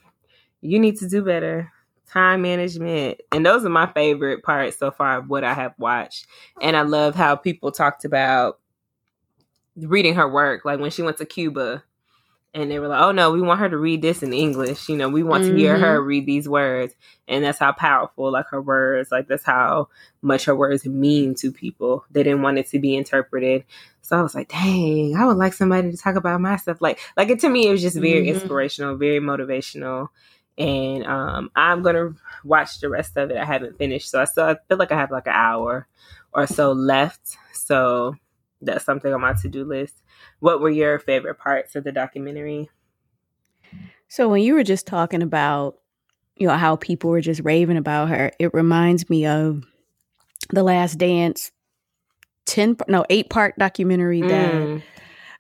you 0.61 0.79
need 0.79 0.97
to 0.99 1.09
do 1.09 1.25
better 1.25 1.73
time 2.07 2.43
management. 2.43 3.21
And 3.33 3.45
those 3.45 3.65
are 3.65 3.71
my 3.71 3.91
favorite 3.93 4.45
parts 4.45 4.79
so 4.79 4.93
far 4.93 5.19
of 5.19 5.29
what 5.29 5.43
I 5.43 5.55
have 5.55 5.75
watched. 5.77 6.29
And 6.61 6.77
I 6.77 6.83
love 6.83 7.17
how 7.17 7.35
people 7.35 7.73
talked 7.73 8.05
about 8.05 8.61
reading 9.77 10.15
her 10.15 10.29
work. 10.29 10.65
Like 10.65 10.79
when 10.79 10.93
she 10.93 11.03
went 11.03 11.17
to 11.17 11.25
Cuba 11.25 11.83
and 12.53 12.71
they 12.71 12.79
were 12.79 12.89
like, 12.89 13.01
oh 13.01 13.13
no, 13.13 13.31
we 13.31 13.41
want 13.41 13.61
her 13.61 13.69
to 13.69 13.77
read 13.77 14.03
this 14.03 14.23
in 14.23 14.33
English. 14.33 14.89
You 14.89 14.97
know, 14.97 15.09
we 15.09 15.23
want 15.23 15.45
mm-hmm. 15.45 15.55
to 15.55 15.59
hear 15.59 15.79
her 15.79 15.99
mm-hmm. 15.99 16.07
read 16.07 16.27
these 16.27 16.49
words. 16.49 16.95
And 17.29 17.45
that's 17.45 17.59
how 17.59 17.73
powerful, 17.73 18.33
like 18.33 18.47
her 18.49 18.61
words, 18.61 19.13
like 19.13 19.29
that's 19.29 19.45
how 19.45 19.89
much 20.21 20.47
her 20.47 20.57
words 20.57 20.85
mean 20.85 21.35
to 21.37 21.53
people. 21.53 22.05
They 22.11 22.23
didn't 22.23 22.43
want 22.43 22.59
it 22.59 22.69
to 22.71 22.79
be 22.79 22.97
interpreted. 22.97 23.65
So 24.03 24.19
I 24.19 24.23
was 24.23 24.35
like, 24.35 24.49
dang, 24.49 25.15
I 25.17 25.27
would 25.27 25.37
like 25.37 25.53
somebody 25.53 25.91
to 25.91 25.97
talk 25.97 26.17
about 26.17 26.41
my 26.41 26.57
stuff. 26.57 26.81
Like, 26.81 26.99
like 27.17 27.29
it 27.29 27.41
to 27.41 27.49
me, 27.49 27.69
it 27.69 27.71
was 27.71 27.83
just 27.83 27.97
very 27.97 28.27
mm-hmm. 28.27 28.35
inspirational, 28.35 28.97
very 28.97 29.21
motivational 29.21 30.09
and 30.61 31.07
um, 31.07 31.51
I'm 31.57 31.83
gonna 31.83 32.11
watch 32.45 32.81
the 32.81 32.91
rest 32.91 33.17
of 33.17 33.31
it. 33.31 33.39
I 33.39 33.47
haven't 33.47 33.79
finished, 33.79 34.11
so 34.11 34.21
I 34.21 34.25
still 34.27 34.45
I 34.45 34.57
feel 34.69 34.77
like 34.77 34.93
I 34.93 34.99
have 34.99 35.11
like 35.11 35.27
an 35.27 35.33
hour 35.35 35.89
or 36.33 36.47
so 36.47 36.73
left. 36.73 37.37
So 37.55 38.15
that's 38.61 38.85
something 38.85 39.13
on 39.13 39.23
my 39.23 39.33
to 39.41 39.49
do 39.49 39.65
list. 39.65 39.95
What 40.41 40.61
were 40.61 40.71
your 40.71 40.99
favorite 40.99 41.39
parts 41.39 41.77
of 41.77 41.85
the 41.85 41.93
documentary? 41.93 42.71
So 44.09 44.29
when 44.29 44.43
you 44.43 44.55
were 44.55 44.65
just 44.65 44.87
talking 44.87 45.23
about 45.23 45.79
you 46.37 46.47
know 46.47 46.57
how 46.57 46.77
people 46.77 47.11
were 47.11 47.21
just 47.21 47.43
raving 47.45 47.77
about 47.77 48.09
her, 48.09 48.33
it 48.39 48.55
reminds 48.55 49.11
me 49.11 49.27
of 49.27 49.65
the 50.51 50.63
Last 50.63 50.97
Dance 50.97 51.53
ten 52.47 52.77
no 52.89 53.05
eight 53.11 53.31
part 53.31 53.59
documentary 53.59 54.23
that 54.23 54.53
mm 54.53 54.83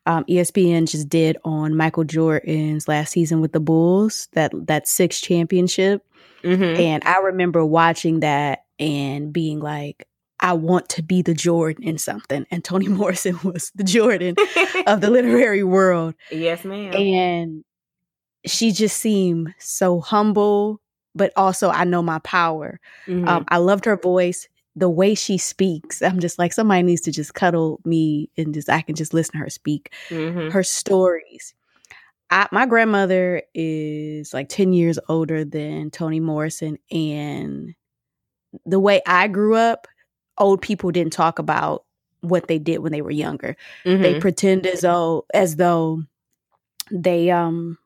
um, 0.06 0.24
ESPN 0.24 0.90
just 0.90 1.08
did 1.08 1.36
on 1.44 1.76
Michael 1.76 2.04
Jordan's 2.04 2.88
last 2.88 3.12
season 3.12 3.40
with 3.40 3.52
the 3.52 3.60
Bulls, 3.60 4.28
that 4.32 4.52
that 4.66 4.88
six 4.88 5.20
championship. 5.20 6.04
Mm-hmm. 6.42 6.80
And 6.80 7.04
I 7.04 7.18
remember 7.18 7.64
watching 7.64 8.20
that 8.20 8.64
and 8.78 9.32
being 9.32 9.60
like, 9.60 10.06
I 10.40 10.54
want 10.54 10.88
to 10.90 11.02
be 11.02 11.22
the 11.22 11.34
Jordan 11.34 11.84
in 11.84 11.98
something. 11.98 12.46
And 12.50 12.64
Toni 12.64 12.88
Morrison 12.88 13.38
was 13.44 13.70
the 13.74 13.84
Jordan 13.84 14.36
of 14.86 15.00
the 15.00 15.10
literary 15.10 15.62
world. 15.62 16.14
Yes, 16.30 16.64
ma'am. 16.64 16.94
And 16.94 17.64
she 18.46 18.72
just 18.72 18.96
seemed 18.96 19.54
so 19.58 20.00
humble, 20.00 20.80
but 21.14 21.32
also 21.36 21.70
I 21.70 21.84
know 21.84 22.02
my 22.02 22.18
power. 22.20 22.80
Mm-hmm. 23.06 23.28
Um, 23.28 23.44
I 23.48 23.58
loved 23.58 23.84
her 23.84 23.96
voice 23.96 24.48
the 24.76 24.88
way 24.88 25.14
she 25.14 25.36
speaks, 25.36 26.00
I'm 26.00 26.20
just 26.20 26.38
like 26.38 26.52
somebody 26.52 26.82
needs 26.82 27.00
to 27.02 27.12
just 27.12 27.34
cuddle 27.34 27.80
me 27.84 28.30
and 28.36 28.54
just 28.54 28.70
I 28.70 28.82
can 28.82 28.94
just 28.94 29.12
listen 29.12 29.32
to 29.32 29.38
her 29.38 29.50
speak. 29.50 29.92
Mm-hmm. 30.08 30.50
Her 30.50 30.62
stories. 30.62 31.54
I, 32.30 32.46
my 32.52 32.66
grandmother 32.66 33.42
is 33.54 34.32
like 34.32 34.48
10 34.48 34.72
years 34.72 34.98
older 35.08 35.44
than 35.44 35.90
Toni 35.90 36.20
Morrison 36.20 36.78
and 36.90 37.74
the 38.64 38.78
way 38.78 39.02
I 39.06 39.26
grew 39.26 39.56
up, 39.56 39.88
old 40.40 40.60
people 40.62 40.90
didn't 40.90 41.12
talk 41.12 41.38
about 41.38 41.84
what 42.22 42.48
they 42.48 42.58
did 42.58 42.78
when 42.78 42.92
they 42.92 43.02
were 43.02 43.10
younger. 43.10 43.56
Mm-hmm. 43.84 44.02
They 44.02 44.20
pretend 44.20 44.66
as 44.66 44.80
though 44.80 45.26
as 45.32 45.56
though 45.56 46.02
they 46.90 47.30
um 47.30 47.78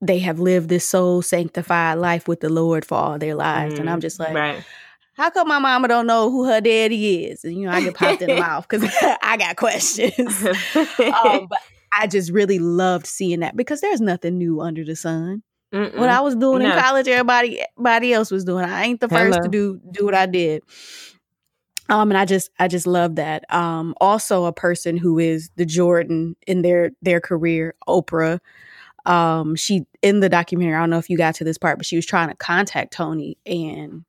they 0.00 0.20
have 0.20 0.38
lived 0.38 0.68
this 0.68 0.84
soul 0.84 1.22
sanctified 1.22 1.98
life 1.98 2.28
with 2.28 2.40
the 2.40 2.48
Lord 2.48 2.84
for 2.84 2.96
all 2.96 3.18
their 3.18 3.34
lives. 3.34 3.74
Mm-hmm. 3.74 3.80
And 3.80 3.90
I'm 3.90 3.98
mm, 3.98 4.02
just 4.02 4.20
like 4.20 4.34
right 4.34 4.64
how 5.14 5.30
come 5.30 5.48
my 5.48 5.58
mama 5.58 5.88
don't 5.88 6.06
know 6.06 6.30
who 6.30 6.46
her 6.46 6.60
daddy 6.60 7.26
is? 7.26 7.44
And, 7.44 7.54
you 7.54 7.66
know, 7.66 7.72
I 7.72 7.82
get 7.82 7.94
popped 7.94 8.22
in 8.22 8.28
the 8.28 8.36
mouth 8.40 8.66
because 8.68 8.90
I 9.22 9.36
got 9.36 9.56
questions. 9.56 10.44
um, 10.74 11.46
but 11.48 11.58
I 11.98 12.06
just 12.06 12.30
really 12.30 12.58
loved 12.58 13.06
seeing 13.06 13.40
that 13.40 13.56
because 13.56 13.80
there's 13.80 14.00
nothing 14.00 14.38
new 14.38 14.60
under 14.60 14.84
the 14.84 14.96
sun. 14.96 15.42
Mm-mm. 15.72 15.96
What 15.96 16.08
I 16.08 16.20
was 16.20 16.34
doing 16.34 16.62
no. 16.62 16.72
in 16.72 16.78
college, 16.78 17.08
everybody, 17.08 17.62
everybody 17.78 18.12
else 18.12 18.30
was 18.30 18.44
doing. 18.44 18.64
I 18.64 18.84
ain't 18.84 19.00
the 19.00 19.08
first 19.08 19.36
Hello. 19.36 19.42
to 19.42 19.48
do 19.48 19.80
do 19.90 20.04
what 20.04 20.14
I 20.14 20.26
did. 20.26 20.62
Um, 21.92 22.10
and 22.10 22.16
I 22.16 22.24
just 22.24 22.50
I 22.58 22.68
just 22.68 22.86
love 22.86 23.16
that. 23.16 23.44
Um, 23.52 23.94
also 24.00 24.46
a 24.46 24.52
person 24.52 24.96
who 24.96 25.18
is 25.18 25.50
the 25.56 25.66
Jordan 25.66 26.36
in 26.46 26.62
their 26.62 26.92
their 27.02 27.20
career, 27.20 27.74
Oprah. 27.86 28.40
Um, 29.04 29.56
she 29.56 29.84
in 30.00 30.20
the 30.20 30.30
documentary, 30.30 30.74
I 30.74 30.80
don't 30.80 30.88
know 30.88 30.96
if 30.98 31.10
you 31.10 31.18
got 31.18 31.34
to 31.36 31.44
this 31.44 31.58
part, 31.58 31.76
but 31.76 31.84
she 31.84 31.96
was 31.96 32.06
trying 32.06 32.30
to 32.30 32.34
contact 32.34 32.94
Toni 32.94 33.36
and 33.44 34.06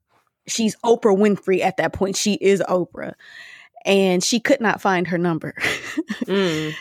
she's 0.47 0.77
Oprah 0.77 1.17
Winfrey 1.17 1.59
at 1.59 1.75
that 1.75 1.91
point. 1.91 2.15
She 2.15 2.35
is 2.35 2.63
Oprah. 2.69 3.15
And 3.85 4.23
she 4.23 4.39
could 4.39 4.61
not 4.61 4.79
find 4.79 5.05
her 5.07 5.17
number. 5.17 5.53
mm. 6.23 6.73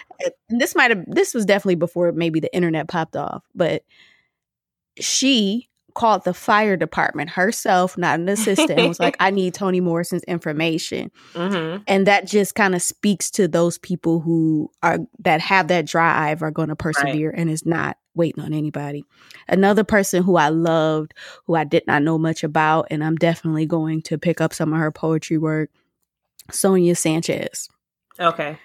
And 0.49 0.61
this 0.61 0.77
might 0.77 0.93
have 0.93 1.05
this 1.09 1.35
was 1.35 1.45
definitely 1.45 1.75
before 1.75 2.13
maybe 2.13 2.39
the 2.39 2.55
internet 2.55 2.87
popped 2.87 3.17
off, 3.17 3.43
but 3.57 3.83
she 5.01 5.69
called 5.95 6.25
the 6.25 6.35
fire 6.35 6.77
department 6.77 7.31
herself, 7.31 7.97
not 7.99 8.19
an 8.19 8.29
assistant, 8.29 8.79
and 8.79 8.89
was 8.89 9.01
like, 9.01 9.17
I 9.21 9.31
need 9.31 9.55
Toni 9.55 9.81
Morrison's 9.81 10.25
information. 10.25 11.11
Mm-hmm. 11.35 11.83
And 11.87 12.07
that 12.07 12.27
just 12.27 12.55
kind 12.55 12.75
of 12.75 12.83
speaks 12.83 13.31
to 13.33 13.49
those 13.49 13.79
people 13.79 14.21
who 14.21 14.71
are 14.83 14.99
that 15.21 15.41
have 15.41 15.69
that 15.69 15.87
drive 15.87 16.43
are 16.43 16.51
going 16.51 16.69
to 16.69 16.77
persevere 16.77 17.31
right. 17.31 17.39
and 17.39 17.51
is 17.51 17.67
not 17.67 17.97
waiting 18.15 18.43
on 18.43 18.53
anybody. 18.53 19.05
Another 19.49 19.85
person 19.85 20.23
who 20.23 20.37
I 20.37 20.49
loved, 20.49 21.15
who 21.47 21.55
I 21.55 21.65
did 21.65 21.87
not 21.87 22.03
know 22.03 22.19
much 22.19 22.45
about, 22.45 22.89
and 22.91 23.03
I'm 23.03 23.17
definitely 23.17 23.67
going 23.67 24.03
to 24.03 24.19
pick 24.19 24.41
up 24.41 24.53
some 24.53 24.73
of 24.73 24.79
her 24.79 24.93
poetry 24.93 25.39
work, 25.39 25.71
Sonia 26.51 26.95
Sanchez. 26.95 27.69
Okay. 28.21 28.59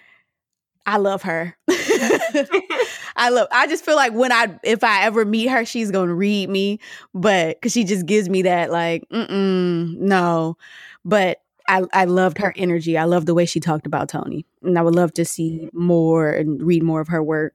I 0.85 0.97
love 0.97 1.23
her. 1.23 1.57
I 3.15 3.29
love 3.29 3.47
I 3.51 3.67
just 3.67 3.85
feel 3.85 3.95
like 3.95 4.13
when 4.13 4.31
I 4.31 4.59
if 4.63 4.83
I 4.83 5.03
ever 5.03 5.25
meet 5.25 5.47
her, 5.47 5.65
she's 5.65 5.91
gonna 5.91 6.13
read 6.13 6.49
me, 6.49 6.79
but 7.13 7.61
cause 7.61 7.71
she 7.71 7.83
just 7.83 8.05
gives 8.05 8.29
me 8.29 8.43
that 8.43 8.71
like, 8.71 9.07
mm 9.09 9.97
no. 9.97 10.57
But 11.03 11.41
I, 11.67 11.83
I 11.93 12.05
loved 12.05 12.37
her 12.37 12.53
energy. 12.55 12.97
I 12.97 13.03
love 13.03 13.25
the 13.25 13.33
way 13.33 13.45
she 13.45 13.59
talked 13.59 13.85
about 13.85 14.09
Toni, 14.09 14.45
And 14.63 14.79
I 14.79 14.81
would 14.81 14.95
love 14.95 15.13
to 15.15 15.25
see 15.25 15.69
more 15.73 16.29
and 16.29 16.61
read 16.61 16.81
more 16.83 17.01
of 17.01 17.09
her 17.09 17.21
work. 17.21 17.53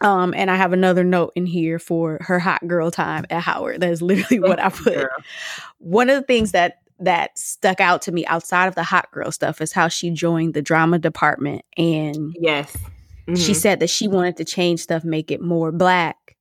Um, 0.00 0.32
and 0.34 0.50
I 0.50 0.56
have 0.56 0.72
another 0.72 1.04
note 1.04 1.32
in 1.36 1.46
here 1.46 1.78
for 1.78 2.18
her 2.22 2.38
hot 2.38 2.66
girl 2.66 2.90
time 2.90 3.26
at 3.30 3.42
Howard. 3.42 3.80
That 3.80 3.90
is 3.90 4.02
literally 4.02 4.40
what 4.48 4.58
I 4.58 4.70
put. 4.70 5.08
One 5.78 6.08
of 6.08 6.16
the 6.16 6.26
things 6.26 6.52
that 6.52 6.78
that 7.00 7.38
stuck 7.38 7.80
out 7.80 8.02
to 8.02 8.12
me 8.12 8.26
outside 8.26 8.66
of 8.66 8.74
the 8.74 8.82
hot 8.82 9.10
girl 9.10 9.32
stuff 9.32 9.60
is 9.60 9.72
how 9.72 9.88
she 9.88 10.10
joined 10.10 10.52
the 10.52 10.60
drama 10.60 10.98
department 10.98 11.64
and 11.78 12.36
yes 12.38 12.76
mm-hmm. 13.32 13.42
she 13.42 13.54
said 13.54 13.80
that 13.80 13.90
she 13.90 14.08
wanted 14.08 14.36
to 14.36 14.44
change 14.44 14.80
stuff 14.80 15.04
make 15.04 15.30
it 15.30 15.40
more 15.40 15.72
black 15.72 16.36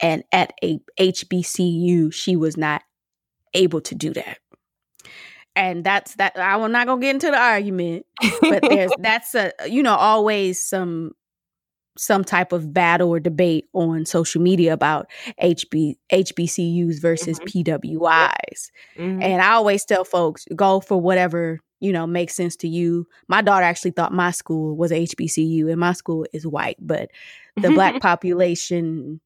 and 0.00 0.24
at 0.32 0.52
a 0.62 0.78
hbcu 0.98 2.12
she 2.12 2.36
was 2.36 2.56
not 2.56 2.82
able 3.54 3.80
to 3.80 3.94
do 3.94 4.12
that 4.12 4.38
and 5.56 5.84
that's 5.84 6.14
that 6.16 6.32
i'm 6.38 6.72
not 6.72 6.86
gonna 6.86 7.00
get 7.00 7.14
into 7.14 7.30
the 7.30 7.38
argument 7.38 8.04
but 8.40 8.62
there's 8.62 8.90
that's 8.98 9.34
a 9.34 9.52
you 9.68 9.82
know 9.82 9.94
always 9.94 10.64
some 10.64 11.12
some 11.96 12.24
type 12.24 12.52
of 12.52 12.72
battle 12.72 13.10
or 13.10 13.20
debate 13.20 13.68
on 13.72 14.04
social 14.04 14.42
media 14.42 14.72
about 14.72 15.06
HB, 15.40 15.94
HBCUs 16.12 17.00
versus 17.00 17.38
mm-hmm. 17.38 17.96
PWIs. 17.98 18.70
Mm-hmm. 18.96 19.22
And 19.22 19.42
I 19.42 19.52
always 19.52 19.84
tell 19.84 20.04
folks 20.04 20.44
go 20.56 20.80
for 20.80 21.00
whatever, 21.00 21.60
you 21.84 21.92
know, 21.92 22.06
makes 22.06 22.34
sense 22.34 22.56
to 22.56 22.68
you. 22.68 23.06
My 23.28 23.42
daughter 23.42 23.64
actually 23.64 23.90
thought 23.90 24.12
my 24.12 24.30
school 24.30 24.74
was 24.74 24.90
HBCU 24.90 25.70
and 25.70 25.78
my 25.78 25.92
school 25.92 26.26
is 26.32 26.46
white, 26.46 26.78
but 26.80 27.10
the 27.56 27.70
black 27.72 28.00
population 28.00 29.20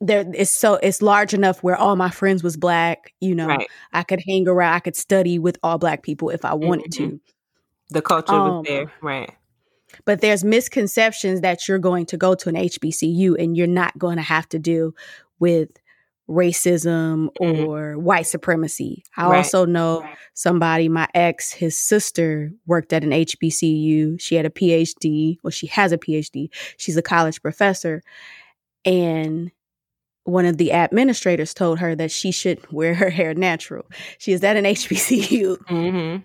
there 0.00 0.28
is 0.34 0.50
so 0.50 0.74
it's 0.74 1.00
large 1.00 1.32
enough 1.32 1.62
where 1.62 1.76
all 1.76 1.94
my 1.94 2.10
friends 2.10 2.42
was 2.42 2.56
black, 2.56 3.14
you 3.20 3.34
know, 3.34 3.46
right. 3.46 3.68
I 3.92 4.02
could 4.02 4.20
hang 4.26 4.48
around, 4.48 4.74
I 4.74 4.80
could 4.80 4.96
study 4.96 5.38
with 5.38 5.56
all 5.62 5.78
black 5.78 6.02
people 6.02 6.30
if 6.30 6.44
I 6.44 6.52
wanted 6.54 6.90
mm-hmm. 6.90 7.10
to. 7.10 7.20
The 7.90 8.02
culture 8.02 8.32
um, 8.32 8.48
was 8.48 8.66
there, 8.66 8.92
right. 9.00 9.32
but 10.04 10.20
there's 10.20 10.42
misconceptions 10.42 11.42
that 11.42 11.68
you're 11.68 11.78
going 11.78 12.06
to 12.06 12.16
go 12.16 12.34
to 12.34 12.48
an 12.48 12.56
HBCU 12.56 13.36
and 13.38 13.56
you're 13.56 13.68
not 13.68 13.96
going 13.96 14.16
to 14.16 14.22
have 14.22 14.48
to 14.48 14.58
deal 14.58 14.92
with 15.38 15.70
racism 16.28 17.28
mm-hmm. 17.40 17.64
or 17.64 17.98
white 17.98 18.26
supremacy. 18.26 19.04
I 19.16 19.28
right. 19.28 19.36
also 19.38 19.64
know 19.66 20.06
somebody, 20.32 20.88
my 20.88 21.08
ex, 21.14 21.52
his 21.52 21.78
sister 21.78 22.52
worked 22.66 22.92
at 22.92 23.04
an 23.04 23.10
HBCU. 23.10 24.20
She 24.20 24.34
had 24.34 24.46
a 24.46 24.50
PhD. 24.50 25.38
Well, 25.42 25.50
she 25.50 25.66
has 25.68 25.92
a 25.92 25.98
PhD. 25.98 26.48
She's 26.76 26.96
a 26.96 27.02
college 27.02 27.42
professor. 27.42 28.02
And 28.84 29.50
one 30.24 30.46
of 30.46 30.56
the 30.56 30.72
administrators 30.72 31.52
told 31.52 31.78
her 31.78 31.94
that 31.94 32.10
she 32.10 32.30
should 32.30 32.60
wear 32.72 32.94
her 32.94 33.10
hair 33.10 33.34
natural. 33.34 33.84
She 34.18 34.32
is 34.32 34.42
at 34.42 34.56
an 34.56 34.64
HBCU. 34.64 35.58
Mm-hmm. 35.58 36.22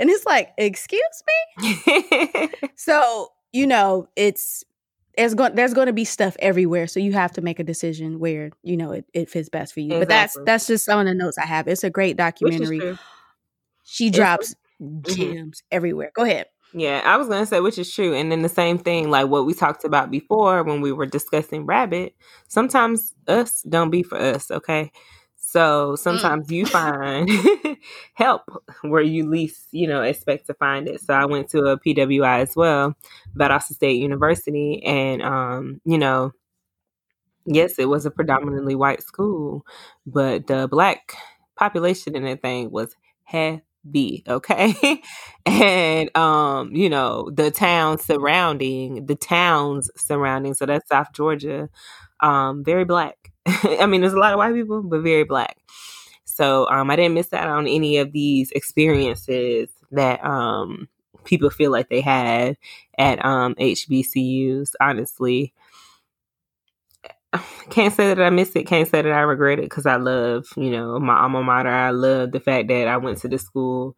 And 0.00 0.10
it's 0.10 0.26
like, 0.26 0.52
excuse 0.58 1.22
me? 1.60 2.50
so, 2.74 3.28
you 3.52 3.66
know, 3.66 4.08
it's 4.16 4.64
there's 5.18 5.34
going 5.34 5.54
there's 5.54 5.74
going 5.74 5.88
to 5.88 5.92
be 5.92 6.04
stuff 6.04 6.36
everywhere 6.38 6.86
so 6.86 7.00
you 7.00 7.12
have 7.12 7.32
to 7.32 7.40
make 7.40 7.58
a 7.58 7.64
decision 7.64 8.18
where 8.20 8.50
you 8.62 8.76
know 8.76 8.92
it, 8.92 9.04
it 9.12 9.28
fits 9.28 9.48
best 9.48 9.74
for 9.74 9.80
you 9.80 9.86
exactly. 9.86 10.00
but 10.00 10.08
that's 10.08 10.38
that's 10.44 10.66
just 10.68 10.84
some 10.84 11.00
of 11.00 11.06
the 11.06 11.14
notes 11.14 11.36
i 11.38 11.44
have 11.44 11.66
it's 11.66 11.84
a 11.84 11.90
great 11.90 12.16
documentary 12.16 12.96
she 13.84 14.10
drops 14.10 14.54
mm-hmm. 14.80 15.00
gems 15.12 15.58
mm-hmm. 15.58 15.76
everywhere 15.76 16.10
go 16.14 16.22
ahead 16.22 16.46
yeah 16.72 17.02
i 17.04 17.16
was 17.16 17.26
going 17.26 17.40
to 17.40 17.46
say 17.46 17.60
which 17.60 17.78
is 17.78 17.92
true 17.92 18.14
and 18.14 18.30
then 18.30 18.42
the 18.42 18.48
same 18.48 18.78
thing 18.78 19.10
like 19.10 19.26
what 19.28 19.44
we 19.44 19.52
talked 19.52 19.84
about 19.84 20.10
before 20.10 20.62
when 20.62 20.80
we 20.80 20.92
were 20.92 21.06
discussing 21.06 21.66
rabbit 21.66 22.14
sometimes 22.46 23.14
us 23.26 23.62
don't 23.62 23.90
be 23.90 24.02
for 24.02 24.18
us 24.18 24.50
okay 24.50 24.90
so 25.50 25.92
mm. 25.92 25.98
sometimes 25.98 26.48
mm. 26.48 26.50
you 26.52 26.66
find 26.66 27.30
help 28.14 28.42
where 28.82 29.00
you 29.00 29.26
least, 29.26 29.68
you 29.72 29.88
know, 29.88 30.02
expect 30.02 30.46
to 30.46 30.54
find 30.54 30.86
it. 30.86 31.00
So 31.00 31.14
I 31.14 31.24
went 31.24 31.48
to 31.50 31.60
a 31.60 31.78
PWI 31.78 32.40
as 32.40 32.54
well, 32.54 32.94
Valdosta 33.34 33.72
State 33.72 33.98
University, 33.98 34.82
and 34.84 35.22
um, 35.22 35.80
you 35.86 35.96
know, 35.96 36.32
yes, 37.46 37.78
it 37.78 37.86
was 37.86 38.04
a 38.04 38.10
predominantly 38.10 38.74
white 38.74 39.02
school, 39.02 39.64
but 40.06 40.48
the 40.48 40.68
black 40.68 41.14
population 41.56 42.14
in 42.14 42.24
that 42.24 42.42
thing 42.42 42.70
was 42.70 42.94
heavy, 43.24 44.24
okay? 44.28 45.02
and 45.46 46.14
um, 46.14 46.74
you 46.74 46.90
know, 46.90 47.30
the 47.32 47.50
town 47.50 47.98
surrounding, 47.98 49.06
the 49.06 49.16
towns 49.16 49.90
surrounding, 49.96 50.52
so 50.52 50.66
that's 50.66 50.90
South 50.90 51.14
Georgia, 51.14 51.70
um, 52.20 52.62
very 52.62 52.84
black. 52.84 53.32
I 53.80 53.86
mean, 53.86 54.00
there's 54.00 54.12
a 54.12 54.18
lot 54.18 54.32
of 54.32 54.38
white 54.38 54.54
people, 54.54 54.82
but 54.82 55.00
very 55.02 55.24
black. 55.24 55.56
So 56.24 56.68
um, 56.68 56.90
I 56.90 56.96
didn't 56.96 57.14
miss 57.14 57.32
out 57.32 57.48
on 57.48 57.66
any 57.66 57.96
of 57.98 58.12
these 58.12 58.50
experiences 58.52 59.70
that 59.90 60.24
um, 60.24 60.88
people 61.24 61.50
feel 61.50 61.72
like 61.72 61.88
they 61.88 62.00
had 62.00 62.56
at 62.96 63.24
um, 63.24 63.54
HBCUs. 63.56 64.72
Honestly, 64.80 65.52
can't 67.70 67.94
say 67.94 68.14
that 68.14 68.22
I 68.22 68.30
missed 68.30 68.56
it. 68.56 68.66
Can't 68.66 68.88
say 68.88 69.02
that 69.02 69.12
I 69.12 69.20
regret 69.20 69.58
it 69.58 69.62
because 69.62 69.86
I 69.86 69.96
love, 69.96 70.46
you 70.56 70.70
know, 70.70 70.98
my 70.98 71.18
alma 71.18 71.42
mater. 71.42 71.70
I 71.70 71.90
love 71.90 72.32
the 72.32 72.40
fact 72.40 72.68
that 72.68 72.88
I 72.88 72.96
went 72.98 73.18
to 73.18 73.28
the 73.28 73.38
school. 73.38 73.96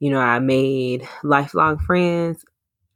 You 0.00 0.10
know, 0.10 0.20
I 0.20 0.38
made 0.38 1.06
lifelong 1.22 1.78
friends. 1.78 2.44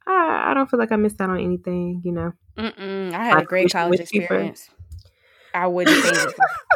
I, 0.05 0.47
I 0.51 0.53
don't 0.53 0.69
feel 0.69 0.79
like 0.79 0.91
I 0.91 0.97
missed 0.97 1.21
out 1.21 1.29
on 1.29 1.39
anything. 1.39 2.01
You 2.03 2.11
know, 2.13 2.33
Mm-mm, 2.57 3.13
I 3.13 3.25
had 3.25 3.37
I 3.37 3.41
a 3.41 3.45
great 3.45 3.71
college 3.71 3.99
experience. 3.99 4.69
I 5.57 5.67
wouldn't 5.67 6.03
change 6.03 6.17
it 6.17 6.35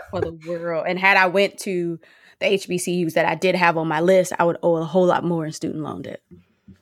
for 0.10 0.22
the 0.22 0.32
world. 0.48 0.86
And 0.88 1.00
had 1.00 1.18
I 1.18 1.28
went 1.28 1.58
to 1.60 2.00
the 2.40 2.46
HBCUs 2.48 3.14
that 3.14 3.26
I 3.26 3.36
did 3.36 3.56
have 3.56 3.78
on 3.78 3.88
my 3.88 4.02
list, 4.02 4.34
I 4.38 4.44
would 4.44 4.58
owe 4.64 4.78
a 4.78 4.86
whole 4.86 5.06
lot 5.06 5.24
more 5.24 5.46
in 5.46 5.52
student 5.52 5.84
loan 5.84 6.02
debt. 6.02 6.22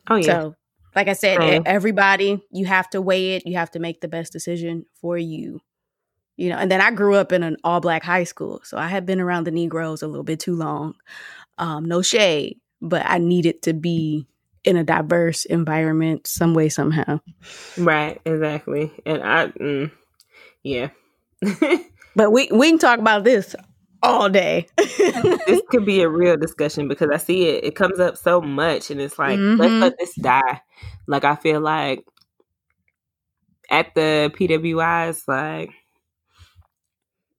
Oh 0.10 0.16
yeah. 0.16 0.26
So, 0.26 0.56
like 0.96 1.08
I 1.08 1.14
said, 1.14 1.64
everybody, 1.66 2.42
you 2.52 2.66
have 2.66 2.90
to 2.92 3.02
weigh 3.02 3.36
it. 3.36 3.46
You 3.46 3.58
have 3.58 3.72
to 3.72 3.80
make 3.80 4.02
the 4.02 4.08
best 4.08 4.34
decision 4.34 4.86
for 5.00 5.18
you. 5.18 5.62
You 6.36 6.50
know, 6.50 6.58
and 6.58 6.72
then 6.72 6.82
I 6.82 6.92
grew 6.92 7.16
up 7.16 7.32
in 7.32 7.44
an 7.44 7.58
all 7.64 7.82
black 7.82 8.02
high 8.02 8.24
school, 8.24 8.62
so 8.64 8.78
I 8.78 8.88
had 8.88 9.06
been 9.06 9.20
around 9.20 9.44
the 9.44 9.52
Negroes 9.52 10.02
a 10.02 10.08
little 10.08 10.24
bit 10.24 10.40
too 10.40 10.56
long. 10.56 10.96
Um, 11.58 11.84
no 11.84 12.02
shade, 12.02 12.60
but 12.82 13.04
I 13.06 13.18
needed 13.18 13.62
to 13.64 13.74
be 13.74 14.26
in 14.64 14.78
a 14.78 14.84
diverse 14.84 15.46
environment 15.46 16.28
some 16.28 16.54
way 16.54 16.70
somehow. 16.70 17.20
Right, 17.78 18.22
exactly. 18.26 18.92
And 19.06 19.22
I, 19.22 19.48
mm, 19.48 19.92
yeah, 20.64 20.90
but 22.16 22.32
we 22.32 22.50
we 22.52 22.70
can 22.70 22.80
talk 22.80 23.00
about 23.00 23.24
this 23.24 23.56
all 24.02 24.30
day. 24.30 24.68
this 24.78 25.62
could 25.70 25.86
be 25.86 26.02
a 26.02 26.10
real 26.10 26.38
discussion 26.38 26.88
because 26.88 27.10
I 27.12 27.18
see 27.18 27.48
it. 27.48 27.64
It 27.64 27.76
comes 27.76 28.00
up 28.00 28.18
so 28.18 28.42
much, 28.42 28.92
and 28.92 29.00
it's 29.02 29.20
like 29.20 29.40
mm-hmm. 29.40 29.60
let's 29.60 29.74
let 29.74 29.98
this 30.00 30.16
die. 30.16 30.62
Like 31.08 31.26
I 31.26 31.36
feel 31.36 31.62
like 31.62 32.06
at 33.70 33.94
the 33.96 34.32
PWIs, 34.36 35.28
like 35.28 35.72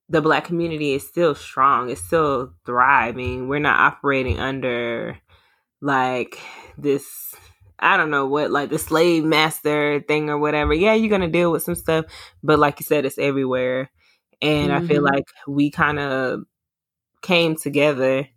the 0.09 0.21
black 0.21 0.45
community 0.45 0.95
is 0.95 1.07
still 1.07 1.35
strong. 1.35 1.91
It's 1.91 2.03
still 2.03 2.53
thriving. 2.67 3.49
We're 3.49 3.61
not 3.61 3.79
operating 3.79 4.39
under 4.39 5.19
like 5.81 6.39
this 6.77 7.35
I 7.81 7.97
don't 7.97 8.11
know 8.11 8.27
what, 8.27 8.51
like 8.51 8.71
the 8.71 8.79
slave 8.79 9.25
master 9.25 10.01
thing 10.01 10.31
or 10.31 10.39
whatever. 10.39 10.75
Yeah, 10.75 10.95
you're 10.95 11.11
gonna 11.11 11.29
deal 11.29 11.51
with 11.51 11.63
some 11.63 11.75
stuff, 11.75 12.05
but 12.43 12.59
like 12.59 12.79
you 12.81 12.85
said, 12.85 13.05
it's 13.05 13.19
everywhere. 13.19 13.91
And 14.43 14.71
mm-hmm. 14.71 14.85
I 14.85 14.89
feel 14.89 15.03
mm-hmm. 15.03 15.15
like 15.15 15.29
we 15.47 15.71
kind 15.71 15.99
of 15.99 16.45
came 17.23 17.57
together 17.57 18.29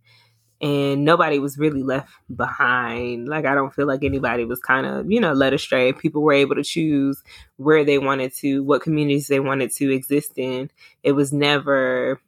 and 0.62 1.04
nobody 1.04 1.40
was 1.40 1.58
really 1.58 1.84
left 1.84 2.10
behind. 2.34 3.28
Like 3.28 3.46
I 3.46 3.54
don't 3.54 3.74
feel 3.74 3.86
like 3.86 4.04
anybody 4.04 4.46
was 4.46 4.60
kind 4.60 4.86
of, 4.86 5.12
you 5.12 5.20
know, 5.20 5.34
led 5.34 5.54
astray. 5.54 5.92
People 5.92 6.22
were 6.22 6.34
able 6.34 6.56
to 6.56 6.64
choose 6.64 7.22
where 7.58 7.84
they 7.84 7.98
wanted 7.98 8.34
to, 8.36 8.64
what 8.64 8.82
communities 8.82 9.28
they 9.28 9.42
wanted 9.42 9.72
to 9.74 9.94
exist 9.94 10.34
in. 10.38 10.72
It 11.04 11.12
was 11.12 11.34
never 11.34 12.22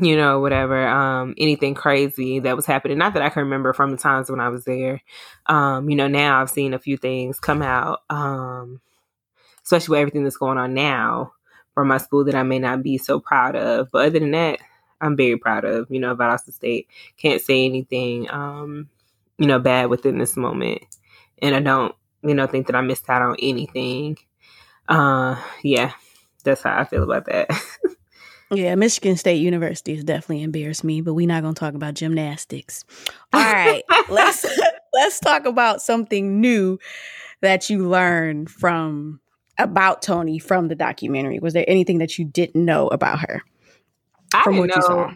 you 0.00 0.16
know, 0.16 0.40
whatever, 0.40 0.86
um, 0.86 1.34
anything 1.38 1.74
crazy 1.74 2.38
that 2.40 2.56
was 2.56 2.66
happening. 2.66 2.98
Not 2.98 3.14
that 3.14 3.22
I 3.22 3.28
can 3.28 3.42
remember 3.44 3.72
from 3.72 3.90
the 3.90 3.96
times 3.96 4.30
when 4.30 4.40
I 4.40 4.48
was 4.48 4.64
there. 4.64 5.02
Um, 5.46 5.90
you 5.90 5.96
know, 5.96 6.08
now 6.08 6.40
I've 6.40 6.50
seen 6.50 6.74
a 6.74 6.78
few 6.78 6.96
things 6.96 7.40
come 7.40 7.62
out, 7.62 8.00
um, 8.10 8.80
especially 9.64 9.92
with 9.94 10.00
everything 10.00 10.24
that's 10.24 10.36
going 10.36 10.58
on 10.58 10.74
now 10.74 11.32
from 11.74 11.88
my 11.88 11.98
school 11.98 12.24
that 12.24 12.34
I 12.34 12.42
may 12.42 12.58
not 12.58 12.82
be 12.82 12.98
so 12.98 13.20
proud 13.20 13.56
of. 13.56 13.90
But 13.92 14.06
other 14.06 14.20
than 14.20 14.32
that, 14.32 14.60
I'm 15.00 15.16
very 15.16 15.36
proud 15.38 15.64
of, 15.64 15.90
you 15.90 16.00
know, 16.00 16.16
Valdosta 16.16 16.52
State. 16.52 16.88
Can't 17.16 17.40
say 17.40 17.64
anything, 17.64 18.30
um, 18.30 18.88
you 19.38 19.46
know, 19.46 19.58
bad 19.58 19.90
within 19.90 20.18
this 20.18 20.36
moment. 20.36 20.82
And 21.42 21.54
I 21.54 21.60
don't, 21.60 21.94
you 22.22 22.34
know, 22.34 22.46
think 22.46 22.66
that 22.66 22.76
I 22.76 22.80
missed 22.82 23.08
out 23.08 23.22
on 23.22 23.36
anything. 23.40 24.18
Uh, 24.88 25.40
yeah, 25.62 25.92
that's 26.44 26.62
how 26.62 26.78
I 26.78 26.84
feel 26.84 27.04
about 27.04 27.26
that. 27.26 27.50
Yeah, 28.52 28.74
Michigan 28.74 29.16
State 29.16 29.40
University 29.40 29.94
has 29.94 30.04
definitely 30.04 30.42
embarrassed 30.42 30.82
me, 30.82 31.00
but 31.00 31.14
we're 31.14 31.28
not 31.28 31.42
going 31.42 31.54
to 31.54 31.58
talk 31.58 31.74
about 31.74 31.94
gymnastics. 31.94 32.84
All 33.32 33.40
right, 33.40 33.84
let's 34.08 34.44
let's 34.92 35.20
talk 35.20 35.46
about 35.46 35.80
something 35.80 36.40
new 36.40 36.78
that 37.42 37.70
you 37.70 37.88
learned 37.88 38.50
from 38.50 39.20
about 39.58 40.02
Toni 40.02 40.38
from 40.38 40.68
the 40.68 40.74
documentary. 40.74 41.38
Was 41.38 41.54
there 41.54 41.64
anything 41.68 41.98
that 41.98 42.18
you 42.18 42.24
didn't 42.24 42.64
know 42.64 42.88
about 42.88 43.20
her? 43.20 43.42
I 44.34 44.42
from 44.42 44.56
what 44.58 44.70
know. 44.74 45.14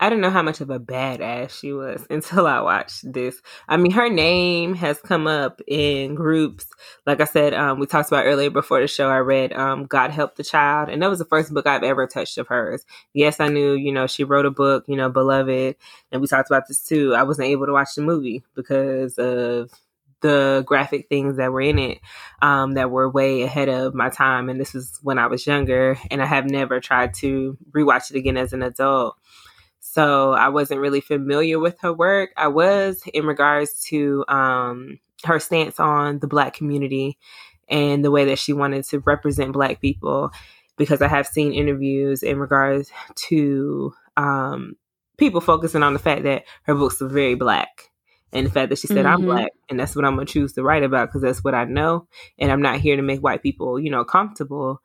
I 0.00 0.08
didn't 0.08 0.22
know 0.22 0.30
how 0.30 0.42
much 0.42 0.60
of 0.60 0.70
a 0.70 0.78
badass 0.78 1.50
she 1.50 1.72
was 1.72 2.06
until 2.10 2.46
I 2.46 2.60
watched 2.60 3.12
this. 3.12 3.40
I 3.68 3.76
mean, 3.76 3.92
her 3.92 4.08
name 4.08 4.74
has 4.74 5.00
come 5.00 5.26
up 5.26 5.60
in 5.66 6.14
groups. 6.14 6.66
Like 7.06 7.20
I 7.20 7.24
said, 7.24 7.54
um, 7.54 7.80
we 7.80 7.86
talked 7.86 8.08
about 8.08 8.26
earlier 8.26 8.50
before 8.50 8.80
the 8.80 8.86
show. 8.86 9.08
I 9.08 9.18
read 9.18 9.52
um, 9.52 9.86
"God 9.86 10.10
Help 10.10 10.36
the 10.36 10.44
Child," 10.44 10.88
and 10.88 11.02
that 11.02 11.10
was 11.10 11.18
the 11.18 11.24
first 11.24 11.52
book 11.52 11.66
I've 11.66 11.82
ever 11.82 12.06
touched 12.06 12.38
of 12.38 12.46
hers. 12.48 12.84
Yes, 13.12 13.40
I 13.40 13.48
knew, 13.48 13.72
you 13.74 13.92
know, 13.92 14.06
she 14.06 14.24
wrote 14.24 14.46
a 14.46 14.50
book, 14.50 14.84
you 14.86 14.96
know, 14.96 15.08
Beloved, 15.08 15.76
and 16.12 16.20
we 16.20 16.26
talked 16.28 16.50
about 16.50 16.68
this 16.68 16.82
too. 16.84 17.14
I 17.14 17.24
wasn't 17.24 17.48
able 17.48 17.66
to 17.66 17.72
watch 17.72 17.94
the 17.96 18.02
movie 18.02 18.44
because 18.54 19.18
of 19.18 19.70
the 20.20 20.64
graphic 20.66 21.08
things 21.08 21.36
that 21.36 21.52
were 21.52 21.60
in 21.60 21.78
it 21.78 21.98
um, 22.42 22.74
that 22.74 22.90
were 22.90 23.08
way 23.08 23.42
ahead 23.42 23.68
of 23.68 23.94
my 23.94 24.08
time. 24.08 24.48
And 24.48 24.60
this 24.60 24.74
was 24.74 24.98
when 25.02 25.18
I 25.18 25.26
was 25.26 25.46
younger, 25.46 25.98
and 26.10 26.22
I 26.22 26.26
have 26.26 26.44
never 26.44 26.80
tried 26.80 27.14
to 27.14 27.56
rewatch 27.72 28.10
it 28.10 28.16
again 28.16 28.36
as 28.36 28.52
an 28.52 28.62
adult. 28.62 29.16
So 29.98 30.30
I 30.30 30.48
wasn't 30.50 30.80
really 30.80 31.00
familiar 31.00 31.58
with 31.58 31.80
her 31.80 31.92
work. 31.92 32.30
I 32.36 32.46
was 32.46 33.02
in 33.12 33.26
regards 33.26 33.82
to 33.86 34.24
um, 34.28 35.00
her 35.24 35.40
stance 35.40 35.80
on 35.80 36.20
the 36.20 36.28
Black 36.28 36.54
community 36.54 37.18
and 37.68 38.04
the 38.04 38.12
way 38.12 38.26
that 38.26 38.38
she 38.38 38.52
wanted 38.52 38.84
to 38.84 39.00
represent 39.00 39.54
Black 39.54 39.80
people, 39.80 40.30
because 40.76 41.02
I 41.02 41.08
have 41.08 41.26
seen 41.26 41.52
interviews 41.52 42.22
in 42.22 42.38
regards 42.38 42.92
to 43.28 43.92
um, 44.16 44.76
people 45.16 45.40
focusing 45.40 45.82
on 45.82 45.94
the 45.94 45.98
fact 45.98 46.22
that 46.22 46.44
her 46.62 46.76
books 46.76 47.02
are 47.02 47.08
very 47.08 47.34
Black. 47.34 47.90
And 48.32 48.46
the 48.46 48.52
fact 48.52 48.68
that 48.70 48.78
she 48.78 48.86
said, 48.86 48.98
mm-hmm. 48.98 49.14
I'm 49.14 49.22
black, 49.22 49.50
and 49.68 49.80
that's 49.80 49.96
what 49.96 50.04
I'm 50.04 50.14
going 50.14 50.28
to 50.28 50.32
choose 50.32 50.52
to 50.52 50.62
write 50.62 50.84
about 50.84 51.08
because 51.08 51.22
that's 51.22 51.42
what 51.42 51.56
I 51.56 51.64
know. 51.64 52.06
And 52.38 52.52
I'm 52.52 52.62
not 52.62 52.78
here 52.78 52.94
to 52.94 53.02
make 53.02 53.20
white 53.20 53.42
people, 53.42 53.80
you 53.80 53.90
know, 53.90 54.04
comfortable. 54.04 54.80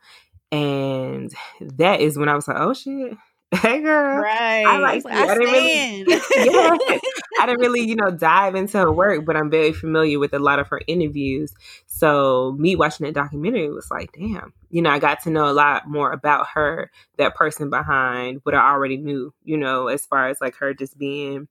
And 0.52 1.31
that 1.61 2.02
is 2.02 2.18
when 2.18 2.30
I 2.30 2.35
was 2.35 2.48
like, 2.48 2.57
oh 2.57 2.73
shit, 2.73 3.15
Hey 3.56 3.82
girl. 3.82 4.22
Right. 4.22 4.66
I 4.66 4.80
like 4.80 5.06
I, 5.06 5.24
I 5.24 5.34
didn't 5.36 5.52
really, 5.52 6.06
yeah, 6.08 6.78
I 7.40 7.46
didn't 7.46 7.60
really, 7.60 7.82
you 7.82 7.96
know, 7.96 8.12
dive 8.12 8.56
into 8.56 8.78
her 8.78 8.92
work, 8.92 9.26
but 9.26 9.36
I'm 9.36 9.50
very 9.50 9.74
familiar 9.74 10.20
with 10.20 10.34
a 10.34 10.40
lot 10.40 10.60
of 10.60 10.68
her 10.68 10.82
interviews. 10.88 11.54
So 11.88 12.56
me 12.58 12.76
watching 12.76 13.06
that 13.06 13.14
documentary 13.14 13.70
was 13.70 13.92
like, 13.92 14.12
damn, 14.14 14.54
you 14.70 14.82
know, 14.82 14.90
I 14.90 15.00
got 15.00 15.22
to 15.24 15.30
know 15.30 15.50
a 15.50 15.54
lot 15.54 15.88
more 15.88 16.12
about 16.12 16.48
her, 16.54 16.92
that 17.18 17.36
person 17.36 17.70
behind 17.70 18.42
what 18.44 18.56
I 18.56 18.72
already 18.72 18.98
knew, 18.98 19.34
you 19.44 19.58
know, 19.58 19.88
as 19.88 20.06
far 20.06 20.30
as 20.30 20.42
like 20.42 20.56
her 20.56 20.74
just 20.74 20.98
being 20.98 21.48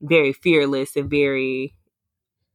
very 0.00 0.32
fearless 0.32 0.96
and 0.96 1.08
very 1.08 1.74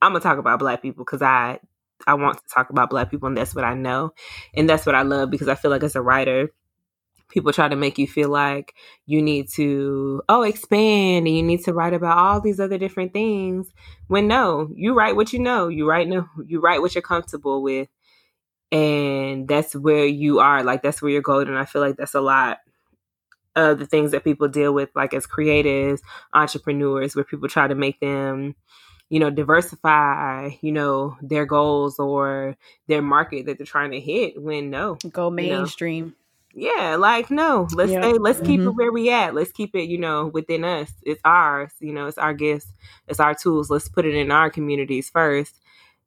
I'm 0.02 0.12
gonna 0.14 0.22
talk 0.22 0.38
about 0.38 0.60
black 0.60 0.82
people 0.82 1.06
because 1.06 1.22
I 1.22 1.60
I 2.08 2.16
want 2.16 2.38
to 2.38 2.44
talk 2.54 2.72
about 2.72 2.90
black 2.90 3.12
people 3.12 3.28
and 3.28 3.38
that's 3.38 3.54
what 3.54 3.64
I 3.64 3.76
know. 3.76 4.14
And 4.56 4.68
that's 4.70 4.86
what 4.86 4.96
I 4.96 5.04
love 5.04 5.30
because 5.30 5.48
I 5.48 5.56
feel 5.56 5.70
like 5.72 5.84
as 5.84 5.96
a 5.96 6.02
writer, 6.02 6.50
people 7.32 7.54
try 7.54 7.68
to 7.68 7.76
make 7.76 7.98
you 7.98 8.08
feel 8.08 8.30
like 8.30 8.76
you 9.06 9.22
need 9.22 9.50
to 9.50 10.22
oh 10.30 10.44
expand 10.44 11.26
and 11.26 11.36
you 11.36 11.44
need 11.44 11.64
to 11.64 11.74
write 11.74 11.94
about 11.94 12.18
all 12.18 12.42
these 12.42 12.60
other 12.60 12.78
different 12.78 13.14
things 13.14 13.72
when 14.08 14.28
no 14.28 14.70
you 14.76 14.94
write 14.94 15.16
what 15.16 15.34
you 15.34 15.40
know 15.40 15.68
you 15.68 15.90
write 15.90 16.08
no 16.08 16.28
you 16.46 16.60
write 16.60 16.82
what 16.82 16.94
you're 16.94 17.02
comfortable 17.02 17.64
with 17.64 17.88
and 18.72 19.48
that's 19.48 19.76
where 19.76 20.06
you 20.06 20.40
are 20.40 20.64
like 20.64 20.82
that's 20.82 21.02
where 21.02 21.12
you're 21.12 21.22
golden. 21.22 21.56
I 21.56 21.66
feel 21.66 21.82
like 21.82 21.98
that's 21.98 22.16
a 22.16 22.22
lot 22.22 22.60
of 23.56 23.80
the 23.80 23.86
things 23.86 24.12
that 24.12 24.24
people 24.24 24.48
deal 24.48 24.74
with 24.74 24.90
like 24.96 25.14
as 25.14 25.28
creatives 25.28 26.00
entrepreneurs 26.34 27.16
where 27.16 27.26
people 27.26 27.50
try 27.50 27.68
to 27.68 27.76
make 27.76 28.00
them 28.00 28.56
you 29.10 29.20
know 29.20 29.30
diversify 29.30 30.52
you 30.62 30.72
know 30.72 31.18
their 31.22 31.46
goals 31.46 32.00
or 32.00 32.56
their 32.88 33.02
market 33.02 33.46
that 33.46 33.58
they're 33.58 33.66
trying 33.66 33.92
to 33.92 34.00
hit 34.00 34.42
when 34.42 34.70
no 34.70 34.96
go 35.12 35.30
mainstream. 35.30 36.06
you 36.06 36.12
know, 36.12 36.16
yeah 36.54 36.96
like 36.98 37.32
no. 37.32 37.68
Let's 37.74 37.92
yep. 37.92 38.04
stay 38.04 38.14
let's 38.14 38.40
mm-hmm. 38.40 38.48
keep 38.48 38.60
it 38.60 38.64
mm-hmm. 38.64 38.78
where 38.78 38.92
we 38.92 39.12
at. 39.12 39.34
Let's 39.34 39.52
keep 39.52 39.76
it 39.76 39.90
you 39.90 39.98
know 39.98 40.28
within 40.28 40.64
us. 40.64 40.92
It's 41.04 41.22
ours 41.26 41.72
you 41.80 41.94
know 41.94 42.08
it's 42.08 42.18
our 42.18 42.34
gifts. 42.34 42.74
It's 43.08 43.20
our 43.20 43.34
tools. 43.34 43.70
Let's 43.70 43.90
put 43.90 44.06
it 44.06 44.16
in 44.16 44.32
our 44.32 44.50
communities 44.50 45.10
first. 45.10 45.60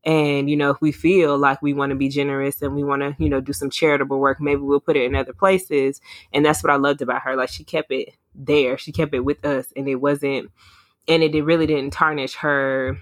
And 0.04 0.50
you 0.50 0.56
know 0.56 0.70
if 0.70 0.80
we 0.80 0.92
feel 0.92 1.38
like 1.38 1.62
we 1.62 1.72
want 1.72 1.90
to 1.90 1.96
be 1.96 2.08
generous 2.08 2.60
and 2.62 2.74
we 2.74 2.84
want 2.84 3.02
to 3.02 3.16
you 3.22 3.28
know 3.28 3.40
do 3.40 3.52
some 3.52 3.70
charitable 3.70 4.18
work 4.18 4.40
maybe 4.40 4.60
we'll 4.60 4.80
put 4.80 4.96
it 4.96 5.04
in 5.04 5.14
other 5.14 5.32
places. 5.32 6.00
And 6.32 6.44
that's 6.44 6.62
what 6.62 6.72
i 6.72 6.76
loved 6.76 7.02
about 7.02 7.22
her. 7.22 7.36
Like 7.36 7.48
she 7.48 7.64
kept 7.64 7.90
it 7.90 8.10
there. 8.34 8.78
She 8.78 8.92
kept 8.92 9.14
it 9.14 9.20
with 9.20 9.44
us. 9.44 9.72
And 9.76 9.88
it 9.88 9.96
wasn't 9.96 10.50
and 11.08 11.22
it, 11.22 11.34
it 11.34 11.42
really 11.42 11.66
didn't 11.66 11.92
tarnish 11.92 12.36
her 12.36 12.98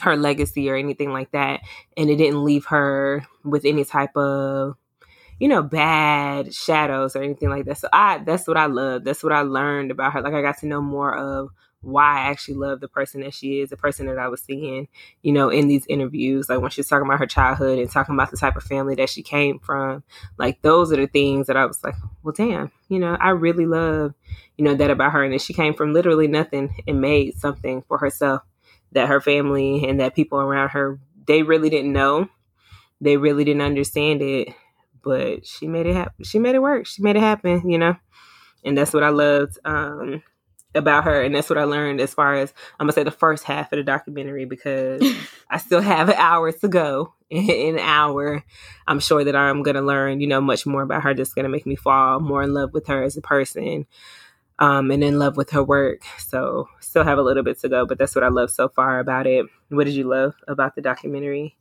her 0.00 0.16
legacy 0.16 0.70
or 0.70 0.76
anything 0.76 1.12
like 1.12 1.30
that. 1.32 1.60
And 1.96 2.10
it 2.10 2.16
didn't 2.16 2.44
leave 2.44 2.66
her 2.66 3.26
with 3.44 3.64
any 3.64 3.84
type 3.84 4.16
of 4.16 4.76
you 5.40 5.48
know, 5.48 5.62
bad 5.62 6.54
shadows 6.54 7.16
or 7.16 7.22
anything 7.22 7.48
like 7.48 7.64
that. 7.64 7.78
So 7.78 7.88
I 7.92 8.18
that's 8.18 8.46
what 8.46 8.58
I 8.58 8.66
love. 8.66 9.04
That's 9.04 9.24
what 9.24 9.32
I 9.32 9.40
learned 9.40 9.90
about 9.90 10.12
her. 10.12 10.20
Like 10.20 10.34
I 10.34 10.42
got 10.42 10.58
to 10.58 10.66
know 10.66 10.82
more 10.82 11.16
of 11.16 11.48
why 11.80 12.18
I 12.18 12.30
actually 12.30 12.56
love 12.58 12.80
the 12.80 12.88
person 12.88 13.22
that 13.22 13.32
she 13.32 13.60
is, 13.60 13.70
the 13.70 13.76
person 13.78 14.04
that 14.06 14.18
I 14.18 14.28
was 14.28 14.42
seeing, 14.42 14.86
you 15.22 15.32
know, 15.32 15.48
in 15.48 15.66
these 15.66 15.86
interviews. 15.86 16.50
Like 16.50 16.60
when 16.60 16.70
she's 16.70 16.88
talking 16.88 17.06
about 17.06 17.20
her 17.20 17.26
childhood 17.26 17.78
and 17.78 17.90
talking 17.90 18.14
about 18.14 18.30
the 18.30 18.36
type 18.36 18.54
of 18.54 18.62
family 18.62 18.94
that 18.96 19.08
she 19.08 19.22
came 19.22 19.58
from. 19.58 20.04
Like 20.36 20.60
those 20.60 20.92
are 20.92 20.96
the 20.96 21.06
things 21.06 21.46
that 21.46 21.56
I 21.56 21.64
was 21.64 21.82
like, 21.82 21.94
well, 22.22 22.34
damn, 22.34 22.70
you 22.88 22.98
know, 22.98 23.16
I 23.18 23.30
really 23.30 23.64
love, 23.64 24.12
you 24.58 24.64
know, 24.66 24.74
that 24.74 24.90
about 24.90 25.12
her. 25.12 25.24
And 25.24 25.32
that 25.32 25.40
she 25.40 25.54
came 25.54 25.72
from 25.72 25.94
literally 25.94 26.28
nothing 26.28 26.82
and 26.86 27.00
made 27.00 27.38
something 27.38 27.82
for 27.88 27.96
herself 27.96 28.42
that 28.92 29.08
her 29.08 29.22
family 29.22 29.88
and 29.88 30.00
that 30.00 30.14
people 30.14 30.38
around 30.38 30.70
her, 30.70 31.00
they 31.26 31.42
really 31.42 31.70
didn't 31.70 31.94
know. 31.94 32.28
They 33.00 33.16
really 33.16 33.44
didn't 33.44 33.62
understand 33.62 34.20
it 34.20 34.54
but 35.02 35.46
she 35.46 35.66
made 35.66 35.86
it 35.86 35.94
happen. 35.94 36.24
She 36.24 36.38
made 36.38 36.54
it 36.54 36.62
work. 36.62 36.86
She 36.86 37.02
made 37.02 37.16
it 37.16 37.20
happen, 37.20 37.68
you 37.68 37.78
know? 37.78 37.96
And 38.64 38.76
that's 38.76 38.92
what 38.92 39.02
I 39.02 39.08
loved 39.08 39.58
um, 39.64 40.22
about 40.74 41.04
her. 41.04 41.22
And 41.22 41.34
that's 41.34 41.48
what 41.48 41.58
I 41.58 41.64
learned 41.64 42.00
as 42.00 42.14
far 42.14 42.34
as 42.34 42.52
I'm 42.78 42.86
gonna 42.86 42.92
say 42.92 43.02
the 43.02 43.10
first 43.10 43.44
half 43.44 43.72
of 43.72 43.76
the 43.78 43.82
documentary 43.82 44.44
because 44.44 45.02
I 45.50 45.58
still 45.58 45.80
have 45.80 46.10
hours 46.16 46.56
to 46.60 46.68
go. 46.68 47.14
In 47.30 47.76
an 47.76 47.78
hour, 47.78 48.44
I'm 48.88 48.98
sure 48.98 49.22
that 49.22 49.36
I'm 49.36 49.62
gonna 49.62 49.82
learn, 49.82 50.20
you 50.20 50.26
know, 50.26 50.40
much 50.40 50.66
more 50.66 50.82
about 50.82 51.04
her. 51.04 51.14
Just 51.14 51.36
gonna 51.36 51.48
make 51.48 51.64
me 51.64 51.76
fall 51.76 52.18
more 52.18 52.42
in 52.42 52.52
love 52.52 52.72
with 52.72 52.88
her 52.88 53.04
as 53.04 53.16
a 53.16 53.20
person. 53.20 53.86
Um, 54.58 54.90
and 54.90 55.02
in 55.02 55.18
love 55.18 55.36
with 55.36 55.50
her 55.50 55.62
work. 55.62 56.02
So 56.18 56.68
still 56.80 57.04
have 57.04 57.16
a 57.18 57.22
little 57.22 57.42
bit 57.42 57.58
to 57.60 57.68
go, 57.68 57.86
but 57.86 57.98
that's 57.98 58.14
what 58.14 58.24
I 58.24 58.28
love 58.28 58.50
so 58.50 58.68
far 58.68 58.98
about 58.98 59.26
it. 59.26 59.46
What 59.70 59.84
did 59.84 59.94
you 59.94 60.04
love 60.04 60.34
about 60.48 60.74
the 60.74 60.82
documentary? 60.82 61.56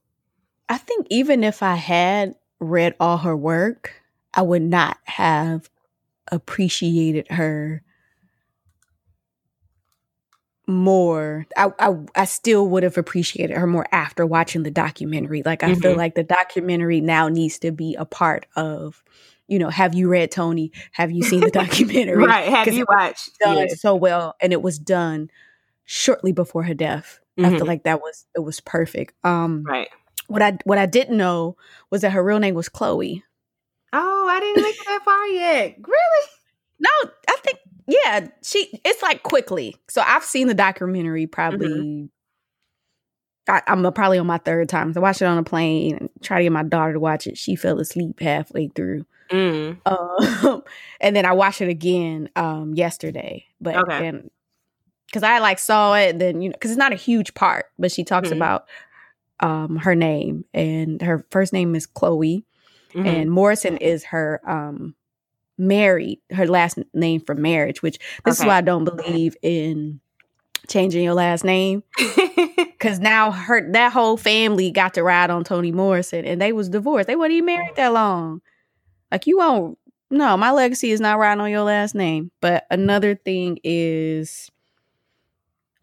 I 0.67 0.77
think 0.77 1.07
even 1.09 1.43
if 1.43 1.63
I 1.63 1.75
had 1.75 2.35
read 2.59 2.95
all 2.99 3.17
her 3.17 3.35
work, 3.35 3.93
I 4.33 4.41
would 4.41 4.61
not 4.61 4.97
have 5.05 5.69
appreciated 6.31 7.27
her 7.31 7.83
more. 10.67 11.47
I, 11.57 11.71
I, 11.79 11.95
I 12.15 12.25
still 12.25 12.67
would 12.67 12.83
have 12.83 12.97
appreciated 12.97 13.57
her 13.57 13.67
more 13.67 13.87
after 13.91 14.25
watching 14.25 14.63
the 14.63 14.71
documentary. 14.71 15.41
Like 15.43 15.63
I 15.63 15.71
mm-hmm. 15.71 15.81
feel 15.81 15.95
like 15.95 16.15
the 16.15 16.23
documentary 16.23 17.01
now 17.01 17.27
needs 17.27 17.59
to 17.59 17.71
be 17.71 17.95
a 17.95 18.05
part 18.05 18.45
of 18.55 19.03
you 19.49 19.57
know, 19.57 19.69
have 19.69 19.95
you 19.95 20.07
read 20.07 20.31
toni 20.31 20.71
Have 20.91 21.11
you 21.11 21.23
seen 21.23 21.41
the 21.41 21.49
documentary? 21.51 22.23
right. 22.23 22.47
Have 22.47 22.71
you 22.71 22.85
watched? 22.87 23.31
Done 23.39 23.57
yeah. 23.57 23.73
so 23.75 23.95
well, 23.95 24.35
and 24.39 24.53
it 24.53 24.61
was 24.61 24.77
done 24.77 25.31
shortly 25.85 26.31
before 26.31 26.63
her 26.63 26.75
death. 26.75 27.19
Mm-hmm. 27.37 27.45
I 27.45 27.49
feel 27.49 27.59
mm-hmm. 27.59 27.67
like 27.67 27.83
that 27.83 27.99
was 27.99 28.27
it 28.35 28.41
was 28.41 28.59
perfect. 28.59 29.13
Um, 29.23 29.63
right. 29.67 29.89
What 30.29 30.41
I 30.41 30.57
what 30.63 30.77
I 30.77 30.85
didn't 30.85 31.17
know 31.17 31.57
was 31.89 32.01
that 32.01 32.11
her 32.11 32.23
real 32.23 32.39
name 32.39 32.55
was 32.55 32.69
Chloe. 32.69 33.23
Oh, 33.91 34.27
I 34.29 34.39
didn't 34.39 34.63
make 34.63 34.75
it 34.75 34.85
that 34.85 35.01
far 35.03 35.27
yet. 35.27 35.75
Really? 35.79 36.27
No, 36.79 36.89
I 37.27 37.35
think 37.43 37.59
yeah. 37.87 38.27
She 38.43 38.79
it's 38.85 39.01
like 39.01 39.23
quickly. 39.23 39.75
So 39.89 40.01
I've 40.05 40.23
seen 40.23 40.47
the 40.47 40.53
documentary 40.53 41.27
probably. 41.27 41.67
Mm-hmm. 41.67 42.05
I, 43.47 43.63
am 43.65 43.91
probably 43.93 44.19
on 44.19 44.27
my 44.27 44.37
third 44.37 44.69
time. 44.69 44.93
So 44.93 44.99
I 44.99 45.03
watched 45.03 45.23
it 45.23 45.25
on 45.25 45.39
a 45.39 45.43
plane 45.43 45.97
and 45.97 46.09
try 46.21 46.37
to 46.37 46.43
get 46.43 46.51
my 46.51 46.61
daughter 46.61 46.93
to 46.93 46.99
watch 46.99 47.25
it. 47.25 47.35
She 47.35 47.55
fell 47.55 47.79
asleep 47.79 48.19
halfway 48.19 48.67
through. 48.67 49.05
Mm. 49.31 49.77
Um, 49.85 50.63
and 51.01 51.15
then 51.15 51.25
I 51.25 51.33
watched 51.33 51.61
it 51.61 51.69
again 51.69 52.29
um, 52.35 52.75
yesterday. 52.75 53.45
But 53.59 53.75
okay. 53.77 54.21
because 55.07 55.23
I 55.23 55.39
like 55.39 55.59
saw 55.59 55.95
it, 55.95 56.19
then 56.19 56.41
you 56.41 56.49
know, 56.49 56.53
because 56.53 56.71
it's 56.71 56.77
not 56.77 56.93
a 56.93 56.97
huge 56.97 57.33
part, 57.33 57.65
but 57.79 57.91
she 57.91 58.03
talks 58.03 58.29
mm-hmm. 58.29 58.37
about 58.37 58.67
um, 59.39 59.77
her 59.77 59.95
name, 59.95 60.45
and 60.53 61.01
her 61.01 61.25
first 61.31 61.53
name 61.53 61.75
is 61.75 61.85
Chloe, 61.85 62.45
mm-hmm. 62.93 63.05
and 63.05 63.31
Morrison 63.31 63.77
is 63.77 64.05
her 64.05 64.41
um, 64.45 64.95
married, 65.57 66.19
her 66.31 66.47
last 66.47 66.79
name 66.93 67.21
for 67.21 67.35
marriage. 67.35 67.81
Which 67.81 67.99
this 68.25 68.39
okay. 68.39 68.43
is 68.43 68.47
why 68.47 68.57
I 68.57 68.61
don't 68.61 68.85
believe 68.85 69.35
in 69.41 69.99
changing 70.67 71.03
your 71.03 71.13
last 71.13 71.43
name, 71.43 71.83
because 72.57 72.99
now 72.99 73.31
her 73.31 73.71
that 73.71 73.93
whole 73.93 74.17
family 74.17 74.71
got 74.71 74.95
to 74.95 75.03
ride 75.03 75.29
on 75.29 75.43
Toni 75.43 75.71
Morrison, 75.71 76.25
and 76.25 76.41
they 76.41 76.51
was 76.51 76.69
divorced. 76.69 77.07
They 77.07 77.15
weren't 77.15 77.31
even 77.33 77.45
married 77.45 77.75
that 77.75 77.93
long. 77.93 78.41
Like 79.11 79.27
you 79.27 79.37
won't. 79.37 79.77
No, 80.11 80.35
my 80.37 80.51
legacy 80.51 80.89
is 80.89 80.99
not 80.99 81.19
riding 81.19 81.41
on 81.41 81.51
your 81.51 81.61
last 81.61 81.93
name. 81.93 82.31
But 82.41 82.65
another 82.71 83.13
thing 83.13 83.59
is 83.63 84.49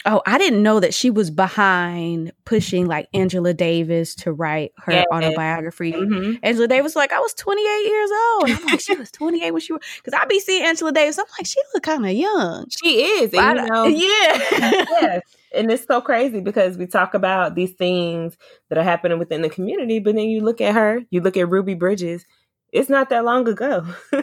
Oh, 0.09 0.23
I 0.25 0.39
didn't 0.39 0.63
know 0.63 0.79
that 0.79 0.95
she 0.95 1.11
was 1.11 1.33
behind 1.33 2.33
pushing 2.45 2.87
like 2.87 3.09
Angela 3.13 3.53
Davis 3.53 4.15
to 4.17 4.33
write 4.33 4.71
her 4.79 4.93
yeah. 4.93 5.05
autobiography. 5.13 5.93
Mm-hmm. 5.93 6.37
Angela 6.45 6.69
Davis 6.69 6.85
was 6.85 6.97
like, 6.97 7.13
I 7.13 7.19
was 7.19 7.35
28 7.35 7.65
years 7.65 8.11
old. 8.11 8.51
I'm 8.51 8.67
like, 8.67 8.81
she 8.81 8.95
was 8.95 9.11
28 9.11 9.51
when 9.51 9.61
she 9.61 9.73
was, 9.73 9.83
because 9.97 10.17
I 10.17 10.25
be 10.27 10.39
seeing 10.39 10.65
Angela 10.65 10.93
Davis. 10.93 11.19
I'm 11.19 11.25
like, 11.37 11.47
she 11.47 11.61
look 11.75 11.83
kind 11.83 12.07
of 12.07 12.13
young. 12.13 12.67
She 12.81 13.03
is. 13.03 13.35
And, 13.35 13.59
you 13.59 13.67
know, 13.67 13.85
yeah. 13.87 14.85
yeah. 15.01 15.21
And 15.53 15.71
it's 15.73 15.85
so 15.85 16.01
crazy 16.01 16.41
because 16.41 16.79
we 16.79 16.87
talk 16.87 17.15
about 17.15 17.57
these 17.57 17.73
things 17.73 18.37
that 18.69 18.79
are 18.79 18.85
happening 18.85 19.19
within 19.19 19.43
the 19.43 19.49
community, 19.49 19.99
but 19.99 20.15
then 20.15 20.29
you 20.29 20.41
look 20.41 20.61
at 20.61 20.75
her, 20.75 21.01
you 21.11 21.21
look 21.21 21.37
at 21.37 21.49
Ruby 21.49 21.75
Bridges. 21.75 22.25
It's 22.73 22.89
not 22.89 23.09
that 23.09 23.25
long 23.25 23.49
ago. 23.49 23.85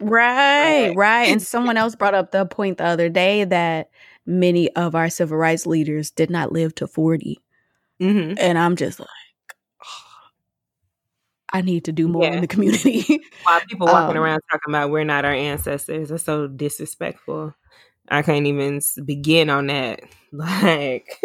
right, 0.00 0.92
right. 0.94 1.28
And 1.28 1.40
someone 1.40 1.78
else 1.78 1.94
brought 1.94 2.14
up 2.14 2.32
the 2.32 2.44
point 2.44 2.78
the 2.78 2.84
other 2.84 3.08
day 3.08 3.44
that 3.44 3.88
many 4.26 4.70
of 4.74 4.94
our 4.94 5.10
civil 5.10 5.36
rights 5.36 5.66
leaders 5.66 6.10
did 6.10 6.30
not 6.30 6.52
live 6.52 6.74
to 6.76 6.86
40. 6.86 7.38
Mm-hmm. 8.00 8.34
And 8.38 8.58
I'm 8.58 8.76
just 8.76 8.98
like, 9.00 9.08
oh, 9.84 10.28
I 11.52 11.62
need 11.62 11.84
to 11.84 11.92
do 11.92 12.08
more 12.08 12.24
yeah. 12.24 12.34
in 12.34 12.40
the 12.40 12.46
community. 12.46 13.20
While 13.44 13.60
people 13.60 13.86
walking 13.86 14.16
um, 14.16 14.22
around 14.22 14.40
talking 14.50 14.72
about 14.72 14.90
we're 14.90 15.04
not 15.04 15.24
our 15.24 15.32
ancestors, 15.32 16.08
that's 16.08 16.24
so 16.24 16.48
disrespectful. 16.48 17.54
I 18.08 18.22
can't 18.22 18.46
even 18.46 18.80
begin 19.04 19.50
on 19.50 19.66
that. 19.68 20.02
Like, 20.34 21.20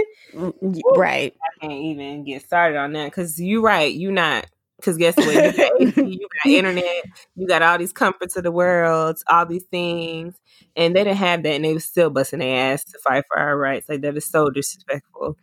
right. 0.97 1.33
I 1.33 1.59
can't 1.61 1.71
even 1.71 2.25
get 2.25 2.43
started 2.43 2.77
on 2.77 2.91
that 2.91 3.05
because 3.05 3.39
you're 3.41 3.61
right. 3.61 3.93
You're 3.93 4.11
not 4.11 4.45
because 4.77 4.97
guess 4.97 5.17
what? 5.17 5.27
You 5.33 5.51
got, 5.51 5.97
you 6.07 6.27
got 6.43 6.51
internet, 6.51 7.03
you 7.35 7.47
got 7.47 7.61
all 7.61 7.77
these 7.77 7.93
comforts 7.93 8.35
of 8.37 8.43
the 8.43 8.51
world, 8.51 9.17
all 9.27 9.45
these 9.45 9.65
things, 9.65 10.39
and 10.75 10.95
they 10.95 11.03
didn't 11.03 11.17
have 11.17 11.43
that, 11.43 11.53
and 11.53 11.65
they 11.65 11.73
were 11.73 11.79
still 11.79 12.09
busting 12.09 12.39
their 12.39 12.73
ass 12.73 12.83
to 12.85 12.99
fight 12.99 13.23
for 13.27 13.39
our 13.39 13.57
rights. 13.57 13.89
Like 13.89 14.01
that 14.01 14.15
is 14.15 14.25
so 14.25 14.49
disrespectful. 14.49 15.37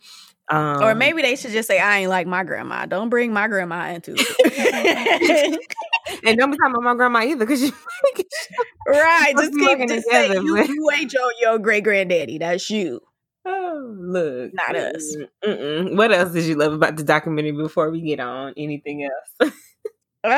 Um, 0.50 0.82
or 0.82 0.94
maybe 0.94 1.22
they 1.22 1.36
should 1.36 1.52
just 1.52 1.66
say, 1.66 1.78
"I 1.78 2.00
ain't 2.00 2.10
like 2.10 2.26
my 2.26 2.44
grandma. 2.44 2.86
Don't 2.86 3.08
bring 3.08 3.32
my 3.32 3.48
grandma 3.48 3.92
into 3.92 4.14
it." 4.16 5.60
and 6.24 6.38
don't 6.38 6.50
be 6.50 6.58
talking 6.58 6.74
about 6.74 6.82
my 6.82 6.94
grandma 6.94 7.22
either, 7.22 7.38
because 7.46 7.62
you 7.62 7.72
right. 8.86 9.34
Just 9.36 9.58
keep 9.58 9.88
just 9.88 10.08
say 10.10 10.28
you, 10.34 10.62
you 10.62 10.90
ain't 10.94 11.12
your, 11.12 11.32
your 11.40 11.58
great 11.58 11.84
granddaddy. 11.84 12.38
That's 12.38 12.68
you. 12.68 13.00
Look, 13.74 14.54
Not 14.54 14.76
us. 14.76 15.16
mm-mm. 15.44 15.96
What 15.96 16.12
else 16.12 16.32
did 16.32 16.44
you 16.44 16.54
love 16.56 16.72
about 16.72 16.96
the 16.96 17.04
documentary 17.04 17.52
before 17.52 17.90
we 17.90 18.00
get 18.00 18.20
on 18.20 18.54
anything 18.56 19.04
else? 19.04 19.52
Um, 20.24 20.30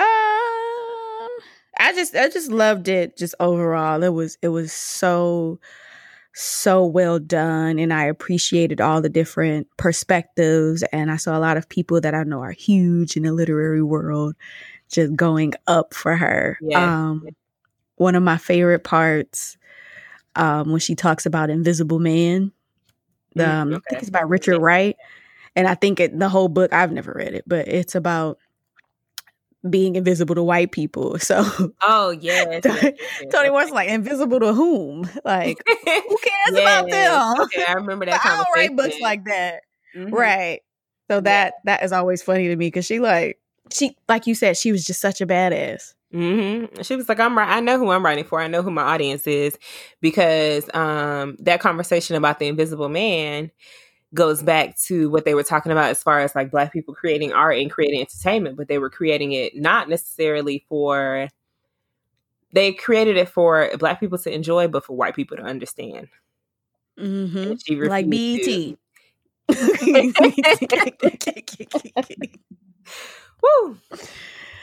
I 1.79 1.93
just 1.95 2.15
I 2.15 2.29
just 2.29 2.51
loved 2.51 2.89
it 2.89 3.17
just 3.17 3.35
overall. 3.39 4.03
It 4.03 4.13
was 4.13 4.39
it 4.43 4.49
was 4.49 4.73
so 4.73 5.59
so 6.39 6.85
well 6.85 7.19
done 7.19 7.79
and 7.79 7.95
I 7.95 8.05
appreciated 8.05 8.79
all 8.79 9.01
the 9.01 9.09
different 9.09 9.69
perspectives 9.79 10.83
and 10.93 11.11
I 11.11 11.17
saw 11.17 11.37
a 11.37 11.41
lot 11.41 11.57
of 11.57 11.67
people 11.67 11.99
that 12.03 12.15
I 12.15 12.25
know 12.25 12.41
are 12.41 12.51
huge 12.53 13.17
in 13.17 13.23
the 13.23 13.33
literary 13.33 13.83
world 13.83 14.35
just 14.91 15.17
going 15.17 15.55
up 15.67 15.95
for 15.95 16.15
her. 16.15 16.59
Yeah. 16.61 17.09
Um 17.09 17.27
one 17.97 18.15
of 18.15 18.23
my 18.23 18.37
favorite 18.37 18.85
parts 18.85 19.57
um 20.35 20.71
when 20.73 20.81
she 20.81 20.95
talks 20.95 21.25
about 21.25 21.49
Invisible 21.49 22.01
Man. 22.01 22.53
The, 23.37 23.45
Mm, 23.45 23.49
um, 23.49 23.75
I 23.75 23.81
think 23.91 24.03
it's 24.03 24.11
by 24.11 24.23
Richard 24.23 24.59
Wright. 24.59 24.97
And 25.55 25.67
I 25.69 25.75
think 25.75 26.01
it, 26.01 26.19
the 26.19 26.29
whole 26.29 26.49
book, 26.49 26.73
I've 26.73 26.93
never 26.93 27.13
read 27.17 27.35
it, 27.35 27.45
but 27.47 27.69
it's 27.69 27.95
about 27.95 28.39
being 29.69 29.97
invisible 29.97 30.35
to 30.35 30.43
white 30.43 30.71
people. 30.73 31.19
So 31.27 31.45
oh 31.83 32.11
yes, 32.11 32.63
Toni- 32.63 32.79
yes, 32.83 32.93
yes, 33.21 33.33
Toni 33.33 33.51
was 33.51 33.71
like, 33.71 33.89
invisible 33.89 34.41
to 34.41 34.53
whom? 34.53 35.09
Like, 35.25 35.59
who 35.67 35.75
cares 36.19 36.61
about 36.61 36.91
them? 36.91 37.41
Okay, 37.43 37.65
I 37.67 37.73
remember 37.75 38.07
that. 38.07 38.21
I 38.25 38.37
don't 38.37 38.47
write 38.55 38.77
books 38.77 39.01
like 39.01 39.25
that. 39.25 39.63
Mhm. 39.97 40.13
Right. 40.13 40.61
So 41.11 41.21
that 41.21 41.55
that 41.65 41.83
is 41.83 41.93
always 41.93 42.23
funny 42.23 42.49
to 42.49 42.57
me 42.57 42.67
because 42.67 42.85
she 42.85 42.99
like 43.01 43.39
she 43.73 43.97
like 44.09 44.27
you 44.27 44.35
said, 44.35 44.57
she 44.57 44.73
was 44.73 44.85
just 44.85 45.01
such 45.01 45.21
a 45.21 45.27
badass. 45.27 45.95
Hmm 46.17 46.65
She 46.83 46.97
was 46.97 47.09
like, 47.09 47.21
"I'm 47.21 47.37
right. 47.37 47.49
I 47.49 47.61
know 47.61 47.79
who 47.79 47.91
I'm 47.91 48.05
writing 48.05 48.25
for. 48.25 48.41
I 48.41 48.47
know 48.49 48.63
who 48.63 48.71
my 48.71 48.83
audience 48.83 49.27
is," 49.27 49.59
because 50.01 50.69
um, 50.75 51.37
that 51.41 51.61
conversation 51.61 52.17
about 52.17 52.39
the 52.39 52.47
Invisible 52.49 52.89
Man 52.89 53.51
goes 54.15 54.43
back 54.43 54.77
to 54.79 55.09
what 55.11 55.25
they 55.25 55.35
were 55.35 55.43
talking 55.45 55.73
about 55.73 55.91
as 55.91 56.03
far 56.03 56.21
as 56.21 56.35
like 56.35 56.51
Black 56.51 56.73
people 56.73 56.95
creating 56.95 57.33
art 57.33 57.59
and 57.59 57.71
creating 57.71 58.01
entertainment, 58.03 58.57
but 58.57 58.69
they 58.69 58.79
were 58.79 58.91
creating 58.91 59.33
it 59.33 59.57
not 59.57 59.89
necessarily 59.89 60.65
for. 60.69 61.29
They 62.53 62.73
created 62.73 63.17
it 63.17 63.29
for 63.29 63.71
Black 63.79 64.01
people 64.01 64.19
to 64.19 64.33
enjoy, 64.33 64.69
but 64.69 64.85
for 64.85 64.97
white 64.97 65.15
people 65.15 65.37
to 65.37 65.43
understand. 65.43 66.09
Mm-hmm. 66.99 67.87
Like 67.87 68.11
BET. 68.11 68.77
Woo! 73.43 73.77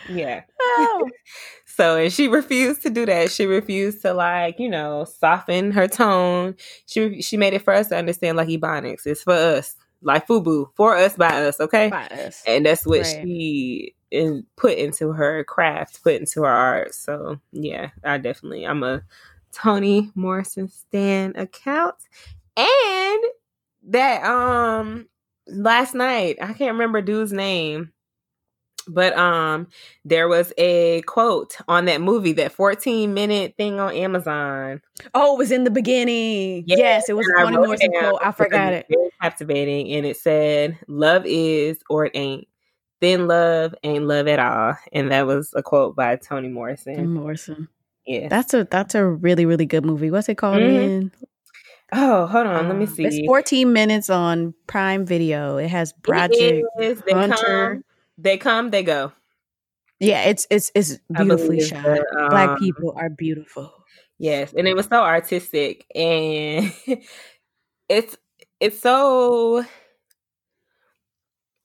Yeah. 0.07 0.41
oh. 0.61 1.09
So, 1.65 1.97
and 1.97 2.13
she 2.13 2.27
refused 2.27 2.83
to 2.83 2.91
do 2.91 3.03
that. 3.07 3.31
She 3.31 3.47
refused 3.47 4.03
to 4.03 4.13
like, 4.13 4.59
you 4.59 4.69
know, 4.69 5.05
soften 5.05 5.71
her 5.71 5.87
tone. 5.87 6.55
She 6.85 7.21
she 7.23 7.35
made 7.35 7.53
it 7.55 7.63
for 7.63 7.73
us 7.73 7.89
to 7.89 7.97
understand 7.97 8.37
like 8.37 8.47
ebonics. 8.47 9.07
It's 9.07 9.23
for 9.23 9.33
us, 9.33 9.75
like 10.03 10.27
FUBU, 10.27 10.67
for 10.75 10.95
us 10.95 11.15
by 11.15 11.29
us, 11.29 11.59
okay? 11.59 11.89
By 11.89 12.05
us. 12.07 12.43
And 12.45 12.65
that's 12.67 12.85
what 12.85 13.01
Right. 13.01 13.19
she 13.23 13.95
in, 14.11 14.45
put 14.55 14.77
into 14.77 15.13
her 15.13 15.43
craft, 15.45 16.03
put 16.03 16.13
into 16.13 16.41
her 16.43 16.47
art. 16.47 16.93
So, 16.93 17.39
yeah, 17.51 17.89
I 18.03 18.19
definitely, 18.19 18.65
I'm 18.65 18.83
a 18.83 19.01
Toni 19.51 20.11
Morrison 20.13 20.67
Stan 20.67 21.33
account, 21.35 21.95
and 22.55 23.23
that 23.87 24.23
um 24.23 25.07
last 25.47 25.95
night 25.95 26.37
I 26.41 26.53
can't 26.53 26.73
remember 26.73 27.01
dude's 27.01 27.33
name 27.33 27.91
but 28.87 29.17
um 29.17 29.67
there 30.05 30.27
was 30.27 30.51
a 30.57 31.01
quote 31.03 31.55
on 31.67 31.85
that 31.85 32.01
movie 32.01 32.33
that 32.33 32.51
14 32.51 33.13
minute 33.13 33.55
thing 33.57 33.79
on 33.79 33.93
amazon 33.95 34.81
Oh, 35.13 35.35
it 35.35 35.37
was 35.39 35.51
in 35.51 35.63
the 35.63 35.71
beginning. 35.71 36.63
Yeah, 36.67 36.75
yes, 36.77 37.09
it 37.09 37.13
was 37.13 37.27
a 37.27 37.41
Toni 37.41 37.57
Morrison 37.57 37.91
quote. 37.91 38.19
I 38.23 38.31
forgot 38.31 38.73
it. 38.73 38.85
very 38.89 39.09
captivating 39.21 39.91
and 39.93 40.05
it 40.05 40.17
said 40.17 40.77
love 40.87 41.23
is 41.25 41.79
or 41.89 42.05
it 42.05 42.11
ain't 42.15 42.47
then 43.01 43.27
love 43.27 43.73
ain't 43.83 44.05
love 44.05 44.27
at 44.27 44.39
all 44.39 44.75
and 44.93 45.11
that 45.11 45.25
was 45.27 45.51
a 45.55 45.61
quote 45.63 45.95
by 45.95 46.15
toni 46.15 46.47
morrison 46.47 47.13
Morrison. 47.13 47.67
yeah 48.05 48.29
That's 48.29 48.53
a 48.53 48.63
that's 48.65 48.95
a 48.95 49.05
really 49.05 49.45
really 49.45 49.65
good 49.65 49.83
movie. 49.85 50.11
What's 50.11 50.29
it 50.29 50.35
called 50.37 50.61
Mhm. 50.61 50.67
again? 50.85 51.11
oh 51.91 52.27
hold 52.27 52.47
on 52.47 52.67
let 52.69 52.77
me 52.77 52.85
Um, 52.85 52.93
see 52.95 53.03
It's 53.05 53.27
14 53.27 53.73
minutes 53.73 54.09
on 54.09 54.53
Prime 54.67 55.05
Video. 55.05 55.57
It 55.57 55.67
has 55.69 55.93
It 56.07 56.63
is. 56.79 57.03
Hunter. 57.09 57.81
They 58.17 58.37
come 58.37 58.69
they 58.69 58.83
go 58.83 59.11
Yeah, 59.99 60.23
it's 60.23 60.47
it's 60.49 60.71
it's 60.75 60.97
beautifully 61.13 61.61
shot. 61.61 61.83
that, 61.83 62.27
Black 62.29 62.49
um, 62.49 62.57
people 62.57 62.93
are 62.97 63.09
beautiful. 63.09 63.71
Yes, 64.19 64.53
and 64.53 64.67
it 64.67 64.75
was 64.75 64.85
so 64.85 65.01
artistic 65.01 65.85
and 65.95 66.73
it's 67.89 68.17
it's 68.59 68.79
so 68.79 69.65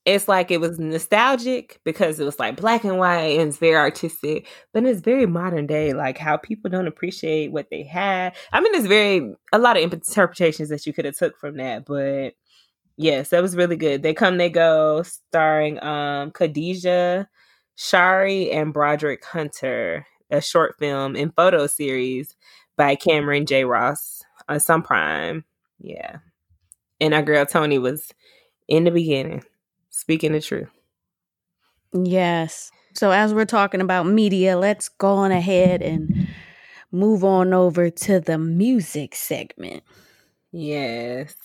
it's 0.05 0.27
like 0.27 0.49
it 0.49 0.59
was 0.59 0.79
nostalgic 0.79 1.79
because 1.83 2.19
it 2.19 2.25
was 2.25 2.39
like 2.39 2.55
black 2.55 2.83
and 2.83 2.97
white 2.97 3.37
and 3.39 3.49
it's 3.49 3.57
very 3.57 3.75
artistic, 3.75 4.47
but 4.73 4.83
it's 4.83 5.01
very 5.01 5.27
modern 5.27 5.67
day, 5.67 5.93
like 5.93 6.17
how 6.17 6.35
people 6.37 6.69
don't 6.69 6.87
appreciate 6.87 7.51
what 7.51 7.67
they 7.69 7.83
had. 7.83 8.35
I 8.51 8.59
mean, 8.61 8.73
it's 8.73 8.87
very 8.87 9.35
a 9.53 9.59
lot 9.59 9.77
of 9.77 9.83
interpretations 9.83 10.69
that 10.69 10.85
you 10.87 10.93
could 10.93 11.05
have 11.05 11.17
took 11.17 11.37
from 11.37 11.57
that, 11.57 11.85
but 11.85 12.33
yes, 12.99 13.29
that 13.29 13.41
was 13.41 13.55
really 13.55 13.77
good. 13.77 14.03
They 14.03 14.13
come, 14.13 14.37
they 14.37 14.49
go, 14.49 15.01
starring 15.03 15.81
um 15.83 16.31
Khadijah, 16.31 17.27
Shari, 17.75 18.51
and 18.51 18.73
Broderick 18.73 19.25
Hunter, 19.25 20.05
a 20.29 20.41
short 20.41 20.77
film 20.77 21.15
and 21.15 21.33
photo 21.35 21.65
series 21.65 22.35
by 22.77 22.95
Cameron 22.95 23.45
J. 23.47 23.63
Ross 23.63 24.21
on 24.47 24.59
some 24.59 24.83
prime. 24.83 25.45
Yeah. 25.79 26.17
And 27.01 27.13
our 27.13 27.23
girl 27.23 27.45
Toni 27.45 27.79
was 27.79 28.11
in 28.67 28.83
the 28.83 28.91
beginning, 28.91 29.43
speaking 29.89 30.33
the 30.33 30.41
truth. 30.41 30.69
Yes. 31.93 32.71
So 32.93 33.11
as 33.11 33.33
we're 33.33 33.45
talking 33.45 33.81
about 33.81 34.05
media, 34.05 34.57
let's 34.57 34.89
go 34.89 35.13
on 35.13 35.31
ahead 35.31 35.81
and 35.81 36.27
move 36.91 37.23
on 37.23 37.53
over 37.53 37.89
to 37.89 38.19
the 38.19 38.37
music 38.37 39.15
segment. 39.15 39.83
Yes. 40.51 41.35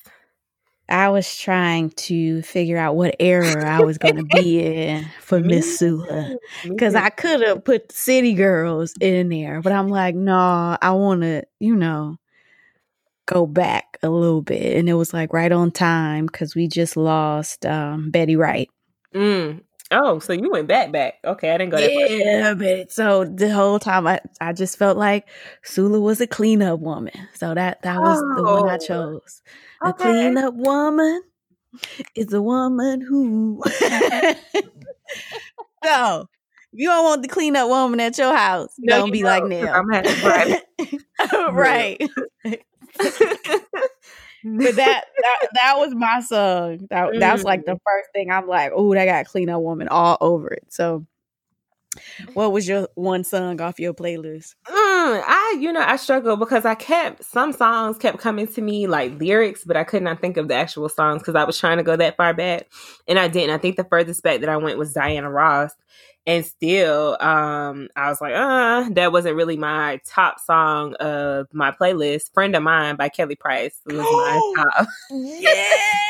I 0.89 1.09
was 1.09 1.37
trying 1.37 1.91
to 1.91 2.43
figure 2.43 2.77
out 2.77 2.95
what 2.97 3.17
era 3.19 3.69
I 3.69 3.83
was 3.83 3.99
going 3.99 4.17
to 4.25 4.25
be 4.25 4.61
in 4.61 5.07
for 5.21 5.41
Miss 5.41 5.79
Sula. 5.79 6.37
Because 6.63 6.95
I 6.95 7.11
could 7.11 7.41
have 7.41 7.65
put 7.65 7.91
City 7.91 8.35
Girls 8.35 8.95
in 9.01 9.29
there, 9.31 9.63
but 9.63 9.73
I'm 9.73 9.89
like, 9.89 10.15
no, 10.15 10.77
I 10.81 10.91
want 10.93 11.23
to, 11.23 11.45
you 11.59 11.75
know, 11.75 12.19
go 13.27 13.47
back 13.47 13.99
a 14.03 14.11
little 14.11 14.43
bit. 14.43 14.77
And 14.77 14.89
it 14.89 14.95
was 14.95 15.15
like 15.15 15.33
right 15.33 15.53
on 15.53 15.71
time 15.71 16.27
because 16.27 16.55
we 16.55 16.69
just 16.69 16.97
lost 16.97 17.65
um, 17.65 18.11
Betty 18.11 18.37
Wright. 18.37 18.69
Mm. 19.15 19.63
Oh, 19.95 20.19
so 20.19 20.33
you 20.33 20.51
went 20.51 20.67
back 20.69 20.91
back. 20.93 21.15
Okay, 21.25 21.51
I 21.51 21.59
didn't 21.59 21.71
go 21.71 21.81
that 21.81 21.93
far. 21.95 22.07
Yeah, 22.09 22.55
but 22.55 22.91
so 22.93 23.25
the 23.25 23.53
whole 23.53 23.79
time 23.79 24.07
I, 24.07 24.21
I 24.41 24.53
just 24.53 24.77
felt 24.79 24.97
like 24.99 25.29
Sula 25.63 26.01
was 26.01 26.21
a 26.21 26.27
cleanup 26.27 26.81
woman. 26.81 27.29
So 27.35 27.55
that 27.55 27.83
that 27.83 28.01
was 28.03 28.21
the 28.35 28.43
one 28.43 28.67
I 28.69 28.75
Oh, 28.75 28.79
chose. 28.79 29.43
A 29.85 29.89
okay. 29.91 30.03
cleanup 30.03 30.55
woman 30.55 31.23
is 32.17 32.33
a 32.33 32.43
woman 32.43 33.01
who. 33.01 33.63
so, 35.85 36.27
if 36.73 36.81
you 36.81 36.89
don't 36.89 37.05
want 37.05 37.23
the 37.23 37.29
cleanup 37.29 37.69
woman 37.69 38.01
at 38.01 38.19
your 38.19 38.35
house, 38.35 38.75
No, 38.79 38.99
don't 38.99 39.07
you 39.09 39.13
be 39.13 39.23
like 39.23 39.43
don't, 39.43 39.51
'cause 39.59 39.69
Nel. 39.69 39.75
I'm 39.75 39.89
having 39.91 40.61
right. 41.53 42.01
But 44.45 44.77
that, 44.77 45.05
that 45.23 45.49
that 45.55 45.75
was 45.79 45.95
my 45.95 46.21
song. 46.21 46.87
That 46.91 47.19
that 47.19 47.33
was 47.33 47.45
like 47.45 47.65
the 47.65 47.79
first 47.85 48.11
thing 48.13 48.31
I'm 48.31 48.47
like, 48.47 48.73
oh, 48.75 48.93
that 48.95 49.07
got 49.07 49.27
cleanup 49.27 49.63
woman 49.63 49.89
all 49.89 50.19
over 50.21 50.49
it. 50.49 50.67
So, 50.69 51.07
what 52.35 52.53
was 52.53 52.69
your 52.69 52.89
one 52.95 53.25
song 53.25 53.61
off 53.63 53.81
your 53.81 53.95
playlist? 53.95 54.55
Mm, 54.67 55.23
I, 55.27 55.57
you 55.59 55.73
know, 55.73 55.81
I 55.81 55.97
struggle 55.97 56.37
because 56.37 56.67
I 56.67 56.75
kept 56.75 57.25
some 57.25 57.53
songs 57.53 57.97
kept 57.97 58.19
coming 58.19 58.47
to 58.49 58.61
me 58.61 58.87
like 58.87 59.19
lyrics, 59.19 59.65
but 59.65 59.79
I 59.79 59.85
could 59.85 60.03
not 60.03 60.21
think 60.21 60.37
of 60.37 60.49
the 60.49 60.55
actual 60.55 60.91
songs 60.91 61.23
because 61.23 61.37
I 61.37 61.45
was 61.45 61.59
trying 61.59 61.79
to 61.79 61.83
go 61.83 61.97
that 61.97 62.19
far 62.19 62.35
back, 62.35 62.67
and 63.09 63.19
I 63.19 63.29
didn't. 63.29 63.55
I 63.55 63.59
think 63.59 63.77
the 63.77 63.85
furthest 63.85 64.23
back 64.23 64.41
that 64.41 64.51
I 64.51 64.59
went 64.59 64.79
was 64.79 64.93
Diana 64.93 65.31
Ross, 65.31 65.73
and 66.27 66.45
still, 66.47 67.17
um, 67.21 67.89
I 67.97 68.09
was 68.09 68.21
like, 68.21 68.35
uh, 68.35 68.89
that 68.93 69.13
wasn't 69.13 69.37
really 69.37 69.57
my 69.57 70.01
top 70.07 70.41
song 70.41 70.95
of 70.95 71.49
my 71.53 71.71
playlist. 71.73 72.33
"Friend 72.35 72.55
of 72.57 72.63
Mine" 72.63 72.97
by 72.97 73.09
Kelly 73.11 73.37
Price 73.37 73.79
was 73.87 73.97
my 73.99 74.55
top. 74.79 74.87
Yes. 75.11 75.91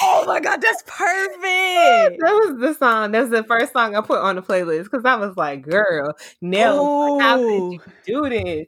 Oh 0.00 0.24
my 0.26 0.38
god, 0.40 0.60
that's 0.62 0.82
perfect. 0.86 2.20
that 2.20 2.20
was 2.20 2.60
the 2.60 2.74
song. 2.74 3.12
That 3.12 3.22
was 3.22 3.30
the 3.30 3.42
first 3.44 3.72
song 3.72 3.96
I 3.96 4.00
put 4.00 4.20
on 4.20 4.36
the 4.36 4.42
playlist 4.42 4.84
because 4.84 5.04
I 5.04 5.16
was 5.16 5.36
like, 5.36 5.62
"Girl, 5.62 6.14
Nel, 6.40 7.18
how 7.20 7.36
could 7.38 7.72
you 7.72 7.80
Oh, 7.86 7.92
do 8.06 8.28
this?" 8.30 8.66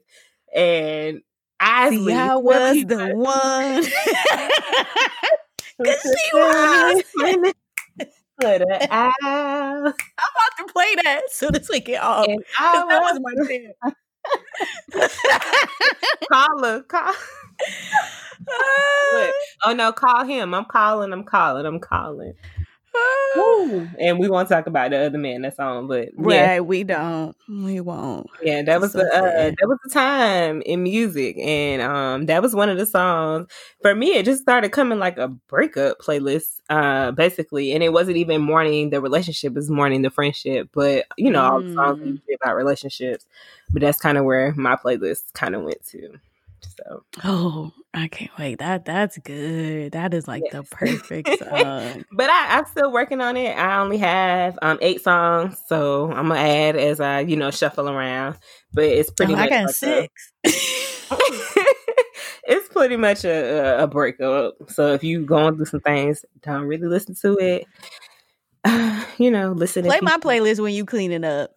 And 0.55 1.23
I 1.61 1.91
see, 1.91 2.13
I 2.13 2.35
was 2.37 2.85
the 2.87 3.15
one. 3.15 3.85
Cause 5.85 6.03
she 6.03 6.37
was. 6.37 7.03
Put 8.41 8.61
her 8.63 8.79
out. 8.91 9.15
I'm 9.23 9.83
about 9.85 9.95
to 10.59 10.73
play 10.73 10.95
that 11.05 11.23
as 11.27 11.33
soon 11.35 11.55
as 11.57 11.69
we 11.69 11.81
get 11.81 12.03
off. 12.03 12.27
That 12.59 13.01
was 13.03 13.21
my 13.23 13.35
jam. 13.47 13.73
call 16.33 16.65
her, 16.65 16.83
call. 16.83 17.13
Look, 19.13 19.35
oh 19.65 19.75
no, 19.75 19.93
call 19.93 20.25
him. 20.25 20.55
I'm 20.55 20.65
calling. 20.65 21.13
I'm 21.13 21.25
calling. 21.25 21.67
I'm 21.67 21.81
calling. 21.81 22.35
And 23.99 24.19
we 24.19 24.29
won't 24.29 24.49
talk 24.49 24.67
about 24.67 24.91
the 24.91 25.07
other 25.07 25.19
man 25.19 25.43
that's 25.43 25.59
on, 25.59 25.87
but 25.87 26.09
yeah. 26.19 26.53
right, 26.53 26.61
we 26.61 26.85
don't, 26.85 27.37
we 27.49 27.81
won't. 27.81 28.27
Yeah, 28.43 28.63
that 28.63 28.81
was 28.81 28.93
so 28.93 28.99
the 28.99 29.07
uh, 29.07 29.51
that 29.51 29.69
was 29.69 29.79
the 29.85 29.91
time 29.91 30.63
in 30.63 30.83
music, 30.83 31.37
and 31.39 31.83
um, 31.83 32.27
that 32.27 32.43
was 32.43 32.55
one 32.55 32.69
of 32.69 32.79
the 32.79 32.87
songs 32.87 33.49
for 33.83 33.95
me. 33.95 34.15
It 34.15 34.25
just 34.25 34.43
started 34.43 34.73
coming 34.73 34.99
like 34.99 35.19
a 35.19 35.29
breakup 35.29 35.99
playlist, 35.99 36.61
uh, 36.69 37.13
basically, 37.13 37.73
and 37.73 37.83
it 37.83 37.93
wasn't 37.93 38.17
even 38.17 38.43
mourning 38.43 38.91
the 38.91 39.01
relationship; 39.01 39.53
it 39.53 39.57
was 39.57 39.71
mourning 39.71 40.03
the 40.03 40.11
friendship. 40.11 40.71
But 40.73 41.07
you 41.17 41.31
know, 41.31 41.43
all 41.43 41.63
the 41.63 41.75
songs 41.75 42.01
mm. 42.01 42.35
about 42.43 42.57
relationships, 42.57 43.27
but 43.71 43.83
that's 43.83 44.01
kind 44.01 44.19
of 44.19 44.25
where 44.25 44.53
my 44.55 44.77
playlist 44.77 45.33
kind 45.35 45.55
of 45.55 45.63
went 45.63 45.85
to. 45.89 46.19
So, 46.77 47.05
oh, 47.25 47.73
I 47.93 48.07
can't 48.07 48.31
wait. 48.39 48.61
That 48.61 48.85
that's 48.85 49.19
good. 49.19 49.93
That 49.93 50.15
is 50.15 50.29
like 50.29 50.45
yes. 50.45 50.53
the 50.53 50.63
perfect 50.77 51.29
song. 51.39 52.05
but 52.13 52.31
I, 52.31 52.59
I'm 52.59 52.67
still 52.67 52.93
working 52.93 53.21
on 53.21 53.37
it. 53.37 53.51
I 53.57 53.81
only 53.81 53.99
have 53.99 54.59
um 54.63 54.79
eight 54.81 55.03
songs, 55.03 55.61
so 55.67 56.11
I'm 56.13 56.29
gonna 56.29 56.41
add 56.41 56.77
as 56.77 57.01
I 57.01 57.21
you 57.21 57.37
know 57.37 57.51
shuffle 57.51 57.89
around. 57.89 58.39
But 58.73 58.85
it's 58.85 59.11
pretty. 59.11 59.35
Oh, 59.35 59.37
much 59.37 59.47
I 59.47 59.49
got 59.51 59.67
like 59.67 59.75
six. 59.75 60.33
it's 62.45 62.69
pretty 62.69 62.97
much 62.97 63.25
a, 63.25 63.83
a, 63.83 63.87
breakup. 63.89 64.55
So 64.69 64.93
if 64.93 65.03
you 65.03 65.25
going 65.25 65.57
through 65.57 65.67
some 65.67 65.81
things, 65.81 66.25
don't 66.43 66.65
really 66.65 66.87
listen 66.87 67.17
to 67.23 67.37
it. 67.39 67.67
Uh, 68.65 69.05
you 69.19 69.33
know, 69.33 69.51
listen. 69.51 69.85
Play 69.85 69.99
my 70.03 70.19
playlist 70.19 70.61
when 70.61 70.73
you 70.75 70.85
cleaning 70.85 71.25
up. 71.25 71.51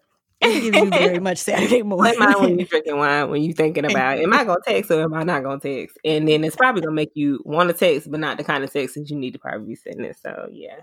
It 0.43 0.61
gives 0.61 0.77
you 0.77 0.89
very 0.89 1.19
much 1.19 1.37
Saturday 1.39 1.81
morning. 1.83 2.19
Mine 2.19 2.39
when 2.39 2.59
you're 2.59 2.67
drinking 2.67 2.97
wine, 2.97 3.29
when 3.29 3.41
you're 3.43 3.53
thinking 3.53 3.85
about, 3.89 4.19
am 4.19 4.33
I 4.33 4.43
gonna 4.43 4.59
text 4.65 4.91
or 4.91 5.01
am 5.01 5.13
I 5.13 5.23
not 5.23 5.43
gonna 5.43 5.59
text? 5.59 5.97
And 6.03 6.27
then 6.27 6.43
it's 6.43 6.55
probably 6.55 6.81
gonna 6.81 6.93
make 6.93 7.11
you 7.15 7.41
want 7.45 7.69
to 7.69 7.73
text, 7.73 8.09
but 8.11 8.19
not 8.19 8.37
the 8.37 8.43
kind 8.43 8.63
of 8.63 8.71
text 8.71 8.95
that 8.95 9.09
you 9.09 9.15
need 9.15 9.31
to 9.31 9.39
probably 9.39 9.67
be 9.67 9.75
sending. 9.75 10.13
So 10.13 10.49
yeah. 10.51 10.79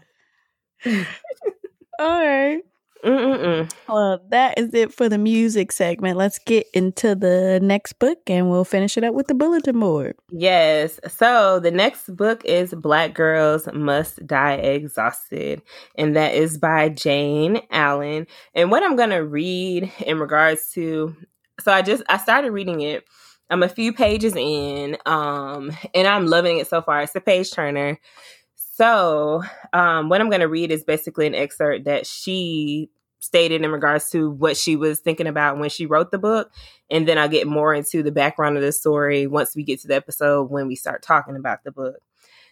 All 1.98 2.26
right. 2.26 2.62
Mm-mm-mm. 3.04 3.72
Well, 3.88 4.20
that 4.28 4.58
is 4.58 4.74
it 4.74 4.92
for 4.92 5.08
the 5.08 5.18
music 5.18 5.72
segment. 5.72 6.18
Let's 6.18 6.38
get 6.38 6.66
into 6.74 7.14
the 7.14 7.58
next 7.62 7.94
book 7.94 8.18
and 8.26 8.50
we'll 8.50 8.64
finish 8.64 8.96
it 8.96 9.04
up 9.04 9.14
with 9.14 9.26
the 9.26 9.34
bulletin 9.34 9.80
board. 9.80 10.16
Yes. 10.30 11.00
So 11.08 11.60
the 11.60 11.70
next 11.70 12.14
book 12.14 12.44
is 12.44 12.74
Black 12.74 13.14
Girls 13.14 13.68
Must 13.72 14.26
Die 14.26 14.54
Exhausted, 14.54 15.62
and 15.96 16.14
that 16.16 16.34
is 16.34 16.58
by 16.58 16.90
Jayne 16.90 17.62
Allen. 17.70 18.26
And 18.54 18.70
what 18.70 18.82
I'm 18.82 18.96
going 18.96 19.10
to 19.10 19.24
read 19.24 19.90
in 20.00 20.18
regards 20.18 20.70
to, 20.72 21.16
so 21.60 21.72
I 21.72 21.82
just, 21.82 22.02
I 22.08 22.18
started 22.18 22.50
reading 22.52 22.82
it. 22.82 23.04
I'm 23.48 23.64
a 23.64 23.68
few 23.68 23.92
pages 23.92 24.36
in, 24.36 24.96
um, 25.06 25.72
and 25.92 26.06
I'm 26.06 26.26
loving 26.26 26.58
it 26.58 26.68
so 26.68 26.82
far. 26.82 27.02
It's 27.02 27.16
a 27.16 27.20
page 27.20 27.50
turner. 27.50 27.98
So, 28.80 29.42
um, 29.74 30.08
what 30.08 30.22
I'm 30.22 30.30
going 30.30 30.40
to 30.40 30.48
read 30.48 30.70
is 30.70 30.84
basically 30.84 31.26
an 31.26 31.34
excerpt 31.34 31.84
that 31.84 32.06
she 32.06 32.88
stated 33.18 33.62
in 33.62 33.70
regards 33.70 34.08
to 34.12 34.30
what 34.30 34.56
she 34.56 34.74
was 34.74 35.00
thinking 35.00 35.26
about 35.26 35.58
when 35.58 35.68
she 35.68 35.84
wrote 35.84 36.10
the 36.10 36.18
book. 36.18 36.50
And 36.90 37.06
then 37.06 37.18
I'll 37.18 37.28
get 37.28 37.46
more 37.46 37.74
into 37.74 38.02
the 38.02 38.10
background 38.10 38.56
of 38.56 38.62
the 38.62 38.72
story 38.72 39.26
once 39.26 39.54
we 39.54 39.64
get 39.64 39.82
to 39.82 39.88
the 39.88 39.96
episode 39.96 40.44
when 40.44 40.66
we 40.66 40.76
start 40.76 41.02
talking 41.02 41.36
about 41.36 41.62
the 41.62 41.72
book. 41.72 41.96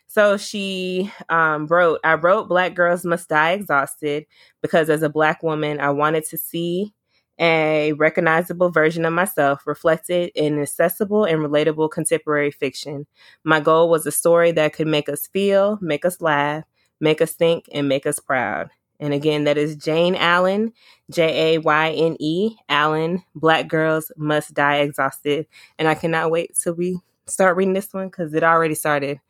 So 0.07 0.37
she 0.37 1.11
um, 1.31 1.67
wrote, 1.67 2.01
I 2.05 2.13
wrote 2.13 2.51
Black 2.51 2.75
Girls 2.75 3.07
Must 3.07 3.27
Die 3.27 3.53
Exhausted 3.53 4.27
because 4.61 4.91
as 4.91 5.03
a 5.03 5.09
Black 5.09 5.43
woman, 5.43 5.81
I 5.81 5.89
wanted 5.93 6.27
to 6.27 6.37
see 6.37 6.93
a 7.39 7.93
recognizable 7.93 8.71
version 8.71 9.05
of 9.05 9.13
myself 9.13 9.67
reflected 9.67 10.31
in 10.35 10.61
accessible 10.61 11.25
and 11.25 11.39
relatable 11.41 11.91
contemporary 11.91 12.51
fiction. 12.51 13.07
My 13.45 13.61
goal 13.61 13.89
was 13.89 14.07
a 14.07 14.13
story 14.13 14.53
that 14.53 14.73
could 14.73 14.89
make 14.89 15.09
us 15.09 15.27
feel, 15.27 15.79
make 15.81 16.05
us 16.05 16.21
laugh, 16.21 16.65
make 17.01 17.21
us 17.21 17.33
think, 17.33 17.67
and 17.73 17.89
make 17.89 18.07
us 18.07 18.19
proud. 18.19 18.71
And 19.01 19.15
again, 19.15 19.45
that 19.45 19.57
is 19.57 19.77
Jayne 19.77 20.17
Allen, 20.17 20.73
J 21.11 21.55
A 21.55 21.59
Y 21.59 21.91
N 21.93 22.17
E, 22.19 22.57
Allen, 22.69 23.23
Black 23.35 23.69
Girls 23.69 24.11
Must 24.17 24.53
Die 24.53 24.77
Exhausted. 24.79 25.47
And 25.79 25.87
I 25.87 25.95
cannot 25.95 26.33
wait 26.33 26.59
till 26.61 26.75
we 26.75 26.99
start 27.27 27.57
reading 27.57 27.75
this 27.75 27.93
one 27.93 28.09
because 28.09 28.35
it 28.35 28.43
already 28.43 28.75
started 28.75 29.21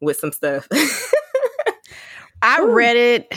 with 0.00 0.18
some 0.18 0.32
stuff. 0.32 0.68
I 2.42 2.62
read 2.62 2.96
it 2.96 3.34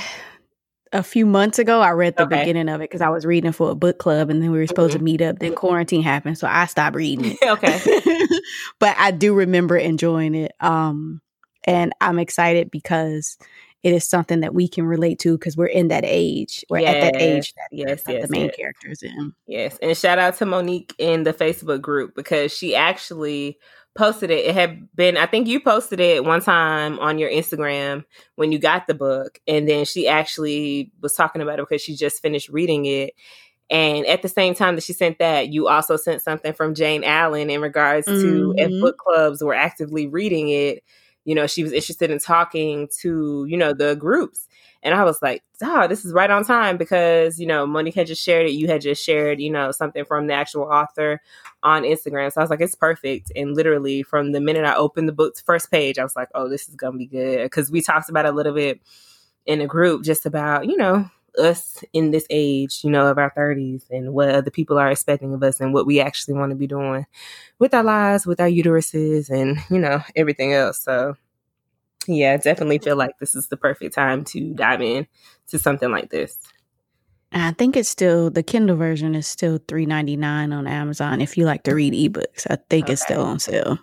a 0.92 1.04
few 1.04 1.26
months 1.26 1.60
ago. 1.60 1.82
I 1.82 1.92
read 1.92 2.16
the 2.16 2.24
okay. 2.24 2.40
beginning 2.40 2.70
of 2.70 2.82
it 2.82 2.90
because 2.90 3.02
I 3.02 3.10
was 3.10 3.26
reading 3.26 3.52
for 3.52 3.72
a 3.72 3.76
book 3.76 4.00
club 4.00 4.30
and 4.30 4.42
then 4.42 4.52
we 4.52 4.60
were 4.60 4.68
supposed 4.68 4.92
mm-hmm. 4.92 5.00
to 5.00 5.04
meet 5.04 5.22
up. 5.22 5.40
Then 5.40 5.56
quarantine 5.56 6.02
happened, 6.02 6.38
so 6.38 6.48
I 6.48 6.66
stopped 6.66 6.96
reading 6.96 7.38
it. 7.38 7.38
okay. 7.48 8.40
but 8.80 8.96
I 8.98 9.12
do 9.12 9.34
remember 9.34 9.78
enjoying 9.78 10.36
it. 10.36 10.54
Um 10.60 11.22
and 11.66 11.94
I'm 12.02 12.20
excited 12.20 12.72
because 12.72 13.38
it 13.84 13.94
is 13.94 14.10
something 14.10 14.42
that 14.42 14.54
we 14.54 14.68
can 14.68 14.86
relate 14.86 15.20
to 15.20 15.38
because 15.38 15.56
we're 15.56 15.68
in 15.68 15.88
that 15.88 16.04
age. 16.06 16.66
We're 16.70 16.80
yes, 16.80 16.96
at 16.96 17.14
that 17.14 17.22
age 17.22 17.54
that, 17.54 17.68
yes, 17.72 18.04
that 18.04 18.14
yes, 18.14 18.28
the 18.28 18.32
main 18.32 18.46
yes. 18.48 18.56
character 18.56 18.92
is 18.92 19.04
in. 19.04 19.34
Yes. 19.48 19.78
And 19.82 19.98
shout 19.98 20.20
out 20.20 20.36
to 20.38 20.46
Monique 20.46 20.94
in 20.98 21.24
the 21.24 21.34
Facebook 21.34 21.82
group 21.82 22.14
because 22.14 22.56
she 22.56 22.76
actually 22.76 23.58
posted 23.96 24.32
it. 24.32 24.46
It 24.46 24.56
had 24.56 24.88
been, 24.96 25.18
I 25.18 25.26
think 25.26 25.48
you 25.48 25.60
posted 25.60 26.00
it 26.00 26.24
one 26.24 26.42
time 26.42 27.00
on 27.00 27.20
your 27.20 27.30
Instagram 27.30 28.06
when 28.36 28.52
you 28.52 28.60
got 28.60 28.88
the 28.88 28.94
book. 28.94 29.40
And 29.48 29.68
then 29.68 29.86
she 29.86 30.08
actually 30.08 30.92
was 31.02 31.14
talking 31.14 31.42
about 31.42 31.60
it 31.60 31.68
because 31.68 31.82
she 31.82 31.96
just 31.96 32.22
finished 32.22 32.50
reading 32.50 32.86
it. 32.86 33.14
And 33.70 34.06
at 34.08 34.22
the 34.22 34.30
same 34.30 34.56
time 34.56 34.76
that 34.76 34.84
she 34.84 34.94
sent 34.94 35.20
that, 35.20 35.50
you 35.50 35.68
also 35.68 35.96
sent 35.96 36.22
something 36.22 36.54
from 36.54 36.74
Jayne 36.74 37.04
Allen 37.04 37.50
in 37.50 37.62
regards 37.62 38.08
mm-hmm. 38.08 38.22
to 38.22 38.54
if 38.58 38.70
mm-hmm. 38.70 38.82
book 38.82 38.98
clubs 38.98 39.44
were 39.44 39.54
actively 39.54 40.08
reading 40.08 40.50
it. 40.50 40.84
You 41.26 41.36
know, 41.36 41.46
she 41.46 41.62
was 41.62 41.74
interested 41.74 42.10
in 42.10 42.18
talking 42.18 42.88
to, 43.02 43.46
you 43.48 43.58
know, 43.58 43.74
the 43.74 43.96
groups. 43.96 44.48
And 44.82 44.96
I 44.96 45.04
was 45.04 45.22
like, 45.22 45.44
oh, 45.62 45.88
this 45.88 46.06
is 46.06 46.14
right 46.14 46.30
on 46.30 46.46
time 46.46 46.78
because, 46.78 47.40
you 47.40 47.46
know, 47.46 47.68
Monique 47.68 47.96
had 47.96 48.08
just 48.08 48.24
shared 48.24 48.48
it. 48.48 48.54
You 48.54 48.68
had 48.68 48.82
just 48.82 49.04
shared, 49.04 49.42
you 49.42 49.50
know, 49.50 49.72
something 49.72 50.06
from 50.06 50.28
the 50.28 50.34
actual 50.34 50.64
author 50.64 51.22
on 51.64 51.84
Instagram. 51.84 52.32
So 52.32 52.40
I 52.40 52.44
was 52.44 52.50
like, 52.50 52.62
it's 52.62 52.76
perfect. 52.76 53.32
And 53.36 53.56
literally 53.56 54.04
from 54.04 54.32
the 54.32 54.40
minute 54.40 54.64
I 54.64 54.76
opened 54.76 55.10
the 55.10 55.14
book's 55.14 55.42
first 55.42 55.70
page, 55.70 56.00
I 56.00 56.04
was 56.04 56.16
like, 56.16 56.30
oh, 56.34 56.48
this 56.48 56.70
is 56.70 56.76
going 56.76 56.94
to 56.94 56.98
be 57.00 57.08
good. 57.08 57.44
Because 57.44 57.70
we 57.70 57.82
talked 57.82 58.10
about 58.10 58.26
a 58.26 58.32
little 58.32 58.54
bit 58.54 58.80
in 59.46 59.60
a 59.62 59.68
group 59.68 60.04
just 60.04 60.26
about, 60.26 60.66
you 60.66 60.78
know, 60.78 61.10
us 61.38 61.84
in 61.94 62.12
this 62.12 62.26
age, 62.30 62.80
you 62.84 62.90
know, 62.90 63.08
of 63.08 63.18
our 63.18 63.32
30s 63.32 63.84
and 63.90 64.14
what 64.14 64.30
other 64.30 64.52
people 64.52 64.78
are 64.78 64.92
expecting 64.92 65.34
of 65.34 65.44
us 65.44 65.60
and 65.60 65.74
what 65.74 65.86
we 65.86 66.00
actually 66.00 66.34
want 66.34 66.52
to 66.52 66.56
be 66.56 66.68
doing 66.68 67.06
with 67.60 67.74
our 67.74 67.84
lives, 67.84 68.26
with 68.26 68.40
our 68.40 68.50
uteruses, 68.50 69.30
and, 69.30 69.58
you 69.70 69.78
know, 69.78 70.02
everything 70.16 70.54
else. 70.54 70.80
So, 70.80 71.16
yeah, 72.10 72.38
definitely 72.38 72.80
feel 72.80 72.96
like 72.96 73.18
this 73.20 73.36
is 73.36 73.48
the 73.48 73.58
perfect 73.58 73.94
time 73.96 74.24
to 74.26 74.54
dive 74.54 74.82
in 74.82 75.08
to 75.48 75.60
something 75.60 75.92
like 75.92 76.10
this. 76.10 76.38
I 77.32 77.52
think 77.52 77.78
it's 77.78 77.90
still 77.90 78.32
the 78.32 78.42
Kindle 78.42 78.76
version 78.76 79.14
is 79.14 79.28
still 79.28 79.60
three 79.68 79.86
ninety 79.86 80.18
nine 80.18 80.52
on 80.52 80.66
Amazon 80.66 81.22
if 81.22 81.38
you 81.38 81.46
like 81.46 81.64
to 81.64 81.76
read 81.76 81.94
ebooks. 81.94 82.48
I 82.50 82.58
think 82.70 82.86
okay. 82.86 82.94
it's 82.94 83.04
still 83.04 83.22
on 83.22 83.40
sale. 83.40 83.78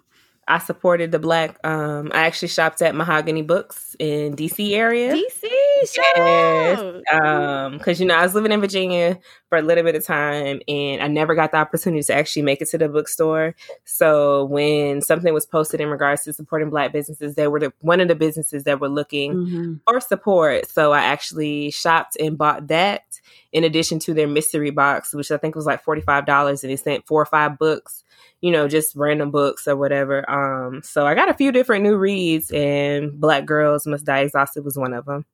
I 0.49 0.59
supported 0.59 1.11
the 1.11 1.19
black. 1.19 1.59
Um, 1.65 2.13
I 2.15 2.27
actually 2.27 2.49
shopped 2.49 2.81
at 2.81 2.95
Mahogany 2.95 3.43
Books 3.43 3.97
in 3.99 4.37
DC 4.37 4.73
area. 4.73 5.13
DC, 5.13 5.49
yes. 5.85 7.03
Um, 7.13 7.79
because 7.79 8.01
you 8.01 8.07
know 8.07 8.15
I 8.15 8.23
was 8.23 8.35
living 8.35 8.53
in 8.53 8.61
Virginia 8.61 9.19
for 9.49 9.59
a 9.59 9.63
little 9.63 9.83
bit 9.83 9.97
of 9.97 10.05
time, 10.05 10.61
and 10.69 11.03
I 11.03 11.09
never 11.09 11.35
got 11.35 11.51
the 11.51 11.57
opportunity 11.57 12.03
to 12.05 12.15
actually 12.15 12.43
make 12.43 12.63
it 12.63 12.69
to 12.69 12.79
the 12.79 12.89
bookstore. 12.89 13.57
So 13.85 14.45
when 14.45 15.03
something 15.03 15.35
was 15.35 15.47
posted 15.47 15.81
in 15.81 15.89
regards 15.89 16.23
to 16.25 16.33
supporting 16.33 16.71
Black 16.71 16.93
businesses, 16.93 17.35
they 17.35 17.49
were 17.49 17.61
the, 17.61 17.73
one 17.81 18.01
of 18.01 18.07
the 18.07 18.15
businesses 18.15 18.65
that 18.65 18.81
were 18.81 18.89
looking 18.89 19.35
mm-hmm. 19.35 19.75
for 19.89 20.01
support. 20.01 20.69
So 20.69 20.93
I 20.93 21.01
actually 21.01 21.73
shopped 21.73 22.17
and 22.21 22.39
bought 22.39 22.69
that 22.69 23.06
in 23.53 23.65
addition 23.65 23.99
to 24.01 24.15
their 24.15 24.29
mystery 24.29 24.71
box, 24.71 25.15
which 25.15 25.31
I 25.31 25.37
think 25.37 25.55
was 25.55 25.67
like 25.67 25.83
forty 25.83 26.01
five 26.01 26.27
dollars, 26.27 26.63
and 26.63 26.71
they 26.71 26.77
sent 26.77 27.07
four 27.07 27.23
or 27.23 27.27
five 27.27 27.59
books 27.59 28.05
you 28.41 28.51
know, 28.51 28.69
just 28.69 28.95
random 28.97 29.31
books 29.31 29.67
or 29.67 29.77
whatever. 29.77 30.29
Um, 30.31 30.83
so 30.83 31.07
I 31.07 31.15
got 31.15 31.31
a 31.31 31.35
few 31.35 31.53
different 31.53 31.83
new 31.83 31.97
reads, 31.97 32.51
and 32.51 33.19
Black 33.19 33.47
Girls 33.47 33.87
Must 33.87 34.05
Die 34.05 34.21
Exhausted 34.21 34.65
was 34.65 34.77
one 34.77 34.93
of 34.93 35.07
them. 35.07 35.25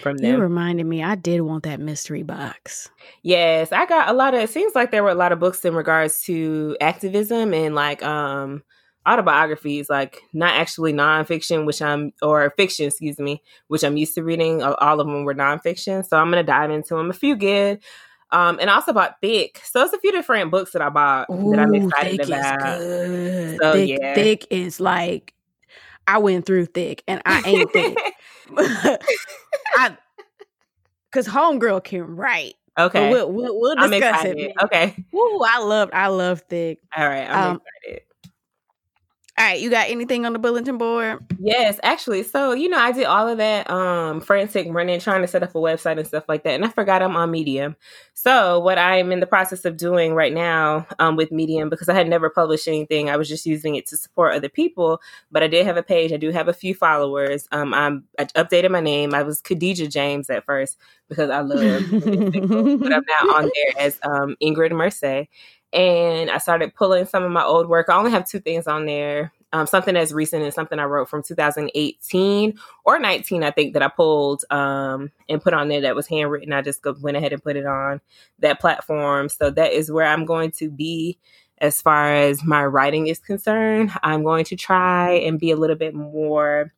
From 0.00 0.16
them. 0.16 0.32
You 0.32 0.38
reminded 0.38 0.86
me, 0.86 1.02
I 1.02 1.14
did 1.14 1.42
want 1.42 1.64
that 1.64 1.80
mystery 1.80 2.22
box. 2.22 2.90
Yes, 3.22 3.72
I 3.72 3.86
got 3.86 4.08
a 4.08 4.12
lot 4.12 4.34
of. 4.34 4.40
It 4.40 4.50
seems 4.50 4.74
like 4.74 4.90
there 4.90 5.02
were 5.02 5.10
a 5.10 5.14
lot 5.14 5.32
of 5.32 5.38
books 5.38 5.64
in 5.64 5.74
regards 5.74 6.22
to 6.22 6.76
activism 6.80 7.52
and 7.52 7.74
like 7.74 8.02
um 8.02 8.62
autobiographies, 9.06 9.88
like 9.90 10.22
not 10.32 10.54
actually 10.54 10.92
nonfiction, 10.92 11.66
which 11.66 11.82
I'm 11.82 12.12
or 12.22 12.52
fiction, 12.56 12.86
excuse 12.86 13.18
me, 13.18 13.42
which 13.68 13.84
I'm 13.84 13.96
used 13.96 14.14
to 14.14 14.24
reading. 14.24 14.62
All 14.62 15.00
of 15.00 15.06
them 15.06 15.24
were 15.24 15.34
nonfiction, 15.34 16.06
so 16.06 16.16
I'm 16.16 16.30
gonna 16.30 16.42
dive 16.42 16.70
into 16.70 16.94
them. 16.94 17.10
A 17.10 17.14
few 17.14 17.36
good, 17.36 17.80
um, 18.30 18.58
and 18.60 18.68
I 18.68 18.74
also 18.74 18.92
bought 18.92 19.16
Thick. 19.20 19.60
So 19.64 19.82
it's 19.82 19.92
a 19.92 20.00
few 20.00 20.12
different 20.12 20.50
books 20.50 20.72
that 20.72 20.82
I 20.82 20.88
bought 20.88 21.26
Ooh, 21.30 21.50
that 21.50 21.60
I'm 21.60 21.74
excited 21.74 22.20
thick 22.20 22.28
about. 22.28 22.80
Is 22.80 23.52
good. 23.52 23.58
So 23.62 23.72
thick, 23.72 23.88
yeah. 23.88 24.14
Thick 24.14 24.46
is 24.50 24.80
like 24.80 25.34
I 26.06 26.18
went 26.18 26.46
through 26.46 26.66
thick 26.66 27.02
and 27.06 27.22
I 27.24 27.42
ain't 27.46 27.72
thick. 27.72 27.96
I 28.56 29.96
cause 31.12 31.26
homegirl 31.26 31.84
can 31.84 32.02
write. 32.02 32.54
Okay. 32.76 33.08
We'll, 33.08 33.32
we'll, 33.32 33.60
we'll, 33.60 33.76
discuss 33.76 34.24
it. 34.24 34.52
Okay. 34.62 34.96
Ooh, 35.14 35.42
I 35.46 35.60
love 35.60 35.90
I 35.92 36.08
love 36.08 36.42
thick. 36.48 36.80
All 36.96 37.06
right. 37.06 37.28
I'm 37.30 37.50
um, 37.52 37.60
excited. 37.84 38.02
All 39.36 39.44
right, 39.44 39.60
you 39.60 39.68
got 39.68 39.90
anything 39.90 40.24
on 40.26 40.32
the 40.32 40.38
bulletin 40.38 40.78
board? 40.78 41.18
Yes, 41.40 41.80
actually. 41.82 42.22
So, 42.22 42.52
you 42.52 42.68
know, 42.68 42.78
I 42.78 42.92
did 42.92 43.04
all 43.06 43.26
of 43.26 43.38
that 43.38 43.68
um 43.68 44.20
frantic 44.20 44.68
running, 44.70 45.00
trying 45.00 45.22
to 45.22 45.26
set 45.26 45.42
up 45.42 45.50
a 45.56 45.58
website 45.58 45.98
and 45.98 46.06
stuff 46.06 46.22
like 46.28 46.44
that. 46.44 46.54
And 46.54 46.64
I 46.64 46.68
forgot 46.68 47.02
I'm 47.02 47.16
on 47.16 47.32
Medium. 47.32 47.74
So, 48.12 48.60
what 48.60 48.78
I'm 48.78 49.10
in 49.10 49.18
the 49.18 49.26
process 49.26 49.64
of 49.64 49.76
doing 49.76 50.14
right 50.14 50.32
now 50.32 50.86
um, 51.00 51.16
with 51.16 51.32
Medium, 51.32 51.68
because 51.68 51.88
I 51.88 51.94
had 51.94 52.08
never 52.08 52.30
published 52.30 52.68
anything, 52.68 53.10
I 53.10 53.16
was 53.16 53.28
just 53.28 53.44
using 53.44 53.74
it 53.74 53.86
to 53.88 53.96
support 53.96 54.34
other 54.34 54.48
people. 54.48 55.00
But 55.32 55.42
I 55.42 55.48
did 55.48 55.66
have 55.66 55.76
a 55.76 55.82
page. 55.82 56.12
I 56.12 56.16
do 56.16 56.30
have 56.30 56.46
a 56.46 56.52
few 56.52 56.72
followers. 56.72 57.48
Um, 57.50 57.74
I'm 57.74 58.04
I 58.16 58.26
updated 58.26 58.70
my 58.70 58.80
name. 58.80 59.14
I 59.14 59.24
was 59.24 59.40
Khadijah 59.40 59.88
James 59.88 60.30
at 60.30 60.44
first 60.44 60.78
because 61.08 61.30
I 61.30 61.40
love, 61.40 61.86
but 61.90 62.92
I'm 62.92 63.04
now 63.20 63.34
on 63.34 63.50
there 63.52 63.84
as 63.84 63.98
um, 64.04 64.36
Ingrid 64.40 64.70
Merce 64.70 65.26
and 65.74 66.30
I 66.30 66.38
started 66.38 66.74
pulling 66.74 67.04
some 67.04 67.24
of 67.24 67.32
my 67.32 67.42
old 67.42 67.68
work. 67.68 67.88
I 67.88 67.96
only 67.96 68.12
have 68.12 68.28
two 68.28 68.38
things 68.40 68.66
on 68.66 68.86
there. 68.86 69.32
Um, 69.52 69.66
something 69.66 69.96
as 69.96 70.12
recent 70.12 70.42
and 70.42 70.52
something 70.52 70.80
I 70.80 70.84
wrote 70.84 71.08
from 71.08 71.22
2018 71.22 72.58
or 72.84 72.98
19, 72.98 73.44
I 73.44 73.50
think, 73.52 73.72
that 73.74 73.82
I 73.82 73.88
pulled 73.88 74.44
um, 74.50 75.12
and 75.28 75.40
put 75.40 75.54
on 75.54 75.68
there 75.68 75.82
that 75.82 75.94
was 75.94 76.08
handwritten. 76.08 76.52
I 76.52 76.62
just 76.62 76.84
went 77.00 77.16
ahead 77.16 77.32
and 77.32 77.42
put 77.42 77.56
it 77.56 77.66
on 77.66 78.00
that 78.40 78.60
platform. 78.60 79.28
So 79.28 79.50
that 79.50 79.72
is 79.72 79.92
where 79.92 80.06
I'm 80.06 80.24
going 80.24 80.50
to 80.52 80.70
be 80.70 81.18
as 81.58 81.80
far 81.80 82.12
as 82.12 82.42
my 82.42 82.64
writing 82.64 83.06
is 83.06 83.20
concerned. 83.20 83.92
I'm 84.02 84.24
going 84.24 84.44
to 84.46 84.56
try 84.56 85.12
and 85.12 85.38
be 85.38 85.52
a 85.52 85.56
little 85.56 85.76
bit 85.76 85.94
more 85.94 86.72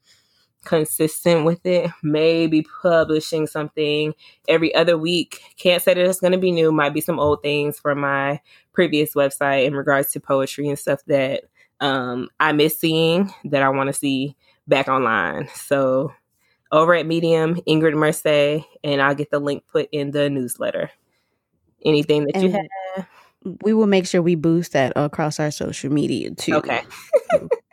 consistent 0.66 1.44
with 1.46 1.64
it. 1.64 1.90
Maybe 2.02 2.66
publishing 2.82 3.46
something 3.46 4.14
every 4.48 4.74
other 4.74 4.98
week. 4.98 5.40
Can't 5.56 5.82
say 5.82 5.94
that 5.94 6.06
it's 6.06 6.20
going 6.20 6.32
to 6.32 6.38
be 6.38 6.52
new. 6.52 6.72
Might 6.72 6.94
be 6.94 7.00
some 7.00 7.18
old 7.18 7.42
things 7.42 7.78
from 7.78 8.00
my 8.00 8.40
previous 8.72 9.14
website 9.14 9.64
in 9.64 9.74
regards 9.74 10.12
to 10.12 10.20
poetry 10.20 10.68
and 10.68 10.78
stuff 10.78 11.00
that 11.06 11.44
um, 11.80 12.28
I 12.40 12.52
miss 12.52 12.78
seeing 12.78 13.32
that 13.44 13.62
I 13.62 13.68
want 13.70 13.88
to 13.88 13.92
see 13.92 14.36
back 14.68 14.88
online. 14.88 15.48
So 15.54 16.12
over 16.72 16.94
at 16.94 17.06
Medium, 17.06 17.56
Ingrid 17.68 17.94
Merce, 17.94 18.64
and 18.82 19.00
I'll 19.00 19.14
get 19.14 19.30
the 19.30 19.38
link 19.38 19.64
put 19.70 19.88
in 19.92 20.10
the 20.10 20.28
newsletter. 20.28 20.90
Anything 21.84 22.24
that 22.24 22.36
and 22.36 22.44
you 22.44 22.50
have? 22.50 23.06
We 23.62 23.72
will 23.72 23.86
make 23.86 24.06
sure 24.06 24.20
we 24.22 24.34
boost 24.34 24.72
that 24.72 24.92
across 24.96 25.38
our 25.38 25.50
social 25.50 25.92
media 25.92 26.30
too. 26.32 26.54
Okay. 26.56 26.82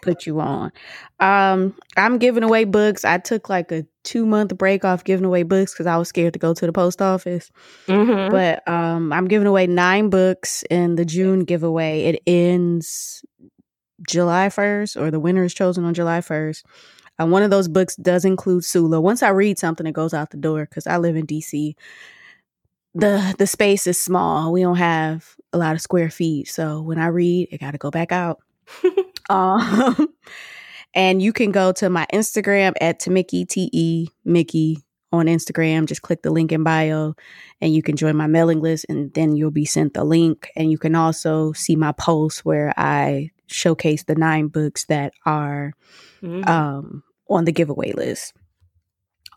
Put 0.03 0.25
you 0.25 0.39
on. 0.39 0.71
Um, 1.19 1.75
I'm 1.97 2.17
giving 2.17 2.43
away 2.43 2.65
books. 2.65 3.05
I 3.05 3.17
took 3.17 3.49
like 3.49 3.71
a 3.71 3.85
two 4.03 4.25
month 4.25 4.57
break 4.57 4.85
off 4.85 5.03
giving 5.03 5.25
away 5.25 5.43
books 5.43 5.73
because 5.73 5.87
I 5.87 5.97
was 5.97 6.09
scared 6.09 6.33
to 6.33 6.39
go 6.39 6.53
to 6.53 6.65
the 6.65 6.73
post 6.73 7.01
office. 7.01 7.49
Mm-hmm. 7.87 8.31
But 8.31 8.67
um, 8.67 9.13
I'm 9.13 9.27
giving 9.27 9.47
away 9.47 9.67
nine 9.67 10.09
books 10.09 10.63
in 10.69 10.95
the 10.95 11.05
June 11.05 11.45
giveaway. 11.45 12.03
It 12.03 12.21
ends 12.27 13.23
July 14.07 14.47
1st, 14.47 14.99
or 14.99 15.11
the 15.11 15.19
winner 15.19 15.43
is 15.43 15.53
chosen 15.53 15.85
on 15.85 15.93
July 15.93 16.19
1st. 16.19 16.63
Uh, 17.21 17.27
one 17.27 17.43
of 17.43 17.51
those 17.51 17.67
books 17.67 17.95
does 17.95 18.25
include 18.25 18.65
Sula. 18.65 18.99
Once 18.99 19.21
I 19.23 19.29
read 19.29 19.59
something, 19.59 19.85
it 19.85 19.93
goes 19.93 20.13
out 20.13 20.31
the 20.31 20.37
door 20.37 20.65
because 20.65 20.87
I 20.87 20.97
live 20.97 21.15
in 21.15 21.27
DC. 21.27 21.75
The 22.95 23.35
the 23.37 23.47
space 23.47 23.87
is 23.87 23.99
small. 23.99 24.51
We 24.51 24.61
don't 24.61 24.75
have 24.75 25.35
a 25.51 25.57
lot 25.57 25.73
of 25.73 25.81
square 25.81 26.09
feet, 26.09 26.47
so 26.47 26.81
when 26.81 26.99
I 26.99 27.07
read, 27.07 27.49
it 27.51 27.59
got 27.59 27.71
to 27.71 27.77
go 27.77 27.89
back 27.89 28.11
out. 28.11 28.39
um, 29.29 30.07
and 30.93 31.21
you 31.21 31.33
can 31.33 31.51
go 31.51 31.71
to 31.73 31.89
my 31.89 32.05
Instagram 32.13 32.73
at 32.81 32.99
Tamiki 32.99 33.47
T 33.47 33.69
E 33.71 34.07
Mickey 34.25 34.83
on 35.13 35.27
Instagram. 35.27 35.85
Just 35.85 36.01
click 36.01 36.23
the 36.23 36.31
link 36.31 36.51
in 36.51 36.63
bio 36.63 37.13
and 37.61 37.73
you 37.73 37.81
can 37.81 37.95
join 37.95 38.15
my 38.15 38.27
mailing 38.27 38.59
list 38.59 38.85
and 38.89 39.13
then 39.13 39.35
you'll 39.35 39.51
be 39.51 39.65
sent 39.65 39.93
the 39.93 40.03
link. 40.03 40.49
And 40.55 40.71
you 40.71 40.77
can 40.77 40.95
also 40.95 41.53
see 41.53 41.75
my 41.75 41.91
posts 41.93 42.43
where 42.43 42.73
I 42.75 43.29
showcase 43.47 44.03
the 44.03 44.15
nine 44.15 44.47
books 44.47 44.85
that 44.85 45.13
are 45.25 45.73
mm-hmm. 46.21 46.49
um, 46.49 47.03
on 47.29 47.45
the 47.45 47.51
giveaway 47.51 47.93
list. 47.93 48.33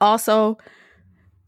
Also, 0.01 0.59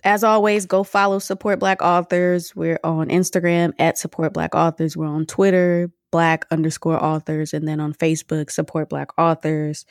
as 0.05 0.23
always, 0.23 0.67
go 0.67 0.85
follow 0.85 1.19
Support 1.19 1.59
Black 1.59 1.83
Authors. 1.83 2.55
We're 2.55 2.79
on 2.85 3.09
Instagram 3.09 3.73
at 3.79 3.99
Support 3.99 4.33
Black 4.33 4.55
Authors. 4.55 4.97
We're 4.97 5.07
on 5.07 5.27
Twitter, 5.27 5.91
Black 6.11 6.47
underscore 6.51 7.03
authors, 7.03 7.53
and 7.53 7.67
then 7.67 7.81
on 7.81 7.93
Facebook, 7.95 8.51
Support 8.51 8.89
Black 8.89 9.11
Authors. 9.19 9.85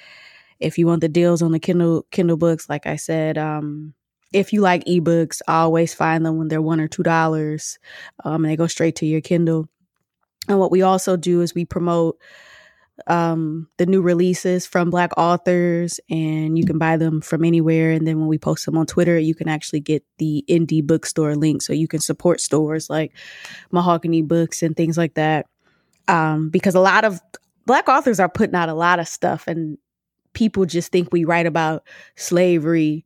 If 0.60 0.77
you 0.77 0.88
want 0.88 1.02
the 1.02 1.10
deals 1.10 1.41
on 1.41 1.52
the 1.52 1.60
Kindle 1.60 2.06
Kindle 2.11 2.38
books, 2.38 2.68
like 2.69 2.88
I 2.88 2.95
said, 2.95 3.38
um, 3.38 3.94
if 4.34 4.52
you 4.52 4.61
like 4.61 4.84
ebooks, 4.85 5.41
I 5.48 5.60
always 5.60 5.94
find 5.94 6.26
them 6.26 6.38
when 6.38 6.48
they're 6.48 6.61
one 6.61 6.80
or 6.80 6.88
two 6.88 7.03
dollars, 7.03 7.77
um, 8.23 8.44
and 8.44 8.52
they 8.52 8.56
go 8.56 8.68
straight 8.68 8.95
to 8.98 9.06
your 9.06 9.22
Kindle. 9.22 9.69
And 10.49 10.60
what 10.60 10.72
we 10.72 10.81
also 10.81 11.18
do 11.18 11.41
is 11.41 11.53
we 11.53 11.65
promote 11.65 12.19
um, 13.06 13.68
the 13.77 13.85
new 13.85 14.02
releases 14.02 14.65
from 14.65 14.89
Black 14.89 15.11
authors, 15.18 15.99
and 16.10 16.57
you 16.57 16.65
can 16.65 16.80
buy 16.80 16.98
them 16.98 17.22
from 17.22 17.45
anywhere. 17.45 17.91
And 17.91 18.07
then 18.07 18.19
when 18.19 18.27
we 18.27 18.38
post 18.39 18.65
them 18.65 18.77
on 18.77 18.88
Twitter, 18.88 19.19
you 19.19 19.35
can 19.35 19.48
actually 19.48 19.81
get 19.81 20.03
the 20.18 20.44
indie 20.49 20.85
bookstore 20.85 21.35
link, 21.35 21.61
so 21.61 21.73
you 21.73 21.88
can 21.88 21.99
support 21.99 22.41
stores 22.41 22.89
like 22.89 23.14
Mahogany 23.72 24.23
Books 24.23 24.64
and 24.64 24.76
things 24.76 24.98
like 24.98 25.14
that. 25.14 25.45
Um, 26.07 26.49
because 26.49 26.75
a 26.75 26.79
lot 26.79 27.03
of 27.03 27.21
Black 27.65 27.89
authors 27.89 28.19
are 28.19 28.29
putting 28.29 28.55
out 28.55 28.69
a 28.69 28.73
lot 28.73 28.99
of 28.99 29.07
stuff, 29.07 29.45
and 29.47 29.77
people 30.34 30.65
just 30.65 30.91
think 30.91 31.11
we 31.11 31.25
write 31.25 31.45
about 31.45 31.84
slavery 32.15 33.05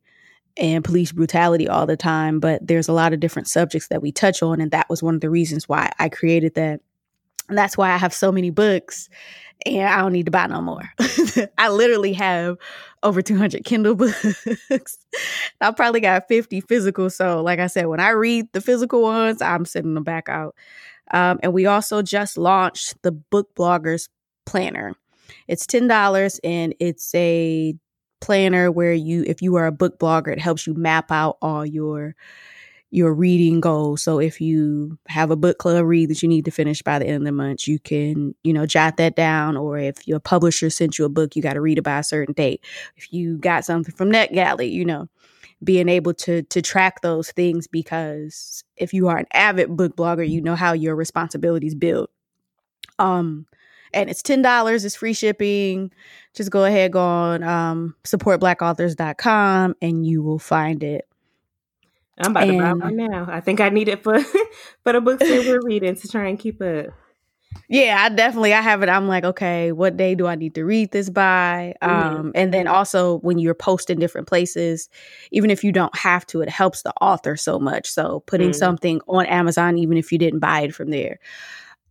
and 0.56 0.84
police 0.84 1.12
brutality 1.12 1.66
all 1.66 1.86
the 1.86 1.96
time, 1.96 2.38
but 2.38 2.64
there's 2.66 2.88
a 2.88 2.92
lot 2.92 3.12
of 3.12 3.20
different 3.20 3.48
subjects 3.48 3.88
that 3.88 4.02
we 4.02 4.12
touch 4.12 4.42
on, 4.42 4.60
and 4.60 4.70
that 4.70 4.88
was 4.88 5.02
one 5.02 5.14
of 5.14 5.20
the 5.20 5.30
reasons 5.30 5.68
why 5.68 5.90
I 5.98 6.08
created 6.08 6.54
that. 6.54 6.80
And 7.48 7.58
that's 7.58 7.76
why 7.76 7.90
I 7.90 7.96
have 7.96 8.14
so 8.14 8.30
many 8.30 8.50
books 8.50 9.08
and 9.66 9.88
I 9.88 9.98
don't 10.00 10.12
need 10.12 10.26
to 10.26 10.32
buy 10.32 10.46
no 10.46 10.60
more. 10.60 10.90
I 11.58 11.68
literally 11.68 12.12
have 12.14 12.56
over 13.02 13.22
200 13.22 13.64
Kindle 13.64 13.94
books. 14.70 14.98
I 15.60 15.70
probably 15.72 16.00
got 16.00 16.28
50 16.28 16.60
physical. 16.62 17.10
So, 17.10 17.42
like 17.42 17.58
I 17.58 17.66
said, 17.66 17.86
when 17.86 18.00
I 18.00 18.10
read 18.10 18.52
the 18.52 18.60
physical 18.60 19.02
ones, 19.02 19.42
I'm 19.42 19.64
sending 19.64 19.94
them 19.94 20.04
back 20.04 20.28
out. 20.28 20.54
Um, 21.10 21.40
and 21.42 21.52
we 21.52 21.66
also 21.66 22.02
just 22.02 22.38
launched 22.38 22.94
the 23.02 23.12
Book 23.12 23.54
Bloggers 23.54 24.08
Planner. 24.46 24.94
It's 25.48 25.66
$10 25.66 26.40
and 26.44 26.74
it's 26.78 27.14
a 27.14 27.74
planner 28.20 28.70
where 28.70 28.92
you, 28.92 29.24
if 29.26 29.42
you 29.42 29.56
are 29.56 29.66
a 29.66 29.72
book 29.72 29.98
blogger, 29.98 30.28
it 30.28 30.38
helps 30.38 30.66
you 30.66 30.74
map 30.74 31.10
out 31.10 31.36
all 31.42 31.66
your 31.66 32.14
your 32.92 33.14
reading 33.14 33.58
goals. 33.58 34.02
So 34.02 34.20
if 34.20 34.38
you 34.38 34.98
have 35.08 35.30
a 35.30 35.36
book 35.36 35.56
club 35.56 35.86
read 35.86 36.10
that 36.10 36.22
you 36.22 36.28
need 36.28 36.44
to 36.44 36.50
finish 36.50 36.82
by 36.82 36.98
the 36.98 37.06
end 37.06 37.16
of 37.16 37.24
the 37.24 37.32
month, 37.32 37.66
you 37.66 37.78
can, 37.78 38.34
you 38.44 38.52
know, 38.52 38.66
jot 38.66 38.98
that 38.98 39.16
down. 39.16 39.56
Or 39.56 39.78
if 39.78 40.06
your 40.06 40.20
publisher 40.20 40.68
sent 40.68 40.98
you 40.98 41.06
a 41.06 41.08
book, 41.08 41.34
you 41.34 41.40
got 41.40 41.54
to 41.54 41.62
read 41.62 41.78
it 41.78 41.82
by 41.82 41.98
a 41.98 42.04
certain 42.04 42.34
date. 42.34 42.62
If 42.96 43.10
you 43.10 43.38
got 43.38 43.64
something 43.64 43.94
from 43.94 44.12
NetGalley, 44.12 44.70
you 44.70 44.84
know, 44.84 45.08
being 45.62 45.88
able 45.88 46.14
to 46.14 46.42
to 46.42 46.62
track 46.62 47.00
those 47.02 47.30
things 47.32 47.66
because 47.66 48.64
if 48.76 48.92
you 48.92 49.08
are 49.08 49.16
an 49.16 49.26
avid 49.32 49.76
book 49.76 49.96
blogger, 49.96 50.28
you 50.28 50.40
know 50.40 50.56
how 50.56 50.72
your 50.72 50.96
responsibilities 50.96 51.74
build. 51.74 52.08
Um 52.98 53.46
and 53.94 54.08
it's 54.10 54.22
ten 54.22 54.42
dollars, 54.42 54.84
it's 54.84 54.96
free 54.96 55.12
shipping. 55.12 55.92
Just 56.34 56.50
go 56.50 56.64
ahead, 56.64 56.92
go 56.92 57.00
on 57.00 57.42
um 57.42 57.94
supportblackauthors.com 58.04 59.76
and 59.80 60.06
you 60.06 60.22
will 60.22 60.38
find 60.38 60.82
it. 60.82 61.08
I'm 62.18 62.32
about 62.32 62.48
and, 62.48 62.52
to 62.52 62.58
buy 62.58 62.72
one 62.72 62.96
now. 62.96 63.26
I 63.28 63.40
think 63.40 63.60
I 63.60 63.68
need 63.68 63.88
it 63.88 64.02
for 64.02 64.18
for 64.82 64.92
the 64.92 65.00
books 65.00 65.20
that 65.20 65.44
we're 65.46 65.60
reading 65.62 65.94
to 65.96 66.08
try 66.08 66.28
and 66.28 66.38
keep 66.38 66.60
up. 66.60 66.86
Yeah, 67.68 67.96
I 68.00 68.10
definitely 68.10 68.52
I 68.52 68.60
have 68.60 68.82
it. 68.82 68.90
I'm 68.90 69.08
like, 69.08 69.24
okay, 69.24 69.72
what 69.72 69.96
day 69.96 70.14
do 70.14 70.26
I 70.26 70.34
need 70.34 70.54
to 70.56 70.64
read 70.64 70.90
this 70.92 71.08
by? 71.08 71.74
Mm-hmm. 71.82 72.16
Um, 72.16 72.32
and 72.34 72.52
then 72.52 72.66
also 72.66 73.18
when 73.20 73.38
you're 73.38 73.54
posting 73.54 73.98
different 73.98 74.28
places, 74.28 74.90
even 75.30 75.50
if 75.50 75.64
you 75.64 75.72
don't 75.72 75.96
have 75.96 76.26
to, 76.26 76.42
it 76.42 76.50
helps 76.50 76.82
the 76.82 76.92
author 77.00 77.34
so 77.34 77.58
much. 77.58 77.88
So 77.88 78.20
putting 78.26 78.50
mm-hmm. 78.50 78.58
something 78.58 79.00
on 79.08 79.24
Amazon, 79.24 79.78
even 79.78 79.96
if 79.96 80.12
you 80.12 80.18
didn't 80.18 80.40
buy 80.40 80.60
it 80.60 80.74
from 80.74 80.90
there, 80.90 81.18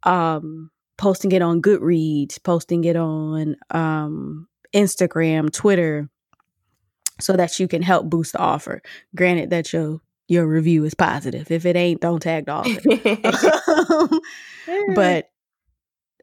um, 0.04 0.70
posting 0.98 1.32
it 1.32 1.42
on 1.42 1.64
Goodreads, 1.64 2.42
posting 2.44 2.84
it 2.84 2.96
on 2.96 3.56
um, 3.72 4.48
Instagram, 4.76 5.52
Twitter, 5.52 6.10
so 7.20 7.34
that 7.34 7.60
you 7.60 7.68
can 7.68 7.82
help 7.82 8.08
boost 8.08 8.34
the 8.34 8.40
offer. 8.40 8.84
Granted 9.16 9.50
that 9.50 9.74
your 9.74 10.00
your 10.28 10.46
review 10.46 10.86
is 10.86 10.94
positive. 10.94 11.50
If 11.50 11.66
it 11.66 11.76
ain't, 11.76 12.02
don't 12.02 12.22
tag 12.22 12.46
the 12.46 12.54
author. 12.54 14.20
but 14.96 15.31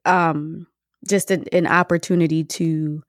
um, 0.08 0.66
just 1.06 1.30
an, 1.30 1.44
an 1.52 1.66
opportunity 1.66 2.44
to 2.44 3.02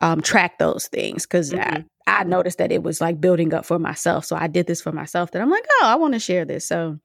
um, 0.00 0.20
track 0.20 0.58
those 0.58 0.88
things 0.88 1.24
because 1.26 1.52
mm-hmm. 1.52 1.82
I, 2.06 2.20
I 2.20 2.24
noticed 2.24 2.58
that 2.58 2.72
it 2.72 2.82
was 2.82 3.00
like 3.00 3.20
building 3.20 3.54
up 3.54 3.64
for 3.64 3.78
myself. 3.78 4.24
So 4.24 4.36
I 4.36 4.46
did 4.46 4.66
this 4.66 4.80
for 4.80 4.92
myself. 4.92 5.30
That 5.30 5.42
I'm 5.42 5.50
like, 5.50 5.66
oh, 5.80 5.86
I 5.86 5.94
want 5.94 6.14
to 6.14 6.20
share 6.20 6.44
this. 6.44 6.66
So 6.66 6.98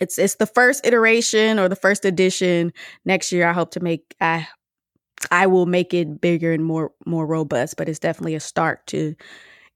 it's 0.00 0.18
it's 0.18 0.36
the 0.36 0.46
first 0.46 0.86
iteration 0.86 1.58
or 1.58 1.68
the 1.68 1.76
first 1.76 2.04
edition. 2.04 2.72
Next 3.04 3.32
year, 3.32 3.46
I 3.46 3.52
hope 3.52 3.72
to 3.72 3.80
make 3.80 4.14
I 4.20 4.48
I 5.30 5.46
will 5.46 5.66
make 5.66 5.94
it 5.94 6.20
bigger 6.20 6.52
and 6.52 6.64
more 6.64 6.92
more 7.06 7.26
robust. 7.26 7.76
But 7.76 7.88
it's 7.88 7.98
definitely 7.98 8.34
a 8.34 8.40
start 8.40 8.86
to 8.88 9.14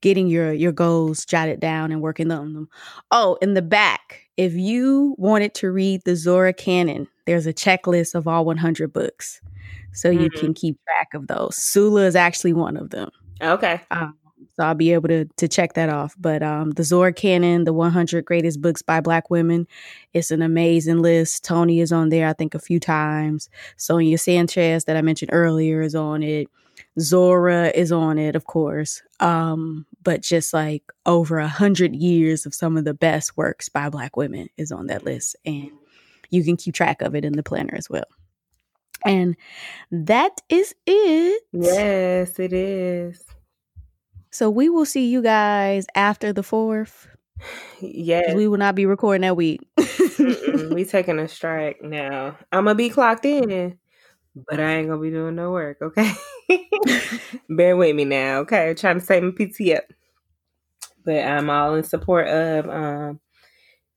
getting 0.00 0.28
your 0.28 0.52
your 0.52 0.72
goals 0.72 1.24
jotted 1.24 1.60
down 1.60 1.92
and 1.92 2.00
working 2.00 2.30
on 2.30 2.54
them. 2.54 2.68
Oh, 3.10 3.38
in 3.42 3.54
the 3.54 3.62
back, 3.62 4.25
if 4.36 4.52
you 4.54 5.14
wanted 5.18 5.54
to 5.54 5.70
read 5.70 6.02
the 6.04 6.16
Zora 6.16 6.52
canon, 6.52 7.08
there's 7.26 7.46
a 7.46 7.52
checklist 7.52 8.14
of 8.14 8.28
all 8.28 8.44
100 8.44 8.92
books. 8.92 9.40
so 9.92 10.10
you 10.10 10.28
mm-hmm. 10.28 10.38
can 10.38 10.54
keep 10.54 10.78
track 10.84 11.08
of 11.14 11.26
those. 11.26 11.56
Sula 11.56 12.02
is 12.02 12.16
actually 12.16 12.52
one 12.52 12.76
of 12.76 12.90
them. 12.90 13.10
Okay. 13.40 13.80
Um, 13.90 14.16
so 14.56 14.64
I'll 14.64 14.74
be 14.74 14.92
able 14.92 15.08
to 15.08 15.26
to 15.36 15.48
check 15.48 15.74
that 15.74 15.88
off. 15.88 16.14
But 16.18 16.42
um, 16.42 16.70
the 16.72 16.84
Zora 16.84 17.12
Canon, 17.12 17.64
the 17.64 17.72
100 17.72 18.24
greatest 18.24 18.60
books 18.60 18.82
by 18.82 19.00
Black 19.00 19.30
women, 19.30 19.66
it's 20.14 20.30
an 20.30 20.42
amazing 20.42 21.02
list. 21.02 21.44
Toni 21.44 21.80
is 21.80 21.92
on 21.92 22.08
there, 22.08 22.28
I 22.28 22.32
think, 22.32 22.54
a 22.54 22.58
few 22.58 22.80
times. 22.80 23.50
Sonia 23.76 24.18
Sanchez, 24.18 24.84
that 24.84 24.96
I 24.96 25.02
mentioned 25.02 25.30
earlier, 25.32 25.82
is 25.82 25.94
on 25.94 26.22
it. 26.22 26.48
Zora 26.98 27.68
is 27.74 27.92
on 27.92 28.18
it, 28.18 28.36
of 28.36 28.44
course. 28.44 29.02
Um, 29.20 29.86
but 30.02 30.22
just 30.22 30.52
like 30.52 30.82
over 31.04 31.38
a 31.38 31.48
hundred 31.48 31.94
years 31.94 32.46
of 32.46 32.54
some 32.54 32.76
of 32.76 32.84
the 32.84 32.94
best 32.94 33.36
works 33.36 33.68
by 33.68 33.88
Black 33.88 34.16
women 34.16 34.48
is 34.56 34.72
on 34.72 34.86
that 34.86 35.04
list, 35.04 35.36
and 35.44 35.70
you 36.30 36.44
can 36.44 36.56
keep 36.56 36.74
track 36.74 37.02
of 37.02 37.14
it 37.14 37.24
in 37.24 37.32
the 37.32 37.42
planner 37.42 37.74
as 37.74 37.90
well. 37.90 38.06
And 39.04 39.36
that 39.90 40.40
is 40.48 40.74
it. 40.86 41.42
Yes, 41.52 42.38
it 42.38 42.52
is. 42.52 43.22
So 44.30 44.50
we 44.50 44.68
will 44.68 44.84
see 44.86 45.08
you 45.08 45.22
guys 45.22 45.86
after 45.94 46.32
the 46.32 46.42
fourth. 46.42 47.08
Yes. 47.80 48.34
We 48.34 48.48
will 48.48 48.58
not 48.58 48.74
be 48.74 48.86
recording 48.86 49.22
that 49.22 49.36
week. 49.36 49.60
we 50.70 50.84
taking 50.84 51.18
a 51.18 51.28
strike 51.28 51.82
now. 51.82 52.36
I'm 52.52 52.64
gonna 52.64 52.74
be 52.74 52.90
clocked 52.90 53.24
in, 53.24 53.78
but 54.36 54.60
I 54.60 54.74
ain't 54.76 54.88
gonna 54.88 55.00
be 55.00 55.10
doing 55.10 55.34
no 55.34 55.50
work, 55.50 55.78
okay? 55.80 56.12
Bear 57.48 57.76
with 57.76 57.96
me 57.96 58.04
now, 58.04 58.40
okay? 58.40 58.70
I'm 58.70 58.76
trying 58.76 59.00
to 59.00 59.04
save 59.04 59.22
my 59.22 59.30
PT 59.30 59.72
up. 59.76 59.84
But 61.04 61.24
I'm 61.24 61.48
all 61.48 61.74
in 61.74 61.84
support 61.84 62.28
of 62.28 62.68
um 62.68 63.20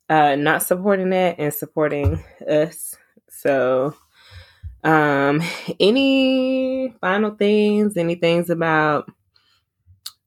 uh 0.10 0.36
not 0.36 0.64
supporting 0.64 1.10
that 1.10 1.36
and 1.40 1.54
supporting 1.54 2.24
us. 2.48 2.96
So 3.30 3.96
um 4.84 5.42
any 5.80 6.96
final 7.02 7.32
things, 7.32 7.98
any 7.98 8.16
things 8.16 8.50
about 8.50 9.10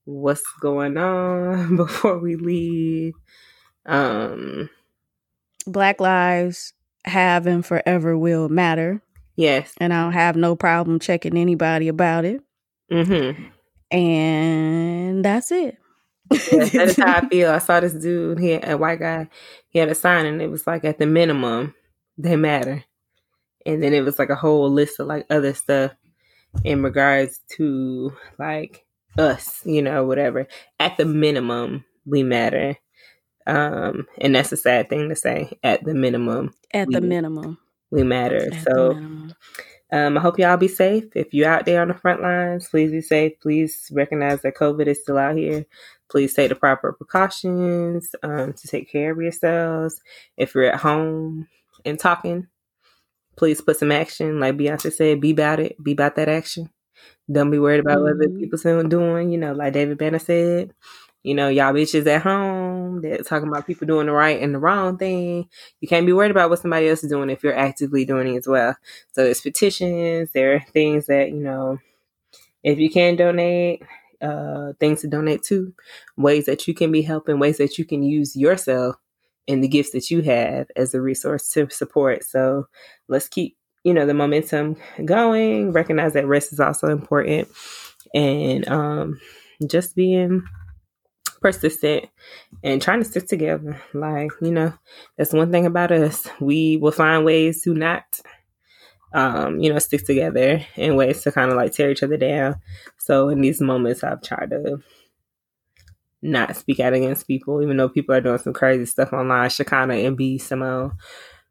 what's 0.04 0.42
going 0.60 0.96
on 0.96 1.76
before 1.76 2.18
we 2.18 2.36
leave. 2.36 3.14
Um, 3.86 4.70
Black 5.66 6.00
lives 6.00 6.72
have 7.04 7.46
and 7.46 7.64
forever 7.64 8.16
will 8.16 8.48
matter. 8.48 9.02
Yes. 9.36 9.72
And 9.78 9.92
I 9.92 10.02
don't 10.02 10.12
have 10.12 10.36
no 10.36 10.56
problem 10.56 10.98
checking 10.98 11.36
anybody 11.36 11.88
about 11.88 12.24
it. 12.24 12.42
Mm-hmm. 12.90 13.44
And 13.96 15.24
that's 15.24 15.50
it. 15.50 15.78
yeah, 16.30 16.64
that 16.64 16.88
is 16.88 16.96
how 16.96 17.16
I 17.16 17.28
feel. 17.30 17.50
I 17.50 17.58
saw 17.58 17.80
this 17.80 17.92
dude, 17.92 18.38
he 18.38 18.52
a 18.52 18.76
white 18.76 19.00
guy, 19.00 19.28
he 19.68 19.78
had 19.78 19.88
a 19.88 19.94
sign 19.94 20.26
and 20.26 20.40
it 20.40 20.50
was 20.50 20.66
like 20.66 20.84
at 20.84 20.98
the 20.98 21.06
minimum, 21.06 21.74
they 22.18 22.36
matter. 22.36 22.84
And 23.64 23.82
then 23.82 23.94
it 23.94 24.02
was 24.02 24.18
like 24.18 24.30
a 24.30 24.36
whole 24.36 24.70
list 24.70 24.98
of 24.98 25.06
like 25.06 25.26
other 25.30 25.54
stuff 25.54 25.92
in 26.64 26.82
regards 26.82 27.40
to 27.56 28.12
like 28.38 28.84
us, 29.18 29.60
you 29.64 29.82
know, 29.82 30.04
whatever. 30.04 30.46
At 30.80 30.96
the 30.96 31.04
minimum, 31.04 31.84
we 32.04 32.22
matter. 32.22 32.76
Um, 33.46 34.06
and 34.18 34.34
that's 34.34 34.52
a 34.52 34.56
sad 34.56 34.88
thing 34.88 35.08
to 35.08 35.16
say. 35.16 35.58
At 35.62 35.84
the 35.84 35.94
minimum. 35.94 36.54
At 36.72 36.88
the 36.90 37.00
minimum. 37.00 37.58
We 37.92 38.02
matter. 38.02 38.48
At 38.52 38.62
so 38.64 38.92
um, 39.92 40.16
I 40.16 40.20
hope 40.20 40.38
y'all 40.38 40.56
be 40.56 40.68
safe. 40.68 41.04
If 41.14 41.34
you're 41.34 41.48
out 41.48 41.66
there 41.66 41.82
on 41.82 41.88
the 41.88 41.94
front 41.94 42.22
lines, 42.22 42.66
please 42.68 42.90
be 42.90 43.02
safe. 43.02 43.38
Please 43.40 43.90
recognize 43.92 44.40
that 44.40 44.56
COVID 44.56 44.86
is 44.86 45.02
still 45.02 45.18
out 45.18 45.36
here. 45.36 45.66
Please 46.10 46.32
take 46.32 46.48
the 46.48 46.54
proper 46.54 46.92
precautions 46.92 48.14
um, 48.22 48.54
to 48.54 48.66
take 48.66 48.90
care 48.90 49.12
of 49.12 49.20
yourselves. 49.20 50.00
If 50.38 50.54
you're 50.54 50.72
at 50.72 50.80
home 50.80 51.46
and 51.84 51.98
talking, 51.98 52.46
please 53.36 53.60
put 53.60 53.76
some 53.76 53.92
action. 53.92 54.40
Like 54.40 54.56
Beyonce 54.56 54.90
said, 54.90 55.20
be 55.20 55.32
about 55.32 55.60
it. 55.60 55.82
Be 55.82 55.92
about 55.92 56.16
that 56.16 56.30
action. 56.30 56.70
Don't 57.30 57.50
be 57.50 57.58
worried 57.58 57.80
about 57.80 57.98
mm-hmm. 57.98 58.30
what 58.30 58.40
people 58.40 58.58
still 58.58 58.82
doing. 58.84 59.30
You 59.30 59.38
know, 59.38 59.52
like 59.52 59.74
David 59.74 59.98
Banner 59.98 60.18
said, 60.18 60.72
you 61.22 61.34
know, 61.34 61.48
y'all 61.48 61.72
bitches 61.72 62.06
at 62.06 62.22
home 62.22 63.02
that 63.02 63.26
talking 63.26 63.48
about 63.48 63.66
people 63.66 63.86
doing 63.86 64.06
the 64.06 64.12
right 64.12 64.40
and 64.40 64.54
the 64.54 64.58
wrong 64.58 64.98
thing. 64.98 65.48
You 65.80 65.88
can't 65.88 66.06
be 66.06 66.12
worried 66.12 66.32
about 66.32 66.50
what 66.50 66.58
somebody 66.58 66.88
else 66.88 67.04
is 67.04 67.10
doing 67.10 67.30
if 67.30 67.44
you're 67.44 67.56
actively 67.56 68.04
doing 68.04 68.34
it 68.34 68.38
as 68.38 68.48
well. 68.48 68.76
So 69.12 69.24
there's 69.24 69.40
petitions, 69.40 70.30
there 70.32 70.54
are 70.54 70.60
things 70.60 71.06
that, 71.06 71.28
you 71.28 71.40
know, 71.42 71.78
if 72.64 72.78
you 72.78 72.90
can 72.90 73.16
donate, 73.16 73.82
uh, 74.20 74.72
things 74.80 75.02
to 75.02 75.08
donate 75.08 75.42
to, 75.44 75.72
ways 76.16 76.46
that 76.46 76.66
you 76.66 76.74
can 76.74 76.90
be 76.90 77.02
helping, 77.02 77.38
ways 77.38 77.58
that 77.58 77.78
you 77.78 77.84
can 77.84 78.02
use 78.02 78.36
yourself 78.36 78.96
and 79.48 79.62
the 79.62 79.68
gifts 79.68 79.90
that 79.90 80.10
you 80.10 80.22
have 80.22 80.68
as 80.76 80.94
a 80.94 81.00
resource 81.00 81.48
to 81.50 81.68
support. 81.70 82.24
So 82.24 82.68
let's 83.08 83.28
keep 83.28 83.56
you 83.84 83.92
know 83.92 84.06
the 84.06 84.14
momentum 84.14 84.76
going 85.04 85.72
recognize 85.72 86.12
that 86.12 86.26
rest 86.26 86.52
is 86.52 86.60
also 86.60 86.88
important 86.88 87.48
and 88.14 88.68
um 88.68 89.20
just 89.66 89.96
being 89.96 90.44
persistent 91.42 92.06
and 92.64 92.80
trying 92.80 93.00
to 93.00 93.08
stick 93.08 93.26
together. 93.26 93.82
Like 93.92 94.30
you 94.40 94.52
know 94.52 94.72
that's 95.18 95.32
one 95.32 95.52
thing 95.52 95.66
about 95.66 95.92
us. 95.92 96.26
We 96.40 96.78
will 96.78 96.92
find 96.92 97.24
ways 97.24 97.62
to 97.62 97.74
not 97.74 98.04
um 99.14 99.60
you 99.60 99.72
know 99.72 99.78
stick 99.78 100.06
together 100.06 100.64
in 100.76 100.96
ways 100.96 101.22
to 101.22 101.32
kind 101.32 101.50
of 101.50 101.56
like 101.56 101.72
tear 101.72 101.90
each 101.90 102.02
other 102.02 102.16
down. 102.16 102.56
So 102.98 103.28
in 103.28 103.40
these 103.40 103.60
moments 103.60 104.02
i've 104.04 104.22
tried 104.22 104.50
to 104.50 104.78
not 106.22 106.56
speak 106.56 106.78
out 106.80 106.94
against 106.94 107.26
people 107.26 107.60
even 107.60 107.76
though 107.76 107.88
people 107.88 108.14
are 108.14 108.20
doing 108.20 108.38
some 108.38 108.52
crazy 108.52 108.86
stuff 108.86 109.12
online 109.12 109.50
Shekinah 109.50 109.94
and 109.94 110.16
b 110.16 110.38
simone 110.38 110.92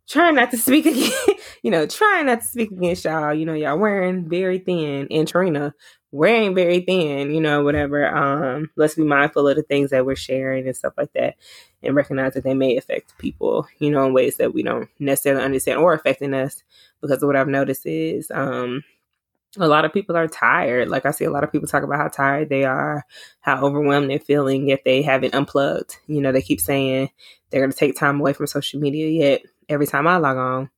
trying 0.07 0.35
not 0.35 0.51
to 0.51 0.57
speak 0.57 0.85
again, 0.85 1.11
you 1.63 1.71
know, 1.71 1.85
trying 1.85 2.25
not 2.25 2.41
to 2.41 2.47
speak 2.47 2.71
against 2.71 3.05
y'all. 3.05 3.33
You 3.33 3.45
know, 3.45 3.53
y'all 3.53 3.77
wearing 3.77 4.29
very 4.29 4.59
thin 4.59 5.07
and 5.09 5.27
Trina 5.27 5.73
wearing 6.11 6.53
very 6.53 6.81
thin, 6.81 7.31
you 7.31 7.39
know, 7.39 7.63
whatever. 7.63 8.05
Um, 8.05 8.69
let's 8.75 8.95
be 8.95 9.03
mindful 9.03 9.47
of 9.47 9.55
the 9.55 9.63
things 9.63 9.91
that 9.91 10.05
we're 10.05 10.15
sharing 10.15 10.67
and 10.67 10.75
stuff 10.75 10.93
like 10.97 11.13
that 11.13 11.35
and 11.81 11.95
recognize 11.95 12.33
that 12.33 12.43
they 12.43 12.53
may 12.53 12.77
affect 12.77 13.17
people, 13.17 13.67
you 13.79 13.89
know, 13.89 14.05
in 14.05 14.13
ways 14.13 14.37
that 14.37 14.53
we 14.53 14.61
don't 14.61 14.89
necessarily 14.99 15.43
understand 15.43 15.79
or 15.79 15.93
affecting 15.93 16.33
us. 16.33 16.63
Because 17.01 17.23
of 17.23 17.27
what 17.27 17.35
I've 17.35 17.47
noticed 17.47 17.85
is 17.85 18.29
um 18.31 18.83
a 19.57 19.67
lot 19.67 19.83
of 19.85 19.93
people 19.93 20.15
are 20.15 20.27
tired. 20.27 20.87
Like 20.87 21.05
I 21.05 21.11
see 21.11 21.25
a 21.25 21.31
lot 21.31 21.43
of 21.43 21.51
people 21.51 21.67
talk 21.67 21.83
about 21.83 21.97
how 21.97 22.07
tired 22.07 22.49
they 22.49 22.63
are, 22.63 23.05
how 23.41 23.61
overwhelmed 23.65 24.09
they're 24.09 24.19
feeling, 24.19 24.67
yet 24.67 24.81
they 24.85 25.01
haven't 25.01 25.35
unplugged. 25.35 25.97
You 26.07 26.21
know, 26.21 26.31
they 26.31 26.41
keep 26.41 26.61
saying 26.61 27.09
they're 27.49 27.61
going 27.61 27.71
to 27.71 27.77
take 27.77 27.97
time 27.97 28.19
away 28.19 28.33
from 28.33 28.47
social 28.47 28.79
media, 28.79 29.07
yet 29.09 29.41
every 29.71 29.87
time 29.87 30.05
I 30.05 30.17
log 30.17 30.37
on, 30.37 30.69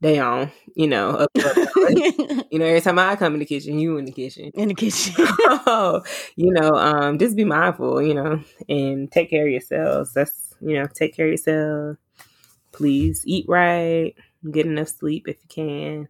they 0.00 0.18
on, 0.18 0.50
you 0.74 0.88
know, 0.88 1.26
you 1.36 2.58
know, 2.58 2.64
every 2.64 2.80
time 2.80 2.98
I 2.98 3.14
come 3.14 3.34
in 3.34 3.40
the 3.40 3.46
kitchen, 3.46 3.78
you 3.78 3.96
in 3.98 4.04
the 4.04 4.12
kitchen. 4.12 4.50
In 4.54 4.68
the 4.68 4.74
kitchen. 4.74 5.14
you 6.36 6.52
know, 6.52 6.74
um, 6.74 7.18
just 7.18 7.36
be 7.36 7.44
mindful, 7.44 8.02
you 8.02 8.14
know, 8.14 8.42
and 8.68 9.10
take 9.10 9.30
care 9.30 9.46
of 9.46 9.52
yourselves. 9.52 10.12
That's, 10.12 10.54
you 10.60 10.74
know, 10.74 10.88
take 10.92 11.14
care 11.14 11.26
of 11.26 11.32
yourself. 11.32 11.98
Please 12.72 13.22
eat 13.26 13.46
right, 13.48 14.14
get 14.50 14.66
enough 14.66 14.88
sleep 14.88 15.28
if 15.28 15.36
you 15.42 15.48
can. 15.48 16.08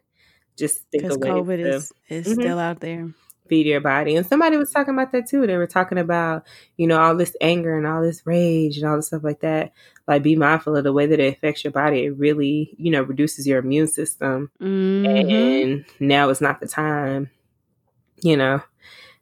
Just 0.57 0.89
think 0.91 1.03
because 1.03 1.19
COVID 1.19 1.59
is, 1.59 1.93
is 2.09 2.27
mm-hmm. 2.27 2.41
still 2.41 2.59
out 2.59 2.81
there 2.81 3.13
feed 3.49 3.67
your 3.67 3.81
body. 3.81 4.17
And 4.17 4.27
somebody 4.27 4.57
was 4.57 4.71
talking 4.71 4.95
about 4.95 5.13
that 5.13 5.29
too. 5.29 5.47
They 5.47 5.57
were 5.57 5.67
talking 5.67 5.99
about, 5.99 6.47
you 6.77 6.87
know, 6.87 7.01
all 7.01 7.17
this 7.17 7.37
anger 7.41 7.77
and 7.77 7.87
all 7.87 8.03
this 8.03 8.27
rage 8.27 8.79
and 8.79 8.89
all 8.89 8.97
this 8.97 9.09
stuff 9.09 9.25
like 9.25 9.41
that. 9.41 9.73
Like 10.07 10.23
be 10.23 10.37
mindful 10.37 10.77
of 10.77 10.85
the 10.85 10.93
way 10.93 11.07
that 11.07 11.21
it 11.21 11.35
affects 11.35 11.65
your 11.65 11.73
body. 11.73 12.05
It 12.05 12.17
really, 12.17 12.75
you 12.79 12.91
know, 12.91 13.03
reduces 13.03 13.47
your 13.47 13.59
immune 13.59 13.89
system. 13.89 14.51
Mm-hmm. 14.61 15.31
And 15.31 15.85
now 16.01 16.29
is 16.31 16.41
not 16.41 16.61
the 16.61 16.69
time, 16.69 17.31
you 18.23 18.37
know. 18.37 18.63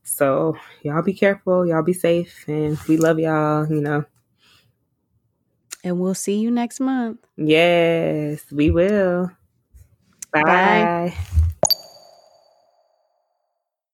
So 0.02 0.56
y'all 0.82 1.02
be 1.02 1.12
careful, 1.12 1.66
y'all 1.66 1.82
be 1.82 1.92
safe, 1.92 2.44
and 2.48 2.78
we 2.88 2.97
love 2.97 3.18
y'all, 3.18 3.66
you 3.68 3.80
know. 3.80 4.05
And 5.82 5.98
we'll 5.98 6.14
see 6.14 6.38
you 6.38 6.51
next 6.51 6.80
month. 6.80 7.18
Yes, 7.36 8.44
we 8.51 8.70
will. 8.70 9.30
Bye. 10.32 10.42
Bye. 10.42 11.16